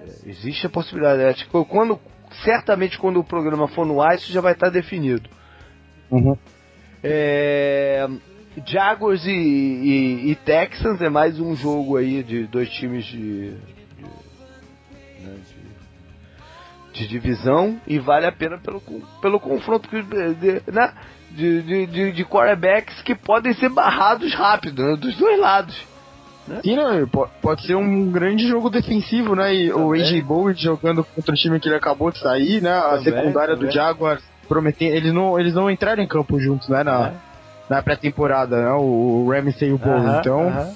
É, 0.00 0.30
Existe 0.30 0.66
a 0.66 0.70
possibilidade. 0.70 1.22
Acho 1.22 1.44
que 1.48 1.64
quando, 1.66 2.00
certamente 2.42 2.98
quando 2.98 3.20
o 3.20 3.24
programa 3.24 3.68
for 3.68 3.86
no 3.86 4.00
ar, 4.00 4.16
isso 4.16 4.32
já 4.32 4.40
vai 4.40 4.52
estar 4.52 4.70
definido. 4.70 5.28
Uhum. 6.10 6.36
É, 7.02 8.08
Jaguars 8.66 9.26
e, 9.26 9.30
e- 9.30 10.30
e 10.30 10.34
Texans 10.36 11.00
é 11.02 11.10
mais 11.10 11.38
um 11.38 11.54
jogo 11.54 11.96
aí 11.96 12.22
de 12.22 12.46
dois 12.46 12.70
times 12.70 13.04
de, 13.04 13.52
de- 16.94 17.06
divisão 17.06 17.76
e 17.86 17.98
vale 17.98 18.24
a 18.26 18.32
pena 18.32 18.56
pelo, 18.56 18.80
pelo 19.20 19.38
confronto 19.38 19.88
que, 19.88 20.00
de, 20.02 20.62
né, 20.72 20.92
de, 21.30 21.62
de, 21.62 21.86
de, 21.86 22.12
de 22.12 22.24
quarterbacks 22.24 23.02
que 23.02 23.14
podem 23.14 23.52
ser 23.54 23.68
barrados 23.68 24.32
rápido, 24.34 24.82
né, 24.82 24.96
dos 24.96 25.14
dois 25.16 25.38
lados. 25.38 25.76
Sim, 26.62 26.76
não, 26.76 27.06
po- 27.08 27.28
pode 27.40 27.66
ser 27.66 27.74
um 27.74 28.10
grande 28.10 28.46
jogo 28.46 28.68
defensivo, 28.68 29.34
né? 29.34 29.54
E 29.54 29.72
o. 29.72 29.92
AJ 29.94 30.20
Bowie 30.22 30.54
jogando 30.54 31.02
contra 31.02 31.32
o 31.32 31.36
time 31.38 31.58
que 31.58 31.66
ele 31.68 31.74
acabou 31.76 32.10
de 32.10 32.18
sair, 32.18 32.60
né? 32.60 32.70
A 32.70 32.82
Também, 32.98 33.04
secundária 33.04 33.54
também. 33.54 33.70
do 33.70 33.74
Jaguars 33.74 34.22
prometendo. 34.46 34.94
Eles 34.94 35.10
não, 35.14 35.40
eles 35.40 35.54
não 35.54 35.70
entraram 35.70 36.02
em 36.02 36.06
campo 36.06 36.38
juntos, 36.38 36.68
né? 36.68 36.84
Na, 36.84 37.12
na 37.70 37.82
pré-temporada, 37.82 38.60
né? 38.62 38.70
O, 38.72 39.24
o 39.24 39.30
Ramsey 39.32 39.70
e 39.70 39.72
o 39.72 39.78
Bowie. 39.78 40.04
Aham, 40.04 40.20
então, 40.20 40.48
aham. 40.48 40.72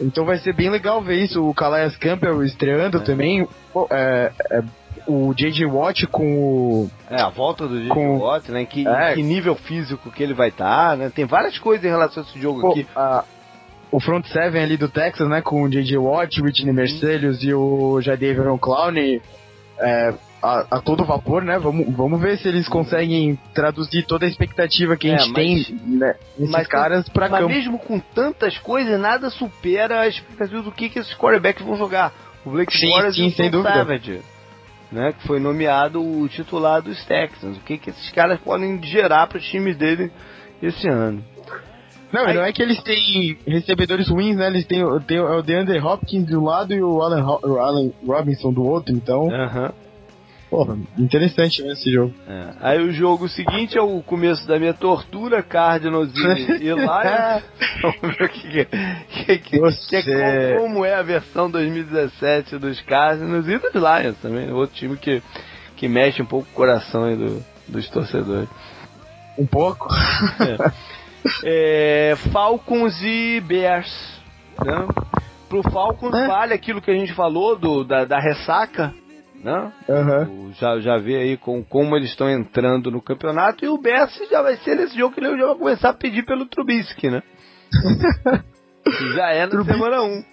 então 0.00 0.24
vai 0.24 0.38
ser 0.38 0.52
bem 0.54 0.70
legal 0.70 1.02
ver 1.02 1.16
isso. 1.16 1.44
O 1.44 1.52
Calais 1.52 1.96
Campbell 1.96 2.44
estreando 2.44 2.98
É. 2.98 3.00
também. 3.00 3.48
Pô, 3.72 3.88
é, 3.90 4.30
é, 4.52 4.62
o 5.06 5.32
J.J. 5.34 5.66
Watt 5.66 6.06
com 6.06 6.36
o. 6.38 6.90
É, 7.10 7.20
a 7.20 7.28
volta 7.28 7.66
do 7.66 7.76
J.J. 7.78 7.88
Com- 7.94 8.18
Watt, 8.18 8.50
né? 8.50 8.64
Que, 8.64 8.86
É. 8.86 9.14
que 9.14 9.22
nível 9.22 9.54
físico 9.54 10.10
que 10.10 10.22
ele 10.22 10.34
vai 10.34 10.48
estar, 10.48 10.96
né? 10.96 11.10
Tem 11.14 11.24
várias 11.24 11.58
coisas 11.58 11.84
em 11.84 11.88
relação 11.88 12.22
a 12.22 12.26
esse 12.26 12.40
jogo 12.40 12.60
pô, 12.60 12.70
aqui. 12.72 12.86
a- 12.94 13.24
o 13.90 14.00
front 14.00 14.24
seven 14.26 14.62
ali 14.62 14.76
do 14.76 14.88
Texas, 14.88 15.28
né? 15.28 15.42
Com 15.42 15.62
o 15.62 15.68
J.J. 15.68 15.98
Watt, 15.98 16.40
o 16.40 16.44
Whitney 16.44 16.72
Mercedes 16.72 17.42
e 17.42 17.52
o 17.52 18.00
Jadavion 18.00 18.56
Clowney. 18.58 19.20
É, 19.78 20.14
a, 20.42 20.76
a 20.76 20.80
todo 20.80 21.04
vapor, 21.04 21.42
né? 21.42 21.58
Vamos, 21.58 21.92
vamos 21.96 22.20
ver 22.20 22.36
se 22.38 22.46
eles 22.48 22.68
conseguem 22.68 23.38
traduzir 23.54 24.04
toda 24.04 24.26
a 24.26 24.28
expectativa 24.28 24.96
que 24.96 25.08
a 25.10 25.14
É, 25.14 25.18
gente 25.18 25.32
mas- 25.32 25.66
tem 25.66 25.76
né, 25.86 26.14
nesses 26.38 26.50
mas- 26.52 26.66
caras 26.68 27.08
pra 27.08 27.28
Mas 27.28 27.40
campo. 27.40 27.52
mesmo 27.54 27.78
com 27.78 27.98
tantas 27.98 28.58
coisas, 28.58 29.00
nada 29.00 29.30
supera 29.30 30.00
a 30.00 30.08
expectativa 30.08 30.62
do 30.62 30.70
que, 30.72 30.88
que 30.88 30.98
esses 30.98 31.14
quarterbacks 31.14 31.64
vão 31.64 31.76
jogar. 31.76 32.12
O 32.44 32.50
Blake 32.50 32.76
Sim, 32.76 32.88
Bortles 32.90 33.14
sim, 33.16 33.24
e 33.24 33.28
o 33.28 33.32
sem. 33.34 33.52
Savage, 33.62 34.20
né? 34.92 35.12
Que 35.12 35.26
foi 35.26 35.40
nomeado 35.40 36.00
o 36.02 36.28
titular 36.28 36.82
dos 36.82 37.02
Texans. 37.06 37.56
O 37.56 37.60
que, 37.60 37.78
que 37.78 37.90
esses 37.90 38.10
caras 38.10 38.38
podem 38.40 38.80
gerar 38.82 39.26
para 39.26 39.38
os 39.38 39.44
times 39.44 39.76
dele 39.76 40.12
esse 40.62 40.88
ano. 40.88 41.24
Não, 42.12 42.26
Aí- 42.26 42.34
não 42.34 42.42
é 42.44 42.52
que 42.52 42.62
eles 42.62 42.80
têm 42.82 43.38
recebedores 43.46 44.08
ruins, 44.08 44.36
né? 44.36 44.46
Eles 44.48 44.66
têm, 44.66 44.84
têm 45.06 45.18
o 45.18 45.40
DeAndre 45.42 45.78
Hopkins 45.80 46.26
de 46.26 46.36
um 46.36 46.44
lado 46.44 46.74
e 46.74 46.82
o 46.82 47.00
Allen, 47.00 47.22
Ho- 47.24 47.40
o 47.42 47.58
Allen 47.58 47.92
Robinson 48.06 48.52
do 48.52 48.62
outro, 48.62 48.94
então, 48.94 49.30
Aham. 49.32 49.72
Porra, 50.52 50.78
interessante 50.98 51.62
né, 51.62 51.72
esse 51.72 51.90
jogo. 51.90 52.14
É. 52.28 52.44
Aí 52.60 52.78
o 52.84 52.92
jogo 52.92 53.26
seguinte 53.26 53.78
é 53.78 53.80
o 53.80 54.02
começo 54.02 54.46
da 54.46 54.58
minha 54.58 54.74
tortura, 54.74 55.42
Cardinals 55.42 56.12
e, 56.14 56.20
e 56.62 56.72
Lions. 56.74 57.42
Vamos 57.80 58.16
ver 58.18 58.24
o 58.24 58.28
que, 58.28 58.64
que, 59.24 59.38
que, 59.38 59.58
Você- 59.58 60.02
que 60.02 60.12
é, 60.12 60.56
como, 60.58 60.84
é 60.84 60.94
a 60.94 61.02
versão 61.02 61.50
2017 61.50 62.58
dos 62.58 62.78
Cardinals 62.82 63.48
e 63.48 63.56
dos 63.58 63.72
Lions 63.72 64.18
também. 64.20 64.52
Outro 64.52 64.76
time 64.76 64.96
que, 64.98 65.22
que 65.76 65.88
mexe 65.88 66.20
um 66.20 66.26
pouco 66.26 66.46
o 66.50 66.54
coração 66.54 67.04
aí 67.04 67.16
do, 67.16 67.42
dos 67.68 67.88
torcedores. 67.88 68.48
Um 69.38 69.46
pouco. 69.46 69.88
É, 71.44 72.14
Falcons 72.30 73.00
e 73.02 73.40
Bears. 73.40 74.20
Né? 74.62 74.86
Pro 75.48 75.62
Falcons 75.70 76.14
É. 76.14 76.26
vale 76.26 76.52
aquilo 76.54 76.80
que 76.82 76.90
a 76.90 76.94
gente 76.94 77.14
falou 77.14 77.56
do, 77.58 77.84
da, 77.84 78.04
da 78.04 78.18
ressaca. 78.18 78.92
Né? 79.42 79.72
O- 80.28 80.52
Já, 80.52 80.78
já 80.78 80.98
vê 80.98 81.16
aí 81.16 81.36
com, 81.36 81.64
como 81.64 81.96
eles 81.96 82.10
estão 82.10 82.30
entrando 82.30 82.90
no 82.90 83.02
campeonato. 83.02 83.64
E 83.64 83.68
o 83.68 83.76
Bears 83.78 84.16
já 84.30 84.40
vai 84.42 84.56
ser 84.58 84.76
nesse 84.76 84.96
jogo 84.96 85.14
que 85.14 85.20
ele 85.20 85.36
já 85.36 85.46
vai 85.46 85.56
começar 85.56 85.88
a 85.90 85.94
pedir 85.94 86.24
pelo 86.24 86.46
Trubisky, 86.46 87.10
né? 87.10 87.22
Que 88.84 89.14
já 89.14 89.30
é 89.30 89.42
na 89.42 89.48
Trubisky. 89.48 89.72
semana 89.78 90.02
1. 90.02 90.24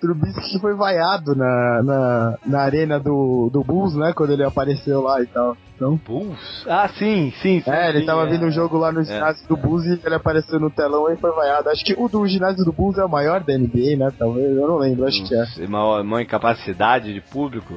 Trubisky 0.00 0.50
que 0.52 0.58
foi 0.60 0.74
vaiado 0.74 1.34
na, 1.34 1.82
na, 1.82 2.38
na 2.46 2.60
arena 2.60 2.98
do, 3.00 3.50
do 3.52 3.62
Bulls, 3.64 3.94
né? 3.96 4.12
Quando 4.12 4.32
ele 4.32 4.44
apareceu 4.44 5.00
lá 5.00 5.20
e 5.22 5.26
tal. 5.26 5.56
Então, 5.74 5.96
Bulls? 5.96 6.64
Ah, 6.68 6.88
sim, 6.88 7.32
sim. 7.42 7.60
sim 7.60 7.70
é, 7.70 7.88
ele 7.90 8.00
sim, 8.00 8.06
tava 8.06 8.22
é. 8.24 8.26
vindo 8.30 8.46
um 8.46 8.50
jogo 8.50 8.76
lá 8.78 8.90
no 8.92 9.02
ginásio 9.02 9.46
do 9.48 9.56
Bulls 9.56 9.84
e 9.86 10.00
ele 10.04 10.14
apareceu 10.14 10.58
no 10.60 10.70
telão 10.70 11.10
e 11.12 11.16
foi 11.16 11.30
vaiado. 11.32 11.68
Acho 11.70 11.84
que 11.84 11.94
o 11.96 12.08
do 12.08 12.26
ginásio 12.26 12.64
do 12.64 12.72
Bulls 12.72 12.98
é 12.98 13.04
o 13.04 13.08
maior 13.08 13.40
da 13.42 13.56
NBA, 13.56 13.96
né? 13.96 14.12
Talvez, 14.16 14.56
eu 14.56 14.66
não 14.68 14.76
lembro, 14.78 15.06
acho 15.06 15.24
que 15.26 15.34
é. 15.34 15.38
Nossa, 15.38 15.66
Maior, 15.68 16.04
maior 16.04 16.22
incapacidade 16.22 17.12
de 17.14 17.20
público? 17.20 17.74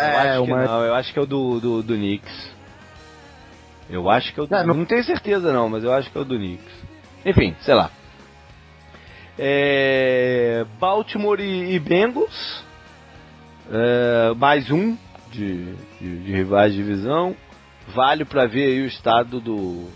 Eu 0.00 0.06
É, 0.06 0.28
acho 0.36 0.44
que 0.44 0.50
uma- 0.52 0.64
não, 0.64 0.84
eu 0.84 0.94
acho 0.94 1.12
que 1.12 1.18
é 1.18 1.22
o 1.22 1.26
do, 1.26 1.60
do, 1.60 1.82
do 1.82 1.94
Knicks. 1.94 2.50
Eu 3.88 4.10
acho 4.10 4.32
que 4.34 4.40
é 4.40 4.42
o 4.42 4.46
do, 4.46 4.54
É, 4.54 4.64
não... 4.64 4.74
não- 4.74 4.84
tenho 4.84 5.04
certeza 5.04 5.52
não, 5.52 5.68
mas 5.68 5.84
eu 5.84 5.92
acho 5.92 6.10
que 6.10 6.18
é 6.18 6.20
o 6.20 6.24
do 6.24 6.36
Knicks. 6.36 6.72
Enfim, 7.24 7.54
sei 7.60 7.74
lá. 7.74 7.90
É, 9.38 10.64
Baltimore 10.78 11.40
e, 11.40 11.74
e 11.74 11.78
Bengals. 11.78 12.64
É, 13.70 14.32
mais 14.36 14.70
um 14.70 14.96
de, 15.30 15.74
de, 16.00 16.24
de 16.24 16.32
rivais 16.32 16.72
de 16.72 16.78
divisão. 16.78 17.36
Vale 17.88 18.24
pra 18.24 18.46
ver 18.46 18.64
aí 18.64 18.82
o 18.82 18.86
estado 18.86 19.40
do 19.40 19.88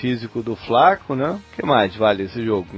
físico 0.00 0.42
do 0.42 0.54
Flaco, 0.56 1.14
né? 1.14 1.30
O 1.30 1.56
que 1.56 1.64
mais 1.66 1.94
vale 1.96 2.24
esse 2.24 2.44
jogo? 2.44 2.68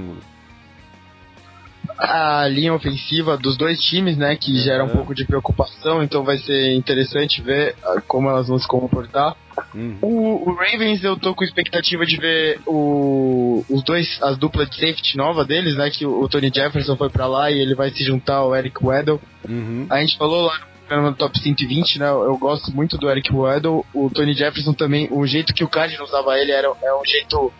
A 1.97 2.47
linha 2.47 2.73
ofensiva 2.73 3.37
dos 3.37 3.57
dois 3.57 3.79
times, 3.81 4.17
né, 4.17 4.35
que 4.35 4.55
gera 4.59 4.83
um 4.83 4.87
Uhum. 4.87 4.93
pouco 4.93 5.15
de 5.15 5.25
preocupação, 5.25 6.01
então 6.03 6.23
vai 6.23 6.37
ser 6.37 6.73
interessante 6.73 7.41
ver 7.41 7.75
ah, 7.83 8.01
como 8.07 8.29
elas 8.29 8.47
vão 8.47 8.57
se 8.57 8.67
comportar. 8.67 9.35
Hum, 9.75 9.97
O, 10.01 10.49
o 10.49 10.53
Ravens 10.55 11.03
eu 11.03 11.17
tô 11.17 11.35
com 11.35 11.43
expectativa 11.43 12.05
de 12.05 12.17
ver 12.17 12.59
o, 12.65 13.63
os 13.69 13.83
dois, 13.83 14.07
as 14.21 14.37
duplas 14.37 14.69
de 14.69 14.75
safety 14.75 15.15
nova 15.17 15.45
deles, 15.45 15.75
né, 15.77 15.89
que 15.89 16.05
o, 16.05 16.21
o 16.21 16.27
Tony 16.29 16.51
Jefferson 16.53 16.95
foi 16.95 17.09
pra 17.09 17.27
lá 17.27 17.51
e 17.51 17.59
ele 17.59 17.75
vai 17.75 17.89
se 17.91 18.03
juntar 18.03 18.35
ao 18.37 18.55
Eric 18.55 18.83
Weddle. 18.83 19.19
uhum. 19.47 19.85
A 19.89 19.99
gente 20.01 20.17
falou 20.17 20.47
lá 20.47 20.59
no 21.01 21.11
do 21.11 21.15
Top 21.17 21.39
120, 21.39 21.99
né, 21.99 22.09
eu 22.09 22.37
gosto 22.37 22.71
muito 22.75 22.97
do 22.97 23.09
Eric 23.09 23.33
Weddle, 23.33 23.85
o 23.93 24.09
Tony 24.09 24.33
Jefferson 24.33 24.73
também, 24.73 25.07
o 25.11 25.25
jeito 25.25 25.53
que 25.53 25.63
o 25.63 25.69
Cardinals 25.69 26.09
usava 26.09 26.37
ele 26.37 26.51
era, 26.51 26.67
é 26.67 26.93
um 26.93 27.05
jeito 27.05 27.53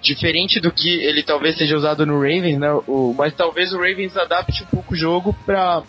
diferente 0.00 0.60
do 0.60 0.70
que 0.70 0.88
ele 0.88 1.22
talvez 1.22 1.56
seja 1.56 1.76
usado 1.76 2.06
no 2.06 2.20
Ravens, 2.20 2.58
né? 2.58 2.72
O, 2.86 3.14
mas 3.16 3.34
talvez 3.34 3.72
o 3.72 3.78
Ravens 3.78 4.16
adapte 4.16 4.62
um 4.62 4.66
pouco 4.66 4.94
o 4.94 4.96
jogo 4.96 5.34
pra 5.44 5.82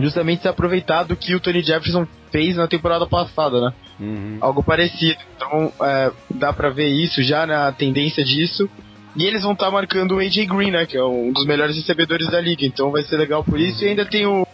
justamente 0.00 0.42
se 0.42 0.48
aproveitar 0.48 1.04
do 1.04 1.16
que 1.16 1.34
o 1.34 1.40
Tony 1.40 1.62
Jefferson 1.62 2.06
fez 2.30 2.56
na 2.56 2.66
temporada 2.66 3.06
passada, 3.06 3.60
né? 3.60 3.72
Uhum. 4.00 4.38
Algo 4.40 4.62
parecido. 4.62 5.18
Então 5.36 5.72
é, 5.82 6.10
dá 6.30 6.52
pra 6.52 6.70
ver 6.70 6.88
isso 6.88 7.22
já 7.22 7.46
na 7.46 7.70
tendência 7.72 8.24
disso. 8.24 8.68
E 9.14 9.24
eles 9.24 9.42
vão 9.42 9.52
estar 9.52 9.70
marcando 9.70 10.12
o 10.12 10.18
AJ 10.18 10.46
Green, 10.46 10.70
né? 10.70 10.86
Que 10.86 10.96
é 10.96 11.04
um 11.04 11.32
dos 11.32 11.46
melhores 11.46 11.76
recebedores 11.76 12.30
da 12.30 12.40
liga. 12.40 12.64
Então 12.64 12.90
vai 12.90 13.02
ser 13.02 13.18
legal 13.18 13.44
por 13.44 13.60
isso. 13.60 13.84
E 13.84 13.88
ainda 13.88 14.06
tem 14.06 14.26
o 14.26 14.46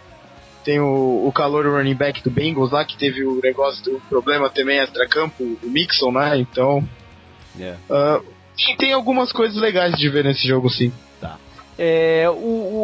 tem 0.65 0.81
o, 0.81 1.25
o 1.27 1.33
calor 1.33 1.65
running 1.67 1.95
back 1.95 2.23
do 2.23 2.31
Bengals 2.31 2.73
lá, 2.73 2.85
que 2.85 2.99
teve 2.99 3.25
o 3.25 3.41
negócio 3.43 3.83
do 3.85 4.01
problema 4.09 4.51
também 4.51 4.79
extra-campo, 4.79 5.43
o 5.43 5.71
Mixon, 5.71 6.11
né? 6.13 6.39
Então 6.39 6.87
Yeah. 7.59 7.79
ah, 7.91 8.21
e 8.59 8.77
tem 8.77 8.93
algumas 8.93 9.33
coisas 9.33 9.57
legais 9.61 9.97
de 9.97 10.09
ver 10.09 10.25
nesse 10.25 10.47
jogo, 10.47 10.69
sim. 10.71 10.93
É, 11.81 12.29
o, 12.29 12.33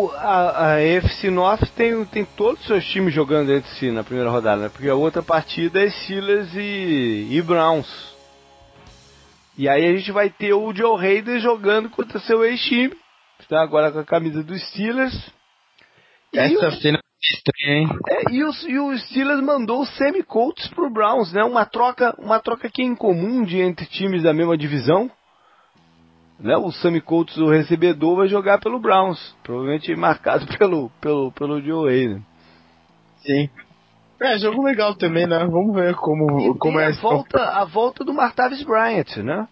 o- 0.07 0.13
a, 0.19 0.75
a 0.75 0.81
FC 0.81 1.29
North 1.29 1.69
tem, 1.75 2.05
tem 2.05 2.25
todos 2.25 2.61
os 2.61 2.67
seus 2.69 2.85
times 2.87 3.13
jogando 3.13 3.53
entre 3.53 3.69
si 3.73 3.91
na 3.91 4.05
primeira 4.05 4.31
rodada, 4.31 4.63
né? 4.63 4.69
Porque 4.69 4.89
a 4.89 4.95
outra 4.95 5.21
partida 5.21 5.83
é 5.85 5.91
Steelers 5.91 6.55
e, 6.55 7.27
e 7.29 7.43
Browns. 7.43 7.89
E 9.59 9.69
aí 9.69 9.85
a 9.85 9.97
gente 9.97 10.13
vai 10.13 10.31
ter 10.31 10.53
o 10.53 10.73
Joe 10.73 10.97
Hayden 11.05 11.41
jogando 11.41 11.91
contra 11.91 12.21
seu 12.21 12.45
ex-time. 12.45 12.95
Está 13.41 13.61
agora 13.63 13.91
com 13.91 13.99
a 13.99 14.05
camisa 14.05 14.45
dos 14.45 14.63
Steelers. 14.69 15.15
E, 16.33 16.39
Essa 16.39 16.69
o, 16.69 16.73
cena 16.81 16.99
é 16.99 17.35
estranha, 17.35 17.79
hein? 17.81 17.89
é, 18.09 18.33
e, 18.33 18.45
os- 18.45 18.63
e 18.63 18.79
o 18.79 18.97
Steelers 18.97 19.41
mandou 19.43 19.83
o 19.83 20.23
Coates 20.25 20.69
pro 20.69 20.89
Browns, 20.89 21.33
né? 21.33 21.43
Uma 21.43 21.65
troca, 21.67 22.15
uma 22.17 22.39
troca 22.39 22.71
que 22.71 22.81
é 22.81 22.85
incomum 22.85 23.43
de 23.43 23.61
entre 23.61 23.87
times 23.87 24.23
da 24.23 24.33
mesma 24.33 24.57
divisão. 24.57 25.11
Né? 26.39 26.57
O 26.57 26.71
Sammy 26.73 27.01
Coates, 27.01 27.37
o 27.39 27.49
recebedor, 27.49 28.17
vai 28.17 28.29
jogar 28.29 28.59
pelo 28.59 28.81
Browns. 28.81 29.35
Provavelmente 29.43 29.95
marcado 29.95 30.47
pelo, 30.59 30.91
pelo, 31.01 31.33
pelo 31.33 31.61
Joe 31.63 31.89
Hayden. 31.93 32.25
Sim. 33.19 33.49
É, 34.21 34.39
jogo 34.39 34.63
legal 34.63 34.95
também, 34.95 35.27
né? 35.27 35.39
Vamos 35.51 35.75
ver 35.75 35.95
como, 35.97 36.57
como 36.59 36.79
é 36.81 36.87
a 36.87 36.93
volta, 37.01 37.43
a 37.43 37.65
volta 37.65 38.05
do 38.05 38.13
Martavis 38.15 38.63
Bryant, 38.63 39.17
né? 39.19 39.47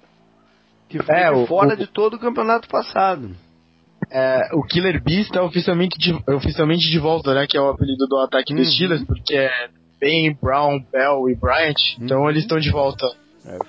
Que 0.88 1.02
foi 1.02 1.14
É, 1.14 1.46
fora 1.46 1.74
o- 1.74 1.76
de 1.76 1.86
todo 1.86 2.14
o 2.14 2.18
campeonato 2.18 2.68
passado. 2.68 3.30
É, 4.10 4.40
o 4.54 4.62
Killer 4.62 5.02
Beast 5.02 5.34
é 5.34 5.40
oficialmente 5.40 5.98
de, 5.98 6.12
oficialmente 6.32 6.90
de 6.90 6.98
volta, 6.98 7.34
né? 7.34 7.46
Que 7.48 7.56
é 7.56 7.60
o 7.60 7.68
apelido 7.70 8.06
do 8.06 8.18
ataque 8.18 8.54
dos 8.54 8.66
Uhum. 8.68 8.72
Steelers, 8.74 9.04
porque 9.04 9.34
é 9.36 9.68
Ben, 10.00 10.36
Brown, 10.40 10.80
Bell 10.92 11.28
e 11.30 11.34
Bryant. 11.34 11.76
Então 12.00 12.22
Uhum. 12.22 12.30
eles 12.30 12.42
estão 12.42 12.58
de 12.58 12.70
volta 12.70 13.06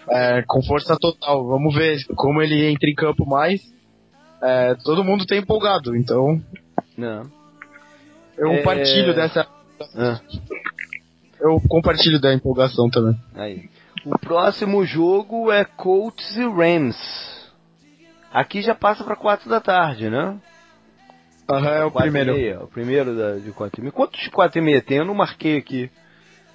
é, 0.10 0.44
com 0.48 0.62
força 0.64 0.96
total. 1.00 1.46
Vamos 1.48 1.74
ver 1.76 2.04
como 2.16 2.42
ele 2.42 2.66
entra 2.72 2.90
em 2.90 2.96
campo 2.96 3.26
mais. 3.26 3.62
É, 4.42 4.76
todo 4.84 5.04
mundo 5.04 5.26
tá 5.26 5.36
empolgado, 5.36 5.96
então 5.96 6.42
Não. 6.98 7.30
eu 8.38 8.52
É. 8.52 8.62
partilho 8.62 9.14
dessa. 9.16 9.48
Ah, 9.96 10.20
Eu 11.40 11.60
compartilho 11.68 12.20
da 12.22 12.34
empolgação 12.34 12.90
também. 12.90 13.20
aí. 13.36 13.70
O 14.06 14.18
próximo 14.20 14.84
jogo 14.86 15.52
é 15.52 15.64
Colts 15.64 16.36
e 16.36 16.44
Rams. 16.46 16.98
Aqui 18.34 18.62
já 18.62 18.74
passa 18.76 19.04
pra 19.04 19.16
4 19.16 19.50
da 19.50 19.62
tarde, 19.62 20.10
né? 20.10 20.38
Aham, 21.50 21.70
é 21.70 21.86
o 21.86 21.92
primeiro. 21.92 22.34
meia, 22.34 22.64
o 22.64 22.68
primeiro 22.68 23.16
da, 23.16 23.36
de 23.40 23.52
4 23.52 23.80
e 23.80 23.82
meia. 23.84 23.92
Quantos 23.92 24.20
de 24.22 24.30
4 24.30 24.60
e 24.60 24.62
meia 24.62 24.82
tem? 24.82 24.98
Eu 24.98 25.06
não 25.06 25.14
marquei 25.14 25.58
aqui. 25.58 25.90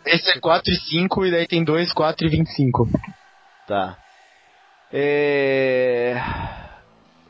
Esse 0.08 0.30
é 0.30 0.40
4 0.40 0.72
e 0.72 0.76
5 0.76 1.26
e 1.26 1.30
daí 1.30 1.46
tem 1.46 1.64
2, 1.64 1.92
4 1.92 2.26
e 2.26 2.30
25. 2.30 2.88
Tá. 3.66 3.96
É... 4.92 6.16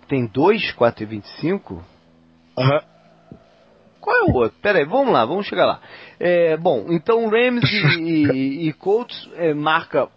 Tem 0.08 0.26
dois 0.26 0.72
4 0.72 1.02
e 1.02 1.06
25? 1.06 1.84
Aham. 2.58 2.80
Qual 4.00 4.16
é 4.16 4.30
o 4.30 4.34
outro? 4.34 4.58
Pera 4.62 4.78
aí, 4.78 4.84
vamos 4.84 5.12
lá, 5.12 5.24
vamos 5.24 5.46
chegar 5.46 5.66
lá. 5.66 5.80
É, 6.18 6.56
bom, 6.56 6.86
então 6.88 7.28
Rams 7.28 7.70
e, 7.98 8.68
e, 8.68 8.72
Colts 8.72 9.28
é, 9.34 9.52
marca 9.52 10.08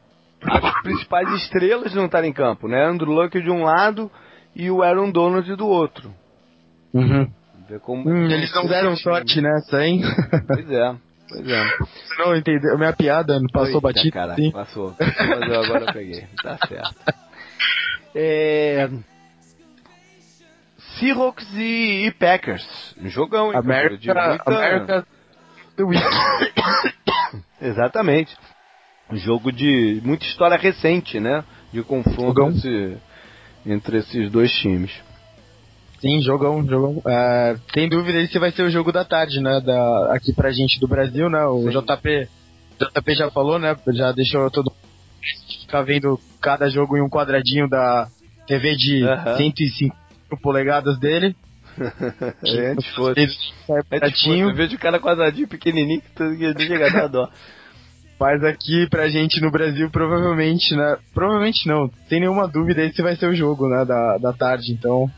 as 0.43 0.81
principais 0.81 1.29
estrelas 1.43 1.93
não 1.93 2.05
estarem 2.05 2.29
em 2.29 2.33
campo, 2.33 2.67
né? 2.67 2.85
Andrew 2.85 3.11
Luck 3.11 3.39
de 3.41 3.49
um 3.49 3.63
lado 3.63 4.09
e 4.55 4.71
o 4.71 4.81
Aaron 4.81 5.11
Donald 5.11 5.55
do 5.55 5.67
outro. 5.67 6.13
Uhum. 6.93 7.29
Como 7.83 8.09
Hum, 8.09 8.29
eles 8.29 8.53
não 8.53 8.67
deram 8.67 8.97
sorte 8.97 9.39
nessa, 9.39 9.81
hein? 9.81 10.01
Pois 10.47 10.69
é, 10.69 10.95
pois 11.31 11.47
é. 11.47 11.63
Você 11.77 12.15
não 12.23 12.35
entendeu? 12.35 12.77
Minha 12.77 12.93
piada 12.93 13.39
não 13.39 13.47
passou 13.51 13.75
Eita, 13.75 13.81
batido. 13.81 14.11
Caraca, 14.11 14.41
sim. 14.41 14.51
passou. 14.51 14.95
Mas 14.99 15.49
eu 15.49 15.63
agora 15.63 15.93
peguei. 15.93 16.25
Tá 16.43 16.57
certo. 16.67 16.95
É... 18.15 18.89
Seahawks 20.99 21.47
e, 21.53 22.07
e 22.07 22.11
Packers. 22.11 22.95
Jogão, 23.05 23.51
hein? 23.51 23.57
America, 23.59 23.97
De 23.97 24.07
muita- 24.07 25.05
Week. 25.79 26.03
Exatamente. 27.61 28.35
Um 29.09 29.15
jogo 29.15 29.51
de 29.51 30.01
muita 30.03 30.25
história 30.25 30.57
recente, 30.57 31.19
né? 31.19 31.43
De 31.71 31.81
confronto 31.83 32.49
esse- 32.49 32.97
entre 33.65 33.97
esses 33.99 34.29
dois 34.29 34.51
times. 34.59 34.91
Sim, 36.01 36.19
jogão, 36.21 36.65
jogão. 36.67 37.01
É, 37.05 37.55
sem 37.73 37.87
dúvida 37.87 38.19
esse 38.19 38.37
vai 38.39 38.51
ser 38.51 38.63
o 38.63 38.71
jogo 38.71 38.91
da 38.91 39.05
tarde, 39.05 39.39
né? 39.39 39.61
Da, 39.61 40.13
aqui 40.15 40.33
pra 40.33 40.51
gente 40.51 40.79
do 40.79 40.87
Brasil, 40.87 41.29
né? 41.29 41.45
O 41.45 41.71
Sim. 41.71 41.79
JP, 41.79 42.27
JP 42.79 43.15
já 43.15 43.29
falou, 43.29 43.59
né? 43.59 43.75
Já 43.93 44.11
deixou 44.11 44.49
todo 44.49 44.71
ficar 45.61 45.83
vendo 45.83 46.19
cada 46.41 46.67
jogo 46.69 46.97
em 46.97 47.01
um 47.01 47.09
quadradinho 47.09 47.69
da 47.69 48.07
TV 48.47 48.75
de 48.75 49.03
Aham. 49.03 49.37
105 49.37 49.95
polegadas 50.41 50.99
dele. 50.99 51.35
É, 52.43 52.71
antes 52.71 52.87
fosse. 52.95 53.21
Antes 53.21 53.53
fosse. 53.65 53.89
baratinho. 53.89 54.49
Eu 54.49 54.55
vejo 54.55 54.75
o 54.75 54.79
cara 54.79 54.99
quadradinho, 54.99 55.47
pequenininho, 55.47 56.01
que 56.01 56.09
tu- 56.09 56.61
chega 56.63 56.87
a 56.87 56.89
dar 56.89 57.07
dó. 57.07 57.29
Mas 58.19 58.43
aqui 58.43 58.87
pra 58.89 59.07
gente 59.07 59.39
no 59.41 59.49
Brasil, 59.49 59.89
provavelmente, 59.89 60.75
né? 60.75 60.97
Provavelmente 61.13 61.65
não, 61.67 61.89
sem 62.09 62.19
nenhuma 62.19 62.47
dúvida, 62.47 62.83
esse 62.83 63.01
vai 63.01 63.15
ser 63.15 63.27
o 63.27 63.35
jogo, 63.35 63.67
né? 63.69 63.85
Da, 63.85 64.17
da 64.17 64.33
tarde. 64.33 64.73
Então, 64.73 65.09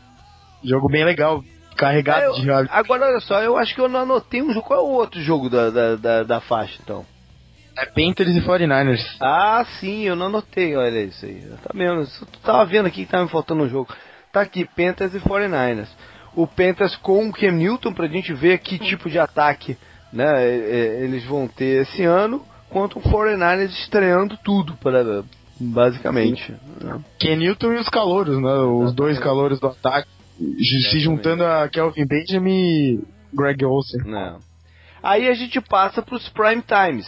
jogo 0.64 0.88
bem 0.88 1.04
legal, 1.04 1.42
carregado 1.76 2.20
É, 2.22 2.26
eu- 2.28 2.32
de 2.34 2.50
agora, 2.50 3.06
olha 3.06 3.20
só, 3.20 3.42
eu 3.42 3.56
acho 3.56 3.74
que 3.74 3.80
eu 3.80 3.88
não 3.88 4.00
anotei 4.00 4.42
um 4.42 4.52
jogo. 4.52 4.66
Qual 4.66 4.78
é 4.78 4.82
o 4.82 4.92
outro 4.94 5.20
jogo 5.20 5.48
da, 5.50 5.70
da, 5.70 5.96
da, 5.96 6.22
da 6.22 6.40
faixa, 6.40 6.78
então? 6.82 7.04
é 7.76 7.86
Panthers 7.86 8.36
e 8.36 8.40
49ers. 8.40 9.00
Ah, 9.20 9.64
sim, 9.80 10.02
eu 10.02 10.14
não 10.14 10.26
anotei, 10.26 10.76
olha 10.76 11.02
isso 11.02 11.26
aí. 11.26 11.42
Tá 11.62 11.70
vendo? 11.74 12.06
Tu 12.06 12.38
tava 12.40 12.64
vendo 12.66 12.86
aqui 12.86 13.04
que 13.04 13.10
tava 13.10 13.24
me 13.24 13.30
faltando 13.30 13.64
um 13.64 13.68
jogo. 13.68 13.92
Tá 14.32 14.42
aqui, 14.42 14.64
Panthers 14.64 15.12
e 15.14 15.18
49ers. 15.20 15.88
O 16.36 16.46
Panthers 16.46 16.94
com 16.96 17.28
o 17.28 17.32
Cam 17.32 17.50
Newton 17.52 17.92
pra 17.92 18.06
gente 18.06 18.32
ver 18.32 18.58
que 18.58 18.78
tipo 18.78 19.10
de 19.10 19.18
ataque 19.18 19.76
né, 20.12 20.24
é, 20.44 20.54
é, 20.54 21.04
eles 21.04 21.24
vão 21.24 21.48
ter 21.48 21.82
esse 21.82 22.04
ano, 22.04 22.44
quanto 22.70 23.00
o 23.00 23.02
49ers 23.02 23.70
estreando 23.70 24.36
tudo, 24.44 24.74
pra, 24.74 25.02
basicamente. 25.58 26.54
né? 26.80 27.00
Ken 27.18 27.36
Newton 27.36 27.72
e 27.72 27.78
os 27.80 27.88
calouros, 27.88 28.40
né? 28.40 28.52
Os 28.52 28.92
dois 28.94 29.18
calouros 29.18 29.58
do 29.58 29.66
ataque. 29.68 30.08
Se 30.38 31.00
juntando 31.00 31.44
a 31.44 31.68
Kelvin 31.68 32.06
Benjamin 32.06 32.52
e 32.52 33.00
Greg 33.32 33.64
Olsen. 33.64 34.02
Né. 34.04 34.36
Aí 35.02 35.28
a 35.28 35.34
gente 35.34 35.60
passa 35.60 36.02
pros 36.02 36.28
prime 36.30 36.62
times. 36.62 37.06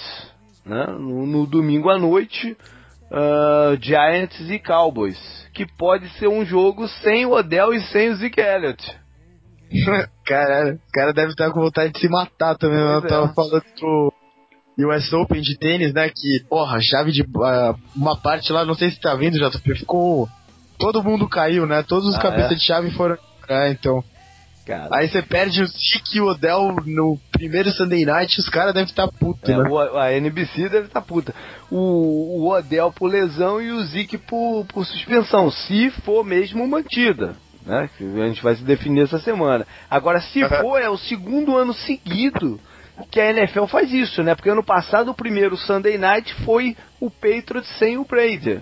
Né? 0.65 0.87
No, 0.87 1.27
no 1.27 1.47
domingo 1.47 1.89
à 1.91 1.99
noite, 1.99 2.57
ah, 3.11 3.77
Giants 3.81 4.51
e 4.51 4.59
Cowboys. 4.59 5.19
Que 5.55 5.67
pode 5.67 6.09
ser 6.19 6.29
um 6.29 6.45
jogo 6.45 6.87
sem 6.89 7.25
o 7.25 7.33
Odell 7.33 7.73
e 7.73 7.81
sem 7.81 8.11
o 8.11 8.17
Zeke 8.17 8.41
Elliott. 8.41 8.85
Cara, 10.27 10.75
o 10.75 10.93
cara 10.93 11.13
deve 11.13 11.31
estar 11.31 11.51
com 11.51 11.61
vontade 11.61 11.93
de 11.93 12.01
se 12.01 12.09
matar 12.09 12.57
também. 12.57 12.79
né? 12.79 12.97
Eu 12.97 13.01
Pois 13.01 13.05
é. 13.13 13.17
tava 13.17 13.33
falando 13.35 13.65
do 13.81 14.13
US 14.79 15.13
Open 15.13 15.41
de 15.41 15.57
tênis, 15.59 15.93
né? 15.95 16.09
Que, 16.09 16.45
porra, 16.49 16.79
chave 16.81 17.11
de. 17.13 17.25
ah, 17.43 17.75
uma 17.95 18.21
parte 18.21 18.53
lá, 18.53 18.65
não 18.65 18.75
sei 18.75 18.91
se 18.91 19.01
tá 19.01 19.15
vendo, 19.15 19.39
JP, 19.39 19.75
ficou. 19.77 20.29
Todo 20.79 21.03
mundo 21.03 21.29
caiu, 21.29 21.67
né? 21.67 21.83
Todos 21.83 22.09
os 22.09 22.17
Ah, 22.17 22.21
cabeças 22.21 22.53
é? 22.53 22.55
de 22.55 22.65
chave 22.65 22.91
foram. 22.93 23.17
É, 23.49 23.71
então. 23.71 24.03
Cara, 24.67 24.89
Aí 24.97 25.09
você 25.09 25.23
perde 25.23 25.63
o 25.63 25.67
Zeke 25.67 26.17
e 26.17 26.21
o 26.21 26.27
Odell 26.27 26.75
no 26.85 27.17
primeiro 27.31 27.71
Sunday 27.71 28.05
Night, 28.05 28.41
os 28.41 28.49
caras 28.49 28.75
devem 28.75 28.89
estar 28.89 29.07
putos, 29.07 29.49
é, 29.49 29.57
né? 29.57 29.63
o- 29.71 29.97
a 29.97 30.13
NBC 30.13 30.69
deve 30.69 30.87
estar 30.89 31.01
puta. 31.03 31.33
O, 31.71 32.43
o 32.43 32.51
Odell 32.51 32.91
por 32.93 33.07
lesão 33.09 33.63
e 33.63 33.71
o 33.71 33.81
Zeke 33.85 34.19
por, 34.19 34.65
por 34.67 34.85
suspensão, 34.85 35.53
se 35.53 35.91
for 36.05 36.25
mesmo 36.25 36.67
mantida. 36.67 37.37
Né? 37.65 37.89
A 38.01 38.27
gente 38.29 38.43
vai 38.43 38.57
se 38.57 38.65
definir 38.65 39.03
essa 39.05 39.21
semana. 39.21 39.65
Agora, 39.89 40.21
se 40.21 40.43
Aham. 40.43 40.61
for, 40.61 40.83
é 40.83 40.89
o 40.91 40.97
segundo 40.99 41.57
ano 41.57 41.73
seguido 41.73 42.61
que 43.13 43.21
a 43.21 43.31
NFL 43.31 43.67
faz 43.67 43.93
isso, 43.93 44.21
né? 44.25 44.35
Porque 44.35 44.51
ano 44.51 44.65
passado 44.65 45.11
o 45.11 45.15
primeiro 45.15 45.57
Sunday 45.57 45.97
Night 45.99 46.35
foi 46.45 46.77
o 47.01 47.09
Patriots 47.11 47.69
sem 47.79 47.99
o 47.99 48.05
Brady, 48.05 48.61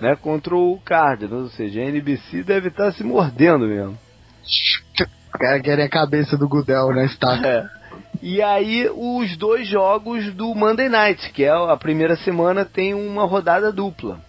né? 0.00 0.16
Contra 0.16 0.54
o 0.56 0.78
Cardinals, 0.84 1.44
ou 1.44 1.50
seja, 1.50 1.80
a 1.80 1.84
NBC 1.84 2.42
deve 2.42 2.68
estar 2.68 2.92
se 2.92 3.04
mordendo 3.04 3.66
mesmo. 3.66 3.98
Os 4.42 5.38
caras 5.38 5.62
querem 5.62 5.84
a 5.84 5.90
cabeça 5.90 6.36
do 6.36 6.48
Gudel, 6.48 6.88
né? 6.88 7.06
Está. 7.06 7.36
É. 7.46 7.78
E 8.22 8.42
aí 8.42 8.88
os 8.92 9.36
dois 9.36 9.66
jogos 9.68 10.32
do 10.34 10.54
Monday 10.54 10.88
Night, 10.88 11.32
que 11.32 11.44
é 11.44 11.50
a 11.50 11.76
primeira 11.76 12.16
semana 12.16 12.64
tem 12.64 12.94
uma 12.94 13.24
rodada 13.24 13.72
dupla. 13.72 14.20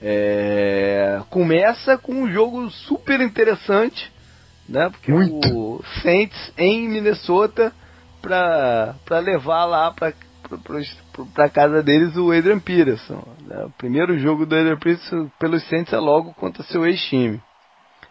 É, 0.00 1.20
começa 1.30 1.96
com 1.96 2.12
um 2.12 2.32
jogo 2.32 2.68
super 2.70 3.20
interessante, 3.20 4.10
né? 4.68 4.90
Porque 4.90 5.12
Muito. 5.12 5.48
o 5.56 5.84
Saints 6.02 6.52
em 6.58 6.88
Minnesota 6.88 7.72
para 8.20 9.18
levar 9.20 9.64
lá 9.64 9.92
para 9.92 10.12
para 11.34 11.48
casa 11.48 11.82
deles 11.82 12.16
o 12.16 12.30
Adrian 12.32 12.58
Peterson. 12.58 13.22
né? 13.46 13.64
O 13.64 13.70
primeiro 13.70 14.18
jogo 14.18 14.46
do 14.46 14.54
Adrian 14.54 14.78
Peterson 14.78 15.30
pelos 15.38 15.62
Saints 15.68 15.92
é 15.92 15.98
logo 15.98 16.32
contra 16.34 16.62
seu 16.64 16.86
ex-time. 16.86 17.40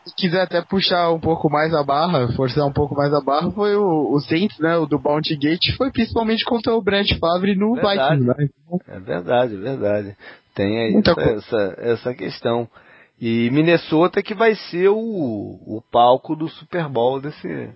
Se 0.05 0.15
quiser 0.15 0.41
até 0.41 0.61
puxar 0.63 1.11
um 1.11 1.19
pouco 1.19 1.47
mais 1.47 1.73
a 1.76 1.84
barra, 1.84 2.27
forçar 2.34 2.65
um 2.65 2.73
pouco 2.73 2.95
mais 2.95 3.13
a 3.13 3.22
barra, 3.22 3.51
foi 3.51 3.76
o, 3.76 4.11
o 4.11 4.19
Saints, 4.19 4.57
né? 4.57 4.76
O 4.77 4.88
do 4.88 4.97
Bounty 4.97 5.35
Gate, 5.35 5.76
foi 5.77 5.91
principalmente 5.91 6.43
contra 6.43 6.73
o 6.73 6.81
Brent 6.81 7.19
Favre 7.19 7.55
no 7.55 7.76
Verdade. 7.76 8.19
Vikings, 8.19 8.26
né? 8.26 8.49
É 8.88 8.99
verdade, 8.99 9.55
é 9.55 9.59
verdade. 9.59 10.18
Tem 10.55 10.80
aí 10.80 10.95
essa, 10.97 11.22
essa, 11.22 11.76
essa 11.77 12.13
questão. 12.15 12.68
E 13.19 13.51
Minnesota 13.51 14.23
que 14.23 14.34
vai 14.34 14.55
ser 14.55 14.89
o, 14.89 14.97
o 14.97 15.84
palco 15.91 16.35
do 16.35 16.49
Super 16.49 16.89
Bowl 16.89 17.22
desse, 17.22 17.69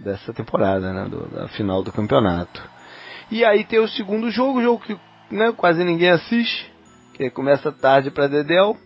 dessa 0.00 0.32
temporada, 0.32 0.92
né? 0.92 1.08
Do, 1.08 1.28
da 1.28 1.46
final 1.48 1.80
do 1.84 1.92
campeonato. 1.92 2.60
E 3.30 3.44
aí 3.44 3.64
tem 3.64 3.80
o 3.80 3.88
segundo 3.88 4.30
jogo, 4.30 4.62
jogo 4.62 4.82
que 4.84 4.96
né, 5.30 5.52
quase 5.52 5.82
ninguém 5.84 6.10
assiste, 6.10 6.72
que 7.14 7.30
começa 7.30 7.72
tarde 7.72 8.10
para 8.10 8.28
Dedel, 8.28 8.76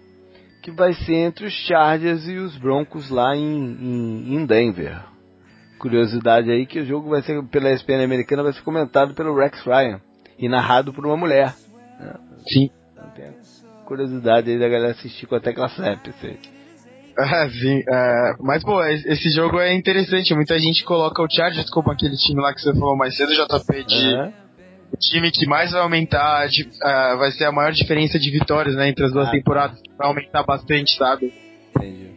que 0.63 0.71
vai 0.71 0.93
ser 0.93 1.15
entre 1.15 1.47
os 1.47 1.53
Chargers 1.53 2.27
e 2.27 2.37
os 2.37 2.57
Broncos 2.57 3.11
lá 3.11 3.37
em, 3.37 3.43
em, 3.43 4.35
em 4.35 4.47
Denver. 4.47 5.01
Curiosidade 5.79 6.51
aí 6.51 6.67
que 6.67 6.81
o 6.81 6.85
jogo 6.85 7.11
vai 7.11 7.23
ser 7.23 7.43
pela 7.45 7.71
ESPN 7.71 8.05
americana, 8.05 8.43
vai 8.43 8.53
ser 8.53 8.63
comentado 8.63 9.15
pelo 9.15 9.37
Rex 9.37 9.63
Ryan 9.65 10.01
e 10.39 10.49
narrado 10.49 10.93
por 10.93 11.07
uma 11.07 11.17
mulher. 11.17 11.55
Sim. 12.49 12.71
Então 12.93 13.61
curiosidade 13.91 14.49
aí 14.49 14.59
da 14.59 14.69
galera 14.69 14.93
assistir 14.93 15.27
com 15.27 15.35
a 15.35 15.41
tecla 15.41 15.69
SEP. 15.69 16.11
isso 16.11 16.60
Ah, 17.19 17.49
sim. 17.51 17.83
é, 17.89 18.33
mas, 18.41 18.63
pô, 18.65 18.83
es- 18.87 19.05
esse 19.05 19.31
jogo 19.31 19.59
é 19.61 19.75
interessante. 19.75 20.35
Muita 20.35 20.59
gente 20.59 20.85
coloca 20.85 21.23
o 21.23 21.31
Chargers 21.31 21.69
como 21.71 21.91
aquele 21.91 22.17
time 22.17 22.41
lá 22.41 22.55
que 22.55 22.61
você 22.61 22.73
falou 22.73 22.97
mais 22.97 23.17
cedo, 23.17 23.33
JP, 23.33 23.85
de, 23.85 24.15
o 24.93 24.97
time 24.99 25.31
que 25.31 25.47
mais 25.47 25.73
vai 25.73 25.81
aumentar, 25.83 26.47
di- 26.49 26.69
ah, 26.83 27.17
vai 27.17 27.31
ser 27.33 27.45
a 27.45 27.53
maior 27.53 27.73
diferença 27.73 28.19
de 28.19 28.31
vitórias, 28.31 28.75
né, 28.75 28.89
entre 28.89 29.05
as 29.05 29.13
duas 29.13 29.29
Ah, 29.29 29.33
temporadas. 29.33 29.79
Vai 29.99 30.09
aumentar 30.09 30.43
bastante, 30.45 30.97
sabe? 30.97 31.33
Entendi. 31.77 32.11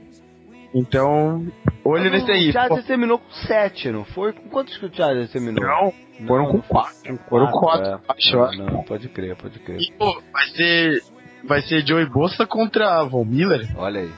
Então, 0.75 1.45
olho 1.85 2.03
Mas 2.03 2.11
nesse 2.13 2.31
o 2.31 2.33
aí. 2.33 2.51
Chargers 2.51 2.85
terminou 2.85 3.19
com 3.19 3.29
7, 3.47 3.91
não 3.91 4.03
foi? 4.05 4.33
Com 4.33 4.49
quantos 4.49 4.75
que 4.77 4.85
o 4.85 4.93
Chargers 4.93 5.31
terminou? 5.31 5.63
Não, 5.63 5.93
foram 6.27 6.45
com 6.47 6.57
não 6.57 6.63
foi 6.63 6.69
quatro. 6.69 7.19
Foram 7.29 7.51
quatro, 7.51 7.87
é. 7.91 7.99
acho, 8.09 8.37
Não, 8.57 8.65
não, 8.65 8.83
pode 8.83 9.07
crer, 9.09 9.35
pode 9.35 9.59
crer. 9.59 9.79
E, 9.79 9.91
pô, 9.97 10.19
vai 10.31 10.47
ser. 10.55 11.01
Vai 11.45 11.61
ser 11.61 11.85
Joey 11.85 12.05
Bossa 12.09 12.47
contra 12.47 13.03
Von 13.03 13.25
Miller. 13.25 13.67
Olha 13.75 13.99
aí. 14.01 14.11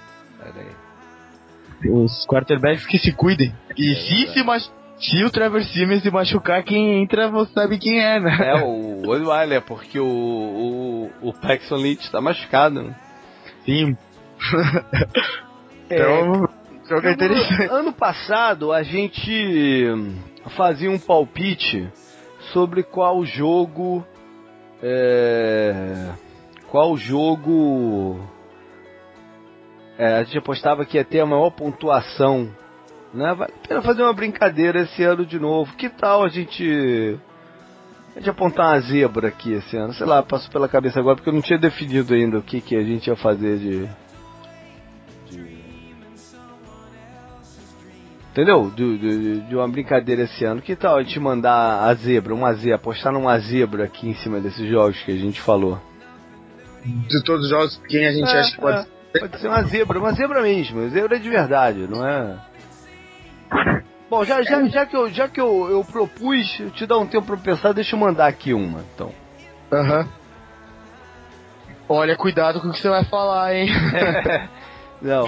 Os 1.89 2.26
quarterbacks 2.27 2.85
que 2.85 2.97
se 2.97 3.11
cuidem. 3.11 3.53
E 3.77 3.91
É 3.91 3.95
se, 3.95 4.09
verdade. 4.15 4.34
se, 4.34 4.43
mach- 4.43 4.72
se 4.97 5.23
o 5.23 5.30
Trevor 5.30 5.61
Simmons 5.63 6.01
se 6.01 6.09
machucar, 6.09 6.63
quem 6.63 7.01
entra 7.01 7.30
você 7.30 7.51
sabe 7.53 7.77
quem 7.77 7.99
é, 7.99 8.19
né? 8.19 8.38
É 8.41 8.63
o 8.63 9.07
Osweiler, 9.07 9.61
porque 9.61 9.99
o, 9.99 10.05
o, 11.22 11.30
o 11.30 11.34
Paxton 11.34 11.76
Lynch 11.76 12.09
tá 12.11 12.22
machucado. 12.22 12.81
né? 12.84 12.95
Sim. 13.65 13.95
É, 15.88 15.95
Então, 16.01 16.49
jogo 16.89 17.07
interessante. 17.09 17.69
Ano 17.72 17.93
passado 17.93 18.72
a 18.73 18.81
gente 18.81 19.85
fazia 20.57 20.89
um 20.89 20.97
palpite 20.97 21.88
sobre 22.51 22.81
qual 22.81 23.23
jogo. 23.23 24.03
é, 24.81 26.09
qual 26.72 26.97
jogo. 26.97 28.19
É, 29.97 30.17
a 30.17 30.23
gente 30.23 30.38
apostava 30.38 30.85
que 30.85 30.97
ia 30.97 31.05
ter 31.05 31.22
a 31.22 31.26
maior 31.26 31.49
pontuação. 31.51 32.49
Né? 33.13 33.34
Vale 33.34 33.53
a 33.63 33.67
pena 33.67 33.81
fazer 33.81 34.03
uma 34.03 34.13
brincadeira 34.13 34.81
esse 34.81 35.03
ano 35.03 35.26
de 35.26 35.39
novo. 35.39 35.73
Que 35.76 35.89
tal 35.89 36.23
a 36.23 36.30
gente. 36.30 37.17
A 38.13 38.19
gente 38.19 38.30
apontar 38.30 38.73
uma 38.73 38.80
zebra 38.80 39.27
aqui 39.27 39.53
esse 39.53 39.76
ano? 39.76 39.93
Sei 39.93 40.05
lá, 40.05 40.23
passou 40.23 40.49
pela 40.51 40.69
cabeça 40.69 40.99
agora 40.99 41.15
porque 41.15 41.30
eu 41.30 41.34
não 41.34 41.41
tinha 41.41 41.59
definido 41.59 42.13
ainda 42.13 42.38
o 42.38 42.41
que, 42.41 42.61
que 42.61 42.76
a 42.76 42.84
gente 42.84 43.07
ia 43.07 43.15
fazer 43.15 43.57
de. 43.57 43.89
Entendeu? 48.31 48.69
De, 48.69 48.97
de, 48.97 49.39
de 49.47 49.55
uma 49.55 49.67
brincadeira 49.67 50.23
esse 50.23 50.43
ano. 50.43 50.61
Que 50.61 50.76
tal 50.76 50.97
a 50.97 51.03
gente 51.03 51.17
mandar 51.22 51.85
a 51.89 51.93
zebra, 51.93 52.34
uma 52.34 52.53
zebra, 52.53 52.76
apostar 52.76 53.13
numa 53.13 53.38
zebra 53.39 53.85
aqui 53.85 54.09
em 54.09 54.15
cima 54.15 54.41
desses 54.41 54.67
jogos 54.69 55.01
que 55.03 55.11
a 55.11 55.15
gente 55.15 55.39
falou? 55.39 55.80
De 56.84 57.23
todos 57.23 57.45
os 57.45 57.49
jogos, 57.49 57.81
quem 57.88 58.05
a 58.05 58.11
gente 58.11 58.30
É, 58.30 58.39
acha 58.39 58.55
que 58.55 58.61
pode 58.61 58.80
é, 58.80 58.94
pode 59.19 59.39
ser 59.39 59.47
uma 59.47 59.63
zebra, 59.63 59.99
uma 59.99 60.11
zebra 60.13 60.41
mesmo, 60.41 60.89
zebra 60.89 61.19
de 61.19 61.29
verdade, 61.29 61.87
não 61.87 62.05
é? 62.05 62.37
Bom, 64.09 64.23
já, 64.23 64.41
já, 64.43 64.63
já 64.67 64.85
que, 64.85 64.95
eu, 64.95 65.09
já 65.09 65.27
que 65.27 65.41
eu, 65.41 65.69
eu 65.69 65.83
propus, 65.83 66.59
eu 66.59 66.69
te 66.71 66.85
dar 66.85 66.97
um 66.97 67.07
tempo 67.07 67.25
pra 67.25 67.37
pensar, 67.37 67.73
deixa 67.73 67.95
eu 67.95 67.99
mandar 67.99 68.27
aqui 68.27 68.53
uma, 68.53 68.81
então. 68.93 69.11
Aham. 69.71 70.07
Olha, 71.87 72.15
cuidado 72.15 72.61
com 72.61 72.69
o 72.69 72.71
que 72.71 72.79
você 72.79 72.89
vai 72.89 73.03
falar, 73.05 73.53
hein? 73.55 73.69
Não. 75.01 75.25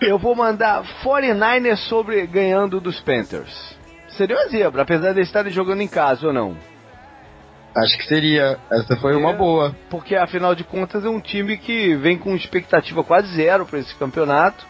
Eu 0.00 0.18
vou 0.18 0.36
mandar 0.36 0.84
49ers 1.02 1.88
sobre 1.88 2.26
ganhando 2.26 2.80
dos 2.80 3.00
Panthers. 3.00 3.76
Seria 4.08 4.36
uma 4.36 4.48
zebra, 4.48 4.82
apesar 4.82 5.12
de 5.12 5.18
eles 5.18 5.28
estarem 5.28 5.52
jogando 5.52 5.80
em 5.80 5.88
casa 5.88 6.26
ou 6.26 6.32
não. 6.32 6.56
Acho 7.76 7.96
que 7.96 8.04
seria. 8.04 8.58
Essa 8.70 8.96
foi 8.96 9.14
uma 9.14 9.32
boa. 9.32 9.74
Porque 9.88 10.16
afinal 10.16 10.54
de 10.54 10.64
contas 10.64 11.04
é 11.04 11.08
um 11.08 11.20
time 11.20 11.56
que 11.56 11.94
vem 11.96 12.18
com 12.18 12.34
expectativa 12.34 13.04
quase 13.04 13.34
zero 13.34 13.64
para 13.64 13.78
esse 13.78 13.94
campeonato, 13.94 14.66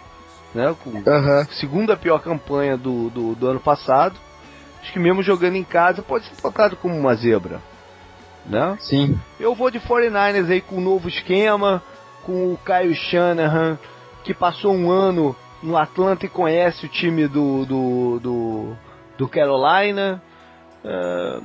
né? 0.54 0.74
Com 0.84 1.02
Aham. 1.08 1.46
segunda 1.52 1.96
pior 1.96 2.20
campanha 2.20 2.76
do, 2.76 3.08
do, 3.10 3.34
do 3.34 3.46
ano 3.46 3.60
passado. 3.60 4.16
Acho 4.82 4.92
que 4.92 4.98
mesmo 4.98 5.22
jogando 5.22 5.56
em 5.56 5.64
casa 5.64 6.02
pode 6.02 6.24
ser 6.26 6.36
tocado 6.40 6.76
como 6.76 6.96
uma 6.96 7.14
zebra, 7.14 7.60
né? 8.46 8.76
Sim. 8.80 9.18
Eu 9.38 9.54
vou 9.54 9.70
de 9.70 9.80
49ers 9.80 10.50
aí 10.50 10.60
com 10.60 10.76
um 10.76 10.80
novo 10.80 11.08
esquema, 11.08 11.82
com 12.22 12.52
o 12.52 12.58
Caio 12.58 12.94
Shanahan, 12.94 13.78
que 14.24 14.34
passou 14.34 14.74
um 14.74 14.90
ano 14.90 15.36
no 15.62 15.76
Atlanta 15.76 16.26
e 16.26 16.28
conhece 16.28 16.86
o 16.86 16.88
time 16.88 17.26
do, 17.26 17.64
do, 17.64 18.20
do, 18.20 18.76
do 19.18 19.28
Carolina. 19.28 20.22
É, 20.82 21.40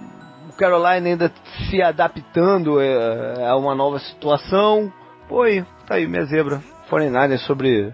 o 0.56 0.57
Carolina 0.57 1.07
ainda 1.10 1.32
se 1.69 1.82
adaptando 1.82 2.80
é, 2.82 3.45
a 3.45 3.56
uma 3.57 3.76
nova 3.76 3.99
situação. 3.99 4.91
Pô, 5.27 5.44
aí, 5.44 5.64
tá 5.86 5.95
aí 5.95 6.07
minha 6.07 6.23
zebra. 6.26 6.61
49ers 6.90 7.40
sobre, 7.40 7.94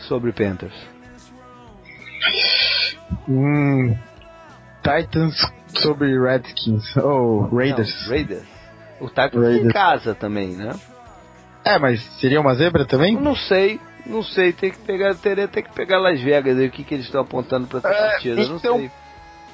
sobre 0.00 0.32
Panthers. 0.32 0.74
Hum. 3.28 3.96
Titans 4.82 5.34
sobre 5.80 6.18
Redskins. 6.20 6.96
Ou 6.96 7.48
Raiders. 7.54 8.02
Não, 8.02 8.10
Raiders. 8.10 8.46
O 9.00 9.08
Titans 9.08 9.34
em 9.34 9.40
Raiders. 9.42 9.72
casa 9.72 10.14
também, 10.14 10.54
né? 10.56 10.74
É, 11.64 11.78
mas 11.78 12.02
seria 12.20 12.40
uma 12.40 12.54
zebra 12.54 12.84
também? 12.84 13.16
Não 13.18 13.34
sei, 13.34 13.80
não 14.04 14.22
sei, 14.22 14.52
tem 14.52 14.70
que 14.70 14.78
pegar, 14.80 15.14
teria 15.14 15.48
ter 15.48 15.62
que 15.62 15.72
pegar 15.72 15.98
Las 15.98 16.20
Vegas 16.20 16.58
aí, 16.58 16.66
o 16.66 16.70
que, 16.70 16.84
que 16.84 16.92
eles 16.94 17.06
estão 17.06 17.22
apontando 17.22 17.66
pra 17.66 17.78
essa 17.78 17.88
É, 17.88 18.10
partida, 18.10 18.46
não 18.46 18.56
então, 18.56 18.76
sei. 18.76 18.90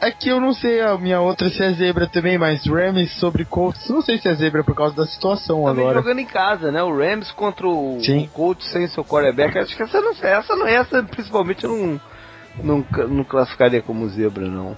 É 0.01 0.10
que 0.10 0.31
eu 0.31 0.40
não 0.40 0.55
sei 0.55 0.81
a 0.81 0.97
minha 0.97 1.20
outra 1.20 1.51
se 1.51 1.62
é 1.62 1.72
zebra 1.72 2.06
também, 2.09 2.39
mas 2.39 2.64
Rams 2.66 3.12
sobre 3.18 3.44
Colts, 3.44 3.86
não 3.90 4.01
sei 4.01 4.16
se 4.18 4.28
é 4.28 4.35
zebra 4.35 4.64
por 4.64 4.74
causa 4.74 4.97
da 4.97 5.06
situação 5.06 5.64
Também 5.64 5.85
agora. 5.85 5.98
jogando 5.98 6.20
em 6.20 6.24
casa, 6.27 6.72
né? 6.72 6.82
O 6.82 6.97
Rams 6.97 7.31
contra 7.32 7.66
o, 7.68 7.98
Colts 8.32 8.66
sem 8.72 8.86
seu 8.89 9.05
quarterback, 9.05 9.59
acho 9.59 9.77
que 9.77 9.82
essa 9.82 10.01
não, 10.01 10.12
essa 10.22 10.56
não, 10.56 10.66
essa 10.66 11.02
principalmente 11.02 11.64
eu 11.64 11.70
não, 11.77 12.01
não, 12.64 13.09
não 13.09 13.24
classificaria 13.24 13.82
como 13.82 14.09
zebra, 14.09 14.47
não. 14.48 14.74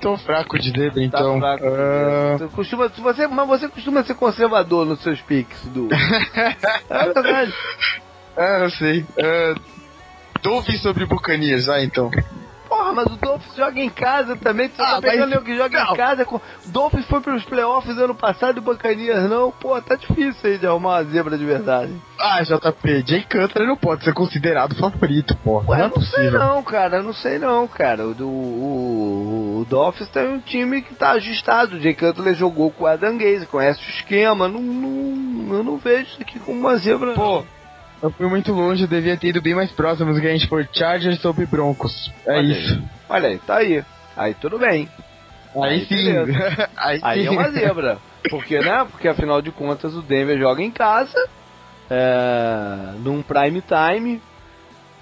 Tô 0.00 0.16
fraco 0.18 0.58
de 0.58 0.70
zebra, 0.70 0.94
Tá 0.94 1.02
então. 1.02 1.38
fraco. 1.38 1.64
ah, 1.66 2.36
Tu 2.38 2.48
costuma, 2.48 2.88
tu- 2.90 3.00
você, 3.00 3.26
mas 3.28 3.46
você 3.46 3.68
costuma 3.68 4.02
ser 4.02 4.14
conservador 4.14 4.84
nos 4.84 5.00
seus 5.02 5.20
picks, 5.22 5.64
do. 5.70 5.88
é 5.92 7.04
verdade. 7.12 7.54
ah, 8.36 8.58
eu 8.64 8.70
sei. 8.70 9.06
Ah, 9.22 9.54
Dolphins 10.42 10.82
sobre 10.82 11.06
Buccaneers, 11.06 11.66
vai 11.66 11.84
então. 11.84 12.10
Porra, 12.84 12.92
mas 12.92 13.06
o 13.06 13.16
Dolphins 13.16 13.56
joga 13.56 13.80
em 13.80 13.88
casa 13.88 14.36
também. 14.36 14.68
Tu 14.68 14.82
Ah, 14.82 14.96
tá 14.96 15.00
pegando 15.00 15.30
mas- 15.34 15.42
que 15.44 15.56
joga 15.56 15.84
não. 15.84 15.92
em 15.92 15.96
casa. 15.96 16.24
Com... 16.24 16.40
Dolphins 16.66 17.06
foi 17.06 17.20
pros 17.20 17.44
playoffs 17.44 17.96
ano 17.98 18.14
passado 18.14 18.56
e 18.56 18.58
o 18.58 18.62
Bacanias 18.62 19.28
não. 19.30 19.50
Pô, 19.50 19.80
tá 19.80 19.94
difícil 19.96 20.50
aí 20.50 20.58
de 20.58 20.66
arrumar 20.66 21.00
uma 21.00 21.04
zebra 21.04 21.38
de 21.38 21.44
verdade. 21.44 21.92
Ah, 22.20 22.42
JP, 22.42 23.04
Jay 23.06 23.22
Cutler 23.22 23.66
não 23.66 23.76
pode 23.76 24.04
ser 24.04 24.12
considerado 24.12 24.74
favorito, 24.76 25.34
porra. 25.38 25.70
Ué, 25.70 25.78
não 25.78 25.84
é 25.84 25.88
não 25.88 26.00
sei 26.02 26.10
possível. 26.10 26.38
não, 26.40 26.62
cara. 26.62 27.02
Não 27.02 27.12
sei 27.14 27.38
não, 27.38 27.66
cara. 27.66 28.04
O, 28.06 28.12
o, 28.22 29.60
o 29.60 29.66
Dolphins 29.68 30.08
tem 30.10 30.28
um 30.28 30.38
time 30.40 30.82
que 30.82 30.94
tá 30.94 31.12
ajustado. 31.12 31.76
O 31.76 31.80
Jay 31.80 31.94
Cutler 31.94 32.34
jogou 32.34 32.70
com 32.70 32.84
o 32.84 32.86
Adam 32.86 33.16
Gaze, 33.16 33.46
conhece 33.46 33.80
o 33.80 33.88
esquema. 33.90 34.46
Não, 34.48 34.60
não, 34.60 35.54
eu 35.56 35.64
não 35.64 35.76
vejo 35.76 36.02
isso 36.10 36.20
aqui 36.22 36.38
como 36.38 36.58
uma 36.60 36.76
zebra. 36.76 37.12
Pô, 37.14 37.44
eu 38.04 38.10
fui 38.10 38.26
muito 38.28 38.52
longe, 38.52 38.82
eu 38.82 38.88
devia 38.88 39.16
ter 39.16 39.28
ido 39.28 39.40
bem 39.40 39.54
mais 39.54 39.72
próximo. 39.72 40.10
Os 40.10 40.18
ganhos 40.18 40.44
por 40.44 40.68
Chargers 40.70 41.18
sobre 41.22 41.46
Broncos. 41.46 42.12
É 42.26 42.36
Olha 42.36 42.52
isso. 42.52 42.74
Aí. 42.74 42.84
Olha 43.08 43.28
aí, 43.30 43.38
tá 43.38 43.56
aí. 43.56 43.84
Aí 44.14 44.34
tudo 44.34 44.58
bem. 44.58 44.88
Aí, 45.56 45.70
Aí, 45.70 45.84
sim. 45.86 46.12
aí, 46.76 47.00
Aí 47.02 47.20
sim. 47.22 47.26
é 47.28 47.30
uma 47.30 47.50
zebra. 47.50 47.98
Porque, 48.28 48.58
né? 48.58 48.86
Porque 48.90 49.08
afinal 49.08 49.40
de 49.40 49.50
contas 49.50 49.94
o 49.94 50.02
Denver 50.02 50.38
joga 50.38 50.60
em 50.62 50.70
casa, 50.70 51.16
é, 51.90 52.92
num 52.98 53.22
prime 53.22 53.62
time. 53.62 54.20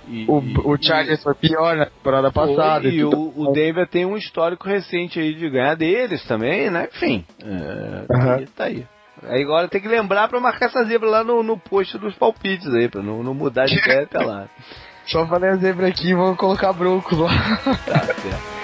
E, 0.07 0.25
O, 0.29 0.39
o 0.73 0.77
Chargers 0.81 1.23
foi 1.23 1.35
pior 1.35 1.77
na 1.77 1.87
temporada 1.87 2.29
e, 2.29 2.33
passada. 2.33 2.89
e 2.89 3.01
tudo. 3.01 3.19
o, 3.37 3.49
o 3.49 3.53
Denver 3.53 3.89
tem 3.89 4.05
um 4.05 4.17
histórico 4.17 4.69
recente 4.69 5.19
aí 5.19 5.35
de 5.35 5.51
ganhar 5.51 5.75
deles 5.75 6.25
também, 6.27 6.71
né? 6.71 6.89
Enfim, 6.95 7.25
é, 7.41 8.05
tá, 8.07 8.35
aí, 8.35 8.47
tá 8.47 8.65
aí. 8.65 8.87
Aí 9.25 9.43
agora 9.43 9.69
tem 9.69 9.81
que 9.81 9.89
lembrar 9.89 10.29
pra 10.29 10.41
marcar 10.41 10.67
essa 10.67 10.85
zebra 10.85 11.09
lá 11.09 11.25
no, 11.25 11.43
no 11.43 11.57
post 11.57 11.97
dos 11.99 12.15
palpites 12.17 12.73
aí, 12.75 12.89
pra 12.89 13.03
não, 13.03 13.23
não 13.23 13.35
mudar 13.35 13.67
de 13.67 13.79
ideia 13.79 14.03
até 14.03 14.19
lá. 14.19 14.49
Só 15.07 15.27
falei 15.27 15.51
a 15.51 15.57
zebra 15.57 15.89
aqui 15.89 16.11
e 16.11 16.15
vou 16.15 16.37
colocar 16.37 16.73
Broncos 16.73 17.19
lá. 17.19 17.31
Tá 17.87 18.01
certo. 18.15 18.63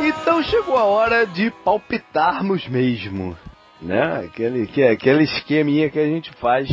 Então 0.00 0.42
chegou 0.42 0.76
a 0.76 0.84
hora 0.84 1.26
de 1.26 1.50
palpitarmos 1.64 2.66
mesmo, 2.68 3.36
né? 3.80 4.24
Aquele, 4.24 4.66
que, 4.66 4.82
aquele 4.82 5.24
esqueminha 5.24 5.90
que 5.90 5.98
a 5.98 6.06
gente 6.06 6.32
faz 6.34 6.68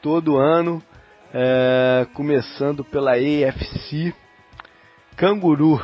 todo 0.00 0.38
ano, 0.38 0.82
é, 1.32 2.06
começando 2.14 2.84
pela 2.84 3.12
AFC. 3.12 4.14
Canguru, 5.16 5.82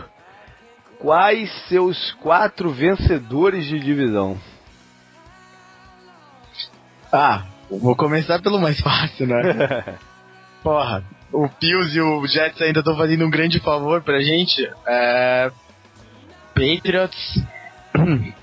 quais 0.98 1.50
seus 1.68 2.12
quatro 2.20 2.70
vencedores 2.70 3.66
de 3.66 3.80
divisão? 3.80 4.38
Ah, 7.12 7.44
vou 7.70 7.96
começar 7.96 8.40
pelo 8.40 8.60
mais 8.60 8.80
fácil, 8.80 9.26
né? 9.26 9.98
Porra, 10.62 11.02
o 11.32 11.48
Bills 11.60 11.96
e 11.96 12.00
o 12.00 12.26
Jets 12.26 12.60
ainda 12.60 12.80
estão 12.80 12.96
fazendo 12.96 13.24
um 13.24 13.30
grande 13.30 13.58
favor 13.60 14.02
pra 14.02 14.20
gente. 14.20 14.70
É... 14.86 15.50
Patriots. 16.54 17.42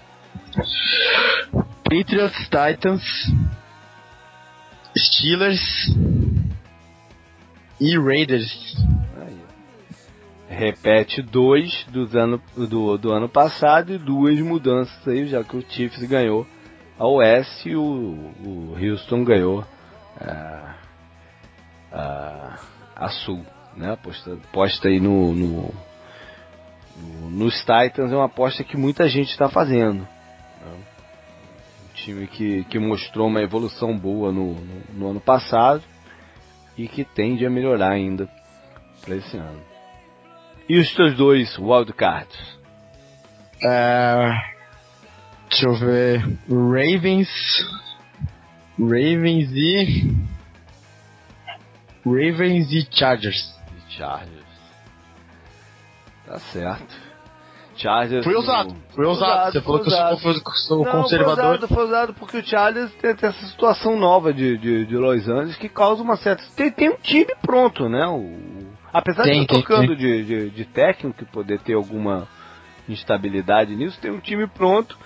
Patriots, 1.83 2.37
Titans, 2.49 3.03
Steelers 4.97 5.61
e 7.79 7.97
Raiders. 7.97 8.75
Repete 10.49 11.21
dois 11.21 11.85
dos 11.89 12.15
ano, 12.15 12.41
do, 12.55 12.97
do 12.97 13.11
ano 13.11 13.29
passado 13.29 13.93
e 13.93 13.97
duas 13.97 14.39
mudanças 14.39 15.07
aí, 15.07 15.27
já 15.27 15.43
que 15.43 15.55
o 15.55 15.63
Chiefs 15.69 16.01
ganhou 16.07 16.45
a 16.97 17.07
Oeste 17.07 17.69
e 17.69 17.75
o, 17.75 17.81
o 18.43 18.75
Houston 18.77 19.23
ganhou 19.23 19.63
a, 20.19 20.75
a, 21.91 22.59
a 22.95 23.09
Sul. 23.09 23.45
Né? 23.77 23.93
Aposta, 23.93 24.33
aposta 24.33 24.87
aí 24.89 24.99
no, 24.99 25.33
no, 25.33 25.73
no- 26.97 27.29
nos 27.29 27.59
Titans 27.59 28.11
é 28.11 28.15
uma 28.15 28.25
aposta 28.25 28.63
que 28.63 28.75
muita 28.75 29.07
gente 29.07 29.29
está 29.29 29.47
fazendo. 29.47 30.05
Time 32.03 32.27
que, 32.27 32.63
que 32.65 32.79
mostrou 32.79 33.27
uma 33.27 33.41
evolução 33.41 33.97
boa 33.97 34.31
no, 34.31 34.53
no, 34.53 34.81
no 34.93 35.09
ano 35.11 35.19
passado 35.19 35.83
e 36.77 36.87
que 36.87 37.03
tende 37.03 37.45
a 37.45 37.49
melhorar 37.49 37.91
ainda 37.91 38.29
para 39.01 39.15
esse 39.15 39.37
ano. 39.37 39.61
E 40.67 40.77
os 40.77 40.93
teus 40.93 41.15
dois 41.15 41.57
wildcards? 41.57 42.57
É, 43.63 44.29
deixa 45.49 45.65
eu 45.65 45.73
ver. 45.75 46.19
Ravens. 46.47 47.29
Ravens 48.77 49.51
e. 49.51 50.15
Ravens 52.05 52.71
e 52.71 52.87
Chargers. 52.91 53.55
Chargers. 53.89 54.45
Tá 56.25 56.39
certo. 56.39 57.08
Chargers. 57.79 58.25
Foi 58.25 58.35
usado, 58.35 58.75
foi 58.93 59.07
usado. 59.07 59.51
Você 59.51 59.61
falou 59.61 59.79
que 59.81 59.89
sou 60.67 60.83
Não, 60.83 60.91
conservador. 60.91 61.35
Foi 61.35 61.55
usado, 61.55 61.67
foi 61.67 61.85
usado 61.85 62.13
porque 62.13 62.37
o 62.37 62.45
Chargers 62.45 62.91
tem, 62.95 63.15
tem 63.15 63.29
essa 63.29 63.45
situação 63.47 63.97
nova 63.97 64.33
de, 64.33 64.57
de, 64.57 64.85
de 64.85 64.97
Los 64.97 65.27
Angeles 65.27 65.57
que 65.57 65.69
causa 65.69 66.03
uma 66.03 66.17
certa. 66.17 66.43
Tem, 66.55 66.69
tem 66.71 66.89
um 66.89 66.97
time 66.97 67.33
pronto, 67.41 67.87
né? 67.87 68.05
O, 68.07 68.69
apesar 68.93 69.23
Tem, 69.23 69.33
de 69.33 69.41
estar 69.41 69.55
tocando 69.55 69.95
de, 69.95 70.23
de, 70.23 70.49
de 70.49 70.65
técnico 70.65 71.23
e 71.23 71.25
poder 71.25 71.59
ter 71.59 71.73
alguma 71.73 72.27
instabilidade 72.87 73.75
nisso, 73.75 73.99
tem 74.01 74.11
um 74.11 74.19
time 74.19 74.47
pronto, 74.47 74.97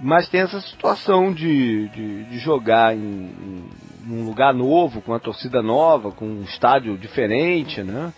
mas 0.00 0.28
tem 0.28 0.40
essa 0.40 0.60
situação 0.60 1.32
de, 1.32 1.88
de, 1.88 2.24
de 2.24 2.38
jogar 2.38 2.94
em, 2.94 3.68
em 4.06 4.12
um 4.12 4.24
lugar 4.24 4.54
novo, 4.54 5.02
com 5.02 5.12
uma 5.12 5.20
torcida 5.20 5.60
nova, 5.62 6.12
com 6.12 6.26
um 6.26 6.42
estádio 6.42 6.96
diferente, 6.96 7.82
né? 7.82 8.12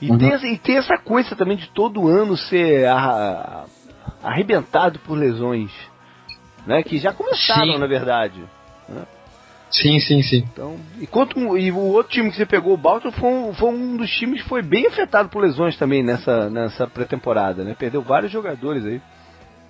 E, 0.00 0.10
Uhum. 0.10 0.18
tem, 0.18 0.32
essa- 0.32 0.46
e 0.46 0.58
tem 0.58 0.76
essa 0.76 0.96
coisa 0.98 1.34
também 1.34 1.56
de 1.56 1.68
todo 1.70 2.06
ano 2.08 2.36
ser 2.36 2.86
arra- 2.86 3.64
arrebentado 4.22 4.98
por 5.00 5.16
lesões, 5.18 5.70
né? 6.66 6.82
Que 6.82 6.98
já 6.98 7.12
começaram, 7.12 7.72
Sim. 7.72 7.78
na 7.78 7.86
verdade. 7.86 8.40
Sim, 9.70 9.98
sim, 10.00 10.22
sim. 10.22 10.38
Então, 10.50 10.76
enquanto 10.98 11.58
e 11.58 11.70
o 11.70 11.78
outro 11.78 12.10
time 12.12 12.30
que 12.30 12.36
você 12.36 12.46
pegou, 12.46 12.72
o 12.72 12.76
Baltimore, 12.78 13.14
foi 13.14 13.28
um, 13.30 13.52
foi 13.52 13.68
um 13.70 13.96
dos 13.98 14.10
times 14.10 14.42
que 14.42 14.48
foi 14.48 14.62
bem 14.62 14.86
afetado 14.86 15.28
por 15.28 15.42
lesões 15.42 15.76
também 15.76 16.02
nessa, 16.02 16.48
nessa 16.48 16.86
pré-temporada, 16.86 17.62
né? 17.64 17.76
Perdeu 17.78 18.00
vários 18.00 18.32
jogadores 18.32 18.86
aí. 18.86 18.98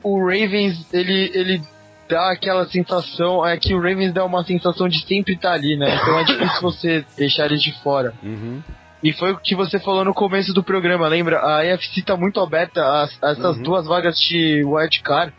O 0.04 0.20
Ravens, 0.20 0.86
ele, 0.92 1.32
ele 1.34 1.62
dá 2.08 2.30
aquela 2.30 2.64
sensação. 2.66 3.44
É 3.44 3.56
que 3.56 3.74
o 3.74 3.78
Ravens 3.78 4.12
dá 4.14 4.24
uma 4.24 4.44
sensação 4.44 4.88
de 4.88 5.04
sempre 5.04 5.34
estar 5.34 5.52
ali, 5.52 5.76
né? 5.76 5.92
Então 6.00 6.16
é 6.20 6.22
difícil 6.24 6.62
você 6.62 7.04
deixar 7.16 7.46
eles 7.46 7.60
de 7.60 7.72
fora. 7.82 8.14
Uhum. 8.22 8.62
E 9.02 9.12
foi 9.12 9.32
o 9.32 9.36
que 9.38 9.54
você 9.54 9.78
falou 9.78 10.04
no 10.04 10.12
começo 10.12 10.52
do 10.52 10.62
programa, 10.62 11.06
lembra? 11.06 11.38
A 11.38 11.60
AFC 11.74 12.02
tá 12.02 12.16
muito 12.16 12.40
aberta 12.40 12.82
a, 12.82 13.04
a 13.22 13.30
essas 13.32 13.56
Uhum. 13.56 13.62
duas 13.62 13.86
vagas 13.86 14.18
de 14.20 14.64
wildcard. 14.64 15.32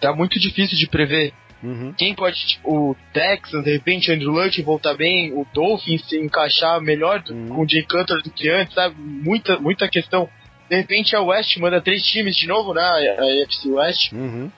Tá 0.00 0.12
muito 0.14 0.38
difícil 0.38 0.76
de 0.78 0.86
prever. 0.86 1.32
Uhum. 1.62 1.92
Quem 1.96 2.14
pode, 2.14 2.36
tipo, 2.46 2.90
o 2.90 2.96
Texans, 3.12 3.64
de 3.64 3.72
repente, 3.72 4.12
Andrew 4.12 4.30
Luck 4.30 4.62
voltar 4.62 4.94
bem, 4.94 5.32
o 5.32 5.44
Dolphins 5.52 6.04
se 6.08 6.16
encaixar 6.18 6.80
melhor 6.80 7.24
Uhum. 7.28 7.48
com 7.48 7.62
o 7.64 7.68
Jay 7.68 7.82
Cutler 7.82 8.22
do 8.22 8.30
que 8.30 8.48
antes, 8.48 8.74
sabe? 8.74 8.94
Muita, 8.98 9.58
muita 9.58 9.88
questão. 9.88 10.28
De 10.70 10.76
repente 10.76 11.14
a 11.16 11.22
West 11.22 11.56
manda 11.58 11.80
três 11.80 12.04
times 12.04 12.36
de 12.36 12.46
novo, 12.46 12.72
né? 12.74 12.82
A 12.82 13.22
a 13.22 13.42
AFC 13.44 13.68
West. 13.68 14.12
Uhum. 14.12 14.50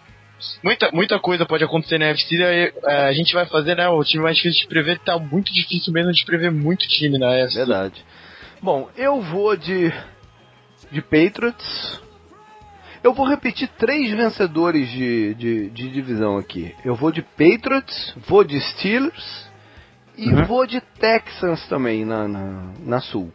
Muita, 0.62 0.90
muita 0.92 1.18
coisa 1.18 1.44
pode 1.46 1.64
acontecer 1.64 1.98
na 1.98 2.10
AFC. 2.10 2.36
Daí, 2.38 2.72
é, 2.84 2.96
a 3.08 3.12
gente 3.12 3.32
vai 3.34 3.44
fazer, 3.46 3.74
né? 3.76 3.88
O 3.88 4.02
time 4.04 4.22
mais 4.22 4.36
difícil 4.36 4.62
de 4.62 4.68
prever 4.68 4.98
tá 5.00 5.18
muito 5.18 5.52
difícil 5.52 5.92
mesmo 5.92 6.12
de 6.12 6.24
prever 6.24 6.50
muito 6.50 6.86
time 6.88 7.18
na 7.18 7.28
AFC. 7.44 7.56
Verdade. 7.58 8.04
Bom, 8.62 8.88
eu 8.96 9.20
vou 9.20 9.56
de 9.56 9.92
de 10.90 11.02
Patriots. 11.02 12.00
Eu 13.02 13.12
vou 13.12 13.26
repetir 13.28 13.68
três 13.78 14.10
vencedores 14.10 14.88
de, 14.90 15.34
de, 15.34 15.70
de 15.70 15.90
divisão 15.90 16.36
aqui. 16.36 16.74
Eu 16.84 16.94
vou 16.94 17.12
de 17.12 17.22
Patriots, 17.22 18.14
vou 18.26 18.42
de 18.42 18.58
Steelers 18.60 19.48
e 20.16 20.28
Uhum. 20.32 20.44
vou 20.46 20.66
de 20.66 20.80
Texans 20.98 21.66
também 21.68 22.04
na, 22.04 22.26
na, 22.26 22.72
na 22.80 23.00
Sul. 23.00 23.30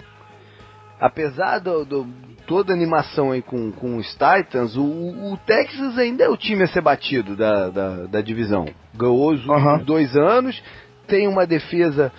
Apesar 0.99 1.59
do, 1.59 1.85
do- 1.85 2.07
toda 2.45 2.73
a 2.73 2.75
animação 2.75 3.31
aí 3.31 3.41
com, 3.41 3.71
com 3.71 3.95
os 3.97 4.07
Titans, 4.11 4.75
o, 4.75 4.83
o 4.83 5.37
Texas 5.45 5.97
ainda 5.97 6.25
é 6.25 6.29
o 6.29 6.35
time 6.37 6.63
a 6.63 6.67
ser 6.67 6.81
batido 6.81 7.35
da, 7.37 7.69
da, 7.69 7.89
da 8.07 8.21
divisão. 8.21 8.65
Ganhou 8.93 9.31
os 9.31 9.39
últimos 9.47 9.61
Aham. 9.63 9.83
dois 9.83 10.15
anos, 10.17 10.61
tem 11.07 11.27
uma 11.27 11.45
defesa 11.47 12.11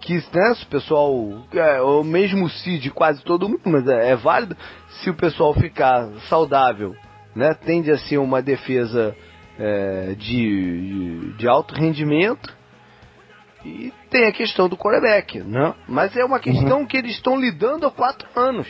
que, 0.00 0.14
né, 0.14 0.54
se 0.54 0.64
o 0.64 0.68
pessoal, 0.68 1.14
é, 1.52 1.80
o 1.80 2.02
mesmo 2.02 2.48
seed 2.48 2.82
de 2.82 2.90
quase 2.90 3.22
todo 3.22 3.48
mundo, 3.48 3.62
mas 3.66 3.86
é, 3.88 4.10
é 4.10 4.16
válido, 4.16 4.56
se 4.88 5.10
o 5.10 5.14
pessoal 5.14 5.52
ficar 5.54 6.08
saudável, 6.28 6.94
né, 7.34 7.54
tende 7.54 7.90
a 7.90 7.98
ser 7.98 8.18
uma 8.18 8.40
defesa 8.40 9.14
é, 9.58 10.14
de, 10.16 11.34
de 11.36 11.48
alto 11.48 11.74
rendimento, 11.74 12.56
e 13.64 13.92
tem 14.08 14.26
a 14.26 14.32
questão 14.32 14.68
do 14.68 14.76
quarterback, 14.76 15.40
né? 15.40 15.74
Mas 15.88 16.16
é 16.16 16.24
uma 16.24 16.38
questão 16.38 16.86
que 16.86 16.96
eles 16.96 17.12
estão 17.12 17.38
lidando 17.38 17.86
há 17.86 17.90
quatro 17.90 18.28
anos. 18.36 18.68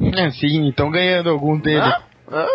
É, 0.00 0.30
sim, 0.30 0.68
estão 0.68 0.90
ganhando 0.90 1.28
algum 1.28 1.58
deles. 1.58 1.84
Ah, 1.84 2.02
ah, 2.32 2.46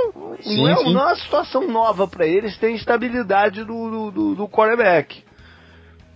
Sim, 0.42 0.64
não, 0.64 0.70
é, 0.70 0.76
sim. 0.78 0.94
não 0.94 1.02
é 1.02 1.06
uma 1.06 1.16
situação 1.16 1.68
nova 1.68 2.08
para 2.08 2.26
eles, 2.26 2.58
tem 2.58 2.76
estabilidade 2.76 3.64
do, 3.64 3.90
do, 3.90 4.12
do, 4.12 4.36
do 4.36 4.48
quarterback. 4.48 5.24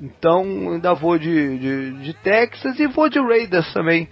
Então 0.02 0.44
ainda 0.74 0.94
vou 0.94 1.18
de, 1.18 1.58
de, 1.58 1.92
de 2.04 2.14
Texas 2.14 2.80
e 2.80 2.88
vou 2.88 3.10
de 3.10 3.20
Raiders 3.20 3.72
também 3.74 4.08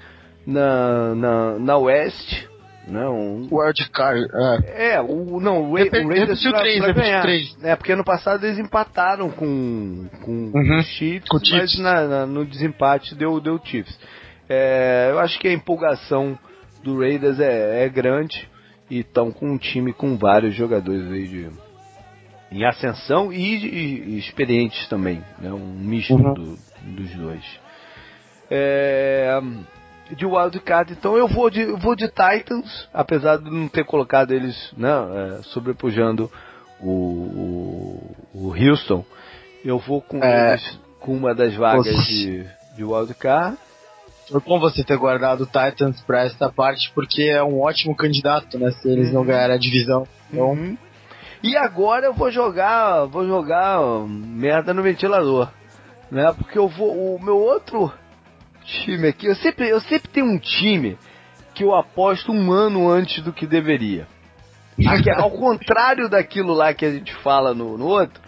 na, 0.46 1.16
na, 1.16 1.60
na 1.60 1.78
West. 1.78 2.46
Não, 2.90 3.50
Wildcard, 3.52 4.26
é. 4.34 4.94
é, 4.94 5.02
o, 5.02 5.42
não, 5.42 5.62
o, 5.72 5.76
Ra- 5.76 5.84
o 5.84 6.08
Raiders 6.08 6.42
pra, 6.42 6.60
três, 6.60 6.78
pra 6.78 6.88
repetiu 6.88 7.04
ganhar. 7.04 7.22
três. 7.22 7.58
É, 7.62 7.76
porque 7.76 7.92
ano 7.92 8.04
passado 8.06 8.46
eles 8.46 8.58
empataram 8.58 9.30
com, 9.30 10.06
com, 10.24 10.52
Uhum, 10.56 10.82
Chiefs, 10.84 11.28
com 11.28 11.36
o 11.36 11.40
mas 11.42 11.48
Chiefs. 11.50 11.80
na- 11.80 12.08
na- 12.08 12.26
no 12.26 12.46
desempate 12.46 13.14
deu, 13.14 13.42
deu 13.42 13.60
Chiefs. 13.62 14.00
É, 14.48 15.10
eu 15.12 15.20
acho 15.20 15.38
que 15.38 15.50
a 15.50 15.54
empolgação 15.54 16.40
do 16.82 16.98
Raiders 17.00 17.42
é, 17.42 17.84
é 17.84 17.90
grande 17.90 18.48
e 18.90 19.00
estão 19.00 19.32
com 19.34 19.52
um 19.52 19.58
time 19.58 19.92
com 19.92 20.16
vários 20.16 20.56
jogadores 20.56 21.12
aí 21.12 21.28
de, 21.28 21.50
em 22.52 22.64
ascensão 22.66 23.32
e, 23.32 23.38
e- 23.38 24.04
e 24.16 24.18
experientes 24.20 24.88
também, 24.88 25.22
né? 25.40 25.52
um 25.52 25.74
misto 25.74 26.14
Uhum. 26.16 26.34
do- 26.34 26.60
dos 26.96 27.12
dois. 27.16 27.44
É, 28.50 29.40
de 30.16 30.26
wildcard, 30.26 30.94
então 30.94 31.18
eu 31.18 31.28
vou 31.28 31.50
de, 31.50 31.66
vou 31.66 31.96
de 31.96 32.08
Titans, 32.08 32.88
apesar 32.94 33.38
de 33.38 33.50
não 33.50 33.68
ter 33.68 33.84
colocado 33.84 34.32
eles 34.32 34.72
né, 34.78 34.90
é, 34.90 35.44
sobrepujando 35.44 36.32
o, 36.80 36.90
o, 36.90 38.16
o 38.34 38.54
Houston, 38.56 39.04
eu 39.66 39.78
vou 39.80 40.02
com 40.02 40.24
É. 40.24 40.52
eles 40.52 40.80
com 41.00 41.14
uma 41.14 41.36
das 41.36 41.54
vagas 41.56 41.86
Você- 41.86 42.06
de, 42.06 42.46
de 42.78 42.84
wildcard. 42.86 43.58
Foi 44.30 44.42
bom 44.42 44.60
você 44.60 44.84
ter 44.84 44.98
guardado 44.98 45.42
o 45.42 45.46
Titans 45.46 46.02
pra 46.02 46.24
essa 46.26 46.50
parte, 46.52 46.92
porque 46.94 47.24
é 47.24 47.42
um 47.44 47.62
ótimo 47.62 47.96
candidato, 47.96 48.58
né? 48.60 48.72
Se 48.72 48.90
eles 48.90 49.12
não 49.14 49.22
Uhum. 49.22 49.28
ganharem 49.28 49.56
a 49.56 49.60
divisão. 49.60 50.06
Então, 50.32 50.50
Uhum. 50.52 50.78
E 51.44 51.56
agora 51.56 52.06
eu 52.08 52.14
vou 52.14 52.32
jogar, 52.32 53.06
vou 53.06 53.28
jogar 53.28 53.80
merda 54.08 54.74
no 54.74 54.82
ventilador, 54.82 55.50
né? 56.12 56.34
Porque 56.34 56.58
eu 56.58 56.68
vou, 56.68 57.16
o 57.16 57.24
meu 57.24 57.38
outro 57.38 57.92
time 58.64 59.10
aqui, 59.10 59.28
eu 59.28 59.36
sempre, 59.36 59.70
eu 59.70 59.80
sempre 59.82 60.10
tenho 60.10 60.26
um 60.26 60.40
time 60.40 60.98
que 61.54 61.64
eu 61.64 61.74
aposto 61.76 62.32
um 62.32 62.52
ano 62.52 62.90
antes 62.90 63.24
do 63.24 63.32
que 63.32 63.46
deveria. 63.46 64.08
Aqui, 64.88 65.10
ao 65.10 65.32
contrário 65.38 66.10
daquilo 66.10 66.54
lá 66.54 66.74
que 66.74 66.86
a 66.86 66.92
gente 66.92 67.14
fala 67.16 67.54
no, 67.54 67.78
no 67.78 67.86
outro, 67.86 68.22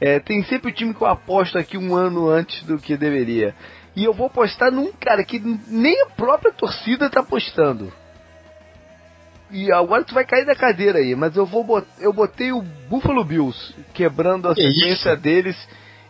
é, 0.00 0.18
tem 0.18 0.42
sempre 0.44 0.70
o 0.70 0.74
time 0.74 0.94
que 0.94 1.02
eu 1.02 1.06
aposto 1.06 1.58
aqui 1.58 1.76
um 1.76 1.94
ano 1.94 2.28
antes 2.28 2.62
do 2.64 2.78
que 2.78 2.96
deveria. 2.96 3.54
E 3.94 4.04
eu 4.04 4.12
vou 4.12 4.26
apostar 4.26 4.72
num 4.72 4.90
cara 4.92 5.22
que 5.24 5.38
nem 5.68 6.02
a 6.02 6.06
própria 6.06 6.52
torcida 6.52 7.10
tá 7.10 7.20
apostando. 7.20 7.92
E 9.52 9.70
agora 9.70 10.02
tu 10.02 10.14
vai 10.14 10.24
cair 10.24 10.46
da 10.46 10.54
cadeira 10.54 10.98
aí, 10.98 11.14
mas 11.14 11.36
eu 11.36 11.44
vou 11.44 11.62
bot- 11.62 11.86
eu 12.00 12.12
botei 12.12 12.52
o 12.52 12.62
Buffalo 12.88 13.22
Bills 13.24 13.74
quebrando 13.92 14.48
a 14.48 14.54
sequência 14.54 15.14
deles 15.16 15.56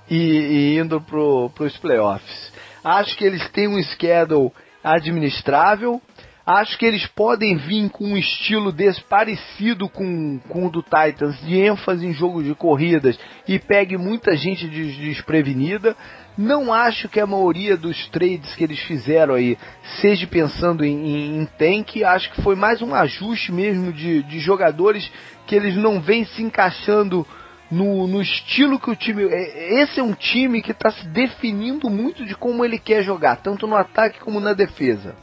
e, 0.08 0.16
e 0.16 0.78
indo 0.78 1.00
pro, 1.00 1.50
pros 1.54 1.76
playoffs. 1.78 2.52
Acho 2.84 3.16
que 3.16 3.24
eles 3.24 3.48
têm 3.50 3.66
um 3.68 3.82
schedule 3.82 4.52
administrável. 4.82 6.00
Acho 6.44 6.76
que 6.76 6.84
eles 6.84 7.06
podem 7.06 7.56
vir 7.56 7.88
com 7.90 8.04
um 8.04 8.16
estilo 8.16 8.72
desse 8.72 9.00
parecido 9.04 9.88
com, 9.88 10.40
com 10.48 10.66
o 10.66 10.70
do 10.70 10.82
Titans, 10.82 11.38
de 11.46 11.56
ênfase 11.60 12.04
em 12.04 12.12
jogo 12.12 12.42
de 12.42 12.52
corridas 12.52 13.16
e 13.46 13.60
pegue 13.60 13.96
muita 13.96 14.36
gente 14.36 14.66
des- 14.66 14.96
desprevenida. 14.96 15.96
Não 16.36 16.72
acho 16.72 17.08
que 17.08 17.20
a 17.20 17.26
maioria 17.26 17.76
dos 17.76 18.08
trades 18.08 18.54
que 18.54 18.64
eles 18.64 18.80
fizeram 18.80 19.34
aí 19.34 19.58
seja 20.00 20.26
pensando 20.26 20.84
em, 20.84 20.94
em, 20.94 21.38
em 21.42 21.46
tank. 21.58 22.02
Acho 22.02 22.30
que 22.32 22.40
foi 22.42 22.54
mais 22.56 22.80
um 22.80 22.94
ajuste 22.94 23.52
mesmo 23.52 23.92
de, 23.92 24.22
de 24.22 24.38
jogadores 24.38 25.10
que 25.46 25.54
eles 25.54 25.76
não 25.76 26.00
vêm 26.00 26.24
se 26.24 26.42
encaixando 26.42 27.26
no, 27.70 28.06
no 28.06 28.22
estilo 28.22 28.80
que 28.80 28.90
o 28.90 28.96
time. 28.96 29.24
é- 29.24 29.82
Esse 29.82 30.00
é 30.00 30.02
um 30.02 30.14
time 30.14 30.62
que 30.62 30.72
está 30.72 30.90
se 30.90 31.06
definindo 31.08 31.90
muito 31.90 32.24
de 32.24 32.34
como 32.34 32.64
ele 32.64 32.78
quer 32.78 33.02
jogar, 33.02 33.36
tanto 33.36 33.66
no 33.66 33.76
ataque 33.76 34.18
como 34.20 34.40
na 34.40 34.54
defesa 34.54 35.14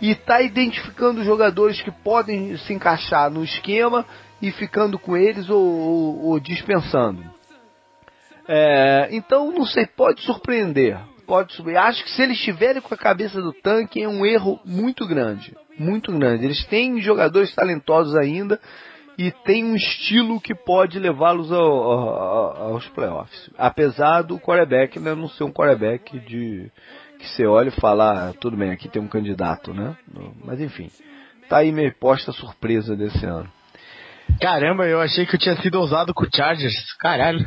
e 0.00 0.10
está 0.10 0.42
identificando 0.42 1.24
jogadores 1.24 1.80
que 1.80 1.90
podem 1.90 2.56
se 2.58 2.72
encaixar 2.74 3.30
no 3.30 3.42
esquema 3.42 4.04
e 4.42 4.50
ficando 4.50 4.98
com 4.98 5.16
eles 5.16 5.48
ou, 5.48 5.64
ou- 5.64 6.24
ou 6.26 6.40
dispensando. 6.40 7.33
É, 8.48 9.08
então, 9.12 9.50
não 9.52 9.64
sei, 9.66 9.86
pode 9.86 10.20
surpreender. 10.22 10.98
Pode 11.26 11.52
surpreender. 11.54 11.82
Acho 11.82 12.04
que 12.04 12.10
se 12.10 12.22
eles 12.22 12.36
estiverem 12.36 12.82
com 12.82 12.94
a 12.94 12.98
cabeça 12.98 13.40
do 13.40 13.52
tanque 13.52 14.02
é 14.02 14.08
um 14.08 14.24
erro 14.26 14.60
muito 14.64 15.06
grande. 15.06 15.54
Muito 15.78 16.12
grande. 16.12 16.44
Eles 16.44 16.64
têm 16.66 17.00
jogadores 17.00 17.54
talentosos 17.54 18.14
ainda 18.14 18.60
e 19.16 19.30
tem 19.30 19.64
um 19.64 19.74
estilo 19.74 20.40
que 20.40 20.54
pode 20.54 20.98
levá-los 20.98 21.50
ao- 21.52 21.60
ao- 21.62 22.62
aos 22.72 22.86
playoffs. 22.88 23.50
Apesar 23.56 24.22
do 24.22 24.38
quarterback 24.38 24.98
né, 24.98 25.14
não 25.14 25.28
ser 25.28 25.44
um 25.44 25.52
quarterback 25.52 26.18
de 26.20 26.70
que 27.18 27.28
você 27.28 27.46
olha 27.46 27.68
e 27.68 27.80
fala, 27.80 28.28
ah, 28.28 28.32
tudo 28.38 28.56
bem, 28.56 28.70
aqui 28.70 28.88
tem 28.88 29.00
um 29.00 29.08
candidato, 29.08 29.72
né? 29.72 29.96
Mas 30.44 30.60
enfim, 30.60 30.90
tá 31.48 31.58
aí 31.58 31.72
minha 31.72 31.92
posta 31.98 32.32
surpresa 32.32 32.94
desse 32.96 33.24
ano. 33.24 33.48
Caramba, 34.40 34.86
eu 34.86 35.00
achei 35.00 35.26
que 35.26 35.36
eu 35.36 35.40
tinha 35.40 35.56
sido 35.56 35.80
ousado 35.80 36.12
com 36.12 36.24
o 36.24 36.28
Chargers. 36.34 36.74
Caralho. 36.98 37.46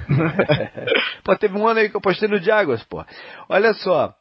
Pô, 1.23 1.35
teve 1.35 1.57
um 1.57 1.67
ano 1.67 1.79
aí 1.79 1.89
que 1.89 1.95
eu 1.95 2.01
postei 2.01 2.27
no 2.27 2.37
Jaguars, 2.37 2.83
pô. 2.83 3.03
Olha 3.49 3.73
só, 3.73 4.13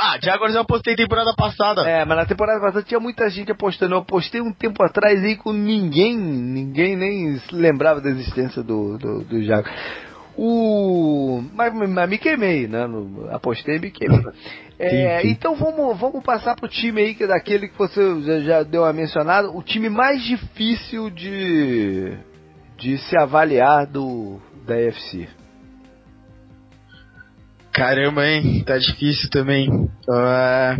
ah, 0.00 0.18
Jaguars 0.20 0.54
eu 0.54 0.62
apostei 0.62 0.96
temporada 0.96 1.32
passada. 1.34 1.88
É, 1.88 2.04
mas 2.04 2.18
na 2.18 2.26
temporada 2.26 2.60
passada 2.60 2.82
tinha 2.82 2.98
muita 2.98 3.28
gente 3.30 3.52
apostando. 3.52 3.94
Eu 3.94 3.98
apostei 3.98 4.40
um 4.40 4.52
tempo 4.52 4.82
atrás 4.82 5.22
aí 5.22 5.36
com 5.36 5.52
ninguém, 5.52 6.16
ninguém 6.16 6.96
nem 6.96 7.38
se 7.38 7.54
lembrava 7.54 8.00
da 8.00 8.10
existência 8.10 8.62
do, 8.62 8.98
do, 8.98 9.24
do 9.24 9.42
Jago. 9.44 9.68
O. 10.36 11.42
Mas, 11.52 11.72
mas 11.74 12.08
me 12.08 12.18
queimei, 12.18 12.66
né? 12.66 12.86
No- 12.86 13.28
apostei 13.30 13.76
e 13.76 13.80
me 13.80 13.90
queimei. 13.90 14.20
É, 14.78 15.20
Sim, 15.20 15.26
sim. 15.28 15.32
então 15.32 15.54
vamos, 15.54 15.98
vamos 15.98 16.24
passar 16.24 16.56
pro 16.56 16.68
time 16.68 17.00
aí, 17.02 17.14
que 17.14 17.24
é 17.24 17.26
daquele 17.26 17.68
que 17.68 17.78
você 17.78 18.20
já, 18.22 18.40
já 18.40 18.62
deu 18.62 18.82
uma 18.82 18.92
mencionada, 18.92 19.50
o 19.50 19.62
time 19.62 19.88
mais 19.88 20.24
difícil 20.24 21.10
de, 21.10 22.16
de 22.78 22.98
se 22.98 23.16
avaliar 23.16 23.86
do 23.86 24.40
da 24.66 24.76
FC. 24.76 25.28
Caramba, 27.72 28.26
hein? 28.26 28.62
Tá 28.64 28.76
difícil 28.78 29.30
também. 29.30 29.88
Ah, 30.10 30.76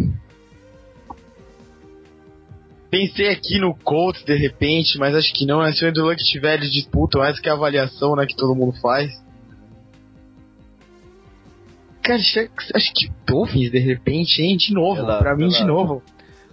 Pensei 2.91 3.29
aqui 3.31 3.59
no 3.59 3.75
Colts 3.75 4.23
de 4.23 4.35
repente, 4.37 4.99
mas 4.99 5.15
acho 5.15 5.33
que 5.33 5.47
não, 5.47 5.63
né? 5.63 5.73
Se 5.73 5.83
o 5.83 5.89
Andrew 5.89 6.05
Luck 6.05 6.23
tiver, 6.25 6.59
eles 6.59 6.71
disputam, 6.71 7.25
essa 7.25 7.41
que 7.41 7.49
é 7.49 7.53
a 7.53 7.55
avaliação 7.55 8.15
né, 8.15 8.27
que 8.27 8.37
todo 8.37 8.55
mundo 8.55 8.79
faz. 8.83 9.11
Cara, 12.03 12.19
acho 12.19 12.41
acho 12.75 12.93
que 12.95 13.11
Dolphins 13.27 13.71
de 13.71 13.79
repente, 13.79 14.43
hein? 14.43 14.57
De 14.57 14.75
novo, 14.75 14.97
Pela- 14.97 15.19
pra 15.19 15.37
mim 15.37 15.49
de 15.49 15.55
pela- 15.59 15.67
novo. 15.67 16.03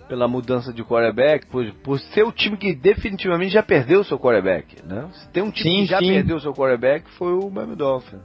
Pela 0.07 0.27
mudança 0.27 0.73
de 0.73 0.83
quarterback, 0.83 1.45
por, 1.47 1.71
por 1.83 1.99
ser 1.99 2.23
o 2.23 2.31
time 2.31 2.57
que 2.57 2.73
definitivamente 2.75 3.51
já 3.53 3.61
perdeu 3.61 4.03
seu 4.03 4.17
quarterback, 4.17 4.77
né? 4.83 5.07
Se 5.13 5.29
tem 5.29 5.43
um 5.43 5.51
time 5.51 5.69
Sim, 5.69 5.81
que 5.81 5.85
já 5.91 5.99
sim. 5.99 6.07
perdeu 6.07 6.39
seu 6.39 6.51
quarterback, 6.51 7.07
foi 7.11 7.33
o 7.33 7.49
Miami 7.51 7.75
Dolphins. 7.75 8.19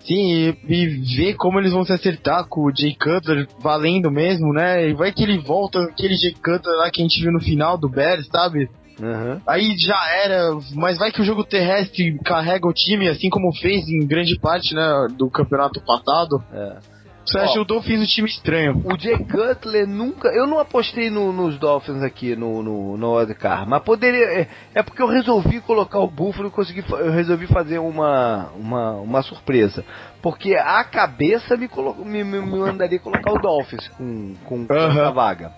Sim, 0.00 0.14
e, 0.16 0.56
e 0.68 0.86
ver 1.16 1.34
como 1.34 1.60
eles 1.60 1.70
vão 1.72 1.84
se 1.84 1.92
acertar 1.92 2.46
com 2.48 2.62
o 2.62 2.74
Jay 2.74 2.94
Cutler 2.94 3.46
valendo 3.60 4.10
mesmo, 4.10 4.52
né? 4.54 4.88
E 4.88 4.94
vai 4.94 5.12
que 5.12 5.22
ele 5.22 5.38
volta 5.38 5.78
aquele 5.82 6.14
Jay 6.16 6.32
Cutler 6.32 6.76
lá 6.78 6.90
que 6.90 7.00
a 7.00 7.04
gente 7.04 7.20
viu 7.22 7.30
no 7.30 7.40
final 7.40 7.76
do 7.78 7.88
Bears, 7.90 8.26
sabe? 8.28 8.68
Uhum. 9.00 9.40
Aí 9.46 9.74
já 9.78 9.98
era, 10.24 10.50
mas 10.74 10.98
vai 10.98 11.10
que 11.10 11.20
o 11.20 11.24
jogo 11.24 11.44
terrestre 11.44 12.18
carrega 12.24 12.66
o 12.68 12.72
time, 12.72 13.08
assim 13.08 13.28
como 13.30 13.52
fez 13.56 13.88
em 13.88 14.06
grande 14.06 14.38
parte, 14.38 14.74
né, 14.74 15.08
do 15.16 15.30
campeonato 15.30 15.80
passado. 15.84 16.42
É. 16.52 16.76
Você 17.24 17.38
Ó. 17.38 17.42
ajudou, 17.52 17.80
fiz 17.80 18.00
um 18.00 18.04
time 18.04 18.28
estranho. 18.28 18.82
O 18.84 18.98
Jay 18.98 19.16
Cutler 19.16 19.86
nunca. 19.86 20.26
Eu 20.30 20.44
não 20.44 20.58
apostei 20.58 21.08
no- 21.08 21.32
nos 21.32 21.56
Dolphins 21.56 22.02
aqui 22.02 22.34
no, 22.34 22.64
no, 22.64 22.96
no 22.96 23.14
Wildcard, 23.14 23.68
mas 23.70 23.80
poderia. 23.84 24.24
É, 24.24 24.48
é 24.74 24.82
porque 24.82 25.00
eu 25.00 25.06
resolvi 25.06 25.60
colocar 25.60 26.00
o 26.00 26.08
Buffalo 26.10 26.48
e 26.48 26.50
consegui. 26.50 26.84
Eu 26.90 27.12
resolvi 27.12 27.46
fazer 27.46 27.78
uma, 27.78 28.48
uma, 28.56 28.90
uma 28.94 29.22
surpresa. 29.22 29.84
Porque 30.20 30.56
a 30.56 30.82
cabeça 30.82 31.56
me, 31.56 31.68
colo, 31.68 31.94
me, 32.04 32.24
me, 32.24 32.40
me 32.40 32.58
mandaria 32.58 32.98
colocar 32.98 33.30
o 33.32 33.40
Dolphins 33.40 33.86
com, 33.96 34.34
com, 34.44 34.66
com 34.66 34.74
Aham. 34.74 34.90
essa 34.90 35.10
vaga. 35.12 35.52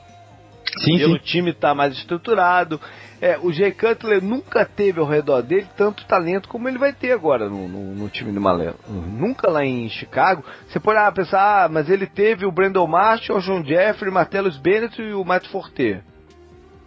Sim, 0.85 0.98
Pelo 0.98 1.19
time 1.19 1.52
tá 1.55 1.74
mais 1.74 1.94
estruturado. 1.97 2.78
É, 3.24 3.38
o 3.40 3.51
Jay 3.51 3.72
Cutler 3.72 4.22
nunca 4.22 4.66
teve 4.66 5.01
ao 5.01 5.06
redor 5.06 5.40
dele 5.40 5.66
tanto 5.78 6.05
talento 6.05 6.46
como 6.46 6.68
ele 6.68 6.76
vai 6.76 6.92
ter 6.92 7.12
agora 7.12 7.48
no, 7.48 7.66
no, 7.66 7.94
no 7.94 8.09
time 8.10 8.30
do 8.30 8.38
Malé. 8.38 8.74
Nunca 8.86 9.51
lá 9.51 9.64
em 9.64 9.88
Chicago. 9.88 10.44
Você 10.68 10.78
pode 10.78 10.98
ah, 10.98 11.10
pensar, 11.10 11.64
ah, 11.64 11.68
mas 11.70 11.88
ele 11.88 12.06
teve 12.06 12.44
o 12.44 12.52
Brandon 12.52 12.86
Marshall, 12.86 13.38
o 13.38 13.40
John 13.40 13.64
Jeffrey, 13.64 14.12
Martellus 14.12 14.59
Bennett 14.59 15.01
e 15.01 15.14
o 15.14 15.24
Matt 15.24 15.46
Forte. 15.46 16.02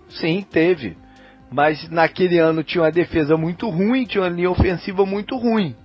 Sim, 0.09 0.45
teve. 0.47 0.95
Mas 1.51 1.89
naquele 1.89 2.37
ano 2.37 2.63
tinha 2.63 2.83
uma 2.83 2.91
defesa 2.91 3.35
muito 3.35 3.67
ruim, 3.67 4.05
tinha 4.05 4.23
uma 4.23 4.29
linha 4.29 4.51
ofensiva 4.51 5.07
muito 5.07 5.35
ruim. 5.35 5.75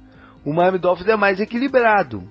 O 0.45 0.53
Miami 0.53 0.77
Dolphins 0.77 1.09
é 1.09 1.17
mais 1.17 1.41
equilibrado 1.41 2.29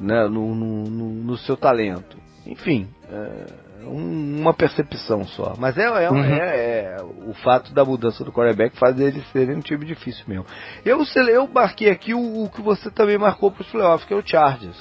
né, 0.00 0.26
no, 0.28 0.54
no, 0.54 0.84
no, 0.84 1.08
no 1.10 1.36
seu 1.36 1.58
talento. 1.58 2.16
Enfim, 2.46 2.88
é 3.10 3.67
um- 3.88 4.40
uma 4.40 4.54
percepção 4.54 5.24
só. 5.26 5.54
Mas 5.58 5.76
é, 5.78 5.84
é, 5.84 6.10
Uhum. 6.10 6.24
é- 6.24 6.96
é 6.96 6.96
o 7.26 7.34
fato 7.34 7.72
da 7.72 7.84
mudança 7.84 8.24
do 8.24 8.32
quarterback 8.32 8.76
faz 8.76 8.98
eles 9.00 9.26
serem 9.32 9.56
um 9.56 9.60
time 9.60 9.84
difícil 9.84 10.24
mesmo. 10.28 10.46
Eu, 10.84 11.02
eu 11.28 11.48
marquei 11.48 11.90
aqui 11.90 12.14
o, 12.14 12.44
o 12.44 12.50
que 12.50 12.62
você 12.62 12.90
também 12.90 13.18
marcou 13.18 13.50
para 13.50 13.62
os 13.62 13.68
playoffs, 13.68 14.06
que 14.06 14.14
é 14.14 14.16
o 14.16 14.22
Chargers. 14.26 14.76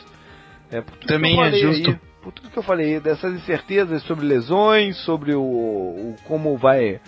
É, 0.71 0.81
Também 1.07 1.39
é 1.41 1.51
justo. 1.51 1.89
Aí, 1.91 1.99
por 2.21 2.33
tudo 2.33 2.49
que 2.49 2.57
eu 2.57 2.63
falei 2.63 2.95
aí, 2.95 2.99
dessas 2.99 3.33
incertezas 3.33 4.03
sobre 4.03 4.25
lesões, 4.25 4.97
sobre 5.05 5.33
o, 5.33 5.41
o 5.41 6.15
como 6.25 6.57
vai 6.57 6.99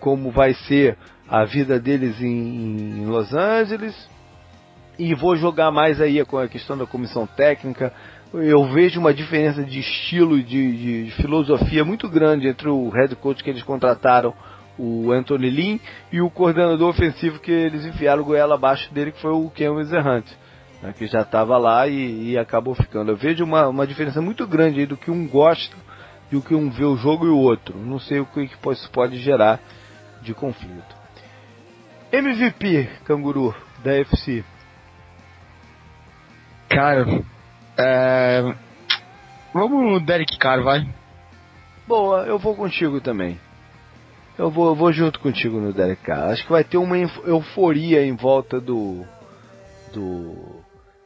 como 0.00 0.30
vai 0.30 0.54
ser 0.54 0.96
a 1.28 1.44
vida 1.44 1.78
deles 1.78 2.20
em, 2.20 3.02
em 3.02 3.06
Los 3.06 3.32
Angeles 3.34 3.94
e 4.98 5.14
vou 5.14 5.36
jogar 5.36 5.70
mais 5.70 6.00
aí 6.00 6.24
com 6.24 6.36
a 6.38 6.48
questão 6.48 6.76
da 6.76 6.86
comissão 6.86 7.26
técnica. 7.26 7.92
Eu 8.32 8.64
vejo 8.72 9.00
uma 9.00 9.12
diferença 9.12 9.64
de 9.64 9.80
estilo 9.80 10.40
de, 10.40 11.06
de 11.06 11.10
filosofia 11.16 11.84
muito 11.84 12.08
grande 12.08 12.46
entre 12.46 12.68
o 12.68 12.88
head 12.90 13.16
coach 13.16 13.42
que 13.42 13.50
eles 13.50 13.64
contrataram, 13.64 14.32
o 14.78 15.10
Anthony 15.10 15.50
Lynn, 15.50 15.78
e 16.12 16.20
o 16.20 16.30
coordenador 16.30 16.90
ofensivo 16.90 17.40
que 17.40 17.50
eles 17.50 17.84
enfiaram 17.84 18.22
goela 18.22 18.54
abaixo 18.54 18.92
dele, 18.94 19.10
que 19.10 19.20
foi 19.20 19.32
o 19.32 19.50
Ken 19.50 19.70
Hunt, 19.70 20.26
né, 20.80 20.94
que 20.96 21.08
já 21.08 21.22
estava 21.22 21.58
lá 21.58 21.88
e, 21.88 22.30
e 22.30 22.38
acabou 22.38 22.74
ficando. 22.74 23.10
Eu 23.10 23.16
vejo 23.16 23.44
uma, 23.44 23.66
uma 23.66 23.86
diferença 23.86 24.22
muito 24.22 24.46
grande 24.46 24.86
do 24.86 24.96
que 24.96 25.10
um 25.10 25.26
gosta 25.26 25.76
e 26.30 26.36
o 26.36 26.42
que 26.42 26.54
um 26.54 26.70
vê 26.70 26.84
o 26.84 26.96
jogo 26.96 27.26
e 27.26 27.30
o 27.30 27.36
outro. 27.36 27.76
Não 27.76 27.98
sei 27.98 28.20
o 28.20 28.26
que 28.26 28.46
que 28.46 28.56
pode 28.92 29.18
gerar 29.18 29.58
de 30.22 30.32
conflito. 30.32 31.00
MVP, 32.12 32.88
canguru, 33.04 33.52
da 33.82 33.92
FC. 33.92 34.44
Cara, 36.68 37.04
é... 37.80 38.54
Vamos 39.52 39.92
no 39.92 40.00
Derek 40.00 40.38
Carr, 40.38 40.62
vai. 40.62 40.86
Boa, 41.88 42.22
eu 42.24 42.38
vou 42.38 42.54
contigo 42.54 43.00
também. 43.00 43.38
Eu 44.38 44.50
vou, 44.50 44.68
eu 44.68 44.74
vou 44.74 44.92
junto 44.92 45.18
contigo 45.20 45.58
no 45.60 45.72
Derek 45.72 46.02
Carr. 46.02 46.30
Acho 46.30 46.44
que 46.44 46.52
vai 46.52 46.62
ter 46.64 46.78
uma 46.78 46.96
euf- 46.96 47.26
euforia 47.26 48.04
em 48.04 48.14
volta 48.14 48.60
do 48.60 49.04
do 49.92 50.60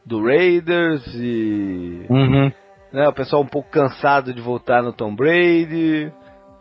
do 0.05 0.23
Raiders 0.23 1.03
e 1.15 2.05
Uhum. 2.07 2.51
né, 2.93 3.07
o 3.07 3.13
pessoal 3.13 3.41
um 3.41 3.47
pouco 3.47 3.69
cansado 3.71 4.31
de 4.31 4.39
voltar 4.39 4.83
no 4.83 4.93
Tom 4.93 5.15
Brady, 5.15 6.11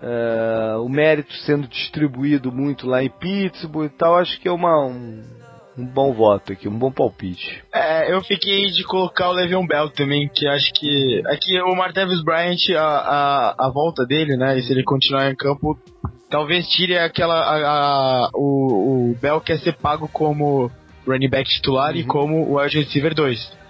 é, 0.01 0.77
o 0.79 0.89
mérito 0.89 1.33
sendo 1.45 1.69
distribuído 1.69 2.51
muito 2.51 2.87
lá 2.87 3.05
em 3.05 3.11
Pittsburgh 3.11 3.87
e 3.93 3.97
tal. 3.99 4.17
Acho 4.17 4.41
que 4.41 4.49
é 4.49 4.53
uma, 4.53 4.87
um, 4.87 5.23
um 5.77 5.85
bom 5.85 6.13
voto 6.13 6.53
aqui, 6.53 6.69
um 6.69 6.79
bom 6.79 6.91
palpite. 6.93 7.63
É, 7.75 8.13
eu 8.13 8.23
fiquei 8.23 8.67
de 8.71 8.85
colocar 8.85 9.29
o 9.29 9.33
Le'Veon 9.33 9.67
Bell 9.67 9.91
também, 9.91 10.29
que 10.33 10.47
acho 10.47 10.73
que. 10.75 11.23
Aqui 11.27 11.61
o 11.61 11.75
Martavis 11.75 12.23
Bryant, 12.23 12.59
a, 12.77 12.83
a, 12.83 13.67
a 13.67 13.71
volta 13.71 14.05
dele, 14.07 14.37
né? 14.37 14.59
E 14.59 14.63
se 14.63 14.73
ele 14.73 14.85
continuar 14.85 15.31
em 15.31 15.35
campo, 15.37 15.77
talvez 16.31 16.67
tire 16.69 16.97
aquela. 16.99 17.35
A, 17.41 17.57
a- 18.27 18.31
o, 18.35 19.11
o 19.13 19.17
Bell 19.21 19.41
quer 19.41 19.59
ser 19.59 19.73
pago 19.77 20.09
como 20.13 20.71
running 21.07 21.29
back 21.29 21.49
titular 21.51 21.95
e 21.97 22.03
Uhum. 22.03 22.07
como 22.09 22.35
o 22.51 22.59
wide 22.61 22.79
receiver 22.79 23.15
2. 23.15 23.65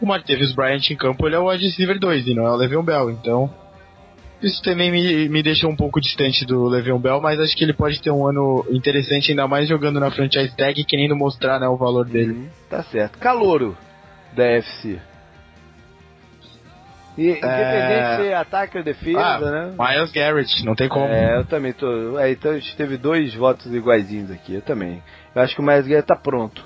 O 0.00 0.06
Martavis 0.06 0.54
Bryant 0.54 0.88
em 0.90 0.96
campo, 0.96 1.26
ele 1.26 1.34
é 1.34 1.38
o 1.40 1.48
wide 1.50 1.64
receiver 1.64 1.98
2 1.98 2.28
e 2.28 2.34
não 2.34 2.46
é 2.46 2.50
o 2.52 2.56
Le'Veon 2.56 2.84
Bell, 2.84 3.10
então. 3.10 3.50
Isso 4.42 4.62
também 4.62 4.90
me, 4.90 5.28
me 5.28 5.42
deixou 5.42 5.70
um 5.70 5.76
pouco 5.76 6.00
distante 6.00 6.44
do 6.46 6.66
Le'Veon 6.68 6.98
Bell, 6.98 7.20
mas 7.20 7.40
acho 7.40 7.56
que 7.56 7.64
ele 7.64 7.72
pode 7.72 8.00
ter 8.00 8.10
um 8.10 8.26
ano 8.26 8.64
interessante, 8.70 9.30
ainda 9.30 9.48
mais 9.48 9.68
jogando 9.68 9.98
na 9.98 10.10
franchise 10.10 10.54
tag 10.56 10.80
e 10.80 10.84
querendo 10.84 11.16
mostrar 11.16 11.58
né, 11.58 11.66
o 11.68 11.76
valor 11.76 12.04
dele. 12.04 12.32
Uhum, 12.32 12.48
tá 12.70 12.82
certo. 12.84 13.18
Calouro 13.18 13.76
da 14.34 14.44
FC. 14.44 14.98
E, 17.16 17.30
independente 17.30 18.10
de 18.10 18.16
ser 18.22 18.34
ataque 18.34 18.78
ou 18.78 18.84
defesa, 18.84 19.18
Ah, 19.18 19.40
né? 19.40 19.74
Miles 19.76 20.12
Garrett, 20.12 20.64
não 20.64 20.76
tem 20.76 20.88
como. 20.88 21.06
É, 21.08 21.36
eu 21.36 21.44
também 21.44 21.72
tô. 21.72 22.16
É, 22.16 22.30
então 22.30 22.52
a 22.52 22.58
gente 22.58 22.76
teve 22.76 22.96
dois 22.96 23.34
votos 23.34 23.66
iguaizinhos 23.74 24.30
aqui, 24.30 24.54
eu 24.54 24.62
também. 24.62 25.02
Eu 25.34 25.42
acho 25.42 25.52
que 25.56 25.60
o 25.60 25.64
Miles 25.64 25.86
Garrett 25.88 26.06
tá 26.06 26.14
pronto. 26.14 26.64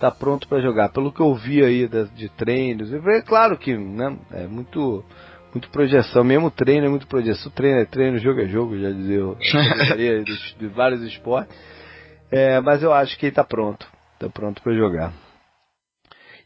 Tá 0.00 0.10
pronto 0.10 0.48
pra 0.48 0.60
jogar. 0.60 0.88
Pelo 0.88 1.12
que 1.12 1.20
eu 1.20 1.32
vi 1.36 1.62
aí 1.64 1.86
da- 1.86 2.02
de 2.02 2.28
treinos, 2.30 2.92
é 2.92 3.22
claro 3.22 3.56
que, 3.56 3.76
né, 3.76 4.16
é 4.32 4.46
muito 4.48 5.04
muito 5.56 5.70
projeção, 5.70 6.22
mesmo 6.22 6.50
treino 6.50 6.86
é 6.86 6.88
muito 6.88 7.06
projeção. 7.06 7.50
Treino 7.50 7.80
é 7.80 7.84
treino, 7.86 8.18
jogo 8.18 8.40
é 8.40 8.46
jogo, 8.46 8.78
já 8.78 8.90
dizia 8.90 9.22
dos- 10.22 10.54
de 10.58 10.66
vários 10.68 11.02
esportes. 11.02 11.56
É, 12.30 12.60
mas 12.60 12.82
eu 12.82 12.92
acho 12.92 13.18
que 13.18 13.26
ele 13.26 13.34
tá 13.34 13.44
pronto. 13.44 13.86
Tá 14.18 14.28
pronto 14.28 14.62
pra 14.62 14.74
jogar. 14.74 15.12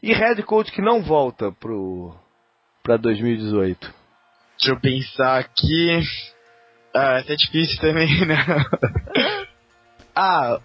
E 0.01 0.13
head 0.13 0.41
coach 0.43 0.71
que 0.71 0.81
não 0.81 1.01
volta 1.03 1.51
pro 1.51 2.15
pra 2.83 2.97
2018. 2.97 3.93
Deixa 4.57 4.73
eu 4.73 4.79
pensar 4.79 5.39
aqui. 5.39 6.01
Ah, 6.95 7.19
essa 7.19 7.33
é 7.33 7.35
difícil 7.35 7.79
também, 7.79 8.25
né? 8.25 8.35
ah, 10.15 10.59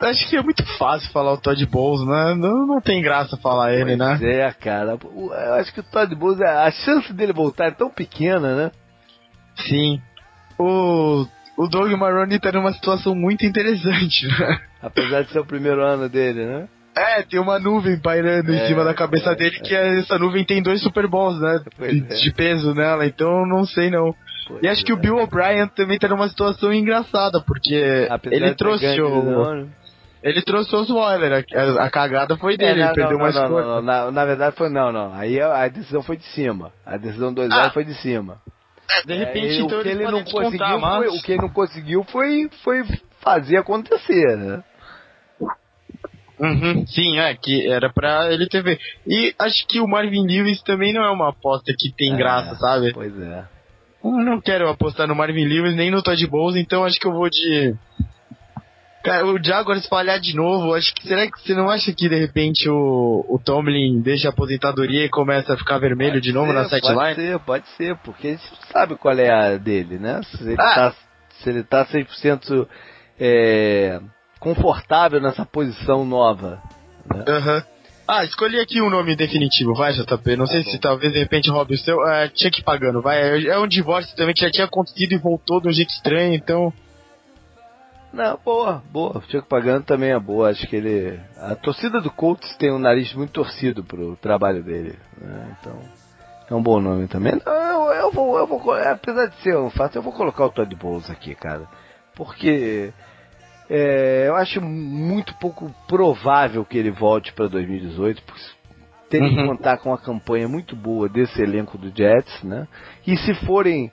acho 0.00 0.28
que 0.28 0.36
é 0.36 0.42
muito 0.42 0.64
fácil 0.78 1.10
falar 1.10 1.32
o 1.32 1.40
Todd 1.40 1.64
Bowles, 1.66 2.06
né? 2.06 2.34
Não, 2.34 2.66
não 2.66 2.80
tem 2.80 3.02
graça 3.02 3.36
falar 3.36 3.74
ele, 3.74 3.96
né? 3.96 4.16
Pois 4.18 4.22
é, 4.22 4.52
cara. 4.52 4.98
Eu 5.02 5.54
acho 5.54 5.72
que 5.74 5.80
o 5.80 5.84
Todd 5.84 6.14
Bowles, 6.14 6.40
a 6.40 6.70
chance 6.70 7.12
dele 7.12 7.32
voltar 7.32 7.66
é 7.66 7.70
tão 7.72 7.90
pequena, 7.90 8.54
né? 8.54 8.70
Sim. 9.56 10.00
O, 10.58 11.26
o 11.56 11.68
Doug 11.68 11.90
Marrone 11.92 12.38
tá 12.38 12.52
numa 12.52 12.72
situação 12.72 13.14
muito 13.14 13.44
interessante, 13.44 14.26
né? 14.26 14.60
Apesar 14.82 15.22
de 15.22 15.32
ser 15.32 15.40
o 15.40 15.46
primeiro 15.46 15.82
ano 15.84 16.08
dele, 16.08 16.46
né? 16.46 16.68
É, 16.96 17.22
tem 17.22 17.40
uma 17.40 17.58
nuvem 17.58 17.98
pairando 18.00 18.52
É, 18.52 18.56
em 18.56 18.68
cima 18.68 18.84
da 18.84 18.94
cabeça 18.94 19.30
é, 19.30 19.34
dele, 19.34 19.56
é. 19.56 19.60
que 19.60 19.74
essa 19.74 20.18
nuvem 20.18 20.44
tem 20.44 20.62
dois 20.62 20.82
Super 20.82 21.06
Bowls, 21.06 21.40
né? 21.40 21.60
De, 21.78 22.04
é. 22.08 22.14
de 22.14 22.32
peso 22.32 22.74
nela, 22.74 23.06
então 23.06 23.46
não 23.46 23.64
sei 23.64 23.90
não. 23.90 24.14
Pois 24.50 24.62
E 24.62 24.68
acho 24.68 24.84
que 24.84 24.92
o 24.92 24.96
é. 24.96 25.00
Bill 25.00 25.16
O'Brien 25.18 25.68
também 25.68 25.98
tá 25.98 26.08
numa 26.08 26.28
situação 26.28 26.72
engraçada, 26.72 27.40
porque 27.40 28.06
Apesar 28.10 28.36
ele 28.36 28.54
trouxe 28.54 29.00
o. 29.00 29.54
né? 29.62 29.68
Ele 30.22 30.42
trouxe 30.42 30.74
o 30.74 30.80
Osweiler, 30.80 31.44
a, 31.54 31.84
a 31.84 31.90
cagada 31.90 32.36
foi 32.36 32.52
É, 32.54 32.56
dele, 32.58 32.80
não, 32.80 32.86
ele 32.88 32.94
perdeu 32.94 33.16
não, 33.16 33.24
mais 33.24 33.34
não, 33.34 33.48
não, 33.48 33.80
Na, 33.82 34.10
na 34.10 34.24
verdade 34.26 34.54
foi 34.54 34.68
não, 34.68 34.92
não. 34.92 35.14
Aí 35.14 35.40
a, 35.40 35.62
a 35.64 35.68
decisão 35.68 36.02
foi 36.02 36.18
de 36.18 36.24
cima. 36.24 36.72
A 36.84 36.98
decisão 36.98 37.32
do 37.32 37.40
Osweiler 37.40 37.66
Ah. 37.68 37.70
foi 37.70 37.84
de 37.84 37.94
cima. 37.94 38.38
De 39.06 39.12
É, 39.14 39.16
repente, 39.16 39.46
ele- 39.46 39.62
então 39.62 39.78
o 39.78 39.82
que 39.82 39.88
ele 39.88 40.04
não 40.04 40.24
conseguiu 40.24 40.80
foi, 40.80 41.08
o 41.08 41.22
que 41.22 41.32
ele 41.32 41.40
não 41.42 41.48
conseguiu 41.48 42.04
foi, 42.04 42.50
foi 42.62 42.82
fazer 43.22 43.56
acontecer, 43.56 44.36
né? 44.36 44.62
Uhum, 46.38 46.86
sim, 46.86 47.18
é, 47.18 47.34
que 47.34 47.70
era 47.70 47.90
pra 47.92 48.32
ele 48.32 48.46
ter 48.48 48.62
ver. 48.62 48.78
E 49.06 49.34
acho 49.38 49.66
que 49.68 49.78
o 49.78 49.86
Marvin 49.86 50.26
Lewis 50.26 50.62
também 50.62 50.92
não 50.92 51.02
é 51.04 51.10
uma 51.10 51.28
aposta 51.30 51.72
que 51.78 51.92
tem 51.94 52.14
É, 52.14 52.16
graça, 52.16 52.54
sabe? 52.56 52.92
Pois 52.94 53.12
é. 53.20 53.44
Eu 54.02 54.10
não 54.12 54.40
quero 54.40 54.68
apostar 54.68 55.06
no 55.06 55.14
Marvin 55.14 55.44
Lewis 55.46 55.74
nem 55.76 55.90
no 55.90 56.02
Todd 56.02 56.26
Bowles, 56.26 56.56
então 56.56 56.84
acho 56.84 56.98
que 56.98 57.06
eu 57.06 57.12
vou 57.12 57.28
de. 57.28 57.74
Cara, 59.02 59.24
o 59.26 59.42
Jaguars 59.42 59.86
falhar 59.86 60.20
de 60.20 60.36
novo, 60.36 60.74
acho 60.74 60.94
que 60.94 61.08
será 61.08 61.26
que 61.30 61.40
você 61.40 61.54
não 61.54 61.70
acha 61.70 61.90
que 61.92 62.06
de 62.06 62.14
repente 62.18 62.68
o, 62.68 63.24
o 63.30 63.38
Tomlin 63.42 64.02
deixa 64.02 64.28
a 64.28 64.30
aposentadoria 64.30 65.06
e 65.06 65.08
começa 65.08 65.54
a 65.54 65.56
ficar 65.56 65.78
vermelho 65.78 66.12
Pode 66.14 66.20
de 66.24 66.32
novo 66.34 66.48
ser, 66.48 66.52
na 66.52 66.68
Pode 66.68 66.80
sideline? 66.86 67.14
ser, 67.14 67.38
pode 67.38 67.68
ser, 67.78 67.96
porque 68.04 68.28
a 68.28 68.30
gente 68.32 68.66
sabe 68.70 68.96
qual 68.96 69.14
é 69.18 69.30
a 69.30 69.56
dele, 69.56 69.98
né? 69.98 70.20
Se 70.22 70.42
ele 70.44 70.56
Ah. 70.58 70.74
tá, 70.74 70.94
se 71.30 71.48
ele 71.48 71.62
tá 71.62 71.86
100% 71.86 72.68
é, 73.18 74.00
confortável 74.38 75.18
nessa 75.18 75.46
posição 75.46 76.04
nova. 76.04 76.60
Né? 77.14 77.24
Ah, 78.12 78.24
escolhi 78.24 78.58
aqui 78.58 78.82
um 78.82 78.90
nome 78.90 79.14
definitivo, 79.14 79.72
vai, 79.72 79.92
JP. 79.92 80.34
Não 80.34 80.44
sei 80.44 80.64
bom. 80.64 80.70
se 80.70 80.80
talvez 80.80 81.12
de 81.12 81.20
repente 81.20 81.48
roube 81.48 81.74
o 81.74 81.78
seu. 81.78 82.04
É, 82.08 82.28
tinha 82.28 82.50
que 82.50 82.60
ir 82.60 82.64
pagando, 82.64 83.00
vai. 83.00 83.46
É 83.46 83.56
um 83.56 83.68
divórcio 83.68 84.16
também 84.16 84.34
que 84.34 84.40
já 84.40 84.50
tinha 84.50 84.64
acontecido 84.64 85.12
e 85.12 85.16
voltou 85.16 85.60
de 85.60 85.68
um 85.68 85.72
jeito 85.72 85.90
estranho, 85.90 86.34
então. 86.34 86.72
Não, 88.12 88.36
boa, 88.44 88.82
boa. 88.90 89.18
O 89.18 89.20
Tiago 89.20 89.46
Pagano 89.46 89.84
também 89.84 90.10
é 90.10 90.18
boa. 90.18 90.50
Acho 90.50 90.66
que 90.66 90.74
ele. 90.74 91.20
A 91.38 91.54
torcida 91.54 92.00
do 92.00 92.10
Colts 92.10 92.56
tem 92.56 92.72
um 92.72 92.80
nariz 92.80 93.14
muito 93.14 93.30
torcido 93.30 93.84
pro 93.84 94.16
trabalho 94.16 94.60
dele. 94.64 94.98
né? 95.16 95.56
Então. 95.60 95.78
É 96.50 96.54
um 96.56 96.62
bom 96.62 96.80
nome 96.80 97.06
também. 97.06 97.40
Eu, 97.46 97.92
eu 97.92 98.10
vou, 98.10 98.36
eu 98.36 98.44
vou. 98.44 98.72
Apesar 98.72 99.26
de 99.26 99.36
ser 99.36 99.56
um 99.56 99.70
fato, 99.70 99.94
eu 99.94 100.02
vou 100.02 100.12
colocar 100.12 100.46
o 100.46 100.50
Todd 100.50 100.74
Bowles 100.74 101.08
aqui, 101.08 101.32
cara. 101.36 101.62
Porque. 102.16 102.92
É, 103.70 104.24
eu 104.26 104.34
acho 104.34 104.60
muito 104.60 105.32
pouco 105.34 105.72
provável 105.86 106.64
que 106.64 106.76
ele 106.76 106.90
volte 106.90 107.32
para 107.32 107.46
2018, 107.46 108.20
porque 108.22 108.42
tem 109.08 109.20
que 109.28 109.40
Uhum. 109.40 109.46
contar 109.46 109.78
com 109.78 109.90
uma 109.90 109.98
campanha 109.98 110.48
muito 110.48 110.74
boa 110.74 111.08
desse 111.08 111.40
elenco 111.40 111.78
do 111.78 111.88
Jets, 111.96 112.42
né? 112.42 112.66
E 113.06 113.16
se 113.16 113.32
forem 113.46 113.92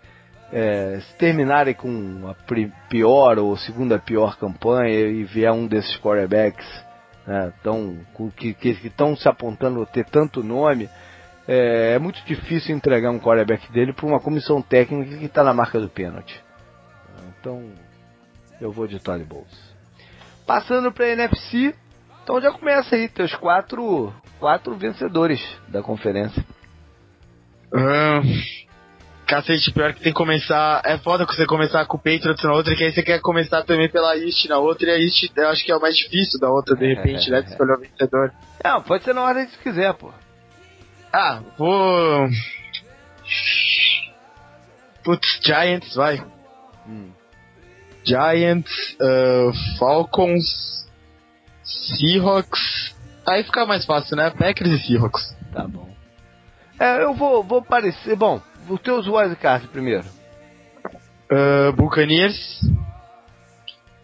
é, 0.52 1.00
se 1.02 1.16
terminarem 1.18 1.74
com 1.74 2.28
a 2.28 2.36
pior 2.90 3.38
ou 3.38 3.56
segunda 3.58 4.00
pior 4.00 4.38
campanha 4.38 5.08
e 5.08 5.24
vier 5.24 5.52
um 5.52 5.68
desses 5.68 5.96
quarterbacks 5.98 6.66
né, 7.26 7.52
tão, 7.62 8.00
que 8.36 8.56
estão 8.64 9.16
se 9.16 9.28
apontando 9.28 9.82
a 9.82 9.86
ter 9.86 10.06
tanto 10.06 10.42
nome, 10.42 10.90
é, 11.48 11.94
é 11.96 12.00
muito 12.00 12.24
difícil 12.26 12.76
entregar 12.76 13.12
um 13.12 13.20
quarterback 13.20 13.72
dele 13.72 13.94
para 13.94 14.06
uma 14.06 14.20
comissão 14.20 14.62
técnica 14.62 15.18
que 15.18 15.26
está 15.26 15.44
na 15.44 15.54
marca 15.54 15.80
do 15.80 15.90
pênalti. 15.90 16.42
Então, 17.40 17.70
eu 18.62 18.72
vou 18.72 18.88
de 18.88 19.00
Tony 19.00 19.24
Bowles. 19.24 19.67
Passando 20.48 20.94
para 20.94 21.06
a 21.06 21.10
NFC, 21.10 21.76
então 22.24 22.40
já 22.40 22.52
começa 22.52 22.96
aí 22.96 23.10
teus 23.10 23.36
quatro, 23.36 24.14
quatro 24.40 24.76
vencedores 24.78 25.42
da 25.68 25.84
conferência. 25.84 26.44
Ahn, 27.74 28.22
cacete, 29.28 29.74
pior 29.74 29.94
que 29.94 30.02
tem 30.02 30.14
que 30.14 30.18
começar. 30.18 30.82
É 30.86 30.98
foda 30.98 31.28
que 31.28 31.36
você 31.36 31.46
começar 31.46 31.86
com 31.86 31.98
o 31.98 32.00
Patriots 32.00 32.42
na 32.42 32.54
outra, 32.54 32.74
que 32.76 32.84
aí 32.86 32.94
você 32.94 33.04
quer 33.04 33.20
começar 33.20 33.62
também 33.64 33.90
pela 33.90 34.18
East 34.18 34.46
na 34.48 34.58
outra, 34.58 34.88
e 34.90 34.92
a 34.94 34.98
East 34.98 35.30
eu 35.36 35.50
acho 35.50 35.66
que 35.66 35.72
é 35.72 35.76
o 35.76 35.82
mais 35.82 35.98
difícil 35.98 36.40
da 36.40 36.50
outra, 36.50 36.78
de 36.78 36.86
repente, 36.96 37.30
né? 37.30 37.42
De 37.42 37.52
escolher 37.52 37.74
o 37.74 37.80
vencedor. 37.80 38.32
Não, 38.64 38.82
pode 38.82 39.04
ser 39.04 39.14
na 39.14 39.24
ordem 39.24 39.46
que 39.46 39.52
você 39.52 39.64
quiser, 39.64 39.94
pô. 39.96 40.14
Ah, 41.12 41.42
vou. 41.58 42.30
Putz, 45.04 45.40
Giants, 45.44 45.94
vai. 45.94 46.24
Hum. 46.88 47.12
Giants, 48.08 48.98
ah, 49.02 49.52
Falcons, 49.78 50.88
Seahawks. 51.64 52.96
Aí 53.28 53.44
fica 53.44 53.66
mais 53.66 53.86
fácil, 53.86 54.16
né? 54.16 54.30
Packers 54.30 54.72
e 54.72 54.88
Seahawks. 54.88 55.36
Tá 55.52 55.68
bom. 55.68 55.90
É, 56.80 57.04
eu 57.04 57.14
vou, 57.14 57.44
vou 57.44 57.62
parecer. 57.62 58.16
Bom, 58.16 58.42
os 58.70 58.80
teus 58.82 59.08
wildcards 59.08 59.70
primeiro. 59.70 60.06
Ah, 61.32 61.72
Buccaneers. 61.76 62.38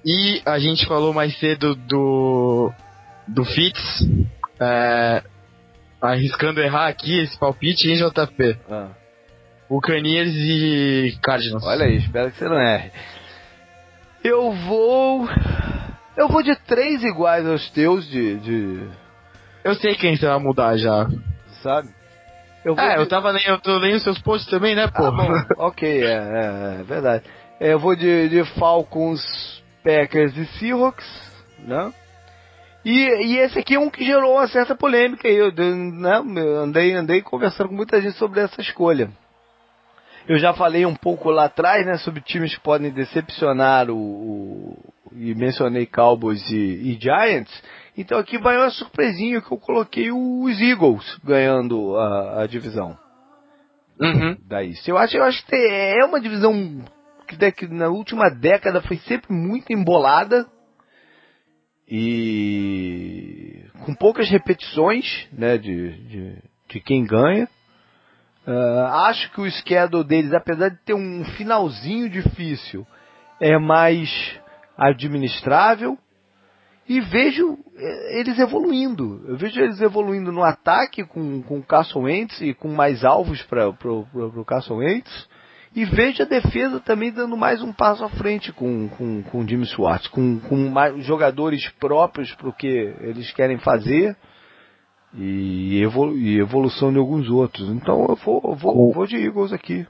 E 0.05 0.41
a 0.45 0.59
gente 0.59 0.85
falou 0.85 1.13
mais 1.13 1.37
cedo 1.39 1.75
do. 1.75 2.71
do 3.27 3.45
Fitz. 3.45 3.79
É, 4.59 5.23
arriscando 6.01 6.61
errar 6.61 6.87
aqui 6.87 7.19
esse 7.19 7.37
palpite, 7.39 7.87
hein, 7.89 7.95
JP? 7.95 8.57
Ah, 8.69 8.89
Buccaneers 9.69 10.33
e 10.33 11.17
Cardinals. 11.23 11.63
olha 11.65 11.85
aí, 11.85 11.97
espero 11.97 12.31
que 12.31 12.37
você 12.37 12.45
não 12.45 12.59
erre. 12.59 12.91
Eu 14.23 14.51
vou. 14.51 15.27
Eu 16.15 16.27
vou 16.27 16.43
de 16.43 16.55
três 16.55 17.03
iguais 17.03 17.45
aos 17.45 17.69
teus, 17.71 18.07
de. 18.07 18.35
de 18.39 18.87
Eu 19.63 19.75
sei 19.75 19.95
quem 19.95 20.15
você 20.15 20.27
vai 20.27 20.39
mudar 20.39 20.77
já. 20.77 21.07
sabe? 21.61 21.89
Eu 22.63 22.75
É, 22.79 22.93
de- 22.95 23.01
eu 23.01 23.07
tava 23.07 23.29
lendo, 23.31 23.47
eu 23.47 23.59
tô 23.59 23.77
lendo 23.77 23.99
seus 23.99 24.19
posts 24.19 24.49
também, 24.49 24.73
né, 24.75 24.87
pô? 24.87 25.03
Ah, 25.05 25.45
ok, 25.67 26.03
é, 26.03 26.05
é, 26.13 26.77
é 26.79 26.83
verdade. 26.83 27.25
É, 27.59 27.73
Eu 27.73 27.79
vou 27.79 27.95
de, 27.95 28.29
de 28.29 28.43
Falcons, 28.57 29.21
Packers 29.83 30.35
e 30.37 30.45
Seahawks, 30.57 31.05
né? 31.59 31.91
E, 32.85 32.91
e 33.25 33.37
esse 33.39 33.59
aqui 33.59 33.75
é 33.75 33.79
um 33.79 33.89
que 33.89 34.05
gerou 34.05 34.33
uma 34.33 34.47
certa 34.47 34.75
polêmica 34.75 35.27
aí, 35.27 35.35
eu, 35.35 35.51
né? 35.53 36.21
andei, 36.61 36.93
andei 36.93 37.21
conversando 37.21 37.69
com 37.69 37.75
muita 37.75 38.01
gente 38.01 38.17
sobre 38.17 38.41
essa 38.41 38.59
escolha. 38.61 39.09
Eu 40.27 40.37
já 40.37 40.53
falei 40.53 40.85
um 40.85 40.95
pouco 40.95 41.29
lá 41.29 41.45
atrás, 41.45 41.85
né, 41.85 41.97
sobre 41.97 42.21
times 42.21 42.55
que 42.55 42.61
podem 42.63 42.91
decepcionar 42.91 43.89
o, 43.89 43.97
o- 43.97 44.77
e 45.11 45.35
mencionei 45.35 45.85
Cowboys 45.85 46.41
e, 46.49 46.55
e 46.55 46.97
Giants. 46.99 47.51
Então 47.97 48.17
aqui 48.17 48.37
vai 48.37 48.57
uma 48.57 48.69
surpresinha 48.71 49.41
que 49.41 49.51
eu 49.51 49.57
coloquei 49.57 50.11
os 50.11 50.59
Eagles 50.61 51.17
ganhando 51.23 51.95
a, 51.97 52.43
a 52.43 52.47
divisão 52.47 52.97
Uhum. 53.99 54.35
da 54.47 54.63
East. 54.63 54.87
Eu 54.87 54.97
acho, 54.97 55.15
eu 55.17 55.23
acho 55.23 55.45
que 55.45 55.55
é 55.55 56.03
uma 56.03 56.19
divisão 56.19 56.83
que 57.27 57.35
daqui- 57.35 57.67
na 57.67 57.89
última 57.89 58.27
década 58.29 58.81
foi 58.81 58.97
sempre 58.97 59.31
muito 59.31 59.71
embolada 59.71 60.47
e 61.87 63.65
com 63.85 63.93
poucas 63.93 64.29
repetições 64.29 65.27
né, 65.31 65.57
de, 65.57 65.91
de, 66.07 66.37
de 66.69 66.79
quem 66.79 67.05
ganha. 67.05 67.47
Ah, 68.45 69.07
acho 69.07 69.31
que 69.31 69.41
o 69.41 69.49
schedule 69.49 70.03
deles, 70.03 70.33
apesar 70.33 70.69
de 70.69 70.77
ter 70.83 70.93
um 70.93 71.23
finalzinho 71.37 72.09
difícil, 72.09 72.85
é 73.39 73.57
mais 73.57 74.09
administrável. 74.77 75.97
E 76.87 76.99
vejo 76.99 77.57
eh, 77.77 78.19
eles 78.19 78.37
evoluindo. 78.37 79.23
Eu 79.25 79.37
vejo 79.37 79.61
eles 79.61 79.79
evoluindo 79.79 80.33
no 80.33 80.43
ataque 80.43 81.05
com, 81.05 81.41
com 81.41 81.59
o 81.59 81.63
Carson 81.63 82.01
Wentz 82.01 82.41
e 82.41 82.53
com 82.53 82.67
mais 82.67 83.05
alvos 83.05 83.41
para 83.43 83.69
o 83.69 84.45
Carson 84.45 84.75
Wentz. 84.75 85.29
E 85.73 85.85
vejo 85.85 86.21
a 86.21 86.25
defesa 86.25 86.81
também 86.81 87.11
dando 87.11 87.37
mais 87.37 87.63
um 87.63 87.71
passo 87.71 88.03
à 88.03 88.09
frente 88.09 88.51
com, 88.51 88.89
com, 88.89 89.23
com 89.23 89.39
o 89.39 89.47
Jimmy 89.47 89.65
Schwartz, 89.65 90.07
com, 90.07 90.39
com 90.41 90.69
mais 90.69 91.03
jogadores 91.05 91.67
próprios 91.79 92.31
para 92.35 92.49
o 92.49 92.53
que 92.53 92.67
eles 92.67 93.31
querem 93.31 93.57
fazer 93.57 94.15
e, 95.15 95.81
evolu 95.83 96.17
e 96.17 96.39
evolução 96.39 96.91
de 96.91 96.97
alguns 96.99 97.29
outros. 97.29 97.69
Então 97.69 98.05
eu 98.09 98.15
vou, 98.15 98.41
eu 98.45 98.55
vou, 98.55 98.91
vou 98.93 99.05
de 99.07 99.15
Eagles 99.17 99.53
aqui. 99.53 99.85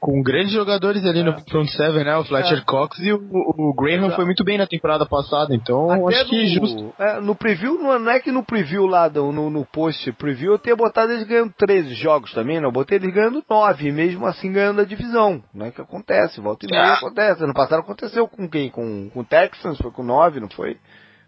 Com 0.00 0.20
grandes 0.22 0.52
jogadores 0.52 1.02
ali 1.06 1.22
no 1.22 1.32
front 1.48 1.66
seven, 1.68 2.04
né? 2.04 2.14
O 2.18 2.24
Fletcher 2.26 2.58
É. 2.58 2.60
Cox 2.60 2.98
e 2.98 3.10
o, 3.10 3.16
o 3.16 3.72
Graham 3.74 4.00
Exato. 4.00 4.16
foi 4.16 4.26
muito 4.26 4.44
bem 4.44 4.58
na 4.58 4.66
temporada 4.66 5.06
passada, 5.06 5.54
então 5.54 5.90
Até 5.90 6.16
acho 6.20 6.28
que 6.28 6.42
no, 6.42 6.46
justo. 6.66 6.94
é, 6.98 7.20
no 7.22 7.34
preview, 7.34 7.78
não, 7.82 7.98
não 7.98 8.12
é 8.12 8.20
que 8.20 8.30
no 8.30 8.44
preview 8.44 8.84
lá, 8.84 9.08
do- 9.08 9.32
no, 9.32 9.48
no 9.48 9.64
post 9.64 10.12
preview, 10.12 10.52
eu 10.52 10.58
tenha 10.58 10.76
botado 10.76 11.10
eles 11.10 11.26
ganhando 11.26 11.54
13 11.56 11.94
jogos 11.94 12.34
também, 12.34 12.60
não. 12.60 12.68
Eu 12.68 12.72
botei 12.72 12.98
eles 12.98 13.14
ganhando 13.14 13.42
9, 13.48 13.92
mesmo 13.92 14.26
assim 14.26 14.52
ganhando 14.52 14.82
a 14.82 14.84
divisão. 14.84 15.42
Não 15.54 15.64
é 15.64 15.70
que 15.70 15.80
acontece, 15.80 16.38
volta 16.38 16.66
e 16.66 16.70
meia 16.70 16.82
Ah. 16.84 16.94
acontece. 16.98 17.42
Ano 17.42 17.54
passado 17.54 17.80
aconteceu 17.80 18.28
com 18.28 18.46
quem? 18.46 18.68
Com, 18.68 19.08
com 19.08 19.20
o 19.20 19.24
Texans, 19.24 19.78
foi 19.78 19.90
com 19.90 20.02
9, 20.02 20.38
não 20.38 20.50
foi? 20.50 20.76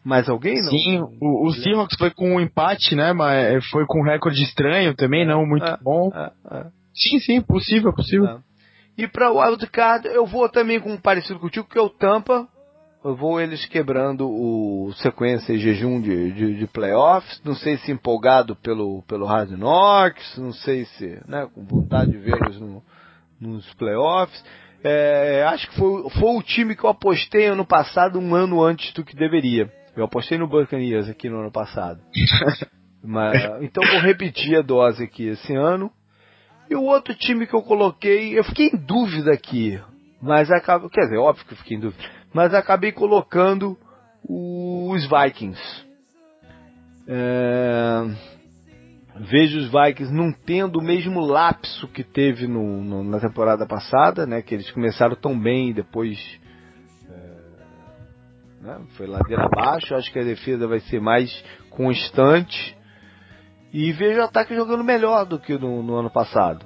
Mais 0.07 0.29
alguém? 0.29 0.55
Não? 0.63 0.71
Sim, 0.71 1.01
o, 1.21 1.49
o 1.49 1.53
Seahawks 1.53 1.99
foi 1.99 2.13
com 2.13 2.37
um 2.37 2.41
empate, 2.41 2.95
né? 2.95 3.13
Mas 3.13 3.69
foi 3.71 3.85
com 3.87 3.99
um 4.01 4.05
recorde 4.05 4.41
estranho 4.41 4.95
também, 4.95 5.27
não 5.27 5.45
muito 5.45 5.67
É, 5.67 5.77
bom. 5.83 6.13
É, 6.15 6.31
é. 6.59 6.67
Sim, 6.95 7.19
sim, 7.19 7.41
possível, 7.41 7.93
possível. 7.93 8.27
É. 8.29 8.39
E 8.97 9.09
pra 9.09 9.33
Wildcard, 9.33 10.07
eu 10.07 10.25
vou 10.25 10.49
também 10.49 10.79
com 10.79 10.93
um 10.93 10.97
parecido 10.97 11.41
contigo, 11.41 11.67
que 11.69 11.77
é 11.77 11.83
o 11.83 11.91
Tampa. 11.91 12.47
Eu 13.05 13.17
vou 13.17 13.41
eles 13.41 13.67
quebrando 13.67 14.29
o 14.29 14.93
sequência 14.99 15.53
e 15.53 15.59
jejum 15.59 16.01
de, 16.01 16.31
de, 16.33 16.55
de 16.57 16.67
playoffs. 16.69 17.41
Não 17.45 17.57
sei 17.57 17.77
se 17.79 17.91
empolgado 17.91 18.55
pelo, 18.55 19.03
pelo 19.09 19.27
Hard 19.27 19.51
Knocks, 19.51 20.39
não 20.39 20.53
sei 20.53 20.85
se, 20.85 21.21
né, 21.27 21.49
com 21.53 21.65
vontade 21.65 22.13
de 22.13 22.19
vê-los 22.19 22.61
no- 22.61 22.83
nos 23.41 23.75
playoffs. 23.75 24.41
É, 24.85 25.45
acho 25.49 25.69
que 25.69 25.77
foi, 25.77 26.09
foi 26.11 26.37
o 26.37 26.43
time 26.43 26.77
que 26.77 26.85
eu 26.85 26.91
apostei 26.91 27.47
ano 27.47 27.67
passado, 27.67 28.21
um 28.21 28.37
ano 28.37 28.63
antes 28.63 28.93
do 28.93 29.05
que 29.05 29.17
deveria. 29.17 29.69
Eu 29.97 30.05
apostei 30.05 30.37
no 30.39 30.47
Buccaneers 30.47 31.09
aqui 31.09 31.29
no 31.29 31.41
ano 31.41 31.51
passado. 31.51 32.01
Mas, 33.03 33.41
então 33.63 33.83
vou 33.93 34.01
repetir 34.01 34.57
a 34.57 34.63
dose 34.63 35.05
aqui 35.05 35.29
esse 35.29 35.55
ano. 35.55 35.91
E 36.69 36.75
o 36.75 36.83
outro 36.83 37.15
time 37.15 37.47
que 37.47 37.55
eu 37.55 37.63
coloquei, 37.63 38.37
eu 38.37 38.43
fiquei 38.43 38.67
em 38.67 38.77
dúvida 38.77 39.33
aqui, 39.33 39.81
mas 40.21 40.51
acabei, 40.51 40.89
quer 40.91 41.03
dizer, 41.03 41.17
óbvio 41.19 41.45
que 41.47 41.53
eu 41.53 41.59
fiquei 41.59 41.77
em 41.77 41.81
dúvida, 41.81 42.03
mas 42.35 42.53
acabei 42.53 42.91
colocando 42.91 43.79
os 44.29 45.07
Vikings. 45.09 45.87
É, 47.07 48.03
vejo 49.31 49.59
os 49.59 49.71
Vikings 49.71 50.13
não 50.13 50.33
tendo 50.33 50.81
o 50.81 50.83
mesmo 50.83 51.21
lapso 51.21 51.87
que 51.87 52.03
teve 52.03 52.49
no, 52.49 52.83
no- 52.83 53.05
na 53.05 53.21
temporada 53.21 53.65
passada, 53.65 54.27
né? 54.27 54.43
Que 54.43 54.55
eles 54.57 54.69
começaram 54.73 55.15
tão 55.15 55.39
bem 55.39 55.71
e 55.71 55.75
depois 55.75 56.19
né, 58.67 58.79
foi 58.97 59.07
ladeira 59.07 59.45
abaixo. 59.45 59.95
Acho 59.95 60.13
que 60.13 60.19
a 60.19 60.25
defesa 60.25 60.67
vai 60.67 60.81
ser 60.81 61.01
mais 61.01 61.45
constante. 61.71 62.77
E 63.73 63.93
vejo 63.93 64.21
o 64.21 64.25
ataque 64.25 64.55
jogando 64.55 64.83
melhor 64.85 65.25
do 65.27 65.39
que 65.39 65.57
no, 65.59 65.83
no 65.83 65.97
ano 65.97 66.11
passado. 66.11 66.65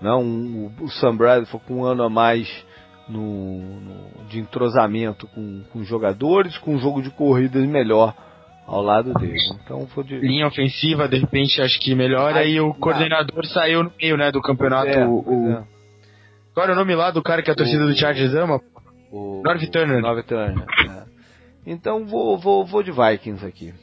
Não, 0.00 0.22
o, 0.22 0.72
o 0.82 0.88
Sam 0.90 1.16
Bradley 1.16 1.46
foi 1.46 1.60
com 1.60 1.74
um 1.80 1.84
ano 1.84 2.02
a 2.02 2.10
mais 2.10 2.46
no, 3.08 3.80
no- 3.80 4.24
de 4.28 4.38
entrosamento 4.38 5.26
com, 5.28 5.62
com 5.72 5.82
jogadores, 5.84 6.58
com 6.58 6.74
um 6.74 6.78
jogo 6.78 7.00
de 7.00 7.10
corridas 7.10 7.64
melhor 7.66 8.14
ao 8.66 8.82
lado 8.82 9.14
dele. 9.14 9.38
Então 9.64 9.86
foi 9.86 10.04
de. 10.04 10.18
Linha 10.18 10.46
ofensiva, 10.48 11.08
de 11.08 11.18
repente, 11.18 11.62
acho 11.62 11.80
que 11.80 11.94
melhora. 11.94 12.40
Ai, 12.40 12.50
e 12.50 12.60
o 12.60 12.74
coordenador 12.74 13.46
saiu 13.46 13.84
no 13.84 13.92
meio, 14.00 14.16
né, 14.18 14.30
do 14.30 14.42
campeonato. 14.42 14.88
É, 14.88 15.06
o, 15.06 15.50
é. 15.52 15.64
Qual 16.52 16.64
era 16.64 16.72
o 16.72 16.76
nome 16.76 16.94
lá 16.94 17.10
do 17.10 17.22
cara 17.22 17.42
que 17.42 17.50
a 17.50 17.54
torcida 17.54 17.84
O- 17.84 17.86
do 17.86 17.96
Chargers 17.96 18.34
ama? 18.34 18.60
O, 19.10 19.40
Norv 19.44 19.62
Turner. 19.70 20.02
Norv 20.02 20.22
Turner, 20.24 20.58
é. 20.90 21.05
Então 21.66 22.06
vou, 22.06 22.38
vou, 22.38 22.64
vou 22.64 22.82
de 22.82 22.92
Vikings 22.92 23.44
aqui. 23.44 23.74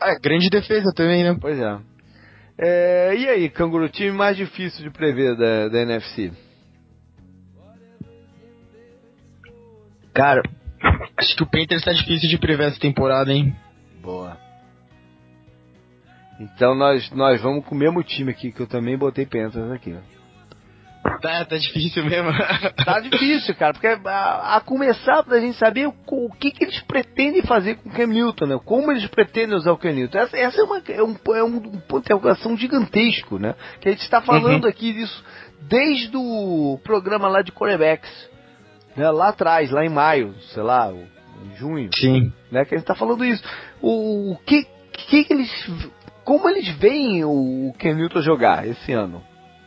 Ah, 0.00 0.18
grande 0.20 0.50
defesa 0.50 0.92
também, 0.92 1.22
né? 1.22 1.36
Pois 1.40 1.58
é. 1.58 1.78
É, 2.58 3.16
e 3.16 3.28
aí, 3.28 3.48
Canguru, 3.48 3.88
time 3.88 4.10
mais 4.10 4.36
difícil 4.36 4.82
de 4.82 4.90
prever 4.90 5.36
da, 5.36 5.68
da 5.68 5.82
NFC? 5.82 6.32
Cara, 10.12 10.42
acho 11.16 11.36
que 11.36 11.42
o 11.42 11.50
Panthers 11.50 11.84
tá 11.84 11.92
difícil 11.92 12.28
de 12.28 12.38
prever 12.38 12.68
essa 12.68 12.80
temporada, 12.80 13.32
hein? 13.32 13.54
Boa. 14.02 14.36
Então 16.40 16.74
nós, 16.74 17.10
nós 17.12 17.40
vamos 17.40 17.64
com 17.64 17.74
o 17.74 17.78
mesmo 17.78 18.02
time 18.02 18.32
aqui, 18.32 18.50
que 18.50 18.60
eu 18.60 18.66
também 18.66 18.98
botei 18.98 19.24
Panthers 19.24 19.70
aqui. 19.70 19.96
Tá, 21.02 21.44
tá 21.44 21.56
difícil 21.56 22.04
mesmo. 22.04 22.30
Tá 22.84 23.00
difícil, 23.00 23.54
cara, 23.54 23.72
porque 23.72 23.86
a, 23.86 24.56
a 24.56 24.60
começar 24.60 25.22
pra 25.22 25.40
gente 25.40 25.56
saber 25.56 25.86
o, 25.86 25.94
o 26.10 26.32
que, 26.32 26.50
que 26.50 26.64
eles 26.64 26.80
pretendem 26.82 27.42
fazer 27.42 27.76
com 27.76 27.88
o 27.88 27.92
Cam 27.92 28.06
Newton, 28.06 28.46
né? 28.46 28.60
Como 28.64 28.90
eles 28.90 29.06
pretendem 29.06 29.56
usar 29.56 29.72
o 29.72 29.78
Cam 29.78 29.92
Newton. 29.92 30.18
Essa, 30.18 30.36
essa 30.36 30.60
é, 30.60 30.64
uma, 30.64 30.82
é, 30.88 31.02
um, 31.02 31.16
é 31.34 31.44
um 31.44 31.60
ponto 31.60 32.00
de 32.00 32.06
interrogação 32.06 32.56
gigantesco, 32.56 33.38
né? 33.38 33.54
Que 33.80 33.88
a 33.88 33.92
gente 33.92 34.02
está 34.02 34.20
falando 34.20 34.66
aqui 34.66 34.92
disso 34.92 35.24
desde 35.62 36.16
o 36.16 36.78
programa 36.82 37.28
lá 37.28 37.42
de 37.42 37.52
quarterbacks. 37.52 38.10
Né? 38.96 39.10
Lá 39.10 39.28
atrás, 39.28 39.70
lá 39.70 39.84
em 39.84 39.88
maio, 39.88 40.34
sei 40.52 40.62
lá, 40.62 40.92
em 40.92 41.56
junho 41.56 41.88
Sim. 41.94 42.32
né? 42.50 42.64
Que 42.64 42.74
a 42.74 42.78
gente 42.78 42.86
tá 42.86 42.94
falando 42.94 43.24
isso. 43.24 43.42
O, 43.80 44.32
o 44.32 44.36
que, 44.44 44.66
que 44.92 45.24
que 45.24 45.32
eles, 45.32 45.50
como 46.24 46.48
eles 46.48 46.68
veem 46.76 47.24
o 47.24 47.72
Ken 47.78 47.94
Newton 47.94 48.20
jogar 48.20 48.66
esse 48.66 48.92
ano, 48.92 49.22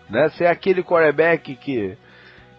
né? 0.10 0.30
Se 0.30 0.44
é 0.44 0.50
aquele 0.50 0.84
quarterback 0.84 1.56
que 1.56 1.98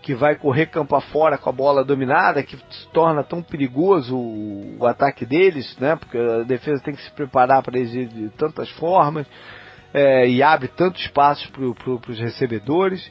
que 0.07 0.15
vai 0.15 0.37
correr 0.37 0.67
campo 0.67 0.95
afora 0.95 1.37
com 1.37 1.51
a 1.51 1.53
bola 1.53 1.85
dominada, 1.85 2.41
que 2.41 2.57
se 2.57 2.89
torna 2.93 3.25
tão 3.25 3.43
perigoso 3.43 4.17
o, 4.17 4.77
o 4.79 4.87
ataque 4.87 5.27
deles, 5.27 5.77
né? 5.81 5.97
Porque 5.97 6.17
a 6.17 6.45
defesa 6.45 6.81
tem 6.81 6.95
que 6.95 7.03
se 7.03 7.11
preparar 7.11 7.61
para 7.61 7.77
eles 7.77 7.91
de, 7.91 8.07
de 8.07 8.29
tantas 8.37 8.71
formas 8.71 9.27
é, 9.93 10.29
e 10.29 10.45
abre 10.45 10.69
tantos 10.69 11.03
espaços 11.03 11.45
para 11.47 11.75
pro, 11.75 12.01
os 12.09 12.21
recebedores. 12.21 13.11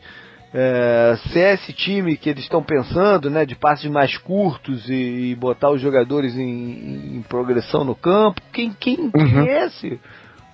É, 0.53 1.17
se 1.17 1.37
é 1.37 1.55
esse 1.55 1.73
time 1.73 2.15
que 2.15 2.29
eles 2.29 2.43
estão 2.43 2.63
pensando, 2.63 3.29
né, 3.29 3.45
de 3.45 3.55
passes 3.55 3.91
mais 3.91 4.17
curtos 4.17 4.87
e, 4.89 5.31
e 5.31 5.35
botar 5.35 5.71
os 5.71 5.81
jogadores 5.81 6.37
em, 6.37 7.17
em 7.17 7.21
progressão 7.27 7.83
no 7.83 7.93
campo, 7.93 8.41
quem, 8.53 8.71
quem, 8.71 9.11
quem 9.11 9.35
Uhum. 9.35 9.45
é 9.45 9.65
esse, 9.65 9.99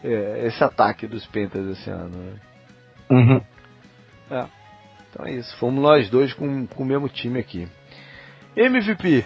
é, 0.03 0.47
esse 0.47 0.63
ataque 0.63 1.05
dos 1.05 1.23
Panthers 1.27 1.77
esse 1.77 1.89
ano? 1.91 2.17
Né? 2.17 2.33
Uhum. 3.11 3.41
Então 5.09 5.25
é 5.25 5.33
isso, 5.33 5.57
fomos 5.57 5.81
nós 5.81 6.09
dois 6.09 6.33
com, 6.33 6.65
com 6.67 6.83
o 6.83 6.85
mesmo 6.85 7.09
time 7.09 7.39
aqui. 7.39 7.67
MVP, 8.55 9.25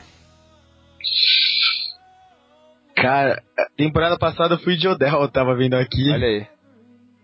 Cara, 2.95 3.43
temporada 3.77 4.17
passada 4.17 4.55
eu 4.55 4.59
fui 4.59 4.75
de 4.77 4.87
Odell, 4.87 5.21
eu 5.21 5.29
tava 5.29 5.55
vendo 5.55 5.75
aqui. 5.75 6.09
olha 6.11 6.25
aí. 6.25 6.47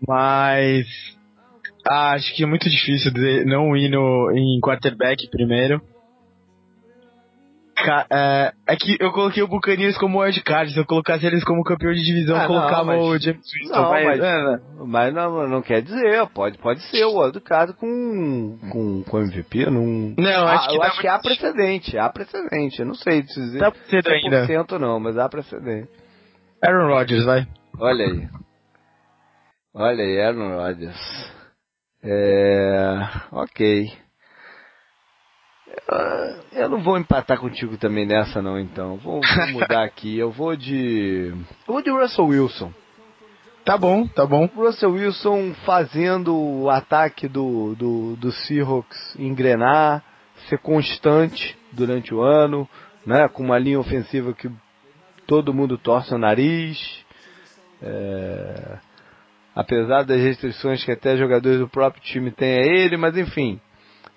Mas. 0.06 0.86
ah, 1.88 2.12
acho 2.12 2.34
que 2.36 2.44
é 2.44 2.46
muito 2.46 2.68
difícil 2.68 3.10
não 3.46 3.76
ir 3.76 3.88
no, 3.88 4.30
em 4.32 4.60
quarterback 4.60 5.28
primeiro. 5.30 5.82
Ca- 7.84 8.06
é, 8.10 8.52
é 8.68 8.76
que 8.76 8.96
eu 9.00 9.10
coloquei 9.12 9.42
o 9.42 9.48
Buccaneers 9.48 9.98
como 9.98 10.20
wildcard. 10.20 10.72
Se 10.72 10.78
eu 10.78 10.86
colocasse 10.86 11.26
eles 11.26 11.42
como 11.44 11.64
campeão 11.64 11.92
de 11.92 12.02
divisão, 12.02 12.36
Ah, 12.36 12.42
eu 12.44 12.46
colocava 12.48 12.84
não, 12.96 13.00
mas- 13.00 13.02
o 13.02 13.18
James 13.18 13.46
Winston. 13.52 13.74
Não, 13.82 13.90
mas, 13.90 14.04
mas- 14.06 14.20
é, 14.20 14.44
né? 14.44 14.60
Mas 14.86 15.14
não, 15.14 15.48
não 15.48 15.62
quer 15.62 15.82
dizer, 15.82 16.26
pode, 16.34 16.58
pode 16.58 16.80
ser 16.90 17.04
o 17.04 17.40
caso 17.40 17.74
com, 17.74 18.58
com, 18.70 19.02
com 19.02 19.18
MVP, 19.20 19.66
não. 19.70 20.14
Não, 20.16 20.46
Ah, 20.46 20.52
acho 20.54 20.68
que 20.68 20.74
eu 20.76 20.80
dá 20.80 20.86
acho 20.88 21.00
que 21.00 21.08
há 21.08 21.18
precedente, 21.18 21.98
há 21.98 22.08
precedente. 22.08 22.80
Eu 22.80 22.86
não 22.86 22.94
sei 22.94 23.22
dizer 23.22 23.58
Tá 23.58 23.72
cedo 23.88 24.08
ainda. 24.10 24.46
100% 24.46 24.78
não, 24.78 25.00
mas 25.00 25.18
há 25.18 25.28
precedente. 25.28 25.88
Aaron 26.64 26.88
Rodgers, 26.88 27.24
vai. 27.24 27.46
Olha 27.80 28.04
aí. 28.04 28.28
Olha 29.74 30.04
aí, 30.04 30.20
Aaron 30.20 30.56
Rodgers. 30.56 31.32
É. 32.04 33.00
Ok. 33.32 33.92
Eu- 35.88 36.62
Eu 36.62 36.68
não 36.68 36.82
vou 36.82 36.98
empatar 36.98 37.38
contigo 37.38 37.76
também 37.76 38.06
nessa 38.06 38.42
não, 38.42 38.58
então. 38.58 38.96
Vou, 38.96 39.20
vou 39.20 39.46
mudar 39.48 39.84
aqui. 39.84 40.18
Eu 40.18 40.30
vou 40.30 40.54
de. 40.56 41.32
Eu 41.66 41.74
vou 41.74 41.82
de 41.82 41.90
Russell 41.90 42.26
Wilson. 42.26 42.72
Tá 43.64 43.78
bom, 43.78 44.06
tá 44.06 44.26
bom. 44.26 44.46
Russell 44.56 44.90
Wilson 44.92 45.54
fazendo 45.64 46.34
o 46.36 46.68
ataque 46.68 47.28
do, 47.28 47.74
do, 47.76 48.16
do 48.16 48.32
Seahawks 48.32 49.14
engrenar, 49.16 50.02
ser 50.48 50.58
constante 50.58 51.56
durante 51.70 52.12
o 52.12 52.20
ano, 52.20 52.68
né, 53.06 53.28
com 53.28 53.42
uma 53.44 53.58
linha 53.58 53.78
ofensiva 53.78 54.32
que 54.34 54.50
todo 55.28 55.54
mundo 55.54 55.78
torce 55.78 56.12
o 56.12 56.18
nariz. 56.18 57.04
É, 57.80 58.78
Apesar 59.54 60.02
das 60.04 60.18
restrições 60.20 60.82
que 60.82 60.90
até 60.90 61.14
jogadores 61.16 61.58
do 61.58 61.68
próprio 61.68 62.02
time 62.02 62.30
têm 62.30 62.58
a 62.58 62.62
ele, 62.66 62.96
mas 62.96 63.16
enfim. 63.16 63.60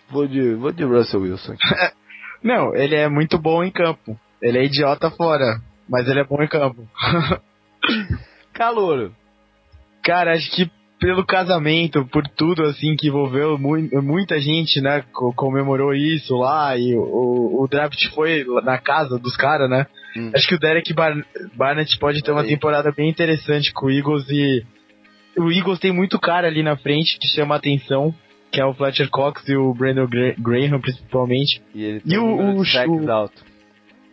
Vou 0.10 0.28
de, 0.28 0.54
vou 0.56 0.72
de 0.72 0.84
Russell 0.84 1.22
Wilson. 1.22 1.56
Não, 2.44 2.76
ele 2.76 2.96
é 2.96 3.10
muito 3.10 3.38
bom 3.40 3.64
em 3.64 3.72
campo. 3.72 4.20
Ele 4.42 4.60
é 4.60 4.64
idiota 4.66 5.10
fora, 5.10 5.60
mas 5.90 6.08
ele 6.08 6.20
é 6.20 6.24
bom 6.24 6.42
em 6.44 6.48
campo. 6.48 6.88
Calouro. 8.54 9.14
Cara, 10.04 10.34
acho 10.34 10.50
que 10.52 10.70
pelo 11.00 11.26
casamento, 11.26 12.06
por 12.06 12.24
tudo 12.28 12.64
assim 12.64 12.96
que 12.96 13.08
envolveu 13.08 13.58
mui- 13.58 13.90
muita 14.02 14.40
gente, 14.40 14.80
né, 14.80 15.04
co- 15.12 15.34
comemorou 15.34 15.94
isso 15.94 16.36
lá 16.38 16.78
e 16.78 16.96
o, 16.96 17.62
o 17.64 17.68
draft 17.70 18.02
foi 18.14 18.46
na 18.64 18.78
casa 18.78 19.20
dos 19.20 19.36
caras, 19.36 19.70
né? 19.70 19.88
Hum. 20.16 20.32
Acho 20.34 20.48
que 20.48 20.56
o 20.56 20.60
Derek 20.60 20.94
Bar- 20.94 21.26
Barnett 21.56 22.00
pode 22.00 22.22
ter 22.24 22.32
uma 22.32 22.42
Aí. 22.42 22.48
temporada 22.48 22.92
bem 22.96 23.10
interessante 23.10 23.74
com 23.74 23.88
o 23.88 23.92
Eagles 23.92 24.26
e 24.30 24.64
o 25.38 25.52
Eagles 25.52 25.80
tem 25.80 25.92
muito 25.92 26.18
cara 26.18 26.48
ali 26.48 26.64
na 26.64 26.78
frente 26.78 27.18
que 27.20 27.28
chama 27.28 27.56
a 27.56 27.58
atenção, 27.58 28.16
que 28.56 28.62
é 28.62 28.66
o 28.66 28.74
Fletcher 28.74 29.10
Cox 29.10 29.48
e 29.50 29.56
o 29.56 29.74
Brandon 29.74 30.08
Gra- 30.08 30.34
Graham 30.40 30.80
principalmente. 30.80 31.62
E 31.74 31.84
ele 31.84 31.98
E 32.06 32.10
tem 32.10 32.18
o- 32.18 32.24
um 32.24 32.58
o- 32.58 32.62
o- 33.06 33.12
alto. 33.12 33.44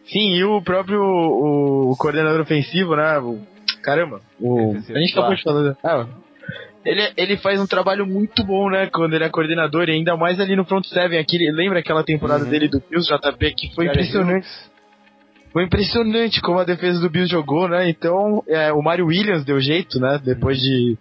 Sim, 0.06 0.32
e 0.34 0.44
o 0.44 0.60
próprio 0.60 1.00
o, 1.00 1.96
coordenador 1.96 2.40
ofensivo, 2.40 2.96
né? 2.96 3.18
O, 3.20 3.40
caramba, 3.82 4.20
o, 4.40 4.72
a 4.74 4.98
gente 4.98 5.12
acabou 5.12 5.34
de 5.34 5.42
falar. 5.42 5.76
Ah, 5.84 6.06
ele, 6.84 7.12
ele 7.16 7.36
faz 7.36 7.60
um 7.60 7.66
trabalho 7.66 8.04
muito 8.04 8.42
bom, 8.44 8.68
né? 8.68 8.88
Quando 8.92 9.14
ele 9.14 9.24
é 9.24 9.28
coordenador, 9.28 9.88
e 9.88 9.92
ainda 9.92 10.16
mais 10.16 10.40
ali 10.40 10.56
no 10.56 10.64
front 10.64 10.84
seven. 10.86 11.18
Aquele, 11.18 11.50
lembra 11.52 11.78
aquela 11.78 12.02
temporada 12.02 12.44
Uhum. 12.44 12.50
dele 12.50 12.68
do 12.68 12.82
Bills 12.90 13.08
JP 13.08 13.54
que 13.54 13.72
foi 13.74 13.86
Gary 13.86 13.98
impressionante. 14.00 14.44
Hughes. 14.46 14.72
Foi 15.52 15.64
impressionante 15.64 16.40
como 16.40 16.58
a 16.58 16.64
defesa 16.64 16.98
do 17.00 17.08
Bills 17.10 17.30
jogou, 17.30 17.68
né? 17.68 17.88
Então, 17.88 18.42
é, 18.48 18.72
o 18.72 18.82
Mario 18.82 19.06
Williams 19.06 19.44
deu 19.44 19.60
jeito, 19.60 20.00
né? 20.00 20.18
Depois 20.24 20.58
de 20.58 20.98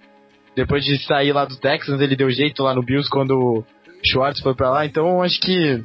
depois 0.55 0.83
de 0.83 0.97
sair 1.05 1.31
lá 1.31 1.45
do 1.45 1.57
Texans, 1.57 2.01
ele 2.01 2.15
deu 2.15 2.29
jeito 2.29 2.63
lá 2.63 2.73
no 2.73 2.83
Bills 2.83 3.09
quando 3.09 3.31
o 3.31 3.63
Schwartz 4.03 4.41
foi 4.41 4.55
pra 4.55 4.69
lá. 4.69 4.85
Então, 4.85 5.21
acho 5.21 5.39
que 5.39 5.83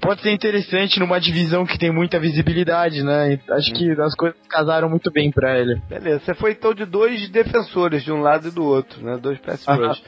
pode 0.00 0.20
ser 0.20 0.32
interessante 0.32 0.98
numa 0.98 1.20
divisão 1.20 1.64
que 1.64 1.78
tem 1.78 1.92
muita 1.92 2.18
visibilidade, 2.18 3.02
né? 3.02 3.38
Acho 3.50 3.72
que 3.72 3.90
as 3.92 4.14
coisas 4.14 4.38
casaram 4.48 4.88
muito 4.90 5.10
bem 5.10 5.30
pra 5.30 5.58
ele. 5.58 5.80
Beleza, 5.88 6.20
você 6.24 6.34
foi 6.34 6.52
então 6.52 6.74
de 6.74 6.84
dois 6.84 7.28
defensores, 7.30 8.02
de 8.02 8.12
um 8.12 8.20
lado 8.20 8.48
e 8.48 8.50
do 8.50 8.64
outro, 8.64 9.02
né? 9.02 9.16
Dois 9.18 9.38
pass 9.38 9.64
rush. 9.66 10.02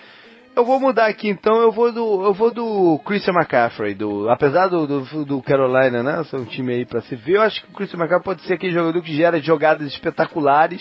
Eu 0.57 0.65
vou 0.65 0.79
mudar 0.79 1.07
aqui 1.07 1.29
então, 1.29 1.61
eu 1.63 1.73
vou 1.73 1.93
do 1.93 2.25
eu 2.25 2.33
vou 2.33 2.53
do 2.53 3.01
Christian 3.05 3.35
McCaffrey, 3.35 3.93
do 3.93 4.29
apesar 4.29 4.69
do, 4.69 4.87
do, 4.87 5.25
do 5.25 5.43
Carolina, 5.43 6.01
né? 6.03 6.23
Ser 6.25 6.37
um 6.37 6.45
time 6.45 6.75
aí 6.75 6.87
pra 6.87 7.01
se 7.01 7.17
ver, 7.17 7.37
eu 7.37 7.43
acho 7.43 7.61
que 7.61 7.71
o 7.73 7.75
Christian 7.75 7.99
McCaffrey 7.99 8.25
pode 8.25 8.43
ser 8.43 8.55
aquele 8.55 8.73
jogador 8.73 9.03
que 9.03 9.15
gera 9.17 9.41
jogadas 9.41 9.89
espetaculares 9.89 10.81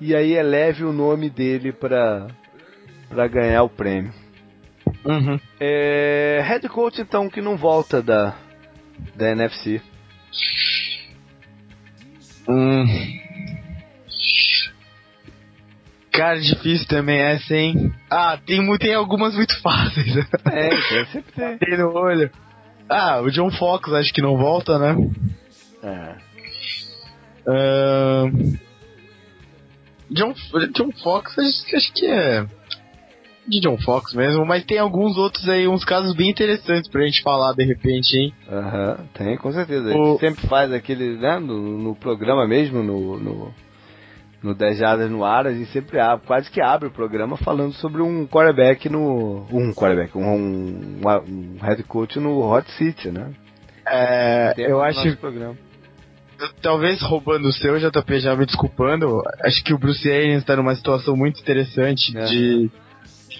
e 0.00 0.14
aí 0.14 0.32
eleve 0.32 0.84
o 0.84 0.92
nome 0.92 1.28
dele 1.28 1.72
pra 1.72 2.28
para 3.08 3.26
ganhar 3.26 3.62
o 3.64 3.68
prêmio. 3.68 4.12
Uhum. 5.04 5.38
É, 5.58 6.40
head 6.44 6.68
coach 6.68 7.00
então 7.00 7.28
que 7.28 7.40
não 7.40 7.56
volta 7.56 8.02
da 8.02 8.34
da 9.14 9.30
NFC. 9.30 9.80
Hum. 12.48 12.84
Cara, 16.12 16.40
difícil 16.40 16.86
também 16.86 17.18
essa, 17.20 17.54
hein? 17.54 17.94
Ah, 18.10 18.38
tem, 18.44 18.60
tem 18.78 18.94
algumas 18.94 19.34
muito 19.34 19.58
fáceis. 19.62 20.16
É, 20.16 21.04
sempre 21.06 21.32
tem. 21.32 21.58
Tem 21.58 21.78
no 21.78 21.92
olho. 21.92 22.30
Ah, 22.88 23.20
o 23.20 23.30
John 23.30 23.50
Fox 23.52 23.92
acho 23.92 24.12
que 24.12 24.20
não 24.20 24.36
volta, 24.36 24.78
né? 24.78 24.96
É. 25.82 26.16
Ahn, 27.46 28.58
John, 30.10 30.34
John 30.74 30.90
Fox, 31.02 31.38
acho, 31.38 31.92
que 31.92 32.06
é 32.06 32.44
de 33.46 33.60
John 33.60 33.78
Fox 33.78 34.14
mesmo, 34.14 34.44
mas 34.46 34.64
tem 34.64 34.78
alguns 34.78 35.16
outros 35.16 35.48
aí, 35.48 35.66
uns 35.66 35.84
casos 35.84 36.14
bem 36.14 36.30
interessantes 36.30 36.88
pra 36.90 37.04
gente 37.04 37.22
falar 37.22 37.52
de 37.52 37.64
repente, 37.64 38.16
hein? 38.16 38.32
Aham, 38.48 38.98
tem, 39.14 39.36
com 39.36 39.52
certeza. 39.52 39.88
A 39.88 39.92
gente 39.92 40.20
sempre 40.20 40.46
faz 40.46 40.72
aquele, 40.72 41.16
né, 41.16 41.38
no, 41.38 41.78
no 41.78 41.96
programa 41.96 42.46
mesmo, 42.46 42.82
no, 42.82 43.18
no, 43.18 43.54
no 44.42 44.54
10 44.54 44.78
Jardas 44.78 45.10
no 45.10 45.24
ar, 45.24 45.46
a 45.46 45.52
gente 45.52 45.70
sempre 45.70 45.98
abre, 45.98 46.26
quase 46.26 46.50
que 46.50 46.60
abre 46.60 46.88
o 46.88 46.92
programa 46.92 47.36
falando 47.38 47.72
sobre 47.74 48.02
um 48.02 48.26
quarterback 48.26 48.88
no. 48.88 49.46
Um 49.50 49.72
quarterback, 49.72 50.16
um, 50.16 50.22
um, 50.22 51.00
um 51.04 51.58
head 51.60 51.82
coach 51.84 52.20
no 52.20 52.40
Hot 52.48 52.70
City, 52.72 53.10
né? 53.10 53.32
É, 53.86 54.54
eu 54.58 54.80
acho, 54.80 55.16
programa. 55.16 55.56
Talvez 56.62 57.00
roubando 57.02 57.48
o 57.48 57.52
seu, 57.52 57.78
JP, 57.78 58.20
já 58.20 58.34
me 58.36 58.46
desculpando, 58.46 59.22
acho 59.44 59.62
que 59.64 59.72
o 59.74 59.78
Bruce 59.78 60.10
Arians 60.10 60.44
tá 60.44 60.56
numa 60.56 60.74
situação 60.74 61.16
muito 61.16 61.40
interessante 61.40 62.16
Aham. 62.16 62.26
de, 62.26 62.70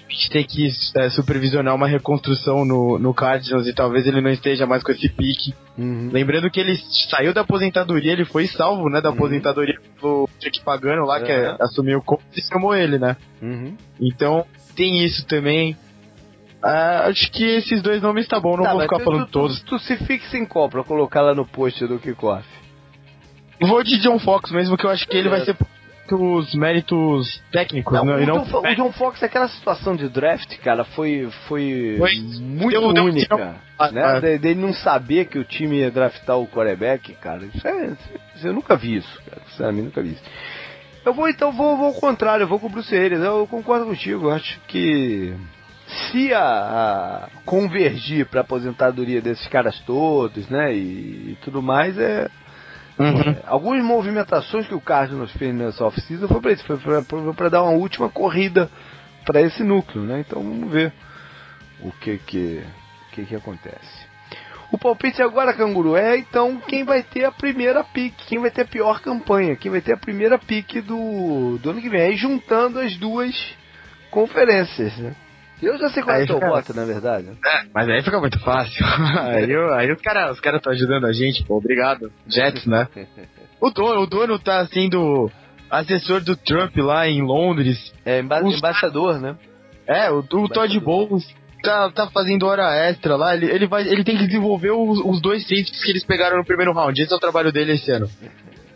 de 0.09 0.29
ter 0.29 0.43
que 0.43 0.69
é, 0.97 1.09
supervisionar 1.09 1.73
uma 1.75 1.87
reconstrução 1.87 2.65
no, 2.65 2.99
no 2.99 3.13
Cardinals 3.13 3.67
e 3.67 3.73
talvez 3.73 4.05
ele 4.07 4.21
não 4.21 4.29
esteja 4.31 4.65
mais 4.67 4.83
com 4.83 4.91
esse 4.91 5.07
pique. 5.09 5.53
Uhum. 5.77 6.09
Lembrando 6.11 6.49
que 6.51 6.59
ele 6.59 6.77
saiu 7.09 7.33
da 7.33 7.41
aposentadoria, 7.41 8.11
ele 8.11 8.25
foi 8.25 8.47
salvo, 8.47 8.89
né, 8.89 8.99
da 9.01 9.09
Uhum. 9.09 9.15
aposentadoria 9.15 9.77
do 10.01 10.29
Jack 10.39 10.61
Pagano 10.61 11.05
lá, 11.05 11.21
que 11.21 11.31
é- 11.31 11.55
assumiu 11.61 11.99
o 11.99 12.03
Colts 12.03 12.25
e 12.37 12.41
chamou 12.41 12.75
ele, 12.75 12.97
né? 12.99 13.15
Uhum. 13.41 13.75
Então, 13.99 14.45
tem 14.75 15.03
isso 15.03 15.25
também. 15.27 15.75
Ah, 16.63 17.07
acho 17.07 17.31
que 17.31 17.43
esses 17.43 17.81
dois 17.81 18.03
nomes 18.03 18.27
tá 18.27 18.39
bom, 18.39 18.55
não 18.55 18.63
Tá, 18.63 18.73
vou 18.73 18.81
ficar 18.81 18.99
tu- 18.99 19.03
falando 19.03 19.25
tu, 19.25 19.31
todos. 19.31 19.59
Tu, 19.61 19.65
tu 19.65 19.79
se 19.79 19.95
fixa 19.97 20.37
em 20.37 20.45
qual 20.45 20.69
pra 20.69 20.83
colocar 20.83 21.21
lá 21.21 21.33
no 21.33 21.43
post 21.43 21.87
do 21.87 21.97
kickoff? 21.97 22.45
Vou 23.61 23.83
de 23.83 23.97
John 23.99 24.19
Fox 24.19 24.51
mesmo, 24.51 24.75
que 24.77 24.85
eu 24.85 24.89
acho 24.89 25.07
que 25.07 25.15
ele 25.17 25.29
vai 25.29 25.41
ser 25.45 25.55
os 26.13 26.53
méritos 26.55 27.41
técnicos, 27.53 27.93
Não, 27.93 28.03
não, 28.03 28.15
o, 28.15 28.25
não 28.25 28.41
o 28.41 28.75
John 28.75 28.91
Fox, 28.91 29.23
aquela 29.23 29.47
situação 29.47 29.95
de 29.95 30.09
draft, 30.09 30.57
cara, 30.57 30.83
foi, 30.83 31.29
foi, 31.47 31.95
Foi- 31.97 32.15
muito 32.41 32.71
deu- 32.77 32.91
deu- 32.91 33.05
única. 33.05 33.33
deu- 33.33 33.45
né? 33.45 34.03
ah, 34.03 34.19
De- 34.19 34.37
Dele 34.37 34.59
não 34.59 34.73
saber 34.73 35.25
que 35.25 35.39
o 35.39 35.45
time 35.45 35.77
ia 35.77 35.89
draftar 35.89 36.37
o 36.37 36.47
quarterback, 36.47 37.13
cara. 37.13 37.45
Isso 37.53 37.65
é, 37.65 37.95
eu 38.43 38.51
nunca 38.53 38.75
vi 38.75 38.97
isso, 38.97 39.21
cara. 39.29 39.41
Sinceramente, 39.51 39.85
nunca 39.85 40.01
vi 40.01 40.09
isso. 40.11 40.23
Eu 41.05 41.13
vou 41.13 41.29
então, 41.29 41.51
vou, 41.53 41.77
vou 41.77 41.87
ao 41.87 41.93
contrário, 41.93 42.43
eu 42.43 42.47
vou 42.47 42.59
com 42.59 42.67
o 42.67 42.69
Bruce 42.69 42.93
Arians. 42.93 43.23
Eu 43.23 43.47
concordo 43.47 43.85
contigo, 43.85 44.25
eu 44.27 44.31
acho 44.31 44.59
que 44.67 45.33
se 46.11 46.33
a, 46.33 46.41
a 46.43 47.27
convergir 47.45 48.25
para 48.25 48.41
aposentadoria 48.41 49.21
desses 49.21 49.47
caras 49.47 49.79
todos, 49.85 50.47
né, 50.49 50.73
e, 50.75 51.31
e 51.31 51.37
tudo 51.41 51.61
mais, 51.61 51.97
é, 51.97 52.29
Uhum. 53.01 53.35
Algumas 53.47 53.83
movimentações 53.83 54.67
que 54.67 54.75
o 54.75 54.81
Cardinals 54.81 55.31
fez 55.31 55.53
nessa 55.53 55.83
off-season 55.85 56.27
foi 56.27 56.41
para 56.41 56.51
isso, 56.51 56.63
foi 56.65 57.33
para 57.33 57.49
dar 57.49 57.63
uma 57.63 57.71
última 57.71 58.09
corrida 58.09 58.69
para 59.25 59.41
esse 59.41 59.63
núcleo, 59.63 60.03
né? 60.03 60.19
Então 60.19 60.41
vamos 60.41 60.71
ver 60.71 60.93
o 61.81 61.91
que 61.91 62.17
que, 62.19 62.63
o 63.07 63.11
que 63.11 63.25
que 63.25 63.35
acontece. 63.35 64.11
O 64.71 64.77
palpite 64.77 65.21
agora, 65.21 65.53
Canguru, 65.53 65.97
é 65.97 66.17
então 66.17 66.57
quem 66.65 66.85
vai 66.85 67.03
ter 67.03 67.25
a 67.25 67.31
primeira 67.31 67.83
pique, 67.83 68.25
quem 68.27 68.39
vai 68.39 68.49
ter 68.49 68.61
a 68.61 68.65
pior 68.65 69.01
campanha, 69.01 69.55
quem 69.55 69.69
vai 69.69 69.81
ter 69.81 69.93
a 69.93 69.97
primeira 69.97 70.39
pique 70.39 70.79
do, 70.79 71.57
do 71.57 71.71
ano 71.71 71.81
que 71.81 71.89
vem. 71.89 72.01
Aí 72.01 72.15
juntando 72.15 72.79
as 72.79 72.95
duas 72.95 73.35
conferências, 74.09 74.97
né? 74.97 75.13
Eu 75.61 75.77
já 75.77 75.89
sei 75.89 76.01
qual 76.03 76.15
é 76.15 76.19
Aí 76.19 76.23
o 76.23 76.27
teu 76.27 76.35
fica- 76.37 76.49
voto, 76.49 76.73
na 76.75 76.85
verdade. 76.85 77.27
Mas 77.73 77.87
aí 77.89 78.01
fica 78.03 78.19
muito 78.19 78.39
fácil. 78.39 78.83
aí 79.19 79.49
eu- 79.51 79.73
aí 79.73 79.91
os 79.91 80.01
caras 80.01 80.31
os 80.31 80.39
cara 80.39 80.57
estão 80.57 80.71
ajudando 80.73 81.05
a 81.05 81.13
gente, 81.13 81.43
pô. 81.43 81.57
Obrigado. 81.57 82.11
Jets, 82.27 82.65
né? 82.65 82.87
O 83.61 83.69
dono, 83.69 84.01
o 84.01 84.07
dono 84.07 84.39
tá 84.39 84.65
sendo 84.65 85.29
assessor 85.69 86.19
do 86.21 86.35
Trump 86.35 86.75
lá 86.77 87.07
em 87.07 87.21
Londres. 87.21 87.93
É 88.03 88.19
emba 88.19 88.43
Os- 88.43 88.57
embaixador, 88.57 89.19
né? 89.21 89.35
É, 89.85 90.09
o, 90.09 90.17
o 90.19 90.49
Todd 90.49 90.79
Bowles 90.79 91.23
tá, 91.61 91.91
tá 91.91 92.07
fazendo 92.09 92.47
hora 92.47 92.73
extra 92.75 93.15
lá. 93.15 93.35
Ele, 93.35 93.45
ele, 93.45 93.67
vai, 93.67 93.87
ele 93.87 94.03
tem 94.03 94.17
que 94.17 94.25
desenvolver 94.25 94.71
os, 94.71 94.99
os 95.05 95.21
dois 95.21 95.43
safeties 95.43 95.83
que 95.83 95.91
eles 95.91 96.03
pegaram 96.03 96.37
no 96.37 96.43
primeiro 96.45 96.73
round. 96.73 96.99
Esse 96.99 97.13
é 97.13 97.15
o 97.15 97.19
trabalho 97.19 97.51
dele 97.51 97.73
esse 97.73 97.91
ano. 97.91 98.09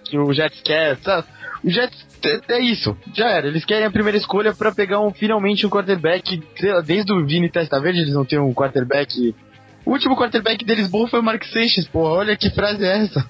Que 0.03 0.19
o 0.19 0.31
Jets 0.31 0.61
quer. 0.61 0.97
Tá, 0.97 1.23
Jets 1.65 2.05
é, 2.23 2.53
é 2.55 2.59
isso. 2.59 2.95
Já 3.13 3.29
era. 3.29 3.47
Eles 3.47 3.65
querem 3.65 3.85
a 3.85 3.91
primeira 3.91 4.17
escolha 4.17 4.53
pra 4.53 4.71
pegar 4.71 4.99
um, 5.01 5.11
finalmente 5.11 5.65
um 5.65 5.69
quarterback. 5.69 6.41
Desde 6.85 7.11
o 7.11 7.25
Vini 7.25 7.49
Testa 7.49 7.79
Verde 7.79 8.01
eles 8.01 8.13
não 8.13 8.25
têm 8.25 8.39
um 8.39 8.53
quarterback. 8.53 9.35
O 9.85 9.91
último 9.91 10.15
quarterback 10.15 10.63
deles 10.65 10.89
bom 10.89 11.07
foi 11.07 11.19
o 11.19 11.23
Mark 11.23 11.43
Sanchez, 11.45 11.87
porra. 11.87 12.13
Olha 12.13 12.37
que 12.37 12.49
frase 12.49 12.83
é 12.83 13.03
essa. 13.03 13.25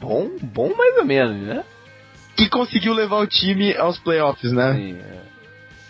Bom, 0.00 0.30
bom 0.40 0.74
mais 0.76 0.96
ou 0.98 1.04
menos, 1.04 1.36
né? 1.36 1.64
Que 2.36 2.48
conseguiu 2.48 2.94
levar 2.94 3.18
o 3.18 3.26
time 3.26 3.76
aos 3.76 3.98
playoffs, 3.98 4.52
né? 4.52 4.74
Sim, 4.74 4.96
é. 4.98 5.20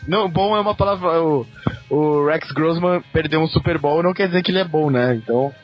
Não, 0.09 0.29
bom 0.29 0.57
é 0.57 0.61
uma 0.61 0.75
palavra. 0.75 1.23
O, 1.23 1.47
o 1.91 2.27
Rex 2.27 2.51
Grossman 2.53 3.03
perdeu 3.13 3.41
um 3.41 3.47
Super 3.47 3.79
Bowl, 3.79 4.03
não 4.03 4.15
quer 4.15 4.27
dizer 4.27 4.43
que 4.43 4.51
ele 4.51 4.59
é 4.59 4.65
bom, 4.65 4.91
né? 4.91 5.15
Então. 5.15 5.55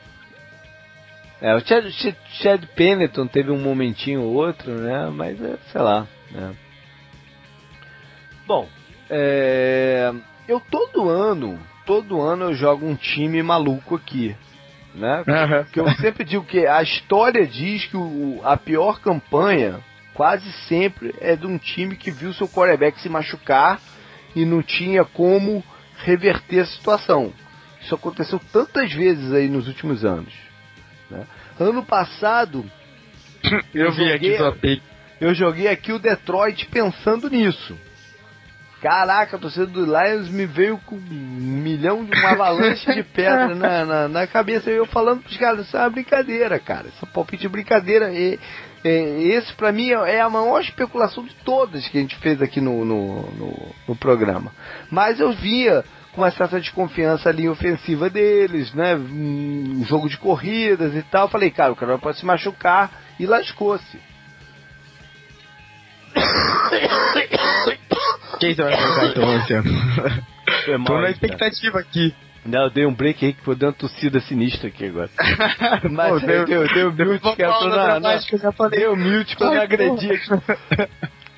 É, 1.39 1.55
o 1.55 1.59
Chad, 1.59 1.89
Chad, 1.91 2.15
Chad 2.41 2.65
Pennington 2.75 3.27
teve 3.27 3.51
um 3.51 3.59
momentinho 3.59 4.21
ou 4.21 4.33
outro, 4.33 4.71
né? 4.71 5.09
Mas, 5.11 5.41
é, 5.41 5.57
sei 5.71 5.81
lá, 5.81 6.07
né? 6.31 6.55
Bom, 8.47 8.67
é, 9.09 10.11
eu 10.47 10.59
todo 10.59 11.09
ano, 11.09 11.59
todo 11.85 12.21
ano 12.21 12.45
eu 12.45 12.53
jogo 12.55 12.87
um 12.87 12.95
time 12.95 13.43
maluco 13.43 13.95
aqui, 13.95 14.35
né? 14.95 15.23
Porque 15.65 15.79
eu 15.79 15.89
sempre 15.97 16.23
digo 16.23 16.43
que 16.43 16.65
a 16.65 16.81
história 16.81 17.45
diz 17.45 17.85
que 17.85 17.97
o, 17.97 18.41
a 18.43 18.57
pior 18.57 18.99
campanha 18.99 19.79
quase 20.13 20.51
sempre 20.67 21.13
é 21.21 21.35
de 21.35 21.45
um 21.45 21.59
time 21.59 21.95
que 21.95 22.09
viu 22.09 22.33
seu 22.33 22.47
quarterback 22.47 22.99
se 22.99 23.09
machucar 23.09 23.79
e 24.35 24.43
não 24.45 24.63
tinha 24.63 25.05
como 25.05 25.63
reverter 25.97 26.61
a 26.61 26.65
situação. 26.65 27.31
Isso 27.81 27.93
aconteceu 27.93 28.41
tantas 28.51 28.91
vezes 28.91 29.31
aí 29.31 29.47
nos 29.47 29.67
últimos 29.67 30.03
anos. 30.03 30.46
Né? 31.09 31.23
Ano 31.59 31.83
passado, 31.83 32.65
Eu 33.73 33.91
vi 33.91 34.11
aqui 34.11 34.25
joguei- 34.25 34.37
sua 34.37 34.51
pick. 34.55 34.83
eu 35.21 35.33
joguei 35.33 35.67
aqui 35.67 35.91
o 35.91 35.99
Detroit 35.99 36.65
pensando 36.67 37.29
nisso. 37.29 37.77
Caraca, 38.81 39.37
a 39.37 39.39
torcida 39.39 39.65
do 39.65 39.85
Lions 39.85 40.29
me 40.29 40.45
veio 40.45 40.77
com 40.85 40.95
um 40.97 40.99
milhão 40.99 42.05
de 42.05 42.15
uma 42.15 42.29
avalanche 42.33 42.93
de 42.93 43.01
pedra 43.11 43.55
na, 43.55 43.83
na, 43.85 44.07
na 44.07 44.27
cabeça. 44.27 44.69
E 44.69 44.75
eu 44.75 44.85
falando 44.85 45.23
pros 45.23 45.35
caras, 45.35 45.65
isso 45.65 45.75
é 45.75 45.79
uma 45.79 45.89
brincadeira, 45.89 46.59
cara. 46.59 46.87
Esse 46.87 47.03
palpite 47.07 47.41
de 47.41 47.49
brincadeira. 47.49 48.13
E, 48.13 48.39
é, 48.83 49.19
esse 49.23 49.51
pra 49.55 49.71
mim 49.71 49.89
é 49.89 50.21
a 50.21 50.29
maior 50.29 50.61
especulação 50.61 51.23
de 51.25 51.33
todas 51.43 51.87
que 51.87 51.97
a 51.97 52.01
gente 52.01 52.15
fez 52.17 52.39
aqui 52.39 52.61
no, 52.61 52.85
no, 52.85 53.21
no, 53.31 53.75
no 53.87 53.95
programa. 53.95 54.51
Mas 54.91 55.19
eu 55.19 55.31
via 55.33 55.83
uma 56.17 56.31
certa 56.31 56.59
desconfiança 56.59 57.29
ali 57.29 57.47
ofensiva 57.47 58.09
deles, 58.09 58.73
né? 58.73 58.95
Um 58.95 59.83
jogo 59.85 60.09
de 60.09 60.17
corridas 60.17 60.95
e 60.95 61.03
tal. 61.03 61.25
Eu 61.25 61.29
falei, 61.29 61.51
cara, 61.51 61.71
o 61.71 61.75
cara 61.75 61.97
pode 61.97 62.17
se 62.17 62.25
machucar 62.25 62.91
e 63.19 63.25
lascou-se. 63.25 63.99
Quem 68.39 68.53
você 68.53 68.63
vai 68.63 68.75
colocar 68.75 69.05
então, 69.05 69.37
Luciano? 69.37 69.71
Mal 69.71 70.85
Tô 70.85 70.93
na 70.93 70.99
cara. 70.99 71.11
expectativa 71.11 71.79
aqui. 71.79 72.13
Não, 72.45 72.63
eu 72.63 72.69
dei 72.69 72.85
um 72.85 72.93
break 72.93 73.25
aí 73.25 73.33
que 73.33 73.43
foi 73.43 73.55
dando 73.55 73.73
tossida 73.73 74.21
sinistra 74.21 74.69
aqui 74.69 74.85
agora. 74.85 75.09
Mas 75.91 76.09
Pô, 76.09 76.19
eu 76.29 76.45
dei, 76.45 76.55
eu 76.55 76.67
dei 76.67 76.83
o 77.05 77.11
mute, 77.11 77.35
que 77.35 77.43
eu 77.43 77.53
tô 77.53 77.67
na, 77.67 77.99
eu 78.31 78.39
já 78.39 78.51
falei. 78.53 78.79
dei 78.79 78.87
o 78.87 78.95
mute 78.95 79.35
pra 79.35 79.47
não 79.47 79.61
agredir 79.61 80.13
aqui. 80.13 80.29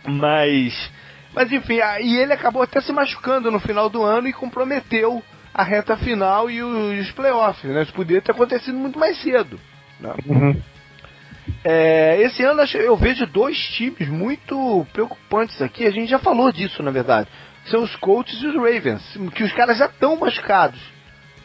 Mas, 0.06 0.92
mas 1.40 1.54
enfim, 1.54 1.80
aí 1.80 2.18
ele 2.18 2.34
acabou 2.34 2.62
até 2.62 2.82
se 2.82 2.92
machucando 2.92 3.50
no 3.50 3.62
final 3.62 3.90
do 3.90 4.04
ano 4.04 4.28
e 4.28 4.34
comprometeu 4.34 5.24
a 5.54 5.64
reta 5.64 5.96
final 5.96 6.52
e 6.52 6.62
os, 6.62 7.10
playoffs, 7.12 7.64
né? 7.64 7.84
Isso 7.84 7.94
poderia 7.94 8.22
ter 8.22 8.34
acontecido 8.34 8.78
muito 8.78 9.00
mais 9.00 9.18
cedo. 9.22 9.58
né? 10.02 10.14
Uhum. 10.26 10.62
É, 11.64 12.22
esse 12.24 12.44
ano 12.44 12.62
eu 12.74 12.98
vejo 12.98 13.26
dois 13.26 13.58
times 13.70 14.10
muito 14.10 14.86
preocupantes 14.92 15.62
aqui. 15.62 15.86
A 15.86 15.92
gente 15.92 16.10
já 16.10 16.20
falou 16.20 16.52
disso, 16.52 16.84
na 16.84 16.92
verdade. 16.92 17.30
São 17.68 17.84
os 17.84 17.96
Colts 17.96 18.44
e 18.44 18.48
os 18.48 18.56
Ravens, 18.56 19.18
que 19.34 19.44
os 19.44 19.54
caras 19.54 19.78
já 19.78 19.86
estão 19.86 20.18
machucados. 20.18 20.82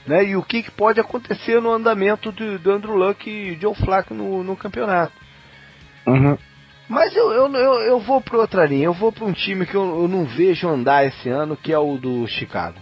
Né? 0.08 0.24
E 0.24 0.36
o 0.36 0.42
que, 0.42 0.64
que 0.64 0.72
pode 0.72 0.98
acontecer 0.98 1.62
no 1.62 1.70
andamento 1.70 2.32
do, 2.32 2.58
do 2.58 2.72
Andrew 2.72 2.96
Luck 2.96 3.30
e 3.30 3.56
Joe 3.60 3.76
Flacco 3.76 4.12
no, 4.12 4.42
no 4.42 4.56
campeonato. 4.56 5.14
Uhum. 6.04 6.36
Mas 6.88 7.14
eu, 7.16 7.32
eu, 7.32 7.52
eu, 7.54 7.72
eu 7.82 8.00
vou 8.00 8.20
para 8.20 8.38
outra 8.38 8.66
linha. 8.66 8.84
Eu 8.84 8.92
vou 8.92 9.10
para 9.10 9.24
um 9.24 9.32
time 9.32 9.64
que 9.66 9.74
eu, 9.74 10.02
eu 10.02 10.08
não 10.08 10.24
vejo 10.24 10.68
andar 10.68 11.06
esse 11.06 11.28
ano, 11.28 11.56
que 11.56 11.72
é 11.72 11.78
o 11.78 11.96
do 11.96 12.26
Chicago. 12.26 12.78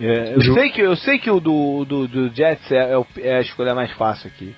É, 0.00 0.34
eu, 0.34 0.40
Ju- 0.40 0.54
sei 0.54 0.70
que, 0.70 0.80
eu 0.80 0.96
sei 0.96 1.18
que 1.18 1.30
o 1.30 1.40
do, 1.40 1.84
do, 1.84 2.08
do 2.08 2.28
Jets 2.34 2.70
é, 2.70 2.92
é 2.92 3.04
é 3.28 3.36
a 3.36 3.40
escolha 3.40 3.74
mais 3.74 3.90
fácil 3.92 4.28
aqui. 4.28 4.54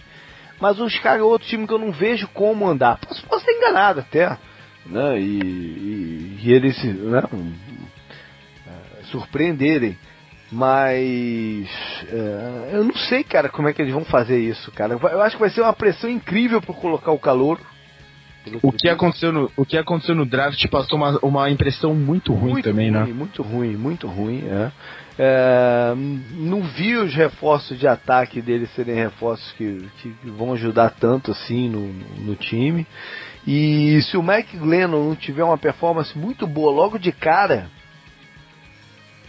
Mas 0.61 0.79
o 0.81 0.89
Chicago 0.89 1.21
é 1.21 1.25
outro 1.25 1.47
time 1.49 1.67
que 1.67 1.73
eu 1.73 1.79
não 1.79 1.93
vejo 1.93 2.29
como 2.29 2.67
andar. 2.67 2.99
Posso, 2.99 3.25
posso 3.27 3.41
estar 3.49 3.53
enganado 3.53 4.01
até. 4.01 4.39
Né? 4.87 5.21
E, 5.21 5.41
e, 5.41 6.39
e 6.45 6.53
eles 6.53 6.83
né? 6.83 7.23
eh, 8.67 9.03
surpreenderem. 9.11 9.97
Mas 10.51 11.69
eh, 12.09 12.71
eu 12.73 12.85
não 12.85 12.95
sei, 12.95 13.25
cara, 13.25 13.49
como 13.49 13.69
é 13.69 13.73
que 13.73 13.83
eles 13.83 13.93
vão 13.93 14.05
fazer 14.05 14.39
isso, 14.39 14.71
cara. 14.73 14.95
Eu 14.95 15.21
acho 15.23 15.37
que 15.37 15.41
vai 15.41 15.51
ser 15.51 15.63
uma 15.63 15.73
pressão 15.73 16.09
incrível 16.09 16.61
por 16.63 16.77
colocar 16.77 17.13
o 17.13 17.19
calor. 17.19 17.59
O 18.63 18.73
que 18.73 18.89
aconteceu 18.89 19.33
no, 19.33 19.51
o 19.57 19.65
que 19.65 19.77
aconteceu 19.77 20.15
no 20.15 20.27
draft 20.27 20.63
passou 20.69 20.99
uma, 20.99 21.19
uma 21.23 21.51
impressão 21.51 21.95
muito 21.95 22.33
ruim 22.35 22.53
muito 22.53 22.65
também, 22.69 22.91
ruim, 22.91 23.07
né? 23.09 23.13
Muito 23.15 23.43
ruim, 23.43 23.77
muito 23.77 24.07
ruim. 24.07 24.45
É. 24.47 24.71
É, 25.17 25.95
não 26.33 26.63
vi 26.63 26.97
os 26.97 27.15
reforços 27.15 27.79
de 27.79 27.87
ataque 27.87 28.43
deles 28.43 28.69
serem 28.75 28.97
reforços 28.97 29.51
que, 29.53 29.89
que 29.99 30.15
vão 30.31 30.53
ajudar 30.55 30.91
tanto 30.91 31.31
assim 31.31 31.69
no, 31.69 31.87
no, 32.25 32.35
time. 32.35 32.87
E 33.47 34.01
se 34.03 34.17
o 34.17 34.23
Mike 34.23 34.57
Glennon 34.57 35.09
não 35.09 35.17
tiver 35.17 35.45
uma 35.45 35.57
performance 35.57 36.17
muito 36.19 36.47
boa 36.47 36.73
logo 36.73 36.99
de 36.99 37.13
cara, 37.13 37.69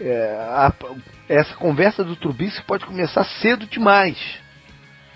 é, 0.01 0.37
a- 0.49 0.73
essa 1.29 1.53
conversa 1.55 2.03
do 2.03 2.15
Trubisky 2.15 2.63
pode 2.65 2.85
começar 2.85 3.23
cedo 3.23 3.65
demais. 3.67 4.17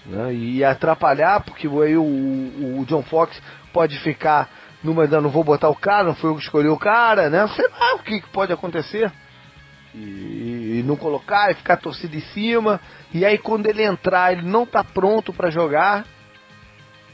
né? 0.05 0.33
E 0.33 0.63
atrapalhar, 0.63 1.41
porque 1.43 1.67
aí 1.67 1.97
o, 1.97 2.03
o 2.03 2.85
John 2.87 3.03
Fox 3.03 3.41
pode 3.71 3.99
ficar 3.99 4.49
numa 4.83 5.07
da 5.07 5.19
não 5.19 5.29
vou 5.29 5.43
botar 5.43 5.69
o 5.69 5.75
cara, 5.75 6.05
não 6.05 6.15
foi 6.15 6.29
eu 6.29 6.35
que 6.35 6.43
escolhi 6.43 6.67
o 6.67 6.77
cara, 6.77 7.29
né? 7.29 7.47
Sei 7.49 7.67
lá 7.67 7.95
o 7.95 7.99
que, 7.99 8.21
que 8.21 8.29
pode 8.29 8.53
acontecer. 8.53 9.11
E, 9.93 10.79
e 10.79 10.83
não 10.85 10.95
colocar 10.95 11.51
e 11.51 11.55
ficar 11.55 11.77
torcida 11.77 12.15
em 12.15 12.21
cima. 12.21 12.79
E 13.13 13.25
aí 13.25 13.37
quando 13.37 13.67
ele 13.67 13.83
entrar, 13.83 14.31
ele 14.31 14.43
não 14.43 14.65
tá 14.65 14.83
pronto 14.83 15.33
para 15.33 15.49
jogar. 15.49 16.05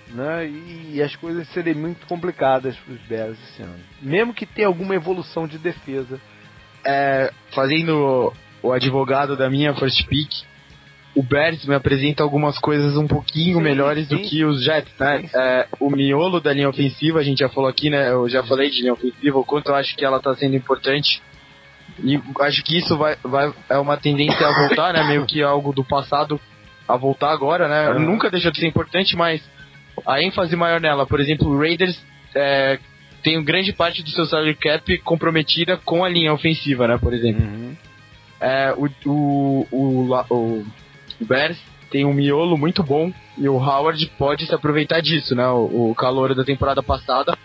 Né? 0.09 0.47
E, 0.47 1.01
as 1.01 1.15
coisas 1.15 1.47
serem 1.49 1.73
muito 1.73 2.05
complicadas 2.05 2.75
para 2.77 2.93
os 2.93 3.01
Bears 3.01 3.37
esse 3.49 3.63
ano. 3.63 3.79
Mesmo 4.01 4.33
que 4.33 4.45
tenha 4.45 4.67
alguma 4.67 4.93
evolução 4.93 5.47
de 5.47 5.57
defesa. 5.57 6.19
É, 6.85 7.33
fazendo 7.51 8.31
o 8.61 8.71
advogado 8.71 9.35
da 9.35 9.49
minha 9.49 9.73
first 9.73 10.05
pick, 10.07 10.29
o 11.15 11.23
Bears 11.23 11.65
me 11.65 11.73
apresenta 11.73 12.21
algumas 12.21 12.59
coisas 12.59 12.97
um 12.97 13.07
pouquinho 13.07 13.57
Sim, 13.57 13.63
melhores 13.63 14.07
sim. 14.07 14.15
do 14.15 14.21
que 14.21 14.43
os 14.43 14.61
Jets, 14.63 14.93
né? 14.99 15.21
Sim. 15.21 15.29
É, 15.33 15.67
o 15.79 15.89
miolo 15.89 16.41
da 16.41 16.51
linha 16.51 16.69
ofensiva, 16.69 17.19
a 17.19 17.23
gente 17.23 17.39
já 17.39 17.47
falou 17.47 17.69
aqui, 17.69 17.89
né? 17.89 18.11
Eu 18.11 18.27
já 18.27 18.43
falei 18.43 18.69
de 18.69 18.81
linha 18.81 18.93
ofensiva, 18.93 19.39
o 19.39 19.45
quanto 19.45 19.69
eu 19.69 19.75
acho 19.75 19.95
que 19.95 20.03
ela 20.03 20.19
tá 20.19 20.35
sendo 20.35 20.55
importante. 20.55 21.21
E 22.03 22.19
acho 22.41 22.61
que 22.63 22.77
isso 22.77 22.97
vai, 22.97 23.15
vai 23.23 23.53
é 23.69 23.77
uma 23.77 23.95
tendência 23.95 24.45
a 24.45 24.67
voltar, 24.67 24.93
né? 24.93 25.03
Meio 25.07 25.25
que 25.25 25.41
algo 25.41 25.71
do 25.71 25.85
passado 25.85 26.39
a 26.85 26.97
voltar 26.97 27.31
agora, 27.31 27.69
né? 27.69 27.87
Aham. 27.91 27.99
Nunca 27.99 28.29
deixou 28.29 28.51
de 28.51 28.59
ser 28.59 28.67
importante, 28.67 29.15
mas 29.15 29.41
a 30.05 30.21
ênfase 30.21 30.53
maior 30.57 30.81
nela, 30.81 31.05
por 31.05 31.21
exemplo, 31.21 31.47
o 31.47 31.57
Raiders 31.57 31.97
é, 32.35 32.77
tem 33.23 33.41
grande 33.41 33.71
parte 33.71 34.03
do 34.03 34.09
seu 34.09 34.25
salary 34.25 34.55
cap 34.55 34.97
comprometida 34.99 35.77
com 35.77 36.03
a 36.03 36.09
linha 36.09 36.33
ofensiva, 36.33 36.87
né? 36.87 36.97
Por 36.97 37.13
exemplo. 37.13 37.77
É, 38.41 38.73
o, 38.75 38.89
o, 39.09 39.67
o, 39.71 40.25
o 40.29 40.65
Bears 41.21 41.57
tem 41.91 42.03
um 42.05 42.13
miolo 42.13 42.57
muito 42.57 42.83
bom 42.83 43.11
e 43.37 43.47
o 43.47 43.55
Howard 43.57 44.05
pode 44.17 44.45
se 44.45 44.53
aproveitar 44.53 45.01
disso, 45.01 45.35
né? 45.35 45.47
O, 45.47 45.91
o 45.91 45.95
calor 45.95 46.33
da 46.35 46.43
temporada 46.43 46.81
passada. 46.83 47.37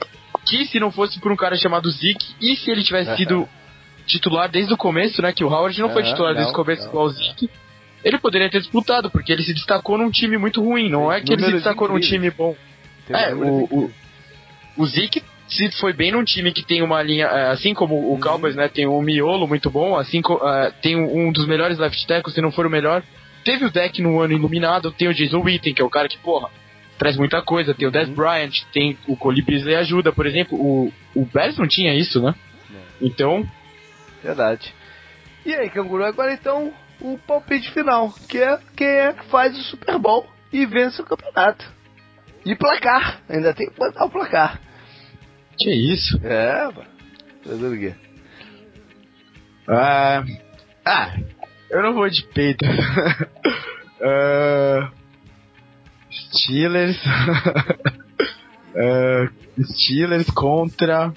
Que 0.46 0.64
se 0.64 0.80
não 0.80 0.90
fosse 0.90 1.20
por 1.20 1.30
um 1.30 1.36
cara 1.36 1.56
chamado 1.56 1.90
Zeke, 1.90 2.34
e 2.40 2.56
se 2.56 2.70
ele 2.70 2.82
tivesse 2.82 3.14
sido 3.16 3.48
titular 4.06 4.48
desde 4.50 4.72
o 4.72 4.76
começo, 4.76 5.20
né? 5.22 5.32
Que 5.32 5.44
o 5.44 5.48
Howard 5.48 5.78
não 5.80 5.90
foi 5.90 6.02
titular 6.02 6.34
desde 6.34 6.50
o 6.52 6.54
começo 6.54 6.88
igual 6.88 7.04
o 7.06 7.10
Zeke. 7.10 7.50
Ele 8.02 8.18
poderia 8.18 8.48
ter 8.50 8.60
disputado, 8.60 9.10
porque 9.10 9.30
ele 9.30 9.42
se 9.42 9.52
destacou 9.52 9.98
num 9.98 10.10
time 10.10 10.38
muito 10.38 10.62
ruim. 10.64 10.88
Não 10.88 11.12
é 11.12 11.20
que 11.20 11.32
ele 11.32 11.42
se 11.44 11.52
destacou 11.52 11.88
num 11.88 12.00
time 12.00 12.30
bom. 12.30 12.56
É, 13.10 13.34
o- 13.34 13.62
incríveis. 13.64 13.90
O 14.76 14.86
Zeke 14.86 15.22
se 15.46 15.70
foi 15.72 15.92
bem 15.92 16.12
num 16.12 16.24
time 16.24 16.52
que 16.52 16.62
tem 16.62 16.80
uma 16.80 17.02
linha, 17.02 17.26
é, 17.26 17.50
assim 17.50 17.74
como 17.74 17.94
o 17.96 18.12
Uhum. 18.12 18.20
Cowboys, 18.20 18.54
né, 18.54 18.68
tem 18.68 18.86
um 18.86 19.02
miolo 19.02 19.48
muito 19.48 19.68
bom, 19.68 19.96
assim 19.98 20.22
é, 20.44 20.70
tem 20.80 20.96
um, 20.96 21.26
um 21.28 21.32
dos 21.32 21.44
melhores 21.46 21.76
left 21.76 22.06
tackles, 22.06 22.34
se 22.34 22.40
não 22.40 22.52
for 22.52 22.66
o 22.66 22.70
melhor. 22.70 23.02
Teve 23.44 23.64
o 23.64 23.70
deck 23.70 24.00
no 24.02 24.20
ano 24.20 24.32
iluminado, 24.34 24.92
tem 24.92 25.08
o 25.08 25.14
Jason 25.14 25.40
Witten, 25.40 25.74
que 25.74 25.80
é 25.82 25.84
o 25.84 25.90
cara 25.90 26.08
que, 26.08 26.18
porra, 26.18 26.50
traz 26.98 27.16
muita 27.16 27.40
coisa, 27.42 27.72
tem 27.74 27.88
o 27.88 27.90
Dez 27.90 28.08
Uhum. 28.08 28.14
Bryant, 28.14 28.52
tem 28.72 28.98
o 29.08 29.16
Cole 29.16 29.42
Beasley 29.42 29.74
ajuda, 29.76 30.12
por 30.12 30.26
exemplo, 30.26 30.58
o, 30.60 30.92
o 31.14 31.24
Bears 31.24 31.56
não 31.56 31.66
tinha 31.66 31.94
isso, 31.94 32.20
né? 32.22 32.34
Então, 33.00 33.48
Verdade. 34.22 34.74
E 35.46 35.54
aí, 35.54 35.70
Canguru, 35.70 36.04
agora 36.04 36.32
então 36.34 36.72
o 37.00 37.16
palpite 37.16 37.70
final, 37.72 38.12
que 38.28 38.36
é 38.36 38.58
quem 38.76 38.86
é 38.86 39.12
que 39.14 39.24
faz 39.30 39.58
o 39.58 39.62
Super 39.62 39.98
Bowl 39.98 40.26
e 40.52 40.66
vence 40.66 41.00
o 41.00 41.06
campeonato. 41.06 41.64
E 42.44 42.54
placar, 42.54 43.22
ainda 43.28 43.54
tem 43.54 43.70
que 43.70 43.76
botar 43.78 44.04
o 44.04 44.10
placar. 44.10 44.60
que 45.58 45.70
isso? 45.72 46.20
É, 46.22 46.70
pô. 46.70 46.82
Fazendo 47.42 47.74
o 47.74 47.78
quê? 47.78 47.94
Ah, 49.66 50.22
ah, 50.84 51.16
eu 51.70 51.82
não 51.82 51.94
vou 51.94 52.08
de 52.08 52.22
peito. 52.34 52.64
Ah, 54.02 54.90
Steelers. 56.10 56.98
Ah, 58.76 59.28
Steelers 59.74 60.30
contra. 60.30 61.12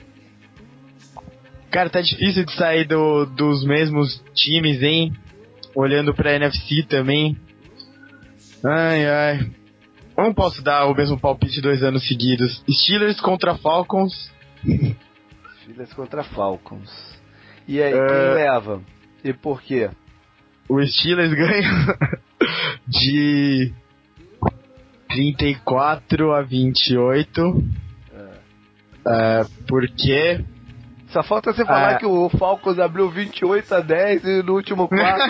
Cara, 1.72 1.90
tá 1.90 2.02
difícil 2.02 2.46
de 2.46 2.54
sair 2.54 2.86
do, 2.88 3.26
dos 3.26 3.66
mesmos 3.66 4.24
times, 4.36 4.82
hein? 4.84 5.14
Olhando 5.76 6.14
pra 6.14 6.34
NFC 6.36 6.84
também. 6.84 7.36
Ai, 8.64 9.06
ai. 9.08 9.52
Eu 10.16 10.26
não 10.26 10.34
posso 10.34 10.62
dar 10.62 10.86
o 10.86 10.94
mesmo 10.94 11.20
palpite 11.20 11.60
dois 11.62 11.82
anos 11.82 12.08
seguidos. 12.08 12.64
Steelers 12.70 13.20
contra 13.20 13.58
Falcons. 13.58 14.32
Steelers 15.64 15.92
contra 15.94 16.24
Falcons. 16.24 16.92
E 17.68 17.82
aí, 17.82 17.92
É. 17.94 18.08
quem 18.08 18.34
leva? 18.36 18.82
E 19.24 19.34
por 19.34 19.60
quê? 19.64 19.90
O 20.70 20.82
Steelers 20.86 21.34
ganha 21.36 21.98
de 22.88 23.74
34 25.10 26.34
a 26.34 26.42
28. 26.42 27.64
É, 29.06 29.42
porque. 29.68 30.44
Só 31.10 31.22
falta 31.22 31.54
você 31.54 31.64
falar 31.64 31.92
Ah. 31.92 31.98
que 31.98 32.06
o 32.08 32.28
Falcons 32.30 32.80
abriu 32.80 33.08
28 33.12 33.76
a 33.76 33.82
10 33.82 34.24
e 34.24 34.42
no 34.44 34.54
último 34.56 34.88
quarto. 34.90 35.30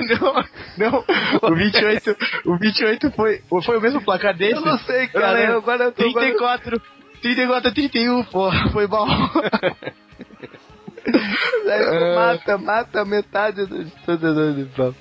não, 0.77 0.91
não. 0.91 1.03
O 1.41 1.53
28, 1.55 2.15
o 2.45 2.57
28 2.57 3.11
foi, 3.11 3.41
foi 3.65 3.77
o 3.77 3.81
mesmo 3.81 4.01
placar 4.01 4.33
desse? 4.37 4.53
eu 4.55 4.61
não 4.61 4.77
sei, 4.77 5.07
cara. 5.07 5.41
Eu 5.43 5.57
agora 5.57 5.85
eu 5.85 5.91
tô. 5.91 6.03
agora- 6.07 6.25
34, 6.27 6.81
34 7.21 7.69
a 7.69 7.73
31, 7.73 8.23
pô. 8.25 8.49
Foi 8.71 8.87
mal. 8.87 9.07
Aí 11.69 12.15
mata, 12.15 12.57
mata 12.57 13.05
metade 13.05 13.65
dos 13.65 13.91
torcedores 14.05 14.55
de. 14.55 14.95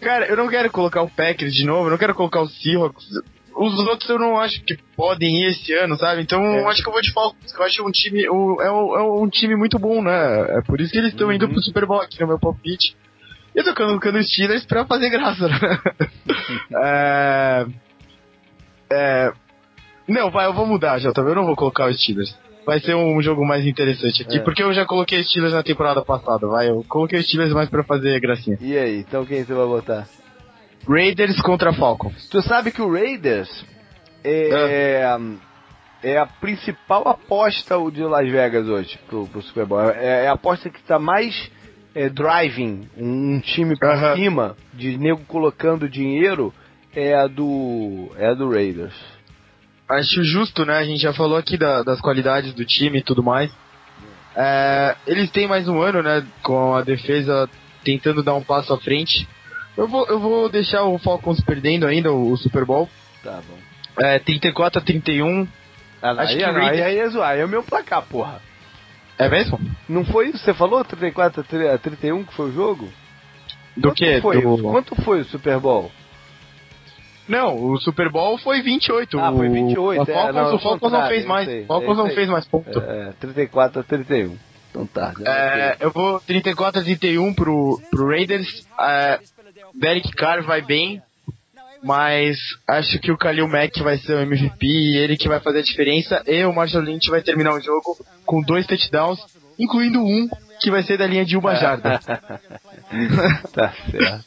Cara, 0.00 0.26
eu 0.26 0.36
não 0.36 0.48
quero 0.48 0.70
colocar 0.70 1.02
o 1.02 1.10
Packers 1.10 1.54
de 1.54 1.64
novo, 1.64 1.86
eu 1.86 1.90
não 1.90 1.98
quero 1.98 2.14
colocar 2.14 2.40
o 2.40 2.48
Seahawks. 2.48 3.04
Os 3.54 3.78
outros 3.86 4.08
eu 4.08 4.18
não 4.18 4.38
acho 4.40 4.62
que 4.64 4.78
podem 4.96 5.42
ir 5.42 5.50
esse 5.50 5.72
ano, 5.74 5.96
sabe? 5.96 6.22
Então 6.22 6.42
É. 6.42 6.60
eu 6.60 6.68
acho 6.68 6.82
que 6.82 6.88
eu 6.88 6.92
vou 6.92 7.02
de 7.02 7.12
Falcons. 7.12 7.52
Eu 7.52 7.62
acho 7.64 7.86
um 7.86 7.90
time, 7.90 8.26
o- 8.28 8.60
é, 8.62 8.70
um, 8.72 8.96
é 8.96 9.02
um 9.22 9.28
time 9.28 9.54
muito 9.56 9.78
bom, 9.78 10.00
né? 10.02 10.58
É 10.58 10.62
por 10.62 10.80
isso 10.80 10.90
que 10.92 10.98
eles 10.98 11.10
estão 11.12 11.26
Uhum. 11.28 11.34
indo 11.34 11.48
pro 11.48 11.60
Super 11.60 11.84
Bowl 11.84 12.00
aqui 12.00 12.18
no 12.20 12.28
meu 12.28 12.38
palpite. 12.38 12.96
Eu 13.54 13.64
tô 13.64 13.74
colocando 13.74 14.16
os 14.18 14.32
Steelers 14.32 14.64
pra 14.64 14.86
fazer 14.86 15.10
graça, 15.10 15.48
né? 15.48 15.58
é, 16.72 17.66
é, 18.92 19.32
não, 20.08 20.30
vai, 20.30 20.46
eu 20.46 20.54
vou 20.54 20.66
mudar, 20.66 20.98
Jota. 20.98 21.20
Eu 21.20 21.34
não 21.34 21.44
vou 21.46 21.56
colocar 21.56 21.88
os 21.90 22.00
Steelers. 22.00 22.34
Vai 22.70 22.78
ser 22.78 22.94
um 22.94 23.20
jogo 23.20 23.44
mais 23.44 23.66
interessante 23.66 24.22
aqui, 24.22 24.36
É. 24.36 24.40
porque 24.42 24.62
eu 24.62 24.72
já 24.72 24.86
coloquei 24.86 25.24
Steelers 25.24 25.52
na 25.52 25.60
temporada 25.64 26.02
passada, 26.02 26.46
vai. 26.46 26.70
Eu 26.70 26.84
coloquei 26.88 27.20
Steelers 27.20 27.52
mais 27.52 27.68
pra 27.68 27.82
fazer 27.82 28.20
gracinha. 28.20 28.56
E 28.60 28.78
aí, 28.78 29.00
então 29.00 29.26
quem 29.26 29.42
você 29.42 29.52
vai 29.52 29.66
botar? 29.66 30.06
Raiders 30.88 31.42
contra 31.42 31.72
Falcons. 31.72 32.28
Tu 32.28 32.40
sabe 32.42 32.70
que 32.70 32.80
o 32.80 32.92
Raiders 32.92 33.66
é, 34.22 35.04
é 36.00 36.16
a 36.16 36.26
principal 36.26 37.08
aposta 37.08 37.74
de 37.90 38.04
Las 38.04 38.30
Vegas 38.30 38.68
hoje 38.68 39.00
pro, 39.08 39.26
pro 39.26 39.42
Super 39.42 39.66
Bowl. 39.66 39.90
É, 39.90 40.26
é 40.26 40.28
a 40.28 40.34
aposta 40.34 40.70
que 40.70 40.80
tá 40.84 40.96
mais 40.96 41.50
é, 41.92 42.08
driving 42.08 42.88
um, 42.96 43.40
time 43.40 43.76
pra 43.76 43.94
Aham. 43.94 44.14
cima, 44.14 44.56
de 44.72 44.96
nego 44.96 45.22
colocando 45.26 45.88
dinheiro, 45.88 46.54
é 46.94 47.14
a 47.16 47.26
do, 47.26 48.12
é 48.16 48.28
a 48.28 48.34
do 48.34 48.48
Raiders. 48.48 48.94
Acho 49.90 50.22
justo, 50.22 50.64
né? 50.64 50.78
A 50.78 50.84
gente 50.84 51.00
já 51.02 51.12
falou 51.12 51.36
aqui 51.36 51.56
da- 51.56 51.82
das 51.82 52.00
qualidades 52.00 52.54
do 52.54 52.64
time 52.64 52.98
e 52.98 53.02
tudo 53.02 53.22
mais. 53.22 53.50
É, 54.36 54.96
eles 55.06 55.30
têm 55.30 55.48
mais 55.48 55.66
um 55.68 55.80
ano, 55.82 56.02
né? 56.02 56.24
Com 56.42 56.74
a 56.74 56.82
defesa 56.82 57.48
tentando 57.84 58.22
dar 58.22 58.34
um 58.34 58.42
passo 58.42 58.72
à 58.72 58.78
frente. 58.78 59.28
Eu 59.76 59.88
vou, 59.88 60.06
eu 60.06 60.18
vou 60.20 60.48
deixar 60.48 60.84
o 60.84 60.98
Falcons 60.98 61.40
perdendo 61.40 61.86
ainda 61.86 62.12
o, 62.12 62.30
o 62.32 62.36
Super 62.36 62.64
Bowl. 62.64 62.88
Tá 63.24 63.40
bom. 63.48 63.58
É, 64.04 64.18
34 64.20 64.80
a 64.80 64.84
31. 64.84 65.46
Ah, 66.02 66.14
não, 66.14 66.22
Acho 66.22 66.32
aí, 66.32 66.38
que 66.38 66.46
não, 66.52 66.60
aí, 66.60 66.82
aí 66.82 66.98
é 66.98 67.08
zoar, 67.08 67.30
aí 67.30 67.40
é 67.40 67.44
o 67.44 67.48
meu 67.48 67.62
placar, 67.62 68.02
porra. 68.02 68.40
É 69.18 69.28
mesmo? 69.28 69.60
Não 69.88 70.04
foi 70.04 70.28
isso? 70.28 70.38
Você 70.38 70.54
falou 70.54 70.82
34 70.84 71.40
a 71.40 71.44
3 71.44 71.74
a 71.74 71.78
31 71.78 72.24
que 72.24 72.32
foi 72.34 72.48
o 72.50 72.52
jogo? 72.54 72.88
Do 73.76 73.88
Quanto 73.88 73.94
que? 73.96 74.20
Foi? 74.20 74.40
Do- 74.40 74.58
Quanto 74.62 74.94
foi 75.02 75.20
o 75.20 75.24
Super 75.24 75.58
Bowl? 75.58 75.90
Não, 77.30 77.56
o 77.72 77.80
Super 77.80 78.10
Bowl 78.10 78.36
foi 78.38 78.60
28. 78.60 79.18
Ah, 79.20 79.32
foi 79.32 79.48
O- 79.48 79.52
28, 79.52 80.00
O 80.00 80.02
é, 80.02 80.06
Falcons, 80.14 80.34
não, 80.34 80.54
o 80.54 80.58
Falcons 80.58 80.92
não 80.92 81.06
fez 81.06 81.24
mais. 81.24 81.48
O 81.48 81.66
Falcons 81.66 81.98
é 81.98 82.02
não 82.02 82.10
fez 82.10 82.28
mais 82.28 82.46
ponto. 82.46 82.78
É, 82.80 83.12
34 83.20 83.80
a 83.80 83.82
31. 83.84 84.36
Então 84.70 84.86
tá. 84.86 85.12
É, 85.24 85.76
eu 85.80 85.90
vou 85.90 86.20
34 86.20 86.80
a 86.80 86.84
31 86.84 87.32
pro, 87.34 87.80
pro 87.90 88.08
Raiders. 88.08 88.66
É, 88.80 89.18
Derek 89.74 90.10
Carr 90.12 90.42
vai 90.44 90.60
bem, 90.62 91.00
mas 91.82 92.36
acho 92.68 92.98
que 92.98 93.10
o 93.12 93.16
Khalil 93.16 93.48
Mack 93.48 93.80
vai 93.82 93.96
ser 93.98 94.14
o 94.14 94.20
MVP 94.20 94.66
ele 94.96 95.16
que 95.16 95.28
vai 95.28 95.40
fazer 95.40 95.60
a 95.60 95.62
diferença. 95.62 96.22
E 96.26 96.44
o 96.44 96.52
Marshall 96.52 96.82
Lynch 96.84 97.08
vai 97.10 97.22
terminar 97.22 97.54
o 97.54 97.60
jogo 97.60 97.96
com 98.26 98.42
dois 98.42 98.66
touchdowns, 98.66 99.18
incluindo 99.58 100.00
um 100.00 100.28
que 100.60 100.70
vai 100.70 100.82
ser 100.82 100.98
da 100.98 101.06
linha 101.06 101.24
de 101.24 101.36
uma 101.36 101.54
jarda. 101.56 101.98
tá 103.52 103.72
certo. 103.90 104.24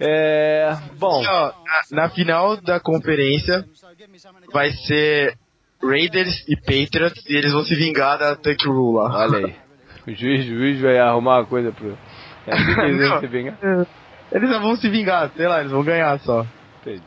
É, 0.00 0.76
bom, 0.98 1.22
na, 1.22 1.54
na 1.90 2.08
final 2.10 2.56
da 2.56 2.80
conferência 2.80 3.64
vai 4.52 4.70
ser 4.70 5.38
Raiders 5.82 6.44
e 6.48 6.56
Patriots 6.56 7.24
e 7.28 7.36
eles 7.36 7.52
vão 7.52 7.62
se 7.62 7.74
vingar 7.74 8.18
da 8.18 8.34
Tuck 8.34 8.66
Rule 8.66 8.96
lá. 8.96 9.26
olha 9.26 9.46
aí. 9.46 9.64
O 10.06 10.12
juiz, 10.12 10.44
o 10.44 10.48
juiz 10.48 10.80
vai 10.80 10.98
arrumar 10.98 11.38
uma 11.38 11.46
coisa 11.46 11.72
pro. 11.72 11.96
É 12.46 12.52
assim 12.52 12.80
eles 12.80 13.20
se 13.20 13.26
vingar? 13.26 13.58
Eles 14.30 14.50
já 14.50 14.58
vão 14.58 14.76
se 14.76 14.88
vingar, 14.90 15.30
sei 15.34 15.46
lá, 15.48 15.60
eles 15.60 15.72
vão 15.72 15.82
ganhar 15.82 16.18
só. 16.20 16.44
Entendi. 16.82 17.02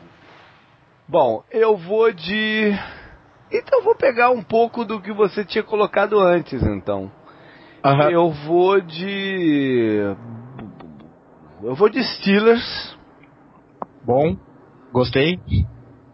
Bom, 1.06 1.44
eu 1.50 1.76
vou 1.76 2.12
de. 2.12 2.72
Então 3.50 3.78
eu 3.78 3.84
vou 3.84 3.94
pegar 3.94 4.30
um 4.30 4.42
pouco 4.42 4.84
do 4.84 5.00
que 5.00 5.12
você 5.12 5.44
tinha 5.44 5.62
colocado 5.62 6.18
antes, 6.18 6.62
então. 6.62 7.10
Aham. 7.84 8.10
Eu 8.10 8.30
vou 8.30 8.80
de. 8.80 10.02
Eu 11.62 11.74
vou 11.74 11.88
de 11.88 12.02
Steelers 12.02 12.96
Bom, 14.04 14.36
gostei. 14.92 15.38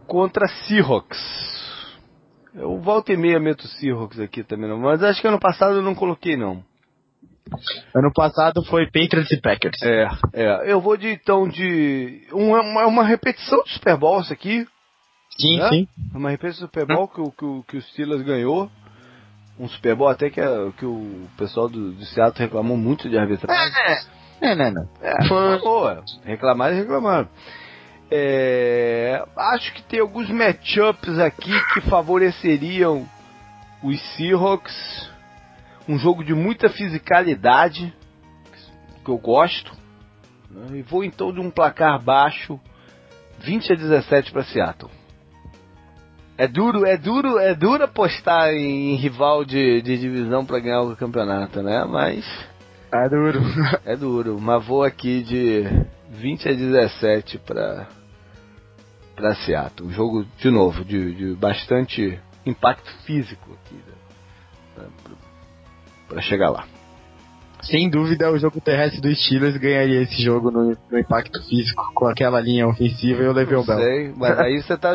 contra 0.06 0.46
Seahawks. 0.48 1.18
Eu 2.54 2.78
volto 2.80 3.10
e 3.12 3.16
meia 3.16 3.38
meto 3.40 3.66
Seahawks 3.66 4.18
aqui 4.20 4.42
também, 4.44 4.68
não. 4.68 4.78
Mas 4.78 5.02
acho 5.02 5.20
que 5.20 5.26
ano 5.28 5.38
passado 5.40 5.76
eu 5.76 5.82
não 5.82 5.94
coloquei, 5.94 6.36
não. 6.36 6.62
Ano 7.94 8.12
passado 8.12 8.64
foi 8.64 8.86
Patriots 8.86 9.30
e 9.30 9.40
Packers. 9.40 9.80
É, 9.82 10.08
é. 10.32 10.72
Eu 10.72 10.80
vou 10.80 10.96
de 10.96 11.08
então 11.08 11.46
de. 11.46 12.26
Uma, 12.32 12.60
uma, 12.62 12.86
uma 12.86 13.04
repetição 13.04 13.58
do 13.62 13.68
Super 13.68 13.96
Bowl, 13.96 14.20
isso 14.20 14.32
aqui. 14.32 14.66
Sim, 15.38 15.58
né? 15.58 15.68
sim. 15.68 15.88
Uma 16.14 16.30
repetição 16.30 16.66
do 16.66 16.70
Super 16.70 16.86
Bowl 16.86 17.08
que, 17.08 17.20
o- 17.20 17.30
que, 17.32 17.62
que 17.68 17.76
o 17.76 17.82
Steelers 17.82 18.22
ganhou. 18.22 18.70
Um 19.58 19.68
Super 19.68 19.94
Bowl 19.94 20.08
até 20.08 20.30
que, 20.30 20.40
a- 20.40 20.72
que 20.76 20.86
o 20.86 21.28
pessoal 21.36 21.68
do, 21.68 21.92
do 21.92 22.04
Seattle 22.06 22.44
reclamou 22.46 22.76
muito 22.76 23.08
de 23.10 23.16
arbitragem. 23.18 23.72
É, 23.76 24.00
é, 24.40 24.54
não, 24.54 24.70
não. 24.70 24.88
É, 25.00 25.24
Foi- 25.26 25.58
boa. 25.60 26.04
Reclamaram 26.24 26.74
e 26.76 26.80
reclamaram. 26.80 27.28
É, 28.10 29.24
acho 29.36 29.72
que 29.72 29.82
tem 29.82 30.00
alguns 30.00 30.28
matchups 30.30 31.18
aqui 31.18 31.52
que 31.72 31.80
favoreceriam 31.82 33.08
os 33.82 34.00
Seahawks. 34.14 35.10
Um 35.88 35.98
jogo 35.98 36.24
de 36.24 36.34
muita 36.34 36.68
fisicalidade, 36.68 37.92
que 39.04 39.10
eu 39.10 39.18
gosto. 39.18 39.72
né? 40.50 40.78
E 40.78 40.82
vou 40.82 41.02
então 41.04 41.32
de 41.32 41.40
um 41.40 41.50
placar 41.50 42.00
baixo, 42.02 42.58
20 43.40 43.72
a 43.72 43.76
17 43.76 44.32
para 44.32 44.44
Seattle. 44.44 44.90
É 46.36 46.48
duro, 46.48 46.84
é 46.86 46.96
duro, 46.96 47.38
é 47.38 47.54
duro 47.54 47.84
apostar 47.84 48.48
em 48.50 48.96
rival 48.96 49.44
de, 49.44 49.80
de 49.82 49.96
divisão 49.98 50.44
para 50.44 50.58
ganhar 50.58 50.82
o 50.82 50.96
campeonato, 50.96 51.62
né? 51.62 51.84
Mas 51.84 52.24
É 52.94 53.08
duro. 53.08 53.40
é 53.84 53.96
duro, 53.96 54.40
mas 54.40 54.64
vou 54.64 54.84
aqui 54.84 55.22
de 55.24 55.64
20 56.10 56.48
a 56.48 56.52
17 56.52 57.38
para 57.38 57.88
para 59.16 59.34
Seattle. 59.34 59.88
Um 59.88 59.92
jogo 59.92 60.24
de 60.38 60.50
novo 60.50 60.84
de, 60.84 61.14
de 61.14 61.34
bastante 61.34 62.18
impacto 62.46 62.90
físico 63.04 63.52
aqui 63.52 63.80
para 66.08 66.20
chegar 66.22 66.50
lá. 66.50 66.66
Sem 67.62 67.88
dúvida, 67.88 68.30
o 68.30 68.38
jogo 68.38 68.60
terrestre 68.60 69.00
dos 69.00 69.24
Steelers 69.24 69.56
ganharia 69.56 70.02
esse 70.02 70.22
jogo 70.22 70.50
no, 70.50 70.76
no 70.90 70.98
impacto 70.98 71.42
físico, 71.48 71.82
com 71.94 72.06
aquela 72.06 72.38
linha 72.38 72.68
ofensiva 72.68 73.22
e 73.22 73.26
o 73.26 73.32
Le'Veon 73.32 73.64
Bell. 73.64 73.78
Sei, 73.78 74.12
mas 74.14 74.38
aí 74.38 74.62
você 74.62 74.76
tá, 74.76 74.92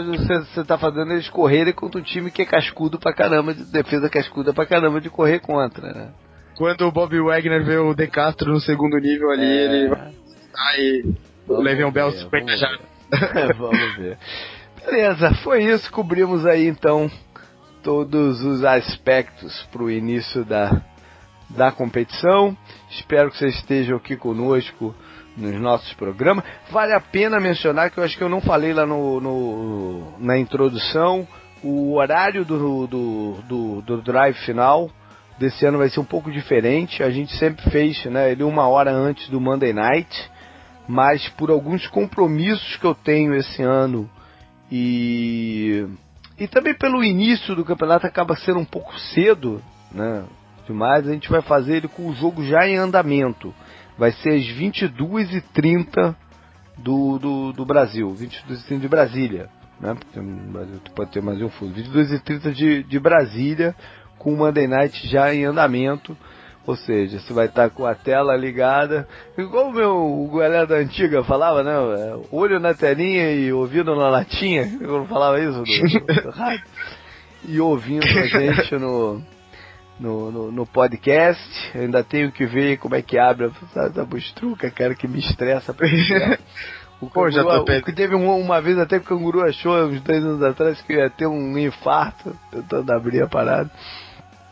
tá 0.68 0.78
fazendo 0.78 1.12
eles 1.14 1.28
correrem 1.30 1.74
contra 1.74 2.00
um 2.00 2.04
time 2.04 2.30
que 2.30 2.44
é 2.44 2.46
cascudo 2.46 3.00
pra 3.00 3.12
caramba, 3.12 3.56
de 3.56 3.64
defesa 3.72 4.08
cascuda 4.08 4.54
pra 4.54 4.68
caramba 4.68 5.02
de 5.02 5.10
correr 5.10 5.40
contra, 5.40 5.92
né? 5.92 6.14
Quando 6.60 6.82
o 6.86 6.92
Bob 6.92 7.18
Wagner 7.22 7.64
vê 7.64 7.78
o 7.78 7.94
De 7.94 8.06
Castro 8.08 8.52
no 8.52 8.60
segundo 8.60 8.98
nível 8.98 9.32
ali, 9.32 9.46
É. 9.46 9.64
ele 9.66 9.88
vai 9.88 10.12
e 10.78 11.14
o 11.48 11.62
Le'Veon 11.62 11.90
Bell 11.90 12.12
ver, 12.12 12.20
50 12.20 12.46
vamos 12.46 12.60
já. 12.60 12.68
ver. 12.70 13.56
vamos 13.58 13.96
ver. 13.96 14.18
Beleza, 14.86 15.34
foi 15.36 15.64
isso. 15.64 15.90
Cobrimos 15.92 16.46
aí 16.46 16.68
então 16.68 17.10
todos 17.82 18.44
os 18.44 18.64
aspectos 18.66 19.64
pro 19.72 19.90
início 19.90 20.44
da, 20.44 20.82
da 21.50 21.72
competição. 21.72 22.56
Espero 22.92 23.32
que 23.32 23.38
vocês 23.38 23.56
estejam 23.56 23.96
aqui 23.96 24.18
conosco 24.18 24.94
nos 25.38 25.54
nossos 25.62 25.94
programas. 25.94 26.44
Vale 26.70 26.92
a 26.94 27.00
pena 27.00 27.40
mencionar 27.40 27.90
que 27.90 28.00
eu 28.00 28.04
acho 28.04 28.18
que 28.18 28.24
eu 28.24 28.28
não 28.30 28.42
falei 28.42 28.74
lá 28.74 28.86
no, 28.86 29.22
no- 29.22 30.14
na 30.20 30.38
introdução. 30.38 31.26
O 31.64 31.96
horário 31.96 32.44
do, 32.44 32.86
do, 32.86 33.34
do, 33.48 33.82
do 33.82 34.02
drive 34.02 34.36
final 34.46 34.90
desse 35.40 35.66
ano 35.66 35.78
vai 35.78 35.90
ser 35.90 36.00
um 36.00 36.06
pouco 36.06 36.32
diferente. 36.32 37.02
A 37.02 37.10
gente 37.10 37.36
sempre 37.38 37.70
fez 37.72 38.04
né, 38.06 38.32
ele 38.32 38.44
uma 38.44 38.68
hora 38.68 38.92
antes 38.92 39.30
do 39.30 39.40
Monday 39.40 39.74
Night 39.74 40.30
mas 40.90 41.30
por 41.30 41.52
alguns 41.52 41.86
compromissos 41.86 42.76
que 42.78 42.86
eu 42.86 42.96
tenho 42.96 43.36
esse 43.36 43.62
ano 43.62 44.10
e 44.72 45.88
e 46.36 46.48
também 46.48 46.74
pelo 46.74 47.04
início 47.04 47.56
do 47.56 47.64
campeonato 47.64 48.08
acaba 48.08 48.36
sendo 48.36 48.60
um 48.60 48.66
pouco 48.66 48.98
cedo, 49.00 49.62
né? 49.92 50.24
Demais, 50.66 51.08
a 51.08 51.12
gente 51.12 51.30
vai 51.30 51.42
fazer 51.42 51.78
ele 51.78 51.88
com 51.88 52.08
o 52.08 52.16
jogo 52.16 52.44
já 52.44 52.68
em 52.68 52.78
andamento. 52.78 53.54
Vai 53.98 54.12
ser 54.14 54.30
às 54.30 54.46
22h30 54.46 56.16
do, 56.78 57.20
do, 57.20 57.54
do 57.54 57.66
Brasil, 57.66 58.16
22h30 58.18 58.80
de 58.80 58.88
Brasília, 58.88 59.50
né? 59.80 59.94
Porque 59.94 60.20
no 60.20 60.52
Brasil 60.54 60.80
tu 60.84 60.92
pode 60.92 61.12
ter 61.12 61.22
mais 61.22 61.40
um 61.42 61.50
fuso. 61.50 61.74
22h30 61.74 62.52
de, 62.54 62.84
de 62.84 63.00
Brasília, 63.00 63.76
com 64.20 64.34
o 64.34 64.38
Monday 64.38 64.68
Night 64.68 65.08
já 65.08 65.34
em 65.34 65.46
andamento. 65.46 66.16
Ou 66.68 66.76
seja, 66.76 67.20
você 67.20 67.34
vai 67.34 67.48
estar 67.48 67.72
com 67.72 67.84
a 67.84 67.96
tela 67.96 68.36
ligada. 68.36 69.08
Igual 69.36 69.70
o 69.70 69.74
meu 69.74 69.96
o 69.96 70.38
galera 70.38 70.68
da 70.68 70.76
antiga 70.76 71.24
falava, 71.24 71.64
né? 71.64 71.74
Olho 72.32 72.60
na 72.60 72.76
telinha 72.76 73.32
e 73.32 73.52
ouvido 73.52 73.96
na 73.96 74.08
latinha. 74.10 74.78
Eu 74.80 75.00
não 75.00 75.08
falava 75.08 75.40
isso 75.40 75.64
do, 75.64 76.22
do 76.22 76.30
rádio. 76.38 76.66
E 77.48 77.60
ouvindo 77.60 78.06
a 78.06 78.26
gente 78.28 78.76
no, 78.76 79.20
no, 80.00 80.32
no, 80.32 80.52
no 80.52 80.66
podcast. 80.68 81.72
Eu 81.74 81.82
ainda 81.82 82.04
tenho 82.04 82.32
que 82.32 82.46
ver 82.46 82.78
como 82.78 82.94
é 82.94 83.02
que 83.02 83.18
abre 83.18 83.48
essa, 83.48 83.88
essa 83.88 84.06
bustruca, 84.06 84.70
cara, 84.70 84.94
que 84.94 85.08
me 85.08 85.20
estressa 85.20 85.74
pra. 85.74 85.88
O 87.02 87.10
Pô, 87.10 87.32
já 87.32 87.44
canguru, 87.44 87.78
o 87.78 87.84
que 87.84 87.94
teve 87.94 88.14
uma, 88.14 88.34
uma 88.34 88.62
vez 88.62 88.78
até 88.78 89.00
que 89.00 89.06
o 89.06 89.08
canguru 89.08 89.42
achou, 89.42 89.74
uns 89.86 90.02
dois 90.02 90.22
anos 90.22 90.44
atrás, 90.44 90.82
que 90.82 90.92
ia 90.92 91.10
ter 91.10 91.28
um 91.28 91.58
infarto 91.58 92.36
tentando 92.52 92.92
abrir 92.92 93.24
a 93.24 93.28
parada. 93.28 93.72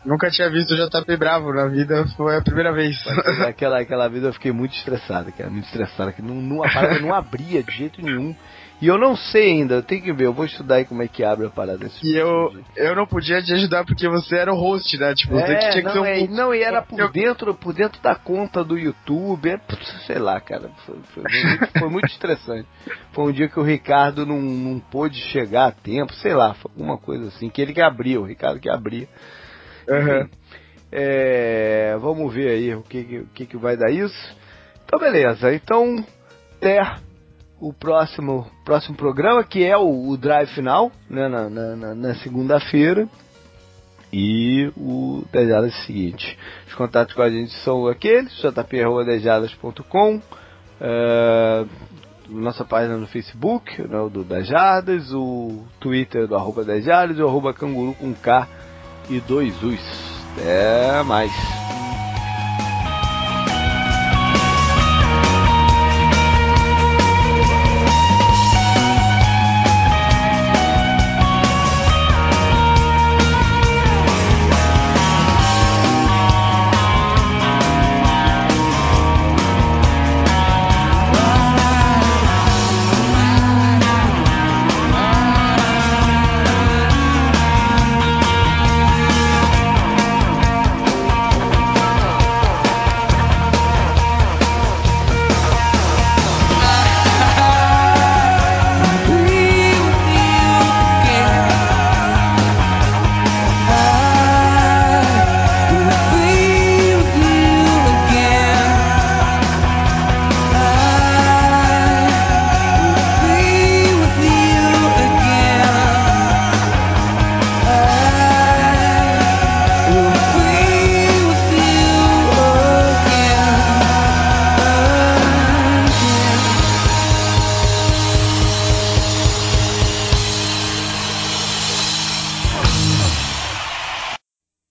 Nunca 0.04 0.30
tinha 0.30 0.48
visto 0.48 0.72
o 0.72 0.76
JP 0.76 1.16
bravo 1.16 1.52
na 1.52 1.66
vida, 1.66 2.06
foi 2.16 2.36
a 2.36 2.40
primeira 2.42 2.72
vez. 2.72 2.96
Mas 3.04 3.40
aquela, 3.42 3.80
aquela 3.80 4.08
vez 4.08 4.22
eu 4.24 4.32
fiquei 4.32 4.52
muito 4.52 4.74
estressado, 4.74 5.30
cara, 5.32 5.50
muito 5.50 5.66
estressado, 5.66 6.12
que 6.12 6.22
não, 6.22 6.34
não, 6.36 6.62
a 6.64 6.72
parada 6.72 7.00
não 7.00 7.12
abria 7.12 7.62
de 7.62 7.72
jeito 7.72 8.00
nenhum. 8.00 8.34
E 8.80 8.86
eu 8.86 8.96
não 8.96 9.16
sei 9.16 9.46
ainda, 9.54 9.74
eu 9.74 9.82
tenho 9.82 10.00
que 10.00 10.12
ver, 10.12 10.26
eu 10.26 10.32
vou 10.32 10.44
estudar 10.44 10.76
aí 10.76 10.84
como 10.84 11.02
é 11.02 11.08
que 11.08 11.24
abre 11.24 11.44
a 11.46 11.50
parada 11.50 11.78
desse 11.78 11.98
E 12.06 12.14
eu, 12.16 12.54
eu 12.76 12.94
não 12.94 13.08
podia 13.08 13.42
te 13.42 13.52
ajudar 13.52 13.84
porque 13.84 14.08
você 14.08 14.36
era 14.36 14.52
o 14.54 14.56
host, 14.56 14.96
né? 14.96 15.12
Tipo, 15.14 15.34
você 15.34 15.56
que 15.56 15.70
tinha 15.72 15.72
que 15.72 15.82
não, 15.82 15.92
ser 15.94 15.98
um. 15.98 16.04
é, 16.04 16.26
não, 16.28 16.54
e 16.54 16.62
era 16.62 16.80
por 16.80 17.00
Eu- 17.00 17.10
dentro, 17.10 17.52
por 17.54 17.74
dentro 17.74 18.00
da 18.00 18.14
conta 18.14 18.62
do 18.62 18.78
YouTube, 18.78 19.50
é, 19.50 19.60
sei 20.06 20.20
lá, 20.20 20.40
cara, 20.40 20.70
foi, 20.86 20.96
foi- 21.12 21.24
foi 21.24 21.42
muito, 21.42 21.78
foi 21.80 21.90
muito 21.90 22.06
estressante. 22.06 22.68
Foi 23.12 23.24
um 23.24 23.32
dia 23.32 23.48
que 23.48 23.58
o 23.58 23.64
Ricardo 23.64 24.24
não, 24.24 24.40
não 24.40 24.78
pôde 24.78 25.18
chegar 25.22 25.66
a 25.66 25.72
tempo, 25.72 26.12
sei 26.14 26.32
lá, 26.34 26.54
foi 26.54 26.70
alguma 26.70 26.96
coisa 26.96 27.26
assim, 27.26 27.50
que 27.50 27.60
ele 27.60 27.74
que 27.74 27.82
abria, 27.82 28.20
o 28.20 28.24
Ricardo 28.24 28.60
que 28.60 28.70
abria. 28.70 29.08
Aham. 29.88 30.28
É, 30.90 31.96
vamos 32.00 32.32
ver 32.32 32.48
aí 32.48 32.74
o 32.74 32.82
que, 32.82 33.04
que- 33.04 33.18
o 33.18 33.26
que, 33.26 33.56
vai 33.58 33.76
dar 33.76 33.90
isso. 33.90 34.36
Então, 34.84 34.98
beleza. 34.98 35.52
Então, 35.54 36.02
até 36.56 36.80
o 37.60 37.72
próximo, 37.72 38.46
próximo 38.64 38.96
programa, 38.96 39.44
que 39.44 39.64
é 39.64 39.76
o, 39.76 40.08
o 40.08 40.16
drive 40.16 40.48
final, 40.54 40.90
né, 41.10 41.28
na, 41.28 41.48
na- 41.50 41.76
na- 41.94 42.14
segunda-feira. 42.16 43.06
E 44.10 44.72
o 44.74 45.22
Dejadas 45.30 45.74
seguinte. 45.84 46.38
Os 46.66 46.74
contatos 46.74 47.14
com 47.14 47.20
a 47.20 47.28
gente 47.28 47.52
são 47.62 47.86
aqueles, 47.86 48.32
jp.dejadas.com, 48.40 50.22
é, 50.80 51.64
nossa 52.30 52.64
página 52.64 52.96
no 52.96 53.06
Facebook, 53.06 53.82
né, 53.86 53.98
o 54.00 54.08
do 54.08 54.24
Dejadas, 54.24 55.12
o 55.12 55.62
Twitter 55.78 56.26
do 56.26 56.34
arroba 56.36 56.64
Dejadas 56.64 57.18
e 57.18 57.22
o 57.22 57.28
arroba 57.28 57.52
canguru 57.52 57.92
com 57.94 58.14
K 58.14 58.48
e 59.08 59.20
dois 59.20 59.62
U's. 59.62 59.80
Até 60.36 61.02
mais. 61.02 61.32